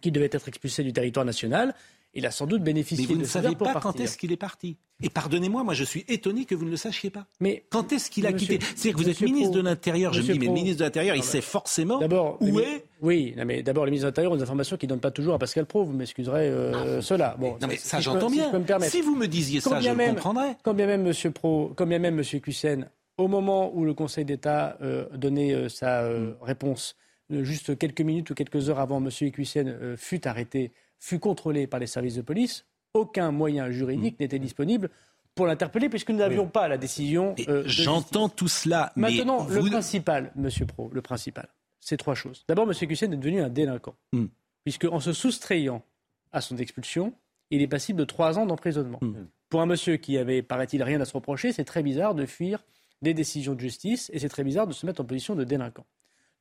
qu'il 0.01 0.13
devait 0.13 0.31
être 0.31 0.47
expulsé 0.47 0.85
du 0.85 0.93
territoire 0.93 1.27
national 1.27 1.75
il 2.15 2.27
a 2.27 2.31
sans 2.31 2.47
doute 2.47 2.63
bénéficié 2.63 3.07
Mais 3.09 3.15
vous 3.15 3.21
ne 3.21 3.27
savez 3.27 3.57
pas 3.57 3.75
quand 3.81 3.99
est-ce 4.01 4.19
qu'il 4.19 4.33
est 4.33 4.37
parti. 4.37 4.77
Et 5.03 5.09
pardonnez-moi, 5.09 5.65
moi 5.65 5.75
je 5.75 5.85
suis 5.85 6.05
étonné 6.09 6.45
que 6.45 6.55
vous 6.55 6.65
ne 6.65 6.71
le 6.71 6.77
sachiez 6.77 7.11
pas. 7.11 7.27
Mais 7.41 7.65
quand 7.71 7.93
est-ce 7.93 8.11
qu'il 8.11 8.27
a 8.27 8.33
quitté 8.33 8.59
C'est-à-dire 8.61 8.93
que 8.93 9.03
vous 9.03 9.09
êtes 9.09 9.21
ministre 9.21 9.53
de 9.53 9.61
l'Intérieur. 9.61 10.13
Je 10.13 10.21
me 10.21 10.33
dis, 10.33 10.39
mais 10.39 10.47
le 10.47 10.53
ministre 10.53 10.81
de 10.81 10.85
l'Intérieur, 10.85 11.17
il 11.17 11.23
sait 11.23 11.41
forcément 11.41 12.01
où 12.41 12.61
est. 12.61 12.85
Oui, 13.01 13.35
mais 13.45 13.63
d'abord, 13.63 13.85
le 13.85 13.91
ministre 13.91 14.07
de 14.07 14.11
l'Intérieur 14.11 14.33
ont 14.33 14.37
des 14.37 14.43
informations 14.43 14.77
qu'il 14.77 14.89
ne 14.89 14.91
donne 14.91 15.01
pas 15.01 15.11
toujours 15.11 15.35
à 15.35 15.39
Pascal 15.39 15.67
Pro. 15.67 15.85
Vous 15.85 15.93
m'excuserez 15.93 16.49
euh, 16.49 16.99
ah. 16.99 17.03
cela. 17.03 17.35
Bon, 17.39 17.57
non, 17.61 17.67
mais 17.67 17.77
ça, 17.77 18.01
j'entends 18.01 18.31
bien. 18.31 18.53
Si, 18.83 19.01
vous 19.01 19.17
me 19.17 19.27
disiez 19.27 19.61
ça, 19.61 19.81
je 19.81 19.91
même, 19.91 20.15
comprendrais. 20.15 20.57
Quand 20.63 20.75
bien 20.75 20.87
même, 20.87 21.03
Monsieur 21.03 21.31
Pro, 21.31 21.73
quand 21.75 21.87
bien 21.87 21.99
même, 21.99 22.15
Monsieur 22.15 22.39
Cussen, 22.39 22.89
au 23.17 23.27
moment 23.27 23.75
où 23.75 23.85
le 23.85 23.95
Conseil 23.95 24.25
d'État 24.25 24.77
euh, 24.83 25.07
donnait 25.17 25.53
euh, 25.53 25.69
sa 25.69 26.09
mm. 26.09 26.37
réponse, 26.43 26.95
juste 27.31 27.77
quelques 27.77 28.03
minutes 28.03 28.31
ou 28.31 28.35
quelques 28.35 28.69
heures 28.69 28.79
avant, 28.79 29.01
Monsieur 29.01 29.31
Cussen 29.31 29.97
fut 29.97 30.29
arrêté 30.29 30.71
fut 31.03 31.19
contrôlé 31.19 31.67
par 31.67 31.81
les 31.81 31.89
services 31.89 32.15
de 32.15 32.23
police, 32.23 32.65
aucun 32.95 33.33
moyen 33.33 33.71
juridique 33.71 34.15
mmh. 34.21 34.23
n'était 34.23 34.39
disponible 34.39 34.89
pour 35.35 35.47
l'interpeller 35.47 35.89
puisque 35.89 36.11
nous 36.11 36.19
n'avions 36.19 36.47
pas 36.47 36.69
la 36.69 36.79
décision. 36.79 37.35
Euh, 37.49 37.65
J'entends 37.67 38.29
tout 38.29 38.47
cela. 38.47 38.93
Maintenant, 38.95 39.49
le 39.49 39.63
principal, 39.69 40.31
Monsieur 40.37 40.65
Pro, 40.65 40.91
le 40.93 41.03
principal, 41.03 41.49
c'est 41.81 41.97
trois 41.97 42.15
choses. 42.15 42.45
D'abord, 42.47 42.67
Monsieur 42.67 42.87
Cussen 42.87 43.13
est 43.13 43.17
devenu 43.17 43.43
un 43.43 43.49
délinquant, 43.49 43.97
mmh. 44.13 44.27
puisque 44.63 44.85
en 44.85 45.01
se 45.01 45.13
soustrayant 45.13 45.83
à 46.31 46.41
son 46.41 46.57
expulsion, 46.59 47.13
il 47.51 47.63
est 47.63 47.69
passible 47.69 47.99
de 47.99 48.05
trois 48.05 48.39
ans 48.39 48.47
d'emprisonnement. 48.47 49.01
Mmh. 49.03 49.27
Pour 49.49 49.61
un 49.61 49.67
monsieur 49.67 49.97
qui 49.97 50.17
avait, 50.19 50.41
paraît-il, 50.41 50.83
rien 50.85 51.01
à 51.01 51.05
se 51.05 51.15
reprocher, 51.15 51.53
c'est 51.53 51.65
très 51.65 51.83
bizarre 51.83 52.15
de 52.15 52.27
fuir 52.27 52.65
des 53.03 53.13
décisions 53.13 53.55
de 53.55 53.61
justice 53.61 54.09
et 54.15 54.21
c'est 54.21 54.29
très 54.29 54.45
bizarre 54.45 54.69
de 54.69 54.73
se 54.73 54.87
mettre 54.87 55.01
en 55.01 55.05
position 55.05 55.35
de 55.35 55.43
délinquant. 55.43 55.85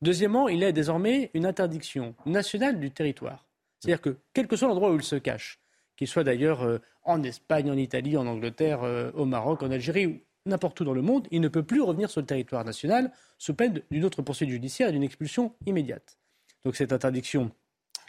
Deuxièmement, 0.03 0.47
il 0.49 0.64
a 0.64 0.72
désormais 0.72 1.32
une 1.34 1.47
interdiction 1.47 2.14
nationale 2.28 2.80
du 2.80 2.91
territoire. 2.91 3.47
C'est-à-dire 3.82 4.01
que 4.01 4.17
quel 4.34 4.47
que 4.47 4.55
soit 4.55 4.67
l'endroit 4.67 4.91
où 4.91 4.95
il 4.95 5.03
se 5.03 5.15
cache, 5.15 5.59
qu'il 5.97 6.07
soit 6.07 6.23
d'ailleurs 6.23 6.61
euh, 6.61 6.77
en 7.03 7.23
Espagne, 7.23 7.71
en 7.71 7.77
Italie, 7.77 8.15
en 8.15 8.27
Angleterre, 8.27 8.84
euh, 8.84 9.11
au 9.13 9.25
Maroc, 9.25 9.63
en 9.63 9.71
Algérie 9.71 10.05
ou 10.05 10.21
n'importe 10.45 10.79
où 10.79 10.84
dans 10.84 10.93
le 10.93 11.01
monde, 11.01 11.27
il 11.32 11.41
ne 11.41 11.47
peut 11.47 11.63
plus 11.63 11.82
revenir 11.82 12.09
sur 12.09 12.21
le 12.21 12.27
territoire 12.27 12.63
national 12.63 13.11
sous 13.38 13.55
peine 13.55 13.82
d'une 13.89 14.05
autre 14.05 14.21
poursuite 14.21 14.49
judiciaire 14.49 14.89
et 14.89 14.91
d'une 14.91 15.03
expulsion 15.03 15.55
immédiate. 15.65 16.19
Donc 16.63 16.75
cette 16.75 16.93
interdiction, 16.93 17.51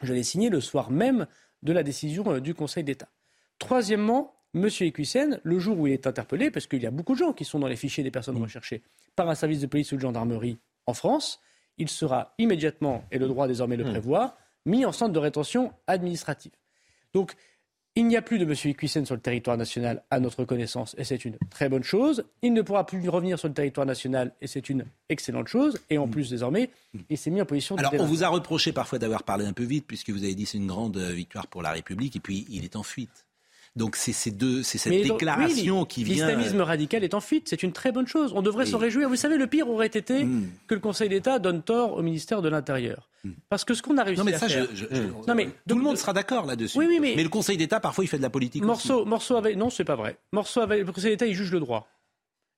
je 0.03 0.13
l'ai 0.13 0.23
signée 0.23 0.51
le 0.51 0.61
soir 0.61 0.91
même 0.91 1.27
de 1.63 1.73
la 1.73 1.83
décision 1.83 2.31
euh, 2.31 2.41
du 2.41 2.55
Conseil 2.55 2.85
d'État. 2.85 3.09
Troisièmement, 3.59 4.35
M. 4.55 4.69
Equissen, 4.81 5.41
le 5.43 5.59
jour 5.59 5.79
où 5.79 5.87
il 5.87 5.95
est 5.95 6.07
interpellé, 6.07 6.51
parce 6.51 6.67
qu'il 6.67 6.83
y 6.83 6.87
a 6.87 6.91
beaucoup 6.91 7.15
de 7.15 7.19
gens 7.19 7.33
qui 7.33 7.47
sont 7.47 7.59
dans 7.59 7.69
les 7.69 7.77
fichiers 7.77 8.05
des 8.05 8.11
personnes 8.11 8.37
recherchées 8.37 8.83
par 9.17 9.29
un 9.31 9.35
service 9.35 9.61
de 9.61 9.67
police 9.67 9.93
ou 9.93 9.97
de 9.97 10.01
gendarmerie 10.03 10.59
en 10.85 10.93
France, 10.93 11.41
il 11.79 11.89
sera 11.89 12.35
immédiatement, 12.37 13.05
et 13.11 13.19
le 13.19 13.29
droit 13.29 13.49
désormais 13.49 13.77
le 13.77 13.85
prévoit, 13.85 14.37
mis 14.67 14.85
en 14.85 14.93
centre 14.93 15.13
de 15.13 15.19
rétention 15.19 15.73
administrative. 15.87 16.53
Donc, 17.15 17.35
il 17.95 18.07
n'y 18.07 18.17
a 18.17 18.23
plus 18.23 18.39
de 18.39 18.45
M. 18.45 18.55
Equissen 18.65 19.05
sur 19.05 19.15
le 19.15 19.21
territoire 19.21 19.59
national 19.59 20.03
à 20.11 20.19
notre 20.19 20.45
connaissance, 20.45 20.95
et 20.97 21.05
c'est 21.05 21.27
une 21.27 21.37
très 21.51 21.69
bonne 21.69 21.83
chose. 21.83 22.25
Il 22.41 22.55
ne 22.55 22.63
pourra 22.63 22.87
plus 22.87 23.07
revenir 23.07 23.39
sur 23.39 23.49
le 23.49 23.55
territoire 23.55 23.87
national, 23.87 24.33
et 24.41 24.47
c'est 24.47 24.71
une 24.71 24.87
excellente 25.11 25.49
chose. 25.49 25.79
Et 25.91 25.99
en 25.99 26.09
plus, 26.09 26.31
désormais, 26.31 26.71
il 27.11 27.19
s'est 27.19 27.31
mis 27.31 27.43
en 27.43 27.45
position 27.45 27.77
de. 27.77 27.81
Alors, 27.81 27.93
on 27.99 28.07
vous 28.07 28.25
a 28.25 28.29
reproché 28.29 28.73
parfois 28.73 28.99
d'avoir 28.99 29.25
parlé 29.25 29.45
un 29.45 29.53
peu 29.53 29.65
vite, 29.65 29.87
puisque 29.87 30.09
vous 30.09 30.25
avez 30.25 30.35
dit 30.35 30.47
c'est 30.47 30.57
une 30.57 30.69
grande 30.69 30.97
euh, 30.97 31.13
victoire 31.13 31.47
pour 31.49 31.61
la 31.61 31.73
République, 31.73 32.17
et 32.17 32.21
puis 32.21 32.47
il 32.49 32.65
est 32.65 32.77
en 32.77 32.83
fuite. 32.83 33.27
Donc 33.75 33.97
c'est 33.97 34.13
ces 34.13 34.31
deux, 34.31 34.63
c'est 34.63 34.77
cette 34.77 35.03
déclaration 35.03 35.87
qui 35.87 36.05
vient. 36.05 36.27
L'islamisme 36.27 36.61
radical 36.61 37.05
est 37.05 37.15
en 37.15 37.21
fuite, 37.21 37.49
c'est 37.49 37.63
une 37.63 37.73
très 37.73 37.91
bonne 37.91 38.07
chose. 38.07 38.33
On 38.35 38.43
devrait 38.43 38.67
s'en 38.67 38.77
réjouir. 38.77 39.09
Vous 39.09 39.17
savez, 39.17 39.39
le 39.39 39.47
pire 39.47 39.69
aurait 39.71 39.87
été 39.87 40.25
hmm. 40.25 40.51
que 40.67 40.75
le 40.75 40.81
Conseil 40.81 41.09
d'État 41.09 41.39
donne 41.39 41.63
tort 41.63 41.97
au 41.97 42.03
ministère 42.03 42.43
de 42.43 42.51
l'Intérieur. 42.51 43.09
Hmm. 43.25 43.31
Parce 43.49 43.65
que 43.65 43.73
ce 43.73 43.81
qu'on 43.81 43.97
a 43.97 44.05
réussi 44.05 44.19
non, 44.19 44.25
mais 44.27 44.35
à 44.35 44.39
ça, 44.39 44.49
faire. 44.49 44.67
Je, 44.75 44.85
non, 45.27 45.35
mais 45.35 45.49
tout 45.67 45.77
le 45.77 45.83
monde 45.83 45.97
sera 45.97 46.13
d'accord 46.13 46.45
là-dessus. 46.45 46.79
Oui, 46.79 46.87
oui, 46.87 46.99
mais... 47.01 47.15
mais 47.17 47.23
le 47.23 47.31
Conseil 47.31 47.57
d'État 47.57 47.81
parfois 47.81 48.05
il 48.05 48.09
fait 48.09 48.19
de 48.19 48.23
la 48.23 48.31
politique. 48.31 48.63
Morceau, 48.63 49.01
aussi. 49.01 49.09
morceau 49.09 49.37
avec 49.37 49.57
non, 49.57 49.71
c'est 49.71 49.85
pas 49.85 49.97
vrai. 49.97 50.19
Morceau 50.33 50.61
avec 50.61 50.85
le 50.85 50.93
Conseil 50.93 51.13
d'État, 51.13 51.27
il 51.27 51.35
juge 51.35 51.53
le 51.53 51.61
droit. 51.61 51.89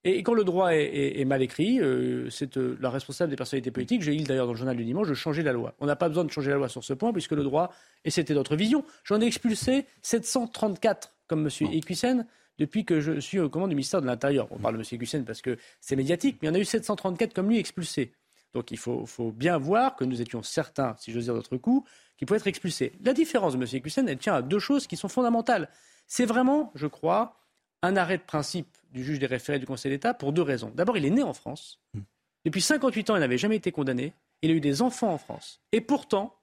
Et 0.07 0.21
quand 0.21 0.35
le 0.35 0.43
droit 0.43 0.69
est, 0.69 1.25
mal 1.25 1.41
écrit, 1.41 1.81
euh, 1.81 2.29
c'est 2.29 2.57
euh, 2.57 2.77
la 2.79 2.91
responsable 2.91 3.31
des 3.31 3.35
personnalités 3.35 3.71
politiques, 3.71 4.03
j'ai 4.03 4.15
eu 4.15 4.21
d'ailleurs 4.21 4.45
dans 4.45 4.51
le 4.51 4.57
journal 4.57 4.77
du 4.77 4.85
dimanche, 4.85 5.07
de 5.07 5.15
changer 5.15 5.41
la 5.41 5.51
loi. 5.51 5.73
On 5.79 5.87
n'a 5.87 5.95
pas 5.95 6.09
besoin 6.09 6.23
de 6.23 6.29
changer 6.29 6.51
la 6.51 6.57
loi 6.57 6.69
sur 6.69 6.83
ce 6.83 6.93
point, 6.93 7.11
puisque 7.11 7.31
le 7.31 7.41
droit, 7.41 7.73
et 8.05 8.11
c'était 8.11 8.35
notre 8.35 8.55
vision, 8.55 8.85
j'en 9.03 9.19
ai 9.19 9.25
expulsé 9.25 9.87
734, 10.03 11.15
comme 11.25 11.47
M. 11.47 11.69
Equissen, 11.73 12.27
depuis 12.59 12.85
que 12.85 13.01
je 13.01 13.19
suis 13.19 13.39
au 13.39 13.49
commande 13.49 13.69
du 13.69 13.75
ministère 13.75 13.99
de 13.99 14.05
l'Intérieur. 14.05 14.47
On 14.51 14.59
parle 14.59 14.75
de 14.75 14.81
M. 14.81 14.85
Equissen 14.91 15.25
parce 15.25 15.41
que 15.41 15.57
c'est 15.81 15.95
médiatique, 15.95 16.37
mais 16.39 16.49
il 16.49 16.51
y 16.51 16.53
en 16.53 16.55
a 16.55 16.59
eu 16.59 16.65
734 16.65 17.33
comme 17.33 17.49
lui 17.49 17.57
expulsés. 17.57 18.13
Donc 18.53 18.69
il 18.69 18.77
faut, 18.77 19.07
faut, 19.07 19.31
bien 19.31 19.57
voir 19.57 19.95
que 19.95 20.05
nous 20.05 20.21
étions 20.21 20.43
certains, 20.43 20.95
si 20.99 21.11
j'ose 21.13 21.23
dire 21.25 21.33
d'autres 21.33 21.57
coup, 21.57 21.83
qui 22.15 22.25
pouvaient 22.25 22.37
être 22.37 22.47
expulsés. 22.47 22.93
La 23.03 23.13
différence 23.13 23.57
de 23.57 23.61
M. 23.61 23.67
Equissen, 23.73 24.07
elle 24.07 24.19
tient 24.19 24.35
à 24.35 24.43
deux 24.43 24.59
choses 24.59 24.85
qui 24.85 24.97
sont 24.97 25.09
fondamentales. 25.09 25.67
C'est 26.05 26.25
vraiment, 26.25 26.71
je 26.75 26.85
crois, 26.85 27.39
un 27.81 27.97
arrêt 27.97 28.17
de 28.17 28.23
principe 28.23 28.67
du 28.95 29.03
juge 29.03 29.19
des 29.19 29.25
référés 29.25 29.59
du 29.59 29.65
Conseil 29.65 29.91
d'État 29.91 30.13
pour 30.13 30.31
deux 30.31 30.41
raisons. 30.41 30.71
D'abord, 30.73 30.97
il 30.97 31.05
est 31.05 31.09
né 31.11 31.21
en 31.21 31.33
France. 31.33 31.79
Hmm. 31.93 32.01
Depuis 32.45 32.61
58 32.61 33.09
ans, 33.09 33.15
il 33.17 33.19
n'avait 33.19 33.37
jamais 33.37 33.57
été 33.57 33.71
condamné. 33.71 34.13
Il 34.41 34.49
a 34.51 34.53
eu 34.53 34.61
des 34.61 34.81
enfants 34.81 35.11
en 35.11 35.17
France. 35.17 35.61
Et 35.71 35.81
pourtant, 35.81 36.39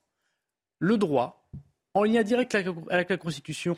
le 0.79 0.99
droit, 0.99 1.49
en 1.95 2.05
lien 2.05 2.23
direct 2.23 2.55
avec 2.55 3.09
la 3.09 3.17
Constitution 3.17 3.77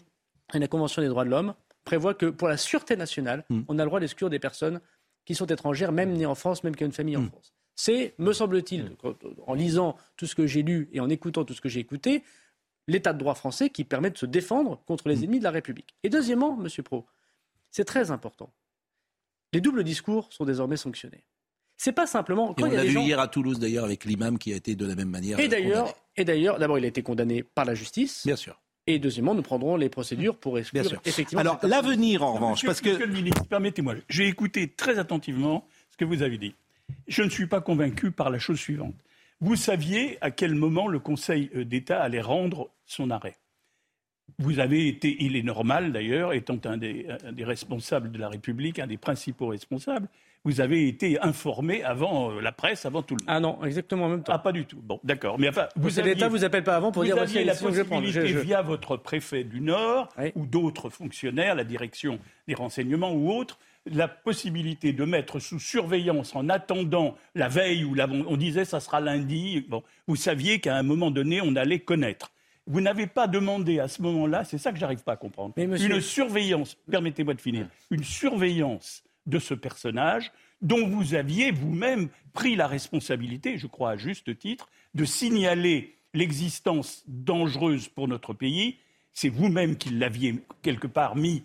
et 0.53 0.59
la 0.59 0.67
Convention 0.67 1.03
des 1.03 1.09
droits 1.09 1.25
de 1.25 1.31
l'homme, 1.31 1.55
prévoit 1.85 2.15
que 2.15 2.27
pour 2.27 2.49
la 2.49 2.57
sûreté 2.57 2.97
nationale, 2.97 3.45
hmm. 3.49 3.63
on 3.69 3.79
a 3.79 3.85
le 3.85 3.89
droit 3.89 4.01
d'exclure 4.01 4.29
des 4.29 4.41
personnes 4.41 4.81
qui 5.25 5.35
sont 5.35 5.47
étrangères, 5.47 5.93
même 5.93 6.13
nées 6.13 6.27
en 6.27 6.35
France, 6.35 6.65
même 6.65 6.75
qui 6.75 6.83
ont 6.83 6.89
une 6.89 6.93
famille 6.93 7.17
en 7.17 7.23
hmm. 7.23 7.29
France. 7.29 7.55
C'est, 7.77 8.15
me 8.19 8.33
semble-t-il, 8.33 8.97
en 9.47 9.55
lisant 9.55 9.97
tout 10.17 10.27
ce 10.27 10.35
que 10.35 10.47
j'ai 10.47 10.63
lu 10.63 10.89
et 10.93 11.01
en 11.01 11.09
écoutant 11.09 11.45
tout 11.45 11.55
ce 11.55 11.61
que 11.61 11.69
j'ai 11.69 11.81
écouté, 11.81 12.23
l'état 12.87 13.13
de 13.13 13.19
droit 13.19 13.35
français 13.35 13.71
qui 13.71 13.85
permet 13.85 14.11
de 14.11 14.19
se 14.19 14.27
défendre 14.27 14.81
contre 14.87 15.09
les 15.09 15.25
ennemis 15.25 15.39
de 15.39 15.45
la 15.45 15.51
République. 15.51 15.97
Et 16.03 16.09
deuxièmement, 16.09 16.57
Monsieur 16.57 16.83
Pro, 16.83 17.07
c'est 17.71 17.85
très 17.85 18.11
important. 18.13 18.53
Les 19.55 19.61
doubles 19.61 19.85
discours 19.85 20.33
sont 20.33 20.45
désormais 20.45 20.77
sanctionnés. 20.77 21.25
C'est 21.77 21.93
pas 21.93 22.07
simplement. 22.07 22.55
Quand 22.55 22.67
on 22.67 22.71
l'a 22.71 22.85
vu 22.85 22.99
hier 22.99 23.21
à 23.21 23.29
Toulouse 23.29 23.59
d'ailleurs 23.59 23.85
avec 23.85 24.05
l'imam 24.05 24.37
qui 24.39 24.53
a 24.53 24.57
été 24.57 24.75
de 24.75 24.85
la 24.85 24.97
même 24.97 25.11
manière. 25.11 25.39
Et 25.39 25.49
d'ailleurs, 25.49 25.95
et 26.17 26.25
d'ailleurs, 26.25 26.59
d'abord 26.59 26.79
il 26.79 26.85
a 26.85 26.89
été 26.89 27.03
condamné 27.03 27.43
par 27.43 27.65
la 27.65 27.75
justice. 27.75 28.27
Bien 28.27 28.37
sûr. 28.37 28.61
Et 28.87 28.99
deuxièmement, 28.99 29.35
nous 29.35 29.43
prendrons 29.43 29.77
les 29.77 29.89
procédures 29.89 30.37
pour 30.37 30.59
exclure 30.59 30.83
Bien 30.83 31.01
effectivement. 31.05 31.41
Alors 31.41 31.59
l'avenir 31.63 32.23
en 32.23 32.35
revanche, 32.35 32.67
parce 32.67 32.81
que 32.81 32.91
Monsieur 32.91 33.07
le 33.07 33.13
ministre, 33.13 33.45
permettez-moi, 33.47 33.95
j'ai 34.09 34.27
écouté 34.27 34.69
très 34.69 34.99
attentivement 34.99 35.67
ce 35.91 35.97
que 35.97 36.05
vous 36.05 36.23
avez 36.23 36.37
dit. 36.37 36.55
Je 37.07 37.23
ne 37.23 37.31
suis 37.31 37.47
pas 37.47 37.61
convaincu 37.61 38.11
par 38.11 38.31
la 38.31 38.39
chose 38.39 38.59
suivante. 38.59 38.95
Vous 39.41 39.57
saviez 39.57 40.19
à 40.21 40.31
quel 40.31 40.55
moment 40.55 40.89
le 40.89 40.99
Conseil 40.99 41.51
d'État 41.65 42.03
allait 42.03 42.21
rendre 42.21 42.71
son 42.85 43.11
arrêt. 43.11 43.37
Vous 44.39 44.59
avez 44.59 44.89
été, 44.89 45.17
il 45.21 45.37
est 45.37 45.43
normal 45.43 45.93
d'ailleurs, 45.93 46.33
étant 46.33 46.59
un 46.65 46.77
des, 46.77 47.07
responsables 47.41 48.11
de 48.11 48.19
la 48.19 48.29
République, 48.29 48.79
un 48.79 48.87
des 48.87 48.97
principaux 48.97 49.49
responsables, 49.49 50.09
vous 50.45 50.61
avez 50.61 50.89
été 50.89 51.19
informé 51.21 51.83
avant 51.85 52.31
euh, 52.31 52.41
la 52.41 52.53
presse, 52.53 52.85
avant 52.85 53.03
tout 53.03 53.17
le 53.17 53.25
monde. 53.25 53.35
Ah 53.35 53.41
non, 53.41 53.65
exactement 53.65 54.07
en 54.07 54.09
même 54.11 54.23
temps. 54.23 54.33
Ah 54.35 54.39
pas 54.39 54.53
du 54.53 54.67
tout. 54.67 54.81
Bon, 54.83 55.01
d'accord. 55.03 55.39
Mais 55.39 55.49
enfin, 55.49 55.69
vous 55.77 55.89
l'État 56.03 56.29
vous 56.29 56.45
appelle 56.45 56.65
pas 56.65 56.77
avant 56.77 56.93
pour 56.93 57.03
dire 57.03 57.17
aviez 57.17 57.45
la 57.45 57.55
possibilité 57.55 58.27
je 58.27 58.39
via 58.39 58.61
votre 58.61 58.97
préfet 58.97 59.45
du 59.45 59.61
Nord 59.61 60.09
ou 60.35 60.47
d'autres 60.47 60.91
fonctionnaires, 60.91 61.55
la 61.55 61.65
direction 61.65 62.19
des 62.47 62.55
renseignements 62.55 63.13
ou 63.13 63.31
autres, 63.33 63.59
la 63.87 64.09
possibilité 64.09 64.93
de 64.93 65.05
mettre 65.05 65.39
sous 65.39 65.59
surveillance 65.59 66.35
en 66.35 66.49
attendant 66.49 67.15
la 67.35 67.49
veille 67.49 67.85
où 67.85 67.97
on 68.29 68.37
disait 68.37 68.65
ça 68.65 68.81
sera 68.81 69.01
lundi. 69.01 69.65
Bon, 69.69 69.83
vous 70.07 70.17
saviez 70.17 70.61
qu'à 70.61 70.77
un 70.77 70.83
moment 70.83 71.11
donné 71.11 71.41
on 71.43 71.57
allait 71.57 71.81
connaître. 71.81 72.34
Vous 72.67 72.81
n'avez 72.81 73.07
pas 73.07 73.27
demandé 73.29 73.79
à 73.79 73.89
ce 73.89 74.01
moment-là, 74.03 74.45
c'est 74.45 74.59
ça 74.59 74.73
que 74.73 74.79
j'arrive 74.79 75.03
pas 75.03 75.13
à 75.13 75.17
comprendre, 75.17 75.53
une 75.57 76.01
surveillance, 76.01 76.77
permettez-moi 76.91 77.35
de 77.35 77.41
finir, 77.41 77.69
une 77.91 78.05
surveillance 78.05 79.05
de 79.27 79.39
ce 79.39 79.55
personnage 79.55 80.33
dont 80.63 80.89
vous 80.89 81.15
aviez 81.15 81.51
vous-même 81.51 82.09
pris 82.33 82.57
la 82.57 82.67
responsabilité, 82.67 83.59
je 83.59 83.67
crois 83.67 83.91
à 83.91 83.97
juste 83.97 84.39
titre, 84.39 84.69
de 84.95 85.05
signaler 85.05 85.95
l'existence 86.15 87.05
dangereuse 87.07 87.89
pour 87.89 88.09
notre 88.09 88.33
pays. 88.33 88.79
C'est 89.13 89.29
vous-même 89.29 89.77
qui 89.77 89.91
l'aviez 89.91 90.43
quelque 90.63 90.87
part 90.87 91.17
mis 91.17 91.43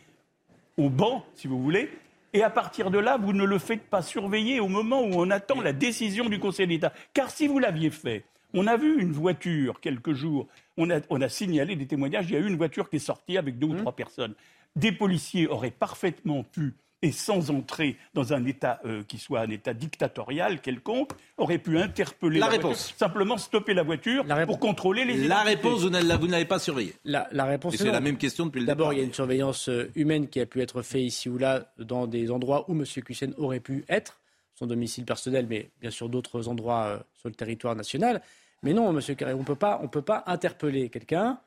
au 0.78 0.90
banc, 0.90 1.26
si 1.36 1.48
vous 1.48 1.62
voulez. 1.62 1.90
Et 2.34 2.44
à 2.44 2.50
partir 2.50 2.92
de 2.92 3.00
là, 3.00 3.18
vous 3.18 3.34
ne 3.34 3.44
le 3.44 3.58
faites 3.58 3.84
pas 3.84 4.02
surveiller 4.02 4.60
au 4.60 4.68
moment 4.68 5.02
où 5.02 5.14
on 5.14 5.32
attend 5.32 5.62
la 5.62 5.74
décision 5.74 6.30
du 6.30 6.40
Conseil 6.40 6.68
d'État. 6.68 6.94
Car 7.14 7.32
si 7.32 7.48
vous 7.48 7.60
l'aviez 7.60 7.90
fait, 7.90 8.24
on 8.54 8.68
a 8.68 8.78
vu 8.78 9.02
une 9.02 9.12
voiture 9.12 9.80
quelques 9.80 10.14
jours, 10.14 10.48
on 10.78 10.90
a, 10.90 11.30
signalé 11.30 11.76
des 11.76 11.88
témoignages, 11.88 12.26
il 12.30 12.34
y 12.34 12.38
a 12.38 12.40
eu 12.40 12.48
une 12.48 12.58
voiture 12.58 12.90
qui 12.90 12.98
est 12.98 13.00
sortie 13.00 13.38
avec 13.38 13.60
deux 13.60 13.68
ou 13.68 13.74
mmh. 13.74 13.82
trois 13.82 13.96
personnes. 13.96 14.34
Des 14.76 14.92
policiers 14.92 15.48
auraient 15.48 15.72
parfaitement 15.72 16.44
pu 16.44 16.74
et 17.02 17.12
sans 17.12 17.50
entrer 17.50 17.98
dans 18.14 18.34
un 18.34 18.46
État 18.46 18.80
euh, 18.86 19.04
qui 19.08 19.18
soit 19.18 19.42
un 19.42 19.50
État 19.50 19.74
dictatorial 19.74 20.60
quelconque, 20.62 21.12
auraient 21.38 21.58
pu 21.58 21.78
interpeller 21.80 22.40
la, 22.40 22.48
réponse. 22.48 22.94
simplement 22.98 23.38
stopper 23.38 23.74
la 23.74 23.84
voiture 23.84 24.26
pour 24.46 24.60
contrôler 24.60 25.06
les 25.06 25.28
La 25.28 25.44
réponse, 25.44 25.82
vous 25.84 25.90
ne 25.90 26.02
l'avez 26.02 26.46
pas 26.46 26.60
surveillée. 26.60 26.94
La, 27.06 27.28
réponse, 27.46 27.76
c'est 27.78 27.92
la 27.92 28.02
même 28.02 28.18
question 28.18 28.46
depuis 28.46 28.60
le 28.60 28.66
départ. 28.66 28.78
D'abord, 28.78 28.94
il 28.94 29.00
y 29.00 29.02
a 29.02 29.06
une 29.06 29.14
surveillance 29.14 29.70
euh, 29.70 29.90
humaine 29.96 30.28
qui 30.28 30.40
a 30.42 30.46
pu 30.46 30.62
être 30.62 30.82
faite 30.82 31.02
ici 31.02 31.30
ou 31.30 31.38
là 31.38 31.72
dans 31.78 32.08
des 32.08 32.32
endroits 32.32 32.70
où 32.70 32.74
M. 32.74 32.84
Kussen 32.86 33.34
aurait 33.38 33.62
pu 33.62 33.86
être, 33.88 34.20
son 34.60 34.68
domicile 34.68 35.06
personnel, 35.06 35.48
mais 35.50 35.72
bien 35.80 35.90
sûr 35.90 36.10
d'autres 36.10 36.50
endroits 36.50 36.86
euh, 36.86 37.00
sur 37.16 37.30
le 37.30 37.36
territoire 37.36 37.76
national. 37.76 38.22
Mais 38.62 38.74
non, 38.74 38.96
M. 38.96 39.16
Carré, 39.16 39.34
on 39.34 39.40
ne 39.40 39.44
peut 39.88 40.02
pas 40.02 40.24
interpeller 40.28 40.90
quelqu'un 40.90 41.40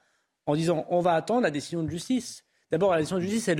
en 0.47 0.57
disant 0.57 0.87
on 0.89 1.01
va 1.01 1.13
attendre 1.13 1.43
la 1.43 1.51
décision 1.51 1.83
de 1.83 1.91
justice. 1.91 2.45
D'abord, 2.71 2.93
la 2.93 2.99
décision 2.99 3.19
de 3.19 3.23
justice, 3.23 3.49
elle 3.49 3.57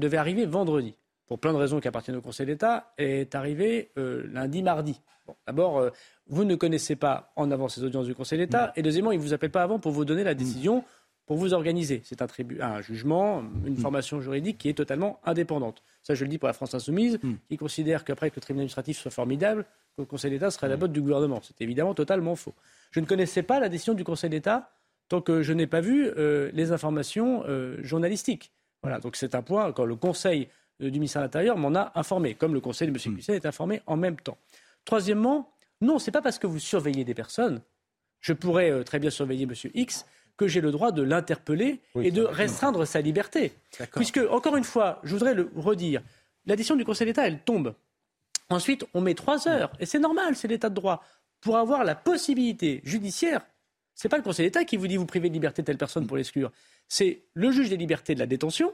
devait, 0.00 0.16
arriver 0.16 0.44
vendredi. 0.44 0.94
Pour 1.28 1.38
plein 1.38 1.52
de 1.52 1.58
raisons 1.58 1.78
qui 1.78 1.86
appartiennent 1.86 2.16
au 2.16 2.20
Conseil 2.20 2.46
d'État, 2.46 2.92
elle 2.96 3.10
est 3.10 3.34
arrivée 3.36 3.92
euh, 3.96 4.26
lundi, 4.32 4.62
mardi. 4.62 5.00
D'abord, 5.46 5.78
euh, 5.78 5.90
vous 6.26 6.44
ne 6.44 6.56
connaissez 6.56 6.96
pas 6.96 7.32
en 7.36 7.52
avance 7.52 7.76
ces 7.76 7.84
audiences 7.84 8.06
du 8.06 8.14
Conseil 8.14 8.38
d'État. 8.38 8.72
Et 8.74 8.82
deuxièmement, 8.82 9.12
il 9.12 9.18
ne 9.18 9.22
vous 9.22 9.32
appelle 9.32 9.50
pas 9.50 9.62
avant 9.62 9.78
pour 9.78 9.92
vous 9.92 10.04
donner 10.04 10.24
la 10.24 10.34
décision, 10.34 10.82
pour 11.26 11.36
vous 11.36 11.54
organiser. 11.54 12.02
C'est 12.04 12.22
un, 12.22 12.26
un, 12.60 12.80
jugement, 12.80 13.44
une 13.64 13.74
mm. 13.74 13.78
formation 13.78 14.20
juridique 14.20 14.58
qui 14.58 14.68
est 14.68 14.74
totalement 14.74 15.20
indépendante. 15.24 15.82
Ça, 16.06 16.14
je 16.14 16.22
le 16.22 16.30
dis 16.30 16.38
pour 16.38 16.46
la 16.46 16.52
France 16.52 16.72
insoumise, 16.72 17.18
mm. 17.20 17.34
qui 17.48 17.56
considère 17.56 18.04
qu'après 18.04 18.30
que 18.30 18.36
le 18.36 18.40
tribunal 18.40 18.60
administratif 18.60 18.96
soit 18.96 19.10
formidable, 19.10 19.64
que 19.96 20.02
le 20.02 20.04
Conseil 20.04 20.30
d'État 20.30 20.52
serait 20.52 20.68
la 20.68 20.76
botte 20.76 20.92
du 20.92 21.00
gouvernement. 21.00 21.40
C'est 21.42 21.60
évidemment 21.60 21.94
totalement 21.94 22.36
faux. 22.36 22.54
Je 22.92 23.00
ne 23.00 23.06
connaissais 23.06 23.42
pas 23.42 23.58
la 23.58 23.68
décision 23.68 23.92
du 23.92 24.04
Conseil 24.04 24.30
d'État 24.30 24.70
tant 25.08 25.20
que 25.20 25.42
je 25.42 25.52
n'ai 25.52 25.66
pas 25.66 25.80
vu 25.80 26.06
euh, 26.06 26.48
les 26.52 26.70
informations 26.70 27.42
euh, 27.48 27.78
journalistiques. 27.82 28.52
Voilà, 28.84 29.00
donc 29.00 29.16
c'est 29.16 29.34
un 29.34 29.42
point, 29.42 29.72
quand 29.72 29.84
le 29.84 29.96
Conseil 29.96 30.46
euh, 30.80 30.90
du 30.90 31.00
ministère 31.00 31.22
de 31.22 31.26
l'Intérieur 31.26 31.58
m'en 31.58 31.74
a 31.74 31.90
informé, 31.96 32.34
comme 32.34 32.54
le 32.54 32.60
Conseil 32.60 32.86
de 32.86 32.92
M. 32.92 33.14
Cuisset 33.14 33.34
est 33.34 33.46
informé 33.46 33.82
en 33.88 33.96
même 33.96 34.14
temps. 34.14 34.38
Troisièmement, 34.84 35.50
non, 35.80 35.98
ce 35.98 36.06
n'est 36.06 36.12
pas 36.12 36.22
parce 36.22 36.38
que 36.38 36.46
vous 36.46 36.60
surveillez 36.60 37.02
des 37.02 37.14
personnes, 37.14 37.62
je 38.20 38.32
pourrais 38.32 38.84
très 38.84 39.00
bien 39.00 39.10
surveiller 39.10 39.42
M. 39.42 39.54
X, 39.74 40.06
que 40.36 40.48
j'ai 40.48 40.60
le 40.60 40.70
droit 40.70 40.92
de 40.92 41.02
l'interpeller 41.02 41.80
et 42.00 42.10
de 42.10 42.22
restreindre 42.22 42.86
sa 42.86 43.00
liberté. 43.00 43.52
Puisque, 43.94 44.20
encore 44.30 44.56
une 44.56 44.64
fois, 44.64 45.00
je 45.02 45.12
voudrais 45.12 45.34
le 45.34 45.50
redire, 45.56 46.02
la 46.46 46.56
décision 46.56 46.76
du 46.76 46.84
Conseil 46.84 47.06
d'État, 47.06 47.26
elle 47.26 47.40
tombe. 47.40 47.74
Ensuite, 48.48 48.84
on 48.94 49.00
met 49.00 49.14
trois 49.14 49.48
heures, 49.48 49.72
et 49.80 49.86
c'est 49.86 49.98
normal, 49.98 50.36
c'est 50.36 50.48
l'état 50.48 50.68
de 50.68 50.74
droit, 50.74 51.02
pour 51.40 51.56
avoir 51.56 51.84
la 51.84 51.94
possibilité 51.94 52.80
judiciaire. 52.84 53.40
Ce 53.94 54.06
n'est 54.06 54.10
pas 54.10 54.18
le 54.18 54.22
Conseil 54.22 54.46
d'État 54.46 54.64
qui 54.64 54.76
vous 54.76 54.86
dit 54.86 54.96
vous 54.96 55.06
privez 55.06 55.28
de 55.28 55.34
liberté 55.34 55.62
telle 55.64 55.78
personne 55.78 56.06
pour 56.06 56.16
l'exclure. 56.16 56.52
C'est 56.86 57.22
le 57.34 57.50
juge 57.50 57.70
des 57.70 57.76
libertés 57.76 58.14
de 58.14 58.20
la 58.20 58.26
détention, 58.26 58.72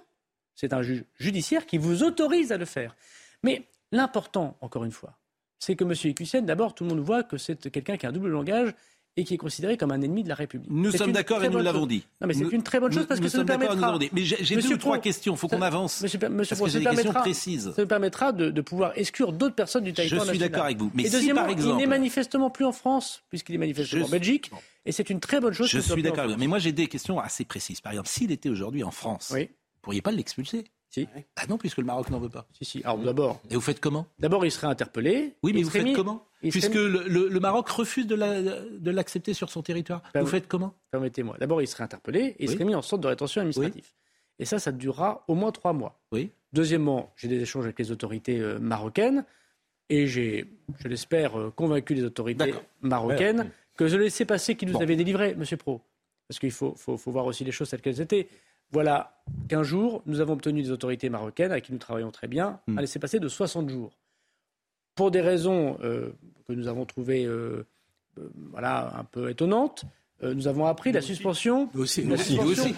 c'est 0.55 0.73
un 0.73 0.83
juge 0.83 1.05
judiciaire 1.19 1.65
qui 1.65 1.79
vous 1.79 2.03
autorise 2.03 2.53
à 2.53 2.59
le 2.59 2.65
faire. 2.65 2.95
Mais 3.43 3.67
l'important, 3.93 4.57
encore 4.61 4.85
une 4.85 4.93
fois, 4.93 5.17
c'est 5.59 5.77
que 5.77 5.85
M. 5.85 5.93
Ecussène, 6.05 6.45
d'abord, 6.45 6.75
tout 6.75 6.85
le 6.85 6.91
monde 6.91 7.01
voit 7.01 7.23
que 7.23 7.39
c'est 7.39 7.71
quelqu'un 7.71 7.97
qui 7.97 8.05
a 8.05 8.09
un 8.09 8.13
double 8.13 8.31
langage 8.31 8.75
et 9.17 9.25
qui 9.25 9.35
est 9.35 9.39
considéré 9.39 9.77
comme 9.77 9.93
un 9.93 10.01
ennemi 10.01 10.25
de 10.25 10.29
la 10.29 10.35
République. 10.35 10.71
Nous 10.71 10.91
sommes 10.91 11.13
d'accord 11.13 11.45
et 11.45 11.49
nous 11.49 11.59
l'avons 11.59 11.87
dit. 11.87 12.05
Non, 12.21 12.27
mais 12.27 12.35
c'est 12.35 12.51
une 12.51 12.63
très 12.63 12.81
bonne 12.81 12.93
chose 12.93 13.07
parce 13.07 13.21
que 13.21 13.29
ça 13.29 13.39
nous 13.39 13.45
permettra. 13.45 13.99
Mais 14.13 14.25
j'ai 14.25 14.57
deux 14.57 14.73
ou 14.73 14.77
trois 14.79 14.99
questions. 14.99 15.35
Il 15.35 15.39
faut 15.39 15.49
qu'on 15.49 15.63
avance. 15.63 16.03
Monsieur, 16.03 16.19
monsieur 16.29 16.57
parce 16.57 16.73
que 16.73 16.79
des 16.79 16.85
questions 16.85 17.13
précises. 17.13 17.73
Ça 17.75 17.83
nous 17.83 17.89
permettra 17.89 18.33
de, 18.33 18.61
pouvoir 18.63 18.93
exclure 18.97 19.33
d'autres 19.33 19.55
personnes 19.55 19.85
du 19.85 19.93
territoire. 19.93 20.25
Je 20.25 20.31
suis 20.31 20.39
d'accord 20.39 20.65
avec 20.65 20.79
vous. 20.79 20.91
Mais 20.95 21.05
et 21.05 21.11
si 21.11 21.33
par 21.33 21.49
exemple, 21.49 21.75
il 21.75 21.77
n'est 21.77 21.87
manifestement 21.87 22.51
plus 22.51 22.65
en 22.65 22.73
France 22.73 23.23
puisqu'il 23.29 23.55
est 23.55 23.59
manifestement 23.59 24.07
en 24.07 24.09
Belgique. 24.09 24.51
Et 24.85 24.93
c'est 24.93 25.11
une 25.11 25.21
très 25.21 25.41
bonne 25.41 25.53
chose. 25.53 25.69
Je 25.69 25.79
suis 25.79 26.03
d'accord. 26.03 26.27
Mais 26.39 26.47
moi, 26.47 26.59
j'ai 26.59 26.73
des 26.73 26.87
questions 26.87 27.19
assez 27.19 27.45
précises. 27.45 27.81
Par 27.81 27.93
exemple, 27.93 28.09
s'il 28.09 28.33
était 28.33 28.49
aujourd'hui 28.49 28.83
en 28.83 28.91
France, 28.91 29.29
vous 29.31 29.39
ne 29.39 29.47
pourriez 29.83 30.03
pas 30.03 30.13
l'expulser? 30.13 30.65
Si. 30.93 31.09
Ah 31.37 31.47
non, 31.49 31.59
puisque 31.59 31.79
le 31.79 31.85
Maroc 31.85 32.11
n'en 32.11 32.19
veut 32.19 32.29
pas. 32.29 32.47
Si, 32.53 32.65
si. 32.65 32.83
Alors 32.85 32.99
d'abord. 32.99 33.41
Et 33.51 33.55
vous 33.55 33.61
faites 33.61 33.81
comment? 33.81 34.07
D'abord, 34.19 34.45
il 34.45 34.51
serait 34.51 34.67
interpellé. 34.67 35.35
Oui, 35.43 35.53
mais 35.55 35.63
vous 35.63 35.71
faites 35.71 35.95
comment? 35.95 36.27
Puisque 36.41 36.75
le, 36.75 37.41
Maroc 37.41 37.69
refuse 37.69 38.07
de 38.07 38.91
l'accepter 38.91 39.35
sur 39.35 39.51
son 39.51 39.63
territoire. 39.63 40.03
vous 40.15 40.27
faites 40.27 40.49
comment? 40.49 40.75
Permettez-moi. 40.91 41.37
D'abord, 41.39 41.63
il 41.63 41.67
serait 41.67 41.85
interpellé 41.85 42.37
et 42.39 42.45
il 42.45 42.51
serait 42.51 42.65
mis 42.65 42.75
en 42.75 42.83
sorte 42.83 43.03
de 43.03 43.09
rétention 43.09 43.41
administrative. 43.41 43.87
Et 44.39 44.45
ça, 44.45 44.59
ça 44.59 44.73
durera 44.73 45.25
au 45.29 45.35
moins 45.35 45.53
trois 45.53 45.73
mois. 45.73 46.01
Oui. 46.11 46.31
Deuxièmement, 46.53 47.13
j'ai 47.17 47.29
des 47.29 47.41
échanges 47.41 47.65
avec 47.65 47.79
les 47.79 47.93
autorités 47.93 48.39
euh, 48.41 48.59
marocaines 48.59 49.25
et 49.89 50.07
j'ai, 50.07 50.51
je 50.81 50.89
l'espère, 50.89 51.39
euh, 51.39 51.51
convaincu 51.51 51.95
les 51.95 52.05
autorités 52.05 52.55
marocaines 52.81 53.51
que 53.77 53.89
je 53.89 53.97
laissais 53.97 54.25
passer 54.25 54.55
qui 54.57 54.67
nous 54.67 54.81
avait 54.81 54.97
délivré, 54.97 55.31
M. 55.31 55.45
Pro. 55.57 55.81
Parce 56.29 56.39
qu'il 56.39 56.51
faut, 56.51 56.75
faut, 56.75 56.97
voir 57.11 57.27
aussi 57.27 57.45
les 57.45 57.53
choses 57.53 57.71
telles 57.71 57.81
qu'elles 57.81 58.01
étaient. 58.01 58.29
Voilà, 58.73 59.23
15 59.49 59.67
jours, 59.67 60.03
nous 60.07 60.21
avons 60.21 60.33
obtenu 60.33 60.63
des 60.63 60.71
autorités 60.71 61.09
marocaines 61.11 61.53
avec 61.53 61.65
qui 61.65 61.73
nous 61.73 61.79
travaillons 61.79 62.11
très 62.11 62.27
bien, 62.29 62.61
un 62.69 62.73
hmm. 62.73 62.81
laisser 62.81 62.99
passer 62.99 63.21
de 63.21 63.29
60 63.29 63.69
jours. 63.69 63.93
Pour 64.95 65.11
des 65.11 65.21
raisons 65.21 65.79
euh, 65.83 66.11
que 66.47 66.53
nous 66.53 66.69
avons 66.69 66.85
trouvées 66.85 67.29
voilà, 68.51 68.95
un 68.99 69.05
peu 69.05 69.31
étonnantes, 69.31 69.85
euh, 70.23 70.35
nous 70.35 70.47
avons 70.47 70.67
appris 70.67 70.93
la 70.93 71.01
suspension. 71.01 71.69
Aussi, 71.75 72.03
la 72.05 72.17
suspension, 72.17 72.73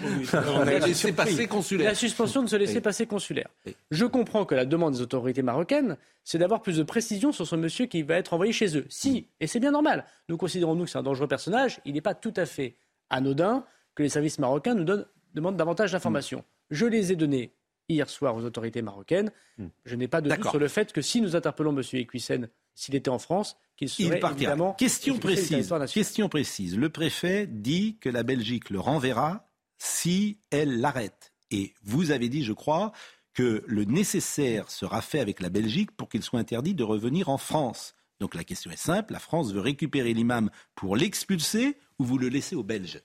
consulaire. 1.47 1.89
La 1.89 1.95
suspension 1.95 2.41
de 2.41 2.47
se 2.49 2.55
laisser 2.55 2.81
passer 2.81 3.05
consulaire. 3.05 3.49
Je 3.91 4.05
comprends 4.05 4.45
que 4.45 4.55
la 4.55 4.65
demande 4.65 4.93
des 4.93 5.01
autorités 5.01 5.43
marocaines, 5.43 5.97
c'est 6.23 6.39
d'avoir 6.39 6.61
plus 6.61 6.77
de 6.77 6.83
précision 6.83 7.31
sur 7.31 7.45
ce 7.45 7.55
monsieur 7.55 7.85
qui 7.85 8.01
va 8.01 8.15
être 8.15 8.33
envoyé 8.33 8.51
chez 8.51 8.77
eux. 8.77 8.85
Si, 8.89 9.27
et 9.39 9.47
c'est 9.47 9.59
bien 9.59 9.71
normal, 9.71 10.05
nous 10.27 10.37
considérons 10.37 10.75
nous 10.75 10.85
que 10.85 10.89
c'est 10.89 10.97
un 10.97 11.03
dangereux 11.03 11.27
personnage, 11.27 11.79
il 11.85 11.93
n'est 11.93 12.01
pas 12.01 12.15
tout 12.15 12.33
à 12.35 12.45
fait 12.45 12.75
anodin 13.09 13.63
que 13.93 14.01
les 14.01 14.09
services 14.09 14.39
marocains 14.39 14.73
nous 14.73 14.83
donnent, 14.83 15.05
demandent 15.35 15.57
davantage 15.57 15.91
d'informations. 15.91 16.43
Je 16.71 16.85
les 16.85 17.11
ai 17.11 17.15
données 17.15 17.53
hier 17.87 18.09
soir 18.09 18.35
aux 18.35 18.43
autorités 18.43 18.81
marocaines. 18.81 19.31
Hmm. 19.57 19.67
Je 19.85 19.95
n'ai 19.95 20.07
pas 20.07 20.21
de 20.21 20.29
doute 20.29 20.49
sur 20.49 20.59
le 20.59 20.67
fait 20.67 20.91
que 20.91 21.01
si 21.01 21.21
nous 21.21 21.35
interpellons 21.35 21.75
M. 21.77 21.83
Equissen 21.93 22.49
s'il 22.73 22.95
était 22.95 23.09
en 23.09 23.19
France, 23.19 23.57
qu'il 23.77 23.89
serait 23.89 24.19
Il 24.19 24.31
évidemment... 24.31 24.73
Question 24.73 25.17
précise, 25.17 25.73
question 25.93 26.27
précise. 26.27 26.77
Le 26.77 26.89
préfet 26.89 27.47
dit 27.47 27.97
que 27.99 28.09
la 28.09 28.23
Belgique 28.23 28.69
le 28.69 28.79
renverra 28.79 29.47
si 29.77 30.39
elle 30.49 30.79
l'arrête. 30.81 31.33
Et 31.51 31.73
vous 31.83 32.11
avez 32.11 32.27
dit, 32.27 32.43
je 32.43 32.53
crois, 32.53 32.91
que 33.33 33.63
le 33.67 33.85
nécessaire 33.85 34.71
sera 34.71 35.01
fait 35.01 35.19
avec 35.19 35.41
la 35.41 35.49
Belgique 35.49 35.91
pour 35.91 36.09
qu'il 36.09 36.23
soit 36.23 36.39
interdit 36.39 36.73
de 36.73 36.83
revenir 36.83 37.29
en 37.29 37.37
France. 37.37 37.95
Donc 38.19 38.33
la 38.33 38.43
question 38.43 38.71
est 38.71 38.77
simple, 38.77 39.13
la 39.13 39.19
France 39.19 39.53
veut 39.53 39.61
récupérer 39.61 40.13
l'imam 40.13 40.49
pour 40.73 40.95
l'expulser 40.95 41.77
ou 41.99 42.05
vous 42.05 42.17
le 42.17 42.29
laissez 42.29 42.55
aux 42.55 42.63
Belges? 42.63 43.01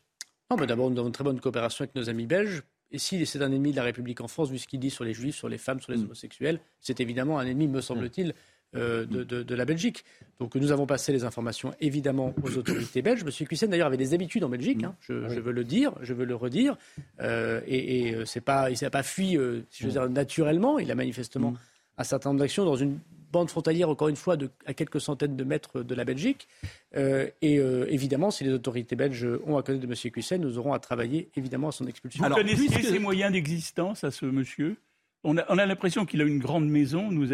Non, 0.50 0.56
mais 0.58 0.66
d'abord, 0.66 0.90
nous 0.90 0.98
avons 0.98 1.08
une 1.08 1.12
très 1.12 1.24
bonne 1.24 1.40
coopération 1.40 1.84
avec 1.84 1.94
nos 1.94 2.08
amis 2.10 2.26
belges. 2.26 2.62
Et 2.90 2.98
si 2.98 3.24
c'est 3.24 3.40
un 3.40 3.52
ennemi 3.52 3.70
de 3.70 3.76
la 3.76 3.84
République 3.84 4.20
en 4.20 4.26
France, 4.26 4.50
vu 4.50 4.58
ce 4.58 4.66
qu'il 4.66 4.80
dit 4.80 4.90
sur 4.90 5.04
les 5.04 5.14
juifs, 5.14 5.36
sur 5.36 5.48
les 5.48 5.58
femmes, 5.58 5.80
sur 5.80 5.92
les 5.92 5.98
mm. 5.98 6.04
homosexuels, 6.04 6.60
c'est 6.80 7.00
évidemment 7.00 7.38
un 7.38 7.46
ennemi, 7.46 7.68
me 7.68 7.80
semble-t-il, 7.80 8.34
euh, 8.76 9.04
de, 9.04 9.54
la 9.54 9.64
Belgique. 9.64 10.04
Donc 10.38 10.54
nous 10.54 10.70
avons 10.70 10.86
passé 10.86 11.12
les 11.12 11.24
informations 11.24 11.72
évidemment 11.80 12.34
aux 12.42 12.56
autorités 12.56 13.02
belges. 13.02 13.22
M. 13.22 13.46
Cuissen 13.46 13.68
d'ailleurs 13.68 13.88
avait 13.88 13.96
des 13.96 14.14
habitudes 14.14 14.44
en 14.44 14.48
Belgique, 14.48 14.84
hein. 14.84 14.94
je, 15.00 15.12
veux 15.12 15.50
le 15.50 15.64
dire, 15.64 15.92
je 16.02 16.14
veux 16.14 16.24
le 16.24 16.36
redire. 16.36 16.76
Euh, 17.20 17.60
et, 17.66 18.14
euh, 18.14 18.24
c'est 18.24 18.40
pas, 18.40 18.70
il 18.70 18.76
s'est 18.76 18.90
pas 18.90 19.02
fui, 19.02 19.36
si 19.70 19.82
je 19.82 19.86
veux 19.86 19.92
dire, 19.92 20.08
naturellement. 20.08 20.78
Il 20.78 20.90
a 20.90 20.94
manifestement 20.94 21.54
un 21.98 22.04
certain 22.04 22.30
nombre 22.30 22.40
d'actions 22.40 22.64
dans 22.64 22.76
une 22.76 22.98
bande 23.30 23.50
frontalière, 23.50 23.88
encore 23.88 24.08
une 24.08 24.16
fois, 24.16 24.36
de, 24.36 24.50
à 24.66 24.74
quelques 24.74 25.00
centaines 25.00 25.36
de 25.36 25.44
mètres 25.44 25.82
de 25.82 25.94
la 25.94 26.04
Belgique. 26.04 26.48
et 26.94 27.56
évidemment, 27.88 28.30
si 28.30 28.44
les 28.44 28.52
autorités 28.52 28.96
belges 28.96 29.26
ont 29.46 29.56
à 29.56 29.62
connaître 29.62 29.86
de 29.86 29.92
M. 29.92 30.12
Cuissen, 30.12 30.40
nous 30.40 30.58
aurons 30.58 30.72
à 30.72 30.78
travailler 30.78 31.30
évidemment 31.36 31.68
à 31.68 31.72
son 31.72 31.86
expulsion. 31.86 32.26
Vous 32.26 32.34
connaissez 32.34 32.68
ses 32.82 32.98
moyens 32.98 33.32
d'existence 33.32 34.04
à 34.04 34.10
ce 34.10 34.26
monsieur 34.26 34.76
on 35.22 35.36
a, 35.36 35.66
l'impression 35.66 36.06
qu'il 36.06 36.22
a 36.22 36.24
une 36.24 36.38
grande 36.38 36.68
maison. 36.68 37.10
Nous 37.10 37.28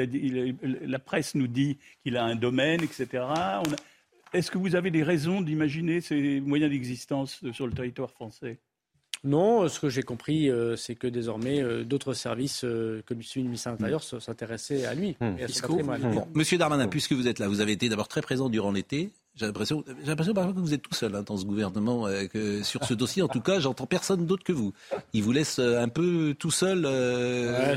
la 0.82 0.98
presse 0.98 1.34
nous 1.34 1.46
dit 1.46 1.78
qu'il 2.02 2.16
a 2.16 2.24
un 2.24 2.34
domaine, 2.34 2.82
etc. 2.82 3.24
Est-ce 4.32 4.50
que 4.50 4.58
vous 4.58 4.74
avez 4.74 4.90
des 4.90 5.02
raisons 5.02 5.40
d'imaginer 5.40 6.00
ces 6.00 6.40
moyens 6.40 6.70
d'existence 6.70 7.40
sur 7.52 7.66
le 7.66 7.72
territoire 7.72 8.10
français? 8.10 8.58
Non, 9.24 9.68
ce 9.68 9.80
que 9.80 9.88
j'ai 9.88 10.02
compris, 10.02 10.50
euh, 10.50 10.76
c'est 10.76 10.94
que 10.94 11.06
désormais, 11.06 11.62
euh, 11.62 11.84
d'autres 11.84 12.14
services, 12.14 12.64
euh, 12.64 13.02
comme 13.06 13.22
celui 13.22 13.42
du 13.42 13.48
ministère 13.48 13.72
de 13.72 13.78
l'Intérieur, 13.78 14.02
s'intéressaient 14.02 14.86
à 14.86 14.94
lui. 14.94 15.16
Hum. 15.20 15.36
Monsieur 16.34 16.58
Darmanin, 16.58 16.88
puisque 16.88 17.12
vous 17.12 17.28
êtes 17.28 17.38
là, 17.38 17.48
vous 17.48 17.60
avez 17.60 17.72
été 17.72 17.88
d'abord 17.88 18.08
très 18.08 18.22
présent 18.22 18.48
durant 18.48 18.72
l'été. 18.72 19.10
J'ai 19.36 19.46
l'impression, 19.46 19.84
j'ai 19.86 20.06
l'impression 20.06 20.32
parfois 20.32 20.54
que 20.54 20.58
vous 20.58 20.72
êtes 20.72 20.82
tout 20.82 20.94
seul 20.94 21.14
hein, 21.14 21.22
dans 21.22 21.36
ce 21.36 21.44
gouvernement. 21.44 22.06
Euh, 22.06 22.26
que 22.26 22.62
sur 22.62 22.84
ce 22.84 22.94
dossier, 22.94 23.22
en 23.22 23.28
tout 23.28 23.40
cas, 23.40 23.60
j'entends 23.60 23.86
personne 23.86 24.24
d'autre 24.26 24.44
que 24.44 24.52
vous. 24.52 24.72
Il 25.12 25.22
vous 25.22 25.32
laisse 25.32 25.58
euh, 25.58 25.82
un 25.82 25.88
peu 25.88 26.34
tout 26.38 26.50
seul. 26.50 26.84
Euh... 26.86 27.76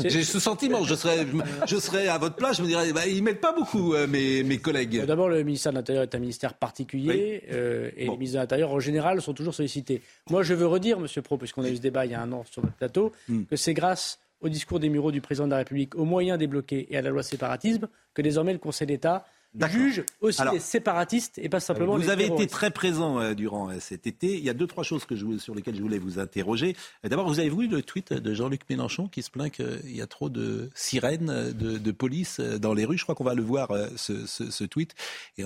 j'ai 0.00 0.24
ce 0.24 0.40
sentiment. 0.40 0.82
Je 0.84 0.94
serais, 0.94 1.26
je 1.66 1.76
serais 1.76 2.08
à 2.08 2.18
votre 2.18 2.34
place. 2.34 2.56
Je 2.56 2.62
me 2.62 2.66
dirais, 2.66 2.92
bah, 2.92 3.06
ils 3.06 3.22
m'aident 3.22 3.40
pas 3.40 3.52
beaucoup, 3.52 3.94
mes, 4.08 4.42
mes 4.42 4.58
collègues. 4.58 5.04
D'abord, 5.06 5.28
le 5.28 5.42
ministère 5.44 5.72
de 5.72 5.78
l'Intérieur 5.78 6.02
est 6.02 6.14
un 6.14 6.18
ministère 6.18 6.54
particulier, 6.54 7.44
et 7.48 8.04
les 8.04 8.10
ministres 8.10 8.34
de 8.34 8.40
l'Intérieur, 8.40 8.72
en 8.72 8.80
général, 8.80 9.22
sont 9.22 9.34
toujours 9.34 9.54
sollicités. 9.54 10.02
Moi, 10.28 10.42
je 10.42 10.54
veux 10.54 10.66
redire, 10.66 10.98
Monsieur 10.98 11.22
Pro, 11.22 11.38
puisqu'on 11.38 11.62
a 11.62 11.68
eu 11.68 11.76
ce 11.76 11.80
débat 11.80 12.04
il 12.06 12.12
y 12.12 12.14
a 12.14 12.22
un 12.22 12.32
an 12.32 12.44
sur 12.50 12.62
notre 12.62 12.76
plateau, 12.76 13.12
hmm. 13.28 13.44
que 13.44 13.56
c'est 13.56 13.74
grâce 13.74 14.18
au 14.40 14.48
discours 14.48 14.80
des 14.80 14.88
mureaux 14.88 15.12
du 15.12 15.20
président 15.20 15.46
de 15.46 15.52
la 15.52 15.58
République, 15.58 15.94
aux 15.94 16.04
moyens 16.04 16.38
débloqués 16.38 16.86
et 16.90 16.96
à 16.96 17.02
la 17.02 17.10
loi 17.10 17.22
séparatisme 17.22 17.88
que 18.14 18.22
désormais 18.22 18.52
le 18.52 18.58
Conseil 18.58 18.86
d'État 18.86 19.26
juge 19.68 20.04
aussi 20.20 20.42
les 20.52 20.60
séparatistes 20.60 21.38
et 21.38 21.48
pas 21.48 21.60
simplement 21.60 21.94
vous 21.94 22.00
les 22.00 22.04
Vous 22.04 22.10
avez 22.10 22.26
été 22.26 22.46
très 22.46 22.70
présent 22.70 23.18
euh, 23.18 23.34
durant 23.34 23.70
euh, 23.70 23.80
cet 23.80 24.06
été. 24.06 24.36
Il 24.36 24.44
y 24.44 24.50
a 24.50 24.54
deux, 24.54 24.66
trois 24.66 24.84
choses 24.84 25.04
que 25.04 25.16
je, 25.16 25.38
sur 25.38 25.54
lesquelles 25.54 25.74
je 25.74 25.82
voulais 25.82 25.98
vous 25.98 26.18
interroger. 26.18 26.76
Euh, 27.04 27.08
d'abord, 27.08 27.26
vous 27.26 27.40
avez 27.40 27.50
vu 27.50 27.66
le 27.66 27.82
tweet 27.82 28.12
de 28.12 28.34
Jean-Luc 28.34 28.62
Mélenchon 28.70 29.08
qui 29.08 29.22
se 29.22 29.30
plaint 29.30 29.50
qu'il 29.50 29.96
y 29.96 30.02
a 30.02 30.06
trop 30.06 30.28
de 30.28 30.70
sirènes 30.74 31.52
de, 31.52 31.78
de, 31.78 31.90
police 31.90 32.40
dans 32.40 32.74
les 32.74 32.84
rues. 32.84 32.98
Je 32.98 33.02
crois 33.02 33.14
qu'on 33.14 33.24
va 33.24 33.34
le 33.34 33.42
voir, 33.42 33.70
ce, 33.96 34.26
ce, 34.26 34.50
ce 34.50 34.64
tweet. 34.64 34.94
Et, 35.36 35.44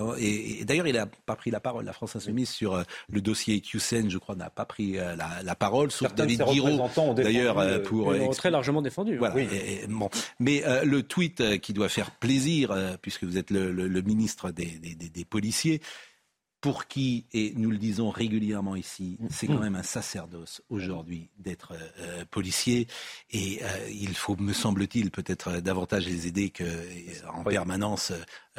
et, 0.60 0.64
d'ailleurs, 0.64 0.86
il 0.86 0.94
n'a 0.94 1.06
pas 1.06 1.36
pris 1.36 1.50
la 1.50 1.60
parole. 1.60 1.84
La 1.84 1.92
France 1.92 2.14
Insoumise 2.16 2.50
sur 2.50 2.82
le 3.08 3.20
dossier 3.20 3.60
QSEN, 3.60 4.10
je 4.10 4.18
crois, 4.18 4.36
n'a 4.36 4.50
pas 4.50 4.64
pris 4.64 4.92
la, 4.92 5.42
la 5.42 5.54
parole, 5.54 5.90
sauf 5.90 6.14
David 6.14 6.42
Guiraud, 6.44 7.14
d'ailleurs, 7.14 7.82
pour... 7.82 8.14
très 8.36 8.50
largement 8.50 8.82
défendu. 8.82 9.16
Voilà. 9.16 9.34
Oui. 9.34 9.48
bon. 9.88 10.10
Mais 10.38 10.62
le 10.84 11.02
tweet 11.02 11.60
qui 11.60 11.72
doit 11.72 11.88
faire 11.88 12.10
plaisir, 12.10 12.74
puisque 13.00 13.24
vous 13.24 13.38
êtes 13.38 13.50
le, 13.50 13.72
le 13.72 13.93
le 13.94 14.02
ministre 14.02 14.50
des, 14.50 15.24
policiers, 15.24 15.80
pour 16.60 16.86
qui, 16.86 17.26
et 17.34 17.52
nous 17.56 17.70
le 17.70 17.76
disons 17.76 18.08
régulièrement 18.08 18.74
ici, 18.74 19.18
c'est 19.28 19.46
quand 19.46 19.58
même 19.58 19.76
un 19.76 19.82
sacerdoce 19.82 20.62
aujourd'hui 20.70 21.28
d'être 21.38 21.72
euh, 21.72 21.88
euh, 21.98 22.24
policier. 22.30 22.86
Et 23.30 23.60
euh, 23.62 23.90
il 23.90 24.14
faut, 24.14 24.34
me 24.36 24.54
semble-t-il, 24.54 25.10
peut-être 25.10 25.60
davantage 25.60 26.06
les 26.06 26.26
aider 26.26 26.50
qu'en 26.50 27.44
permanence 27.44 28.12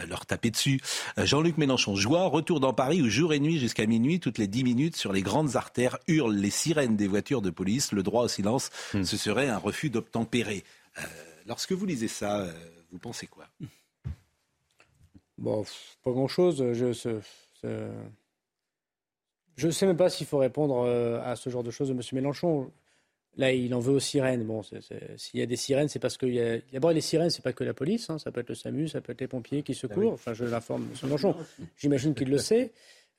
leur 0.07 0.27
taper 0.27 0.51
dessus. 0.51 0.81
Jean-Luc 1.17 1.57
Mélenchon, 1.57 1.95
joie, 1.95 2.25
retour 2.25 2.59
dans 2.59 2.73
Paris 2.73 3.01
où 3.01 3.09
jour 3.09 3.33
et 3.33 3.39
nuit 3.39 3.57
jusqu'à 3.57 3.87
minuit, 3.87 4.19
toutes 4.19 4.37
les 4.37 4.47
dix 4.47 4.63
minutes, 4.63 4.95
sur 4.95 5.11
les 5.11 5.23
grandes 5.23 5.55
artères, 5.55 5.97
hurlent 6.07 6.35
les 6.35 6.51
sirènes 6.51 6.95
des 6.95 7.07
voitures 7.07 7.41
de 7.41 7.49
police. 7.49 7.91
Le 7.91 8.03
droit 8.03 8.25
au 8.25 8.27
silence, 8.27 8.69
hmm. 8.93 9.03
ce 9.03 9.17
serait 9.17 9.49
un 9.49 9.57
refus 9.57 9.89
d'obtempérer. 9.89 10.63
lorsque 11.47 11.71
vous 11.71 11.87
lisez 11.87 12.07
ça, 12.07 12.45
vous 12.91 12.99
pensez 12.99 13.25
quoi? 13.25 13.47
Bon, 15.37 15.63
pas 16.03 16.11
grand-chose. 16.11 16.63
Je 19.57 19.67
ne 19.67 19.71
sais 19.71 19.85
même 19.85 19.97
pas 19.97 20.09
s'il 20.09 20.27
faut 20.27 20.37
répondre 20.37 20.83
euh, 20.85 21.21
à 21.23 21.35
ce 21.35 21.49
genre 21.49 21.63
de 21.63 21.71
choses 21.71 21.89
de 21.89 21.93
M. 21.93 22.01
Mélenchon. 22.13 22.71
Là, 23.37 23.51
il 23.51 23.73
en 23.73 23.79
veut 23.79 23.93
aux 23.93 23.99
sirènes. 23.99 24.45
Bon, 24.45 24.61
s'il 24.63 25.39
y 25.39 25.43
a 25.43 25.45
des 25.45 25.55
sirènes, 25.57 25.89
c'est 25.89 25.99
parce 25.99 26.17
qu'il 26.17 26.33
y 26.33 26.39
a. 26.39 26.59
D'abord, 26.71 26.91
les 26.91 27.01
sirènes, 27.01 27.29
c'est 27.29 27.41
pas 27.43 27.53
que 27.53 27.63
la 27.63 27.73
police. 27.73 28.09
Hein. 28.09 28.17
Ça 28.17 28.31
peut 28.31 28.39
être 28.41 28.49
le 28.49 28.55
SAMU, 28.55 28.87
ça 28.87 29.01
peut 29.01 29.11
être 29.11 29.21
les 29.21 29.27
pompiers 29.27 29.61
qui 29.61 29.73
secourent. 29.73 30.11
Ah 30.11 30.15
enfin, 30.15 30.33
je 30.33 30.45
l'informe, 30.45 30.83
M. 30.83 30.97
Mélenchon. 31.03 31.35
J'imagine 31.77 32.15
qu'il 32.15 32.29
le 32.29 32.37
sait. 32.37 32.71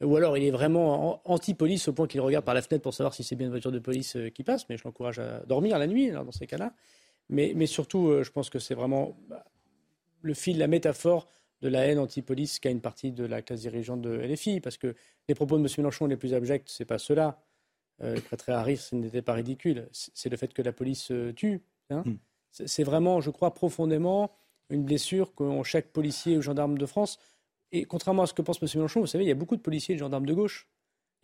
Ou 0.02 0.16
alors, 0.16 0.36
il 0.36 0.44
est 0.44 0.50
vraiment 0.50 1.20
anti-police 1.24 1.88
au 1.88 1.92
point 1.92 2.06
qu'il 2.06 2.20
regarde 2.20 2.44
par 2.44 2.54
la 2.54 2.60
fenêtre 2.60 2.82
pour 2.82 2.92
savoir 2.92 3.14
si 3.14 3.24
c'est 3.24 3.34
bien 3.34 3.46
une 3.46 3.52
voiture 3.52 3.72
de 3.72 3.78
police 3.78 4.16
euh, 4.16 4.28
qui 4.28 4.42
passe. 4.42 4.68
Mais 4.68 4.76
je 4.76 4.84
l'encourage 4.84 5.18
à 5.18 5.40
dormir 5.46 5.78
la 5.78 5.86
nuit, 5.86 6.10
dans 6.10 6.32
ces 6.32 6.46
cas-là. 6.46 6.74
Mais, 7.30 7.52
mais 7.56 7.66
surtout, 7.66 8.08
euh, 8.08 8.22
je 8.22 8.30
pense 8.30 8.50
que 8.50 8.58
c'est 8.58 8.74
vraiment 8.74 9.16
bah, 9.28 9.44
le 10.20 10.34
fil, 10.34 10.58
la 10.58 10.66
métaphore 10.66 11.28
de 11.62 11.68
la 11.68 11.86
haine 11.86 11.98
anti-police 11.98 12.58
qu'a 12.58 12.70
une 12.70 12.80
partie 12.80 13.12
de 13.12 13.24
la 13.24 13.42
classe 13.42 13.60
dirigeante 13.60 14.02
de 14.02 14.10
LFI, 14.10 14.60
parce 14.60 14.76
que 14.76 14.94
les 15.28 15.34
propos 15.34 15.58
de 15.58 15.62
M. 15.62 15.68
Mélenchon 15.78 16.06
les 16.06 16.16
plus 16.16 16.34
abjects, 16.34 16.68
c'est 16.68 16.84
pas 16.84 16.98
cela. 16.98 17.42
Euh, 18.02 18.16
très 18.36 18.52
à 18.52 18.62
rire, 18.62 18.78
ce 18.78 18.94
n'était 18.94 19.22
pas 19.22 19.32
ridicule. 19.32 19.88
C'est 19.92 20.28
le 20.28 20.36
fait 20.36 20.52
que 20.52 20.60
la 20.60 20.72
police 20.72 21.10
euh, 21.10 21.32
tue. 21.32 21.62
Hein. 21.90 22.02
Hmm. 22.04 22.16
C'est 22.50 22.84
vraiment, 22.84 23.20
je 23.20 23.30
crois, 23.30 23.52
profondément 23.52 24.30
une 24.70 24.84
blessure 24.84 25.34
qu'ont 25.34 25.62
chaque 25.62 25.88
policier 25.88 26.36
ou 26.36 26.42
gendarme 26.42 26.78
de 26.78 26.86
France. 26.86 27.18
Et 27.72 27.84
contrairement 27.84 28.22
à 28.22 28.26
ce 28.26 28.34
que 28.34 28.42
pense 28.42 28.62
M. 28.62 28.68
Mélenchon, 28.74 29.00
vous 29.00 29.06
savez, 29.06 29.24
il 29.24 29.28
y 29.28 29.32
a 29.32 29.34
beaucoup 29.34 29.56
de 29.56 29.62
policiers 29.62 29.94
et 29.94 29.96
de 29.96 30.00
gendarmes 30.00 30.26
de 30.26 30.34
gauche 30.34 30.66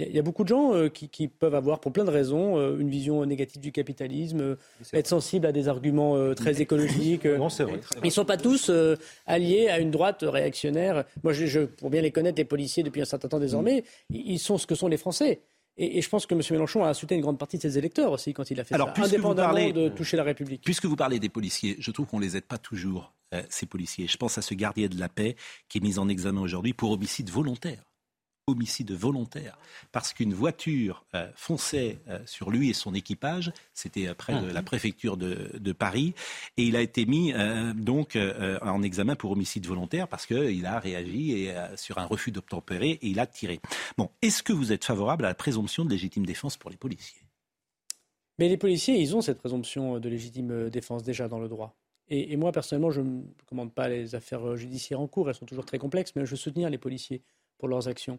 il 0.09 0.15
y, 0.15 0.19
a 0.19 0.23
beaucoup 0.23 0.45
de 0.45 0.49
gens 0.49 0.75
euh, 0.75 0.89
qui, 0.89 1.29
peuvent 1.29 1.55
avoir, 1.55 1.81
pour 1.81 1.93
plein 1.93 2.05
de 2.05 2.11
raisons, 2.11 2.59
euh, 2.59 2.79
une 2.79 2.89
vision 2.89 3.25
négative 3.25 3.61
du 3.61 3.73
capitalisme, 3.73 4.41
euh, 4.41 4.57
être 4.93 5.07
sensibles 5.07 5.47
à 5.47 5.53
des 5.53 5.69
arguments 5.69 6.35
très 6.35 6.61
écologiques. 6.61 7.25
non, 7.25 7.49
c'est 7.49 7.65
vrai. 7.65 7.81
Ils 8.03 8.07
ne 8.07 8.11
sont 8.11 8.25
pas 8.25 8.37
tous 8.37 8.71
alliés 9.27 9.69
à 9.69 9.79
une 9.79 9.91
droite 9.91 10.25
réactionnaire. 10.27 11.05
Moi, 11.23 11.33
je, 11.33 11.61
pour 11.61 11.91
bien 11.91 12.03
les 12.03 12.11
connaître, 12.11 12.39
les 12.39 12.45
policiers, 12.45 12.83
depuis 12.83 13.03
un 13.03 13.07
certain 13.07 13.29
temps 13.29 13.41
désormais, 13.41 13.85
ils 14.11 14.39
sont 14.39 14.59
ce 14.59 14.67
que 14.67 14.75
sont 14.75 14.89
les 14.89 14.97
Français. 14.97 15.41
Et, 15.79 16.03
je 16.03 16.09
pense 16.09 16.27
que 16.27 16.35
M. 16.35 16.43
Mélenchon 16.51 16.85
a 16.85 16.89
insulté 16.89 17.15
une 17.15 17.23
grande 17.23 17.39
partie 17.39 17.57
de 17.57 17.63
ses 17.63 17.79
électeurs 17.79 18.13
aussi 18.13 18.35
quand 18.35 18.51
il 18.51 18.61
a 18.61 18.65
fait 18.65 18.75
Alors, 18.75 18.95
ça, 18.95 19.05
indépendamment 19.05 19.71
de 19.71 19.89
toucher 19.89 20.17
la 20.17 20.23
République. 20.25 20.63
Puisque 20.65 20.85
vous 20.85 20.97
parlez 20.97 21.19
des 21.19 21.31
policiers, 21.31 21.77
je 21.79 21.91
trouve 21.91 22.07
qu'on 22.07 22.19
ne 22.19 22.25
les 22.25 22.37
aide 22.37 22.45
pas 22.45 22.59
toujours, 22.59 23.15
ces 23.49 23.65
policiers. 23.65 24.07
Je 24.07 24.17
pense 24.19 24.37
à 24.37 24.43
ce 24.43 24.53
gardien 24.55 24.89
de 24.89 25.01
la 25.01 25.09
paix 25.09 25.37
qui 25.69 25.79
est 25.79 25.81
mis 25.81 25.99
en 25.99 26.09
examen 26.09 26.43
aujourd'hui 26.43 26.75
pour 26.75 26.91
homicide 26.91 27.31
volontaire 27.31 27.92
homicide 28.49 28.93
volontaire 28.93 29.57
parce 29.93 30.13
qu'une 30.13 30.35
voiture 30.35 31.05
euh, 31.15 31.31
fonçait 31.35 31.99
euh, 32.09 32.19
sur 32.27 32.51
lui 32.51 32.71
et 32.71 32.73
son 32.73 32.95
équipage. 32.95 33.53
C'était 33.73 34.13
près 34.15 34.41
de 34.41 34.51
la 34.51 34.63
préfecture 34.63 35.17
de, 35.17 35.73
Paris 35.73 36.15
et 36.57 36.65
il 36.65 36.77
a 36.77 36.83
été 36.83 37.07
mis 37.07 37.33
donc 37.75 38.19
en 38.61 38.83
examen 38.83 39.17
pour 39.17 39.31
homicide 39.31 39.67
volontaire 39.67 40.07
parce 40.07 40.27
qu'il 40.27 40.67
a 40.67 40.79
réagi 40.79 41.33
et, 41.33 41.55
sur 41.77 41.99
un 41.99 42.05
refus 42.05 42.31
d'obtempérer 42.31 42.91
et 42.91 43.07
il 43.07 43.19
a 43.21 43.27
tiré. 43.27 43.59
Bon, 43.97 44.11
est-ce 44.21 44.43
que 44.43 44.53
vous 44.53 44.71
êtes 44.71 44.85
favorable 44.85 45.25
à 45.25 45.29
la 45.29 45.35
présomption 45.35 45.85
de 45.85 45.91
légitime 45.91 46.27
défense 46.27 46.59
pour 46.59 46.69
les 46.69 46.77
policiers? 46.77 47.23
Mais 48.39 48.49
les 48.49 48.59
policiers, 48.59 49.01
ils 49.01 49.17
ont 49.17 49.23
cette 49.23 49.39
présomption 49.39 49.99
de 49.99 50.09
légitime 50.09 50.69
défense 50.69 51.03
déjà 51.03 51.27
dans 51.27 51.39
le 51.39 51.49
droit. 51.49 51.75
Et, 52.09 52.37
moi, 52.37 52.53
personnellement, 52.53 52.91
je 52.91 53.01
ne 53.01 53.23
commande 53.47 53.73
pas 53.73 53.89
les 53.89 54.15
affaires 54.15 54.57
judiciaires 54.57 55.01
en 55.01 55.07
cours, 55.07 55.31
elles 55.31 55.35
sont 55.35 55.47
toujours 55.47 55.65
très 55.65 55.79
complexes, 55.79 56.13
mais 56.15 56.27
je 56.27 56.33
veux 56.33 56.37
soutenir 56.37 56.69
les 56.69 56.77
policiers 56.77 57.23
pour 57.57 57.69
leurs 57.69 57.89
actions 57.89 58.19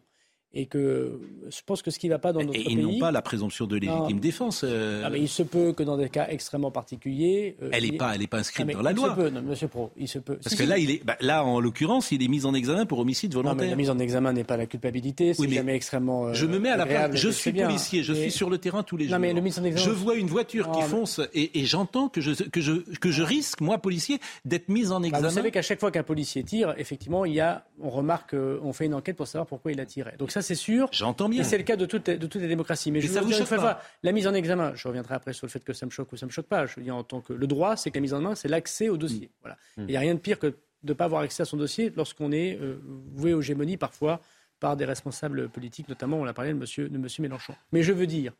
et 0.55 0.67
que 0.67 1.19
je 1.49 1.61
pense 1.65 1.81
que 1.81 1.89
ce 1.89 1.97
qui 1.97 2.07
ne 2.07 2.13
va 2.13 2.19
pas 2.19 2.31
dans 2.31 2.41
notre 2.41 2.59
et 2.59 2.63
pays... 2.63 2.73
Ils 2.73 2.81
n'ont 2.81 2.99
pas 2.99 3.11
la 3.11 3.23
présomption 3.23 3.65
de 3.65 3.75
légitime 3.75 4.19
défense. 4.19 4.63
Euh. 4.63 5.01
Ah, 5.03 5.09
mais 5.09 5.19
il 5.19 5.27
se 5.27 5.41
peut 5.41 5.73
que 5.73 5.81
dans 5.81 5.97
des 5.97 6.09
cas 6.09 6.27
extrêmement 6.29 6.69
particuliers... 6.69 7.57
Euh, 7.63 7.69
elle 7.71 7.89
n'est 7.89 7.97
pas, 7.97 8.13
pas 8.29 8.37
inscrite 8.37 8.67
dans 8.71 8.81
la 8.83 8.91
il 8.91 8.95
loi. 8.95 9.09
Se 9.09 9.15
peut, 9.15 9.29
non, 9.29 9.41
monsieur 9.41 9.67
Pro, 9.67 9.91
il 9.97 10.07
se 10.07 10.19
peut. 10.19 10.37
Parce 10.43 10.55
que 10.55 10.63
là, 10.63 10.77
il 10.77 10.91
est, 10.91 11.03
bah, 11.03 11.17
là, 11.21 11.43
en 11.43 11.59
l'occurrence, 11.59 12.11
il 12.11 12.21
est 12.21 12.27
mis 12.27 12.45
en 12.45 12.53
examen 12.53 12.85
pour 12.85 12.99
homicide 12.99 13.33
volontaire. 13.33 13.55
Non, 13.55 13.63
mais 13.63 13.69
la 13.69 13.75
mise 13.75 13.89
en 13.89 13.97
examen 13.97 14.31
n'est 14.31 14.43
pas 14.43 14.57
la 14.57 14.67
culpabilité, 14.67 15.33
c'est 15.33 15.49
jamais 15.49 15.75
extrêmement 15.75 16.27
euh, 16.27 16.33
Je 16.33 16.45
me 16.45 16.59
mets 16.59 16.69
à 16.69 16.77
la 16.77 16.85
place, 16.85 17.15
je 17.15 17.29
suis 17.29 17.51
policier, 17.51 18.03
je 18.03 18.13
suis 18.13 18.31
sur 18.31 18.51
le 18.51 18.59
terrain 18.59 18.83
tous 18.83 18.97
les 18.97 19.07
jours. 19.07 19.17
Mais 19.17 19.33
le 19.33 19.41
mise 19.41 19.57
en 19.57 19.63
examen... 19.63 19.83
Je 19.83 19.91
vois 19.91 20.15
une 20.15 20.27
voiture 20.27 20.69
qui 20.71 20.81
fonce 20.83 21.19
et, 21.33 21.65
j'entends 21.65 22.09
que 22.09 22.21
je, 22.21 22.31
que, 22.43 22.61
je, 22.61 22.73
que 22.99 23.09
je 23.09 23.23
risque, 23.23 23.61
moi, 23.61 23.79
policier, 23.79 24.19
d'être 24.45 24.69
mis 24.69 24.91
en 24.91 25.01
examen. 25.01 25.23
Bah, 25.23 25.29
vous 25.29 25.33
savez 25.33 25.49
qu'à 25.49 25.63
chaque 25.63 25.79
fois 25.79 25.89
qu'un 25.89 26.03
policier 26.03 26.43
tire, 26.43 26.75
effectivement, 26.77 27.25
il 27.25 27.33
y 27.33 27.39
a, 27.39 27.65
on 27.81 27.89
remarque, 27.89 28.35
on 28.35 28.71
fait 28.71 28.85
une 28.85 28.93
enquête 28.93 29.15
pour 29.15 29.25
savoir 29.25 29.47
pourquoi 29.47 29.71
il 29.71 29.79
a 29.79 29.85
tiré. 29.87 30.11
Donc 30.19 30.29
ça, 30.29 30.42
c'est 30.43 30.55
sûr. 30.55 30.87
J'entends 30.91 31.31
et 31.31 31.43
c'est 31.43 31.57
le 31.57 31.63
cas 31.63 31.75
de 31.75 31.85
toutes, 31.85 32.07
les, 32.07 32.17
de 32.17 32.27
toutes 32.27 32.41
les 32.41 32.47
démocraties. 32.47 32.91
Mais, 32.91 33.01
je 33.01 33.07
ça 33.07 33.21
vous 33.21 33.31
choque 33.31 33.49
pas. 33.49 33.81
la 34.03 34.11
mise 34.11 34.27
en 34.27 34.33
examen, 34.33 34.73
je 34.75 34.87
reviendrai 34.87 35.15
après 35.15 35.33
sur 35.33 35.47
le 35.47 35.51
fait 35.51 35.63
que 35.63 35.73
ça 35.73 35.85
me 35.85 35.91
choque 35.91 36.11
ou 36.11 36.17
ça 36.17 36.25
me 36.25 36.31
choque 36.31 36.45
pas. 36.45 36.67
Je 36.67 36.75
veux 36.75 36.83
dire, 36.83 36.95
en 36.95 37.03
tant 37.03 37.21
que 37.21 37.33
le 37.33 37.47
droit, 37.47 37.75
c'est 37.75 37.89
que 37.89 37.97
la 37.97 38.01
mise 38.01 38.13
en 38.13 38.21
main, 38.21 38.35
c'est 38.35 38.47
l'accès 38.47 38.89
au 38.89 38.97
dossier. 38.97 39.27
Mm. 39.27 39.41
Voilà. 39.41 39.57
Mm. 39.77 39.81
Il 39.81 39.87
n'y 39.87 39.97
a 39.97 39.99
rien 39.99 40.13
de 40.13 40.19
pire 40.19 40.37
que 40.37 40.47
de 40.47 40.55
ne 40.83 40.93
pas 40.93 41.05
avoir 41.05 41.21
accès 41.21 41.41
à 41.43 41.45
son 41.45 41.57
dossier 41.57 41.91
lorsqu'on 41.95 42.31
est 42.31 42.59
euh, 42.59 42.79
voué 43.13 43.33
aux 43.33 43.41
gémonies 43.41 43.77
parfois 43.77 44.21
par 44.59 44.77
des 44.77 44.85
responsables 44.85 45.49
politiques, 45.49 45.89
notamment 45.89 46.17
on 46.17 46.25
a 46.25 46.33
parlé 46.33 46.53
de 46.53 46.57
monsieur, 46.57 46.89
de 46.89 46.97
monsieur 46.97 47.21
Mélenchon. 47.21 47.53
Mais 47.71 47.83
je 47.83 47.91
veux 47.91 48.07
dire, 48.07 48.33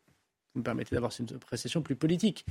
vous 0.53 0.59
me 0.59 0.63
permettez 0.63 0.95
d'avoir 0.95 1.11
une 1.19 1.27
appréciation 1.35 1.81
plus 1.81 1.95
politique, 1.95 2.45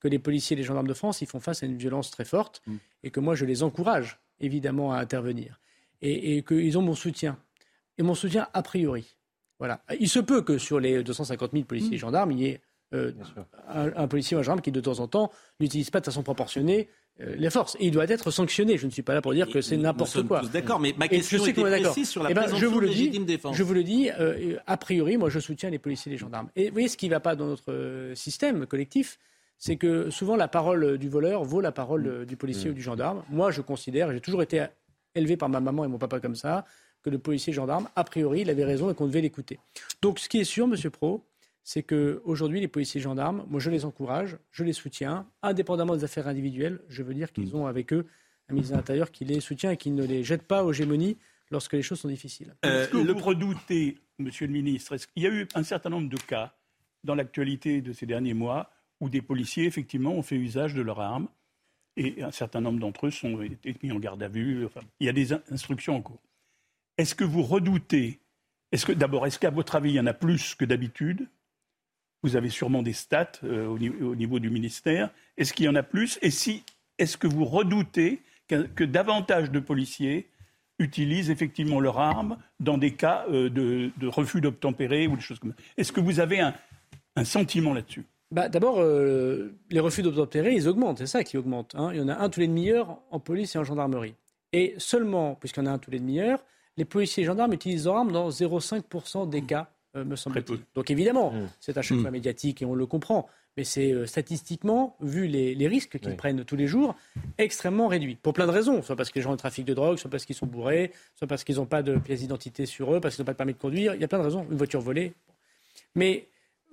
que 0.00 0.08
les 0.08 0.18
policiers 0.18 0.54
et 0.54 0.58
les 0.58 0.64
gendarmes 0.64 0.86
de 0.86 0.94
France, 0.94 1.20
ils 1.22 1.26
font 1.26 1.40
face 1.40 1.62
à 1.62 1.66
une 1.66 1.76
violence 1.76 2.10
très 2.10 2.24
forte 2.24 2.62
mm. 2.66 2.76
et 3.04 3.10
que 3.10 3.20
moi, 3.20 3.34
je 3.34 3.44
les 3.44 3.62
encourage 3.62 4.18
évidemment 4.40 4.92
à 4.92 4.98
intervenir 4.98 5.60
et, 6.00 6.36
et 6.36 6.42
qu'ils 6.42 6.78
ont 6.78 6.82
mon 6.82 6.94
soutien. 6.94 7.38
Et 7.98 8.02
mon 8.02 8.14
soutien 8.14 8.48
a 8.54 8.62
priori. 8.62 9.16
Voilà. 9.58 9.82
Il 9.98 10.08
se 10.08 10.20
peut 10.20 10.42
que 10.42 10.56
sur 10.56 10.80
les 10.80 11.02
250 11.02 11.52
000 11.52 11.64
policiers 11.64 11.94
et 11.94 11.96
mmh. 11.96 12.00
gendarmes, 12.00 12.32
il 12.32 12.40
y 12.40 12.46
ait 12.46 12.60
euh, 12.94 13.12
un, 13.68 14.08
policier 14.08 14.36
ou 14.36 14.40
un 14.40 14.42
gendarme 14.42 14.62
qui, 14.62 14.72
de 14.72 14.80
temps 14.80 15.00
en 15.00 15.08
temps, 15.08 15.30
n'utilise 15.60 15.90
pas 15.90 16.00
de 16.00 16.06
façon 16.06 16.22
proportionnée 16.22 16.88
euh, 17.20 17.34
les 17.36 17.50
forces. 17.50 17.76
Et 17.80 17.86
il 17.86 17.90
doit 17.90 18.04
être 18.04 18.30
sanctionné. 18.30 18.78
Je 18.78 18.86
ne 18.86 18.90
suis 18.90 19.02
pas 19.02 19.12
là 19.12 19.20
pour 19.20 19.34
dire 19.34 19.48
que 19.50 19.60
c'est 19.60 19.76
n'importe 19.76 20.22
quoi. 20.26 20.40
D'accord, 20.52 20.80
mais 20.80 20.94
ma 20.96 21.08
question 21.08 21.44
est 21.44 21.52
précise 21.52 22.08
sur 22.08 22.22
la 22.22 22.30
eh 22.30 22.34
ben, 22.34 22.46
je 22.54 22.66
vous 22.66 22.80
le 22.80 22.88
dis. 22.88 23.12
Je 23.52 23.62
vous 23.62 23.74
le 23.74 23.82
dis, 23.82 24.10
euh, 24.18 24.56
a 24.66 24.76
priori, 24.76 25.18
moi, 25.18 25.28
je 25.28 25.38
soutiens 25.38 25.68
les 25.68 25.78
policiers 25.78 26.10
et 26.10 26.14
les 26.14 26.18
gendarmes. 26.18 26.48
Et 26.56 26.68
vous 26.68 26.72
voyez, 26.72 26.88
ce 26.88 26.96
qui 26.96 27.06
ne 27.06 27.10
va 27.10 27.20
pas 27.20 27.36
dans 27.36 27.46
notre 27.46 28.12
système 28.14 28.64
collectif, 28.66 29.18
c'est 29.58 29.76
que 29.76 30.08
souvent 30.08 30.36
la 30.36 30.48
parole 30.48 30.98
du 30.98 31.08
voleur 31.08 31.44
vaut 31.44 31.60
la 31.60 31.72
parole 31.72 32.22
mmh. 32.22 32.24
du 32.26 32.36
policier 32.36 32.70
mmh. 32.70 32.72
ou 32.72 32.74
du 32.74 32.82
gendarme. 32.82 33.22
Moi, 33.28 33.50
je 33.50 33.60
considère, 33.60 34.12
j'ai 34.12 34.20
toujours 34.20 34.42
été 34.42 34.64
élevé 35.14 35.36
par 35.36 35.48
ma 35.48 35.60
maman 35.60 35.84
et 35.84 35.88
mon 35.88 35.98
papa 35.98 36.20
comme 36.20 36.36
ça, 36.36 36.64
que 37.02 37.10
le 37.10 37.18
policier 37.18 37.52
gendarme, 37.52 37.88
a 37.96 38.04
priori, 38.04 38.40
il 38.40 38.50
avait 38.50 38.64
raison 38.64 38.90
et 38.90 38.94
qu'on 38.94 39.06
devait 39.06 39.20
l'écouter. 39.20 39.58
Donc 40.02 40.18
ce 40.18 40.28
qui 40.28 40.38
est 40.38 40.44
sûr, 40.44 40.66
Monsieur 40.66 40.90
Pro, 40.90 41.24
c'est 41.62 41.82
qu'aujourd'hui, 41.82 42.60
les 42.60 42.68
policiers 42.68 43.00
gendarmes, 43.00 43.44
moi 43.48 43.60
je 43.60 43.70
les 43.70 43.84
encourage, 43.84 44.38
je 44.50 44.64
les 44.64 44.72
soutiens, 44.72 45.26
indépendamment 45.42 45.96
des 45.96 46.04
affaires 46.04 46.26
individuelles, 46.26 46.80
je 46.88 47.02
veux 47.02 47.14
dire 47.14 47.32
qu'ils 47.32 47.52
mm. 47.52 47.56
ont 47.56 47.66
avec 47.66 47.92
eux 47.92 48.06
un 48.48 48.54
ministre 48.54 48.72
de 48.72 48.78
l'Intérieur 48.78 49.10
qui 49.10 49.24
les 49.24 49.40
soutient 49.40 49.72
et 49.72 49.76
qui 49.76 49.90
ne 49.90 50.04
les 50.04 50.24
jette 50.24 50.42
pas 50.42 50.64
aux 50.64 50.72
gémonies 50.72 51.18
lorsque 51.50 51.74
les 51.74 51.82
choses 51.82 52.00
sont 52.00 52.08
difficiles. 52.08 52.54
Euh, 52.64 52.84
est-ce 52.84 52.90
que 52.90 52.96
le... 52.96 53.12
vous 53.12 53.18
redoutez, 53.18 53.98
Monsieur 54.18 54.46
le 54.46 54.52
Ministre, 54.52 54.96
il 55.16 55.22
y 55.22 55.26
a 55.26 55.30
eu 55.30 55.46
un 55.54 55.62
certain 55.62 55.90
nombre 55.90 56.08
de 56.08 56.16
cas 56.16 56.54
dans 57.04 57.14
l'actualité 57.14 57.80
de 57.82 57.92
ces 57.92 58.06
derniers 58.06 58.34
mois 58.34 58.70
où 59.00 59.08
des 59.08 59.22
policiers, 59.22 59.66
effectivement, 59.66 60.12
ont 60.12 60.22
fait 60.22 60.36
usage 60.36 60.74
de 60.74 60.82
leurs 60.82 61.00
armes 61.00 61.28
et 61.96 62.22
un 62.22 62.30
certain 62.30 62.60
nombre 62.60 62.80
d'entre 62.80 63.06
eux 63.06 63.10
sont 63.10 63.40
été 63.42 63.76
mis 63.82 63.92
en 63.92 63.98
garde 63.98 64.22
à 64.22 64.28
vue. 64.28 64.66
il 65.00 65.06
y 65.06 65.10
a 65.10 65.12
des 65.12 65.32
instructions 65.50 65.96
en 65.96 66.02
cours. 66.02 66.20
Est-ce 66.98 67.14
que 67.14 67.24
vous 67.24 67.42
redoutez 67.42 68.20
est-ce 68.72 68.84
que 68.84 68.92
d'abord, 68.92 69.26
est-ce 69.26 69.38
qu'à 69.38 69.50
votre 69.50 69.76
avis, 69.76 69.90
il 69.90 69.94
y 69.94 70.00
en 70.00 70.06
a 70.06 70.14
plus 70.14 70.54
que 70.54 70.64
d'habitude? 70.64 71.26
Vous 72.22 72.36
avez 72.36 72.50
sûrement 72.50 72.82
des 72.82 72.92
stats 72.92 73.32
euh, 73.44 73.66
au, 73.66 73.78
niveau, 73.78 74.38
du 74.38 74.50
ministère. 74.50 75.10
Est-ce 75.36 75.52
qu'il 75.52 75.66
y 75.66 75.68
en 75.68 75.74
a 75.74 75.82
plus? 75.82 76.18
Et 76.20 76.30
si, 76.30 76.64
est-ce 76.98 77.16
que 77.16 77.26
vous 77.26 77.44
redoutez 77.44 78.20
que, 78.48 78.84
davantage 78.84 79.50
de 79.50 79.60
policiers 79.60 80.28
utilisent 80.78 81.30
effectivement 81.30 81.80
leur 81.80 81.98
arme 81.98 82.38
dans 82.60 82.78
des 82.78 82.92
cas 82.92 83.24
euh, 83.30 83.48
de, 83.48 83.90
refus 84.06 84.40
d'obtempérer 84.40 85.06
ou 85.06 85.16
des 85.16 85.22
choses 85.22 85.38
comme 85.38 85.52
ça? 85.52 85.62
Est-ce 85.76 85.92
que 85.92 86.00
vous 86.00 86.20
avez 86.20 86.40
un, 86.40 86.54
sentiment 87.24 87.72
là-dessus? 87.72 88.04
Bah, 88.30 88.48
D'abord, 88.48 88.80
euh, 88.80 89.54
les 89.70 89.80
refus 89.80 90.02
d'obtempérer, 90.02 90.54
ils 90.54 90.68
augmentent. 90.68 90.98
C'est 90.98 91.06
ça 91.06 91.24
qui 91.24 91.38
augmente. 91.38 91.74
Hein. 91.74 91.90
Il 91.94 91.98
y 91.98 92.02
en 92.02 92.08
a 92.08 92.16
un 92.16 92.28
tous 92.28 92.40
les 92.40 92.48
demi-heures 92.48 93.00
en 93.10 93.18
police 93.18 93.54
et 93.54 93.58
en 93.58 93.64
gendarmerie. 93.64 94.14
Et 94.52 94.74
seulement, 94.78 95.34
puisqu'il 95.36 95.60
y 95.60 95.62
en 95.62 95.66
a 95.66 95.72
un 95.72 95.78
tous 95.78 95.90
les 95.90 96.00
demi-heures, 96.00 96.44
les 96.78 96.84
policiers 96.84 97.24
et 97.24 97.26
gendarmes 97.26 97.52
utilisent 97.52 97.84
leurs 97.84 97.96
armes 97.96 98.12
dans 98.12 98.30
0,5% 98.30 99.28
des 99.28 99.42
cas, 99.42 99.68
euh, 99.96 100.04
me 100.04 100.16
semble-t-il. 100.16 100.60
Donc 100.74 100.90
évidemment, 100.90 101.32
mmh. 101.32 101.48
c'est 101.60 101.74
chaque 101.74 101.98
fois 101.98 102.10
mmh. 102.10 102.12
médiatique 102.12 102.62
et 102.62 102.64
on 102.64 102.74
le 102.74 102.86
comprend. 102.86 103.28
Mais 103.56 103.64
c'est 103.64 103.92
euh, 103.92 104.06
statistiquement, 104.06 104.96
vu 105.00 105.26
les, 105.26 105.66
risques 105.66 105.98
qu'ils 105.98 106.14
prennent 106.14 106.44
tous 106.44 106.54
les 106.54 106.68
jours, 106.68 106.94
extrêmement 107.36 107.88
réduit. 107.88 108.14
Pour 108.14 108.32
plein 108.32 108.46
de 108.46 108.52
raisons. 108.52 108.80
Soit 108.82 108.94
parce 108.94 109.10
que 109.10 109.18
les 109.18 109.22
gens 109.22 109.32
ont 109.32 109.36
trafic 109.36 109.64
de 109.64 109.74
drogue, 109.74 109.98
soit 109.98 110.08
parce 110.08 110.24
qu'ils 110.24 110.36
sont 110.36 110.46
bourrés, 110.46 110.92
soit 111.16 111.26
parce 111.26 111.42
qu'ils 111.42 111.56
n'ont 111.56 111.66
pas 111.66 111.82
de 111.82 111.98
pièce 111.98 112.20
d'identité 112.20 112.64
sur 112.64 112.94
eux, 112.94 113.00
parce 113.00 113.16
qu'ils 113.16 113.22
n'ont 113.22 113.26
pas 113.26 113.32
de 113.32 113.38
permis 113.38 113.54
de 113.54 113.58
conduire. 113.58 113.96
Il 113.96 114.00
y 114.00 114.04
a 114.04 114.08
plein 114.08 114.20
de 114.20 114.24
raisons. 114.24 114.46
Une 114.48 114.56
voiture 114.56 114.80
volée. 114.80 115.14
Mais 115.96 116.28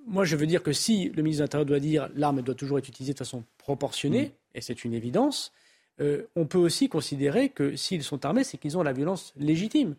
moi, 0.06 0.24
je 0.24 0.36
veux 0.36 0.46
dire 0.46 0.62
que 0.62 0.72
si 0.72 1.08
le 1.08 1.24
ministre 1.24 1.40
de 1.40 1.44
l'Intérieur 1.46 1.66
doit 1.66 1.80
dire 1.80 2.08
l'arme 2.14 2.42
doit 2.42 2.54
toujours 2.54 2.78
être 2.78 2.88
utilisée 2.88 3.14
de 3.14 3.18
façon 3.18 3.42
proportionnée, 3.58 4.26
mmh. 4.26 4.58
et 4.58 4.60
c'est 4.60 4.84
une 4.84 4.94
évidence, 4.94 5.52
euh, 6.00 6.24
on 6.36 6.46
peut 6.46 6.58
aussi 6.58 6.88
considérer 6.88 7.48
que 7.48 7.76
s'ils 7.76 8.02
sont 8.02 8.24
armés, 8.24 8.44
c'est 8.44 8.58
qu'ils 8.58 8.76
ont 8.76 8.82
la 8.82 8.92
violence 8.92 9.32
légitime. 9.36 9.94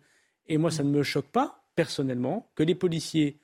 Et 0.47 0.57
moi, 0.57 0.71
ça 0.71 0.83
ne 0.83 0.89
me 0.89 1.03
choque 1.03 1.27
pas, 1.27 1.63
personnellement, 1.75 2.47
que 2.55 2.63
les 2.63 2.75
policiers, 2.75 3.37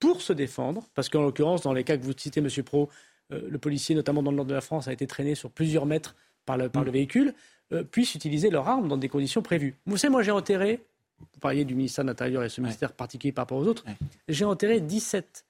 pour 0.00 0.22
se 0.22 0.32
défendre, 0.32 0.84
parce 0.94 1.08
qu'en 1.08 1.22
l'occurrence, 1.22 1.62
dans 1.62 1.72
les 1.72 1.84
cas 1.84 1.96
que 1.96 2.04
vous 2.04 2.12
citez, 2.16 2.40
M. 2.40 2.48
Pro, 2.64 2.88
euh, 3.32 3.48
le 3.48 3.58
policier, 3.58 3.94
notamment 3.94 4.22
dans 4.22 4.30
le 4.30 4.36
nord 4.36 4.46
de 4.46 4.54
la 4.54 4.60
France, 4.60 4.88
a 4.88 4.92
été 4.92 5.06
traîné 5.06 5.34
sur 5.34 5.50
plusieurs 5.50 5.86
mètres 5.86 6.16
par 6.46 6.56
le, 6.56 6.68
mm. 6.68 6.90
véhicule, 6.90 7.34
euh, 7.72 7.84
puissent 7.84 8.14
utiliser 8.14 8.48
leur 8.48 8.68
arme 8.68 8.88
dans 8.88 8.96
des 8.96 9.08
conditions 9.08 9.42
prévues. 9.42 9.76
Vous 9.86 9.98
savez, 9.98 10.10
moi, 10.10 10.22
j'ai 10.22 10.30
enterré, 10.30 10.80
vous 11.20 11.40
parliez 11.40 11.64
du 11.64 11.74
ministère 11.74 12.04
de 12.04 12.10
l'Intérieur 12.10 12.42
et 12.42 12.48
ce 12.48 12.60
ministère 12.60 12.92
particulier 12.92 13.32
par 13.32 13.42
rapport 13.42 13.58
aux 13.58 13.66
autres, 13.66 13.84
j'ai 14.28 14.44
enterré 14.44 14.80
17 14.80 15.44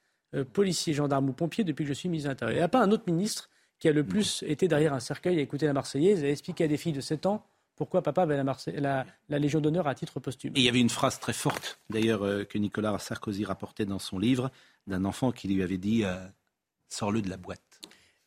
policiers, 0.53 0.93
gendarmes 0.93 1.29
ou 1.29 1.33
pompiers 1.33 1.65
depuis 1.65 1.85
que 1.85 1.89
je 1.89 1.95
suis 1.95 2.09
ministre 2.09 2.29
de 2.29 2.33
l'Intérieur. 2.33 2.57
Il 2.57 2.59
n'y 2.59 2.65
a 2.65 2.69
pas 2.69 2.83
un 2.83 2.91
autre 2.91 3.05
ministre 3.07 3.49
qui 3.79 3.89
a 3.89 3.93
le 3.93 4.05
plus 4.05 4.45
été 4.47 4.69
derrière 4.69 4.93
un 4.93 5.01
cercueil 5.01 5.39
à 5.39 5.43
écouter 5.43 5.67
la 5.67 5.73
Marseillaise 5.73 6.23
et 6.25 6.29
à 6.29 6.31
expliquer 6.31 6.65
à 6.65 6.69
des 6.69 6.77
filles 6.77 6.93
de 6.93 7.01
7 7.01 7.27
ans 7.27 7.45
pourquoi 7.77 8.03
papa 8.03 8.23
avait 8.23 8.43
la, 8.77 9.07
Légion 9.29 9.61
d'honneur 9.61 9.87
à 9.87 9.95
titre 9.95 10.19
posthume. 10.19 10.53
Et 10.57 10.61
il 10.61 10.65
y 10.65 10.69
avait 10.69 10.81
une 10.81 10.91
phrase 10.91 11.21
très 11.21 11.33
forte, 11.33 11.79
d'ailleurs, 11.89 12.25
euh, 12.25 12.45
que 12.45 12.59
Nicolas 12.59 12.99
Sarkozy 12.99 13.45
rapportait 13.45 13.87
dans 13.87 14.01
son 14.01 14.19
livre, 14.19 14.51
d'un 14.89 15.05
enfant 15.05 15.31
qui 15.31 15.47
lui 15.47 15.63
avait 15.63 15.79
dit 15.79 16.03
euh, 16.05 16.17
Sors-le 16.89 17.23
de 17.23 17.31
la 17.31 17.37
boîte. 17.37 17.61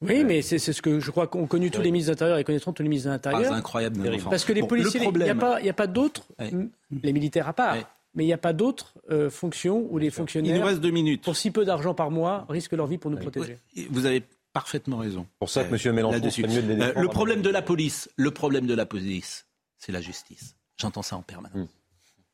Oui, 0.01 0.23
mais 0.23 0.41
c'est 0.41 0.57
ce 0.57 0.81
que 0.81 0.99
je 0.99 1.11
crois 1.11 1.27
qu'ont 1.27 1.45
connu 1.45 1.69
tous 1.69 1.81
les 1.81 1.91
ministres 1.91 2.09
de 2.09 2.15
l'Intérieur 2.15 2.37
et 2.39 2.43
connaîtront 2.43 2.73
tous 2.73 2.81
les 2.81 2.89
ministres 2.89 3.09
de 3.09 3.13
l'Intérieur. 3.13 3.51
C'est 3.51 3.57
incroyable 3.57 4.01
Parce 4.29 4.45
que 4.45 4.53
les 4.53 4.63
policiers, 4.63 5.01
il 5.03 5.17
n'y 5.19 5.29
a 5.29 5.35
pas, 5.35 5.59
pas 5.73 5.87
d'autres, 5.87 6.23
les 6.39 7.13
militaires 7.13 7.47
à 7.47 7.53
part, 7.53 7.75
mais 8.15 8.23
il 8.23 8.27
n'y 8.27 8.33
a 8.33 8.39
pas 8.39 8.53
d'autres 8.53 8.93
euh, 9.11 9.29
fonctions 9.29 9.85
où 9.91 9.99
les 9.99 10.09
fonctionnaires, 10.09 10.55
il 10.55 10.59
nous 10.59 10.65
reste 10.65 10.81
deux 10.81 10.91
minutes. 10.91 11.23
pour 11.23 11.35
si 11.35 11.51
peu 11.51 11.65
d'argent 11.65 11.93
par 11.93 12.09
mois, 12.09 12.45
risquent 12.49 12.73
leur 12.73 12.87
vie 12.87 12.97
pour 12.97 13.11
nous 13.11 13.17
protéger. 13.17 13.57
Vous 13.89 14.05
avez 14.05 14.23
parfaitement 14.53 14.97
raison. 14.97 15.27
Pour 15.39 15.49
ça 15.49 15.63
que 15.63 15.73
M. 15.73 15.95
Mélenchon 15.95 16.17
mieux 16.47 16.61
de 16.61 16.73
les 16.73 16.81
euh, 16.81 16.93
Le 16.95 17.07
problème 17.07 17.41
de 17.41 17.49
la 17.49 17.61
police, 17.61 18.09
le 18.15 18.31
problème 18.31 18.67
de 18.67 18.73
la 18.73 18.85
police, 18.85 19.47
c'est 19.77 19.91
la 19.91 20.01
justice. 20.01 20.55
J'entends 20.77 21.01
ça 21.01 21.15
en 21.15 21.21
permanence. 21.21 21.55
Hmm. 21.55 21.67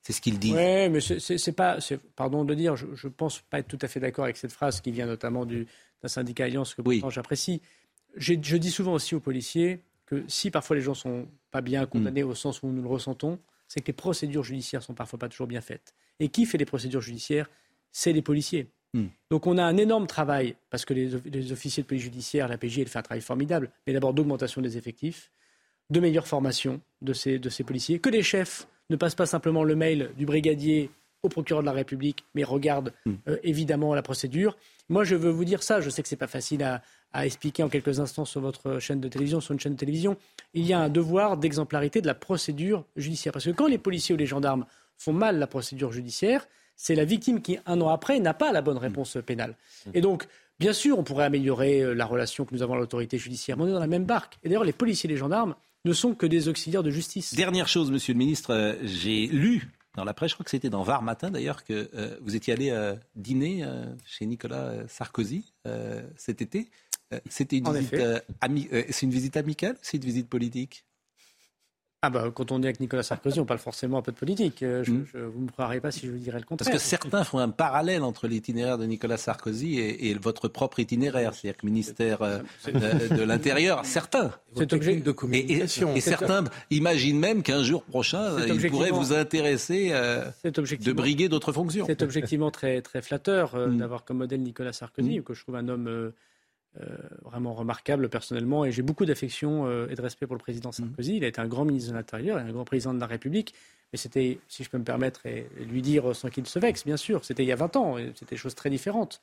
C'est 0.02 0.14
ce 0.14 0.22
qu'il 0.22 0.39
dit. 0.39 0.53
Oui, 0.53 0.89
mais 0.89 0.99
c'est 1.02 1.52
pas, 1.52 1.80
pardon 2.15 2.45
de 2.45 2.53
dire, 2.53 2.77
je, 2.77 2.85
ne 2.85 3.11
pense 3.11 3.41
pas 3.41 3.60
être 3.60 3.68
tout 3.68 3.80
à 3.81 3.89
fait 3.89 3.99
d'accord 3.99 4.23
avec 4.23 4.38
cette 4.38 4.53
phrase 4.53 4.80
qui 4.80 4.91
vient 4.91 5.06
notamment 5.06 5.45
d'un 5.45 5.65
syndicat 6.06 6.45
Alliance 6.45 6.73
que 6.73 6.81
j'apprécie. 7.10 7.61
Je 8.15 8.34
dis 8.34 8.72
souvent 8.72 8.94
aussi 8.94 9.15
aux 9.15 9.19
policiers 9.19 9.84
que 10.06 10.23
si 10.30 10.49
parfois 10.49 10.77
les 10.77 10.81
gens 10.81 10.94
sont 10.94 11.27
pas 11.52 11.60
bien 11.60 11.85
condamnés 11.85 12.23
hmm. 12.23 12.30
au 12.30 12.35
sens 12.35 12.64
où 12.64 12.68
nous 12.68 12.81
le 12.81 12.88
ressentons, 12.88 13.39
c'est 13.68 13.81
que 13.81 13.88
les 13.88 13.94
procédures 13.94 14.44
judiciaires 14.44 14.81
sont 14.81 14.94
parfois 14.94 15.19
pas 15.19 15.27
toujours 15.27 15.48
bien 15.48 15.60
faites. 15.60 15.94
Et 16.22 16.30
qui 16.30 16.45
fait 16.45 16.57
les 16.57 16.65
procédures 16.65 17.02
judiciaires? 17.02 17.49
C'est 17.91 18.14
les 18.14 18.22
policiers. 18.22 18.69
Hmm. 18.98 19.07
Donc 19.30 19.45
on 19.45 19.57
a 19.57 19.64
un 19.64 19.78
énorme 19.78 20.07
travail, 20.07 20.56
parce 20.72 20.86
que 20.86 20.94
les, 20.94 21.52
officiers 21.52 21.84
de 21.84 21.88
police 21.88 22.03
judiciaire, 22.03 22.48
la 22.48 22.57
PJ, 22.57 22.80
elle 22.80 22.88
fait 22.88 22.98
un 22.98 23.03
travail 23.03 23.22
formidable, 23.22 23.69
mais 23.86 23.94
d'abord 23.94 24.14
d'augmentation 24.14 24.61
des 24.61 24.78
effectifs, 24.78 25.32
de 25.91 25.99
meilleure 25.99 26.28
formation 26.28 26.82
de 27.02 27.14
ces, 27.14 27.38
de 27.38 27.49
ces 27.49 27.64
policiers, 27.64 27.99
que 27.99 28.10
les 28.10 28.24
chefs 28.24 28.68
ne 28.90 28.95
passent 28.95 29.15
pas 29.15 29.28
simplement 29.28 29.64
le 29.64 29.76
mail 29.76 30.10
du 30.18 30.26
brigadier 30.26 30.90
au 31.22 31.30
procureur 31.30 31.61
de 31.61 31.68
la 31.68 31.74
République, 31.74 32.26
mais 32.34 32.44
regarde 32.44 32.94
hmm. 33.06 33.14
euh, 33.28 33.38
évidemment 33.44 33.94
la 33.94 34.02
procédure. 34.02 34.57
Moi, 34.90 35.03
je 35.03 35.15
veux 35.15 35.30
vous 35.30 35.45
dire 35.45 35.61
ça. 35.61 35.82
Je 35.82 35.90
sais 35.90 36.02
que 36.02 36.07
ce 36.07 36.15
n'est 36.15 36.19
pas 36.19 36.28
facile 36.28 36.64
à, 36.64 36.82
expliquer 37.26 37.64
en 37.64 37.69
quelques 37.69 37.99
instants 37.99 38.26
sur 38.26 38.41
votre 38.41 38.80
chaîne 38.80 38.99
de 38.99 39.07
télévision, 39.07 39.41
sur 39.41 39.53
une 39.53 39.60
chaîne 39.60 39.74
de 39.74 39.78
télévision. 39.78 40.18
Il 40.53 40.65
y 40.65 40.74
a 40.74 40.80
un 40.80 40.90
devoir 40.90 41.38
d'exemplarité 41.38 41.99
de 41.99 42.07
la 42.07 42.14
procédure 42.14 42.86
judiciaire. 42.95 43.34
Parce 43.34 43.45
que 43.45 43.52
quand 43.52 43.68
les 43.68 43.80
policiers 43.80 44.14
ou 44.14 44.18
les 44.18 44.28
gendarmes 44.28 44.65
font 44.98 45.14
mal 45.14 45.40
la 45.40 45.48
procédure 45.48 45.91
judiciaire, 45.91 46.48
c'est 46.78 46.95
la 46.95 47.04
victime 47.04 47.41
qui, 47.41 47.58
un 47.66 47.82
an 47.82 47.90
après, 47.90 48.20
n'a 48.20 48.36
pas 48.36 48.52
la 48.54 48.62
bonne 48.62 48.78
réponse 48.78 49.18
pénale. 49.26 49.56
Et 49.94 49.99
donc, 49.99 50.28
bien 50.60 50.74
sûr, 50.74 50.98
on 50.98 51.04
pourrait 51.04 51.26
améliorer 51.26 51.82
euh, 51.82 51.94
la 51.94 52.06
relation 52.06 52.45
que 52.45 52.54
nous 52.54 52.62
avons 52.62 52.76
à 52.76 52.78
l'autorité 52.78 53.18
judiciaire, 53.18 53.58
mais 53.58 53.64
on 53.64 53.68
est 53.68 53.74
dans 53.74 53.80
la 53.80 53.88
même 53.88 54.06
barque. 54.06 54.38
Et 54.44 54.49
d'ailleurs, 54.49 54.64
les 54.64 54.74
policiers 54.74 55.10
et 55.10 55.14
les 55.14 55.18
gendarmes 55.18 55.56
ne 55.86 55.94
sont 55.94 56.14
que 56.14 56.28
des 56.28 56.48
auxiliaires 56.48 56.84
de 56.84 56.91
justice. 56.91 57.34
Dernière 57.34 57.68
chose, 57.68 57.91
monsieur 57.91 58.14
le 58.14 58.20
ministre, 58.20 58.54
euh, 58.54 58.74
j'ai 58.84 59.28
lu 59.28 59.70
dans 59.95 60.04
la 60.04 60.14
presse, 60.14 60.30
je 60.30 60.36
crois 60.36 60.44
que 60.44 60.52
c'était 60.52 60.70
dans 60.70 60.84
Var 60.84 61.02
Matin 61.02 61.32
d'ailleurs, 61.32 61.64
que 61.64 61.90
euh, 61.95 62.16
vous 62.22 62.36
étiez 62.36 62.54
allé 62.54 62.72
dîner 63.16 63.66
chez 64.06 64.28
Nicolas 64.28 64.88
Sarkozy 64.88 65.56
cet 66.16 66.44
été. 66.44 66.70
C'était 67.28 67.58
une, 67.58 67.74
visite, 67.74 69.02
une 69.02 69.10
visite 69.10 69.38
amicale 69.38 69.76
c'est 69.82 69.98
une 69.98 70.04
visite 70.04 70.30
politique? 70.30 70.86
Ah 72.03 72.11
bah, 72.11 72.32
quand 72.34 72.52
on 72.52 72.61
est 72.61 72.65
avec 72.65 72.80
Nicolas 72.80 73.02
Sarkozy, 73.02 73.40
on 73.40 73.45
parle 73.45 73.60
forcément 73.60 73.98
un 73.98 74.02
peu 74.03 74.11
de 74.11 74.18
politique. 74.18 74.61
Euh, 74.61 74.84
je, 74.84 74.91
hmm. 74.91 75.06
vous 75.15 75.40
ne 75.40 75.45
me 75.45 75.52
croirez 75.52 75.82
pas 75.82 75.90
si 75.90 76.06
je 76.06 76.11
vous 76.11 76.19
dirais 76.19 76.38
le 76.38 76.45
contraire. 76.45 76.69
Parce 76.69 76.84
que 76.84 76.90
certains 76.90 77.24
font 77.24 77.40
un 77.40 77.49
parallèle 77.49 78.03
entre 78.03 78.28
l'itinéraire 78.28 78.78
de 78.78 78.86
Nicolas 78.86 79.18
Sarkozy 79.18 79.80
et, 79.80 80.14
votre 80.14 80.48
propre 80.48 80.80
itinéraire, 80.80 81.34
c'est-à-dire 81.34 81.57
que 81.60 81.65
ministère 81.65 82.22
euh, 82.22 82.40
de, 82.68 83.24
l'Intérieur, 83.24 83.84
certains. 83.84 84.32
C'est 84.56 84.74
objet 84.74 84.98
de 84.98 85.11
communication. 85.11 85.95
Et, 85.95 86.02
certains 86.02 86.44
imaginent 86.69 87.19
même 87.19 87.41
qu'un 87.41 87.64
jour 87.64 87.84
prochain, 87.84 88.45
il 88.45 88.69
pourrait 88.69 88.91
vous 88.91 89.14
intéresser 89.14 89.90
euh, 89.91 90.26
de 90.44 90.91
briguer 90.91 91.30
d'autres 91.30 91.52
fonctions. 91.52 91.86
C'est 91.88 92.03
objectivement 92.03 92.52
très, 92.52 92.82
très 92.82 93.02
flatteur 93.02 93.56
hmm. 93.56 93.78
d'avoir 93.78 94.06
comme 94.06 94.18
modèle 94.18 94.41
Nicolas 94.41 94.74
Sarkozy, 94.74 95.19
hmm. 95.19 95.24
que 95.24 95.34
je 95.34 95.41
trouve 95.41 95.56
un 95.56 95.68
homme 95.68 95.88
euh, 95.88 96.11
vraiment 97.23 97.53
remarquable 97.53 98.10
personnellement 98.10 98.65
et 98.65 98.72
j'ai 98.72 98.81
beaucoup 98.81 99.06
d'affection 99.06 99.65
euh, 99.65 99.88
et 99.89 99.95
de 99.95 100.02
respect 100.02 100.27
pour 100.27 100.35
le 100.35 100.41
président 100.41 100.72
Sarkozy. 100.72 101.18
Il 101.18 101.23
a 101.23 101.27
été 101.27 101.41
un 101.41 101.48
grand 101.48 101.65
ministre 101.65 101.91
de 101.91 101.95
l'Intérieur 101.95 102.39
et 102.39 102.41
un 102.41 102.52
grand 102.52 102.65
président 102.65 102.94
de 102.94 102.99
la 102.99 103.07
République. 103.07 103.53
Mais 103.91 103.98
c'était, 103.98 104.39
si 104.48 104.64
je 104.64 104.69
peux 104.69 104.77
me 104.77 104.84
permettre, 104.84 105.26
et 105.26 105.48
lui 105.69 105.81
dire 105.81 106.15
sans 106.15 106.30
qu'il 106.30 106.45
se 106.45 106.60
vexe, 106.60 106.85
bien 106.85 106.98
sûr, 106.98 107.23
c'était 107.23 107.44
il 107.44 107.48
y 107.48 107.52
a 107.52 107.56
20 107.56 107.76
ans, 107.77 107.95
c'était 108.15 108.35
des 108.35 108.38
choses 108.38 108.56
très 108.56 108.69
différentes. 108.69 109.22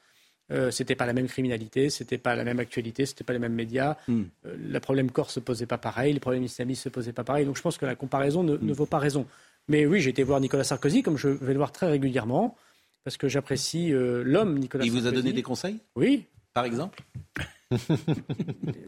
Euh, 0.51 0.71
c'était 0.71 0.95
pas 0.95 1.07
la 1.07 1.13
même 1.13 1.27
criminalité, 1.27 1.89
c'était 1.89 2.19
pas 2.19 2.35
la 2.35 2.45
même 2.45 2.61
actualité, 2.61 3.07
c'était 3.07 3.25
pas 3.25 3.33
les 3.33 3.39
mêmes 3.39 3.55
médias. 3.55 3.97
Mm. 4.09 4.23
Euh, 4.47 4.57
le 4.59 4.81
problème 4.81 5.11
corse 5.11 5.35
se 5.35 5.41
posait 5.41 5.67
pas 5.67 5.79
pareil, 5.79 6.13
les 6.13 6.21
problèmes 6.21 6.45
islamistes 6.45 6.83
se 6.83 6.89
posaient 6.89 7.13
pas 7.13 7.25
pareil. 7.25 7.47
Donc 7.47 7.57
je 7.57 7.63
pense 7.63 7.79
que 7.79 7.87
la 7.87 7.95
comparaison 7.95 8.43
ne, 8.43 8.57
ne 8.57 8.73
vaut 8.73 8.87
pas 8.87 8.99
raison. 8.99 9.27
Mais 9.69 9.87
oui, 9.87 10.01
j'ai 10.01 10.11
été 10.11 10.23
voir 10.23 10.41
Nicolas 10.41 10.65
Sarkozy, 10.65 11.03
comme 11.03 11.17
je 11.17 11.29
vais 11.29 11.53
le 11.53 11.59
voir 11.59 11.73
très 11.73 11.87
régulièrement, 11.87 12.57
parce 13.05 13.17
que 13.17 13.29
j'apprécie 13.29 13.91
l'homme 13.93 14.59
Nicolas 14.59 14.85
Sarkozy. 14.85 14.99
Il 14.99 15.03
vous 15.03 15.07
a 15.07 15.13
donné 15.13 15.33
des 15.33 15.43
conseils? 15.43 15.79
Oui, 15.97 16.27
par 16.55 16.65
exemple 16.65 17.03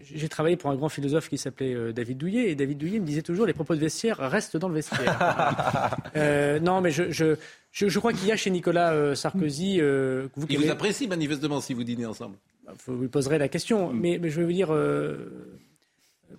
J'ai 0.02 0.28
travaillé 0.28 0.56
pour 0.56 0.70
un 0.70 0.76
grand 0.76 0.88
philosophe 0.88 1.28
qui 1.28 1.38
s'appelait 1.38 1.74
euh, 1.74 1.92
David 1.92 2.18
Douillet, 2.18 2.50
et 2.50 2.54
David 2.54 2.78
Douillet 2.78 3.00
me 3.00 3.06
disait 3.06 3.22
toujours 3.22 3.46
les 3.46 3.52
propos 3.52 3.74
de 3.74 3.80
vestiaire 3.80 4.18
restent 4.18 4.56
dans 4.56 4.68
le 4.68 4.74
vestiaire. 4.74 5.96
Euh, 6.16 6.58
non, 6.60 6.80
mais 6.80 6.90
je, 6.90 7.10
je, 7.10 7.36
je, 7.72 7.98
crois 7.98 8.12
qu'il 8.12 8.26
y 8.26 8.32
a 8.32 8.36
chez 8.36 8.48
Nicolas 8.50 8.92
euh, 8.92 9.14
Sarkozy. 9.14 9.80
vous 9.80 10.46
Il 10.48 10.58
vous 10.58 10.70
apprécie 10.70 11.06
manifestement 11.06 11.60
si 11.60 11.74
vous 11.74 11.84
dînez 11.84 12.06
ensemble. 12.06 12.36
Bah, 12.64 12.72
vous 12.86 12.96
lui 12.96 13.08
poserez 13.08 13.36
la 13.36 13.48
question. 13.48 13.92
Mm. 13.92 14.00
Mais, 14.00 14.18
mais, 14.18 14.30
je 14.30 14.40
vais 14.40 14.46
vous 14.46 14.52
dire, 14.52 14.74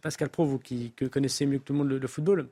Pascal 0.02 0.30
Pro, 0.30 0.45
vous 0.45 0.58
qui 0.58 0.94
connaissez 1.12 1.45
mieux 1.45 1.60
que 1.60 1.64
tout 1.64 1.74
le 1.74 1.80
monde 1.80 1.90
le, 1.90 2.08
football, 2.08 2.49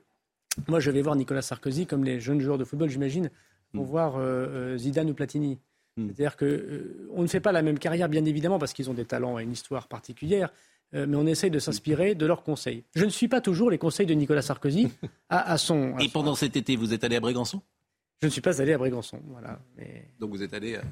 moi 0.68 0.78
je 0.78 0.90
vais 0.92 1.02
voir 1.02 1.16
Nicolas 1.16 1.42
Sarkozy 1.42 1.86
comme 1.86 2.04
les 2.04 2.20
jeunes 2.20 2.40
joueurs 2.40 2.58
de 2.58 2.64
football, 2.64 2.90
j'imagine, 2.90 3.30
vont 3.74 3.82
mm. 3.82 3.86
voir 3.86 4.78
Zidane 4.78 5.10
ou 5.10 5.14
Platini. 5.14 5.58
Hmm. 5.96 6.08
C'est-à-dire 6.08 6.36
qu'on 6.36 6.44
euh, 6.46 7.22
ne 7.22 7.26
fait 7.26 7.40
pas 7.40 7.52
la 7.52 7.62
même 7.62 7.78
carrière, 7.78 8.08
bien 8.08 8.24
évidemment, 8.24 8.58
parce 8.58 8.72
qu'ils 8.72 8.90
ont 8.90 8.94
des 8.94 9.06
talents 9.06 9.38
et 9.38 9.44
une 9.44 9.52
histoire 9.52 9.88
particulière, 9.88 10.52
euh, 10.94 11.06
mais 11.08 11.16
on 11.16 11.26
essaye 11.26 11.50
de 11.50 11.58
s'inspirer 11.58 12.14
de 12.14 12.26
leurs 12.26 12.42
conseils. 12.42 12.84
Je 12.94 13.04
ne 13.04 13.10
suis 13.10 13.28
pas 13.28 13.40
toujours 13.40 13.70
les 13.70 13.78
conseils 13.78 14.06
de 14.06 14.14
Nicolas 14.14 14.42
Sarkozy 14.42 14.92
à, 15.30 15.56
son. 15.56 15.96
et 15.98 16.08
pendant 16.08 16.34
cet 16.34 16.56
été, 16.56 16.76
vous 16.76 16.92
êtes 16.92 17.02
allé 17.04 17.16
à 17.16 17.20
Brégançon? 17.20 17.62
Je 18.20 18.26
ne 18.26 18.30
suis 18.30 18.42
pas 18.42 18.60
allé 18.60 18.74
à 18.74 18.78
Brégançon, 18.78 19.20
voilà. 19.28 19.58
Donc 20.18 20.30
vous 20.30 20.42
êtes 20.42 20.54
allé. 20.54 20.76
Euh, 20.76 20.82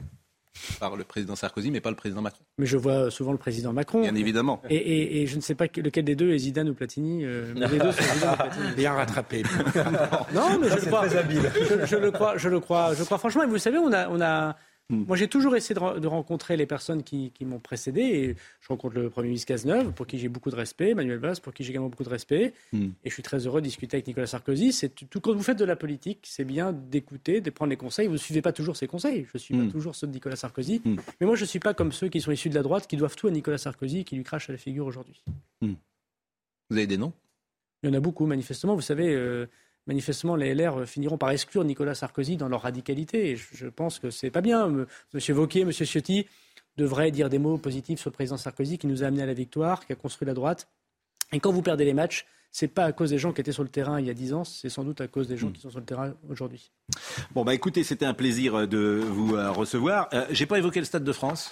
par 0.79 0.95
le 0.95 1.03
président 1.03 1.35
Sarkozy, 1.35 1.73
mais 1.73 1.81
pas 1.81 1.91
le 1.91 1.97
président 1.97 2.23
Macron. 2.23 2.45
Mais 2.59 2.67
je 2.67 2.77
vois 2.77 3.11
souvent 3.11 3.33
le 3.33 3.39
président 3.39 3.73
Macron. 3.73 4.03
Bien 4.03 4.15
évidemment. 4.15 4.63
Et, 4.71 5.27
je 5.27 5.35
ne 5.35 5.41
sais 5.41 5.57
pas 5.57 5.65
lequel 5.65 6.05
des 6.05 6.15
deux 6.15 6.33
est 6.33 6.39
Zidane 6.39 6.69
ou 6.69 6.75
Platini. 6.75 7.25
les 7.25 7.79
deux 7.79 7.91
sont 7.91 8.03
Zidane 8.15 8.35
ou 8.35 8.37
Platini. 8.37 8.73
Bien 8.77 8.93
rattrapé. 8.93 9.43
non, 10.33 10.57
mais 10.61 10.69
je 10.69 10.77
le, 10.77 10.87
crois, 10.87 11.09
je, 11.09 11.97
le 11.97 12.11
crois. 12.13 12.37
Je 12.37 12.49
le 12.49 12.61
crois. 12.61 12.95
Je 12.95 13.03
crois 13.03 13.19
franchement. 13.19 13.43
Et 13.43 13.49
vous 13.49 13.59
savez, 13.59 13.79
on 13.79 13.93
a, 13.93 14.09
on 14.09 14.21
a 14.21 14.55
Hmm. 14.91 15.05
Moi, 15.07 15.17
j'ai 15.17 15.29
toujours 15.29 15.57
essayé 15.57 15.75
de, 15.75 16.07
rencontrer 16.07 16.59
les 16.59 16.67
personnes 16.67 17.03
qui, 17.03 17.33
m'ont 17.41 17.59
précédé. 17.59 18.03
Et 18.03 18.37
je 18.61 18.69
rencontre 18.69 18.97
le 18.97 19.09
Premier 19.09 19.29
ministre 19.29 19.49
Cazeneuve, 19.49 19.93
pour 19.93 20.07
qui 20.07 20.19
j'ai 20.19 20.29
beaucoup 20.29 20.51
de 20.51 20.57
respect, 20.57 20.95
Manuel 20.95 21.19
Valls, 21.19 21.41
pour 21.43 21.55
qui 21.55 21.65
j'ai 21.65 21.71
également 21.71 21.89
beaucoup 21.89 22.05
de 22.05 22.11
respect. 22.11 22.53
Hmm. 22.73 22.91
Et 23.03 23.09
je 23.09 23.15
suis 23.15 23.23
très 23.23 23.47
heureux 23.47 23.61
de 23.61 23.67
discuter 23.67 23.97
avec 23.97 24.07
Nicolas 24.07 24.27
Sarkozy. 24.27 24.73
C'est 24.73 24.91
tout 24.91 25.21
quand 25.21 25.33
vous 25.33 25.43
faites 25.43 25.59
de 25.59 25.65
la 25.65 25.77
politique, 25.77 26.21
c'est 26.25 26.45
bien 26.45 26.73
d'écouter, 26.73 27.41
de 27.41 27.51
prendre 27.51 27.71
les 27.71 27.77
conseils. 27.77 28.07
Vous 28.07 28.15
ne 28.15 28.19
suivez 28.19 28.43
pas 28.43 28.53
toujours 28.53 28.77
ses 28.77 28.87
conseils. 28.87 29.25
Je 29.25 29.31
ne 29.35 29.39
suis 29.39 29.55
pas 29.55 29.63
hmm. 29.63 29.73
toujours 29.73 29.95
ceux 29.95 30.07
de 30.07 30.13
Nicolas 30.13 30.37
Sarkozy. 30.37 30.83
Mais 30.85 31.27
moi, 31.27 31.35
je 31.35 31.43
ne 31.43 31.49
suis 31.49 31.61
pas 31.61 31.73
comme 31.73 31.93
ceux 31.93 32.09
qui 32.09 32.21
sont 32.21 32.31
issus 32.31 32.51
de 32.51 32.55
la 32.55 32.63
droite, 32.63 32.87
qui 32.87 32.97
doivent 32.97 33.17
tout 33.17 33.29
à 33.29 33.31
Nicolas 33.31 33.59
Sarkozy 33.59 34.01
et 34.01 34.05
qui 34.05 34.17
lui 34.17 34.25
crachent 34.25 34.51
à 34.51 34.53
la 34.53 34.59
figure 34.59 34.87
aujourd'hui. 34.87 35.23
Vous 35.63 36.77
avez 36.77 36.87
des 36.87 36.99
noms? 36.99 37.13
Il 37.83 37.91
y 37.91 37.93
en 37.93 37.95
a 37.95 38.01
beaucoup, 38.01 38.27
manifestement. 38.27 38.75
Vous 38.75 38.81
savez. 38.81 39.15
Euh, 39.15 39.47
manifestement, 39.87 40.37
les 40.37 40.55
LR 40.55 40.87
finiront 40.87 41.19
par 41.19 41.31
exclure 41.31 41.65
Nicolas 41.65 41.95
Sarkozy 41.95 42.37
dans 42.37 42.49
leur 42.49 42.63
radicalité. 42.63 43.31
Et 43.31 43.37
je 43.37 43.67
pense 43.67 43.99
que 43.99 44.11
c'est 44.11 44.31
pas 44.31 44.41
bien. 44.41 44.87
Monsieur 45.13 45.35
Vauquier, 45.35 45.65
Monsieur 45.65 45.85
Ciotti 45.87 46.27
devraient 46.77 47.11
dire 47.11 47.29
des 47.29 47.39
mots 47.39 47.59
positifs 47.59 48.01
sur 48.01 48.11
le 48.11 48.15
président 48.15 48.37
Sarkozy 48.37 48.79
qui 48.79 48.87
nous 48.87 49.05
a 49.05 49.07
amené 49.07 49.23
à 49.23 49.27
la 49.27 49.35
victoire, 49.35 49.87
qui 49.87 49.93
a 49.93 49.97
construit 49.97 50.27
la 50.27 50.35
droite. 50.35 50.69
Et 51.33 51.41
quand 51.41 51.53
vous 51.53 51.63
perdez 51.63 51.85
les 51.85 51.95
matchs, 51.95 52.27
c'est 52.51 52.69
pas 52.69 52.85
à 52.85 52.93
cause 52.93 53.11
des 53.11 53.19
gens 53.19 53.33
qui 53.33 53.41
étaient 53.41 53.53
sur 53.53 53.65
le 53.65 53.69
terrain 53.69 53.99
il 54.01 54.07
y 54.07 54.11
a 54.11 54.15
dix 54.15 54.33
ans, 54.33 54.45
c'est 54.45 54.69
sans 54.69 54.85
doute 54.85 55.01
à 55.01 55.09
cause 55.09 55.27
des 55.27 55.37
gens 55.37 55.49
hmm. 55.49 55.53
qui 55.53 55.61
sont 55.61 55.71
sur 55.71 55.81
le 55.81 55.85
terrain 55.85 56.15
aujourd'hui. 56.29 56.71
Bon, 57.35 57.45
bah 57.45 57.53
écoutez, 57.53 57.83
c'était 57.83 58.07
un 58.07 58.15
plaisir 58.15 58.69
de 58.69 59.03
vous 59.05 59.35
euh, 59.35 59.51
recevoir. 59.51 60.09
Euh, 60.13 60.25
J'ai 60.31 60.47
pas 60.47 60.59
évoqué 60.59 60.79
le 60.79 60.87
Stade 60.87 61.05
de 61.05 61.13
France. 61.13 61.51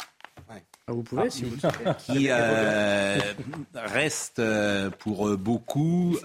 Ah, 0.87 0.93
vous 0.93 1.03
pouvez, 1.03 1.31
si 1.31 1.45
vous 1.45 1.57
le 1.85 1.95
Qui 1.95 2.27
euh, 2.29 3.19
reste 3.75 4.39
euh, 4.39 4.91
pour 4.91 5.37
beaucoup 5.37 6.17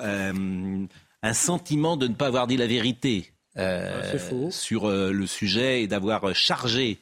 un 1.23 1.33
sentiment 1.33 1.97
de 1.97 2.07
ne 2.07 2.13
pas 2.13 2.27
avoir 2.27 2.47
dit 2.47 2.57
la 2.57 2.67
vérité 2.67 3.33
euh, 3.57 4.51
sur 4.51 4.85
euh, 4.85 5.11
le 5.11 5.25
sujet 5.25 5.81
et 5.81 5.87
d'avoir 5.87 6.35
chargé 6.35 6.99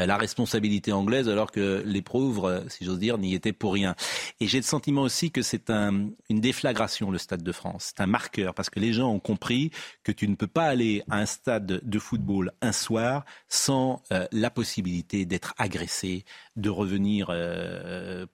euh, 0.00 0.06
la 0.06 0.16
responsabilité 0.16 0.90
anglaise 0.90 1.28
alors 1.28 1.52
que 1.52 1.82
les 1.84 2.00
pauvres, 2.00 2.64
si 2.68 2.86
j'ose 2.86 2.98
dire, 2.98 3.18
n'y 3.18 3.34
étaient 3.34 3.52
pour 3.52 3.74
rien. 3.74 3.94
Et 4.40 4.46
j'ai 4.46 4.56
le 4.56 4.64
sentiment 4.64 5.02
aussi 5.02 5.30
que 5.30 5.42
c'est 5.42 5.68
un, 5.68 6.08
une 6.30 6.40
déflagration, 6.40 7.10
le 7.10 7.18
Stade 7.18 7.42
de 7.42 7.52
France. 7.52 7.92
C'est 7.94 8.02
un 8.02 8.06
marqueur 8.06 8.54
parce 8.54 8.70
que 8.70 8.80
les 8.80 8.94
gens 8.94 9.10
ont 9.10 9.20
compris 9.20 9.70
que 10.02 10.12
tu 10.12 10.28
ne 10.28 10.34
peux 10.34 10.46
pas 10.46 10.64
aller 10.64 11.02
à 11.10 11.18
un 11.18 11.26
stade 11.26 11.66
de 11.82 11.98
football 11.98 12.52
un 12.62 12.72
soir 12.72 13.26
sans 13.48 14.02
la 14.32 14.48
possibilité 14.48 15.26
d'être 15.26 15.52
agressé, 15.58 16.24
de 16.56 16.70
revenir, 16.70 17.26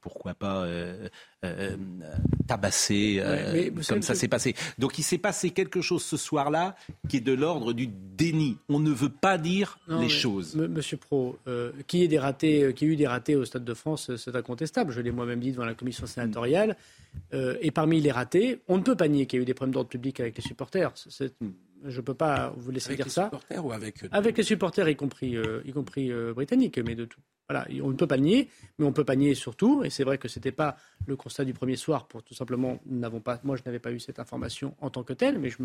pourquoi 0.00 0.34
pas, 0.34 0.62
euh, 0.62 1.08
tabassé, 2.46 3.16
euh, 3.18 3.70
comme 3.88 4.02
ça 4.02 4.14
s'est 4.14 4.28
passé. 4.28 4.54
Donc 4.78 4.98
il 4.98 5.02
s'est 5.02 5.18
passé 5.18 5.50
quelque 5.50 5.80
chose 5.80 6.02
ce 6.02 6.16
soir-là 6.16 6.76
qui 7.08 7.18
est 7.18 7.20
de 7.20 7.32
l'ordre 7.32 7.72
du 7.72 7.86
déni. 7.88 8.58
On 8.68 8.80
ne 8.80 8.90
veut 8.90 9.08
pas 9.08 9.38
dire 9.38 9.78
les 9.88 10.08
choses. 10.08 10.54
Monsieur 10.54 10.96
Pro, 10.96 11.38
euh, 11.46 11.72
qui, 11.86 12.02
ait 12.02 12.08
des 12.08 12.18
ratés, 12.18 12.72
qui 12.74 12.84
a 12.84 12.88
eu 12.88 12.96
des 12.96 13.06
ratés 13.06 13.36
au 13.36 13.44
Stade 13.44 13.64
de 13.64 13.74
France, 13.74 14.14
c'est 14.16 14.36
incontestable. 14.36 14.92
Je 14.92 15.00
l'ai 15.00 15.10
moi-même 15.10 15.40
dit 15.40 15.52
devant 15.52 15.64
la 15.64 15.74
commission 15.74 16.06
sénatoriale. 16.06 16.76
et 17.32 17.70
parmi 17.70 18.00
les 18.00 18.12
ratés, 18.12 18.60
on 18.68 18.78
ne 18.78 18.82
peut 18.82 18.96
pas 18.96 19.08
nier 19.08 19.26
qu'il 19.26 19.38
y 19.38 19.40
a 19.40 19.42
eu 19.42 19.46
des 19.46 19.54
problèmes 19.54 19.74
d'ordre 19.74 19.88
public 19.88 20.20
avec 20.20 20.36
les 20.36 20.42
supporters. 20.42 20.92
Hmm. 21.40 21.50
je 21.84 21.96
ne 21.96 22.02
peux 22.02 22.14
pas 22.14 22.52
vous 22.56 22.70
laisser 22.70 22.96
dire 22.96 23.10
ça. 23.10 23.30
Ou 23.62 23.72
avec... 23.72 24.00
avec 24.10 24.36
les 24.36 24.44
supporters, 24.44 24.88
y 24.88 24.96
compris, 24.96 25.36
y 25.64 25.72
compris 25.72 26.10
britanniques, 26.34 26.78
mais 26.78 26.94
de 26.94 27.04
tout, 27.04 27.20
voilà, 27.48 27.66
on 27.82 27.90
ne 27.90 27.94
peut 27.94 28.06
pas 28.06 28.16
le 28.16 28.22
nier, 28.22 28.48
mais 28.78 28.86
on 28.86 28.92
peut 28.92 29.04
pas 29.04 29.16
nier 29.16 29.34
surtout, 29.34 29.84
et 29.84 29.90
c'est 29.90 30.04
vrai 30.04 30.16
que 30.16 30.28
ce 30.28 30.38
n'était 30.38 30.52
pas 30.52 30.76
le 31.06 31.16
constat 31.16 31.44
du 31.44 31.52
premier 31.52 31.76
soir, 31.76 32.06
pour 32.06 32.22
tout 32.22 32.34
simplement, 32.34 32.78
n'avons 32.86 33.20
pas, 33.20 33.38
moi 33.44 33.56
je 33.56 33.62
n'avais 33.66 33.78
pas 33.78 33.92
eu 33.92 34.00
cette 34.00 34.18
information 34.18 34.74
en 34.80 34.90
tant 34.90 35.02
que 35.02 35.12
telle, 35.12 35.38
mais 35.38 35.50
je, 35.50 35.58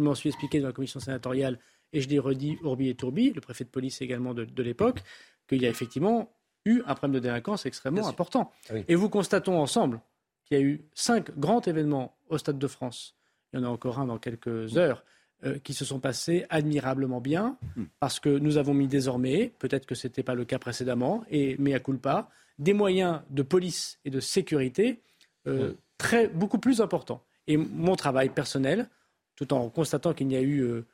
m'en 0.00 0.14
suis 0.14 0.30
expliqué 0.30 0.60
dans 0.60 0.68
la 0.68 0.72
commission 0.72 1.00
sénatoriale, 1.00 1.58
et 1.92 2.00
je 2.00 2.08
l'ai 2.08 2.18
redit 2.18 2.58
Orbi 2.64 2.88
et 2.88 2.94
Tourbi, 2.94 3.32
le 3.32 3.40
préfet 3.40 3.64
de 3.64 3.68
police 3.68 4.00
également 4.00 4.32
de, 4.32 4.62
l'époque, 4.62 5.02
qu'il 5.46 5.62
y 5.62 5.66
a 5.66 5.68
effectivement 5.68 6.32
eu 6.64 6.82
un 6.86 6.94
problème 6.94 7.14
de 7.14 7.20
délinquance 7.20 7.66
extrêmement 7.66 8.08
important. 8.08 8.50
Ah 8.70 8.74
et 8.88 8.94
vous 8.94 9.08
constatons 9.08 9.60
ensemble 9.60 10.00
qu'il 10.44 10.58
y 10.58 10.60
a 10.60 10.64
eu 10.64 10.88
cinq 10.94 11.38
grands 11.38 11.60
événements 11.60 12.16
au 12.28 12.38
Stade 12.38 12.58
de 12.58 12.66
France. 12.66 13.14
Il 13.52 13.60
y 13.60 13.62
en 13.62 13.66
a 13.66 13.68
encore 13.68 14.00
un 14.00 14.06
dans 14.06 14.18
quelques 14.18 14.76
heures 14.76 15.04
euh, 15.44 15.58
qui 15.58 15.74
se 15.74 15.84
sont 15.84 16.00
passés 16.00 16.46
admirablement 16.48 17.20
bien, 17.20 17.58
hmm. 17.76 17.84
parce 18.00 18.20
que 18.20 18.28
nous 18.28 18.56
avons 18.56 18.74
mis 18.74 18.88
désormais, 18.88 19.52
peut-être 19.58 19.86
que 19.86 19.94
ce 19.94 20.06
n'était 20.06 20.22
pas 20.22 20.34
le 20.34 20.44
cas 20.44 20.58
précédemment, 20.58 21.24
et 21.30 21.56
mais 21.58 21.74
à 21.74 21.80
culpa, 21.80 22.30
des 22.58 22.72
moyens 22.72 23.20
de 23.30 23.42
police 23.42 23.98
et 24.04 24.10
de 24.10 24.20
sécurité 24.20 25.02
euh, 25.46 25.70
hmm. 25.70 25.74
très, 25.98 26.28
beaucoup 26.28 26.58
plus 26.58 26.80
importants. 26.80 27.22
Et 27.46 27.56
mon 27.56 27.96
travail 27.96 28.30
personnel, 28.30 28.88
tout 29.36 29.52
en 29.52 29.68
constatant 29.68 30.14
qu'il 30.14 30.26
n'y 30.26 30.36
a 30.36 30.40
eu 30.40 30.60
euh, 30.60 30.86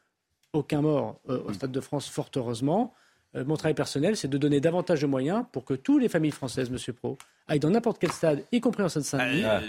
aucun 0.53 0.83
mort 0.83 1.21
au 1.27 1.51
mm. 1.51 1.55
Stade 1.55 1.73
de 1.73 1.81
France, 1.81 2.09
fort 2.09 2.31
heureusement. 2.37 2.93
Mon 3.35 3.57
travail 3.57 3.75
personnel, 3.75 4.17
c'est 4.17 4.29
de 4.29 4.37
donner 4.39 4.61
davantage 4.61 5.01
de 5.01 5.07
moyens 5.07 5.45
pour 5.53 5.65
que 5.65 5.75
toutes 5.75 6.03
les 6.03 6.09
familles 6.09 6.33
françaises, 6.33 6.71
Monsieur 6.71 6.93
Pro, 6.93 7.17
aillent 7.49 7.61
dans 7.61 7.71
n'importe 7.71 7.99
quel 7.99 8.13
stade, 8.13 8.43
y 8.53 8.61
compris 8.61 8.83
en 8.83 8.89
Seine-Saint-Denis. 8.89 9.45
Ah, 9.45 9.61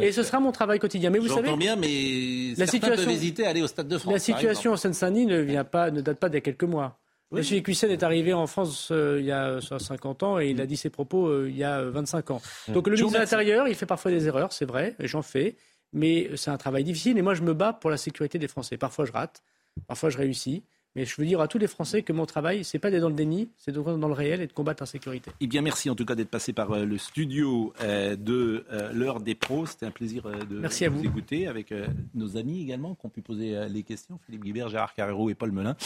et 0.00 0.12
ce 0.12 0.22
sera 0.22 0.40
mon 0.40 0.52
travail 0.52 0.78
quotidien. 0.78 1.10
Mais 1.10 1.18
vous 1.18 1.28
savez, 1.28 1.54
bien, 1.56 1.76
mais 1.76 2.54
la 2.56 2.66
situation, 2.66 3.10
hésiter 3.10 3.46
à 3.46 3.50
aller 3.50 3.62
au 3.62 3.66
Stade 3.66 3.88
de 3.88 3.98
France. 3.98 4.12
La 4.12 4.18
situation 4.18 4.72
en 4.72 4.76
Seine-Saint-Denis 4.76 5.26
ne 5.26 5.40
vient 5.40 5.64
pas, 5.64 5.90
ne 5.90 6.00
date 6.00 6.18
pas 6.18 6.28
d'il 6.28 6.36
y 6.36 6.38
a 6.38 6.40
quelques 6.42 6.64
mois. 6.64 6.98
Monsieur 7.32 7.56
Ecuisen 7.56 7.90
est 7.90 8.02
arrivé 8.02 8.34
en 8.34 8.46
France 8.46 8.90
euh, 8.90 9.16
il 9.18 9.24
y 9.24 9.32
a 9.32 9.58
50 9.60 10.22
ans 10.22 10.38
et 10.38 10.50
il 10.50 10.60
a 10.60 10.66
dit 10.66 10.76
ses 10.76 10.90
propos 10.90 11.28
euh, 11.28 11.48
il 11.48 11.56
y 11.56 11.64
a 11.64 11.82
25 11.82 12.30
ans. 12.30 12.42
Donc 12.68 12.86
le 12.86 12.94
ministre 12.94 13.14
de 13.14 13.18
l'Intérieur, 13.18 13.68
il 13.68 13.74
fait 13.74 13.86
parfois 13.86 14.10
des 14.10 14.26
erreurs, 14.26 14.52
c'est 14.52 14.66
vrai, 14.66 14.94
j'en 15.00 15.22
fais, 15.22 15.56
mais 15.94 16.30
c'est 16.36 16.50
un 16.50 16.58
travail 16.58 16.84
difficile 16.84 17.16
et 17.16 17.22
moi 17.22 17.32
je 17.32 17.42
me 17.42 17.54
bats 17.54 17.72
pour 17.72 17.88
la 17.88 17.96
sécurité 17.96 18.38
des 18.38 18.48
Français. 18.48 18.76
Parfois 18.76 19.06
je 19.06 19.12
rate, 19.12 19.42
parfois 19.86 20.10
je 20.10 20.18
réussis. 20.18 20.62
Mais 20.94 21.04
je 21.06 21.14
veux 21.16 21.26
dire 21.26 21.40
à 21.40 21.48
tous 21.48 21.58
les 21.58 21.66
Français 21.66 22.02
que 22.02 22.12
mon 22.12 22.26
travail, 22.26 22.64
c'est 22.64 22.78
pas 22.78 22.90
d'être 22.90 23.00
dans 23.02 23.08
le 23.08 23.14
déni, 23.14 23.48
c'est 23.56 23.72
d'être 23.72 23.96
dans 23.96 24.08
le 24.08 24.14
réel 24.14 24.42
et 24.42 24.46
de 24.46 24.52
combattre 24.52 24.82
l'insécurité. 24.82 25.30
Eh 25.40 25.46
bien, 25.46 25.62
merci 25.62 25.88
en 25.88 25.94
tout 25.94 26.04
cas 26.04 26.14
d'être 26.14 26.28
passé 26.28 26.52
par 26.52 26.70
euh, 26.72 26.84
le 26.84 26.98
studio 26.98 27.72
euh, 27.80 28.14
de 28.16 28.64
euh, 28.70 28.92
l'heure 28.92 29.20
des 29.20 29.34
pros. 29.34 29.64
C'était 29.66 29.86
un 29.86 29.90
plaisir 29.90 30.24
de 30.24 30.88
vous, 30.88 31.04
écouter 31.04 31.46
avec 31.46 31.72
nos 32.14 32.36
amis 32.36 32.62
également 32.62 32.94
qui 32.94 33.06
ont 33.06 33.10
pu 33.10 33.22
poser 33.22 33.68
les 33.68 33.82
questions. 33.82 34.18
Philippe 34.26 34.44
Guibert, 34.44 34.68
Gérard 34.68 34.94
Carrero 34.94 35.30
et 35.30 35.34
Paul 35.34 35.52
Melun. 35.52 35.76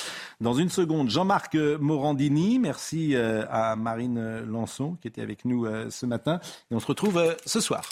Dans 0.41 0.55
une 0.55 0.69
seconde, 0.69 1.11
Jean-Marc 1.11 1.55
Morandini. 1.55 2.59
Merci 2.59 3.15
à 3.17 3.77
Marine 3.77 4.41
Lançon 4.41 4.97
qui 5.01 5.09
était 5.09 5.23
avec 5.23 5.45
nous 5.45 5.67
ce 5.91 6.07
matin. 6.07 6.41
Et 6.71 6.75
on 6.75 6.81
se 6.81 6.87
retrouve 6.87 7.37
ce 7.45 7.61
soir. 7.61 7.89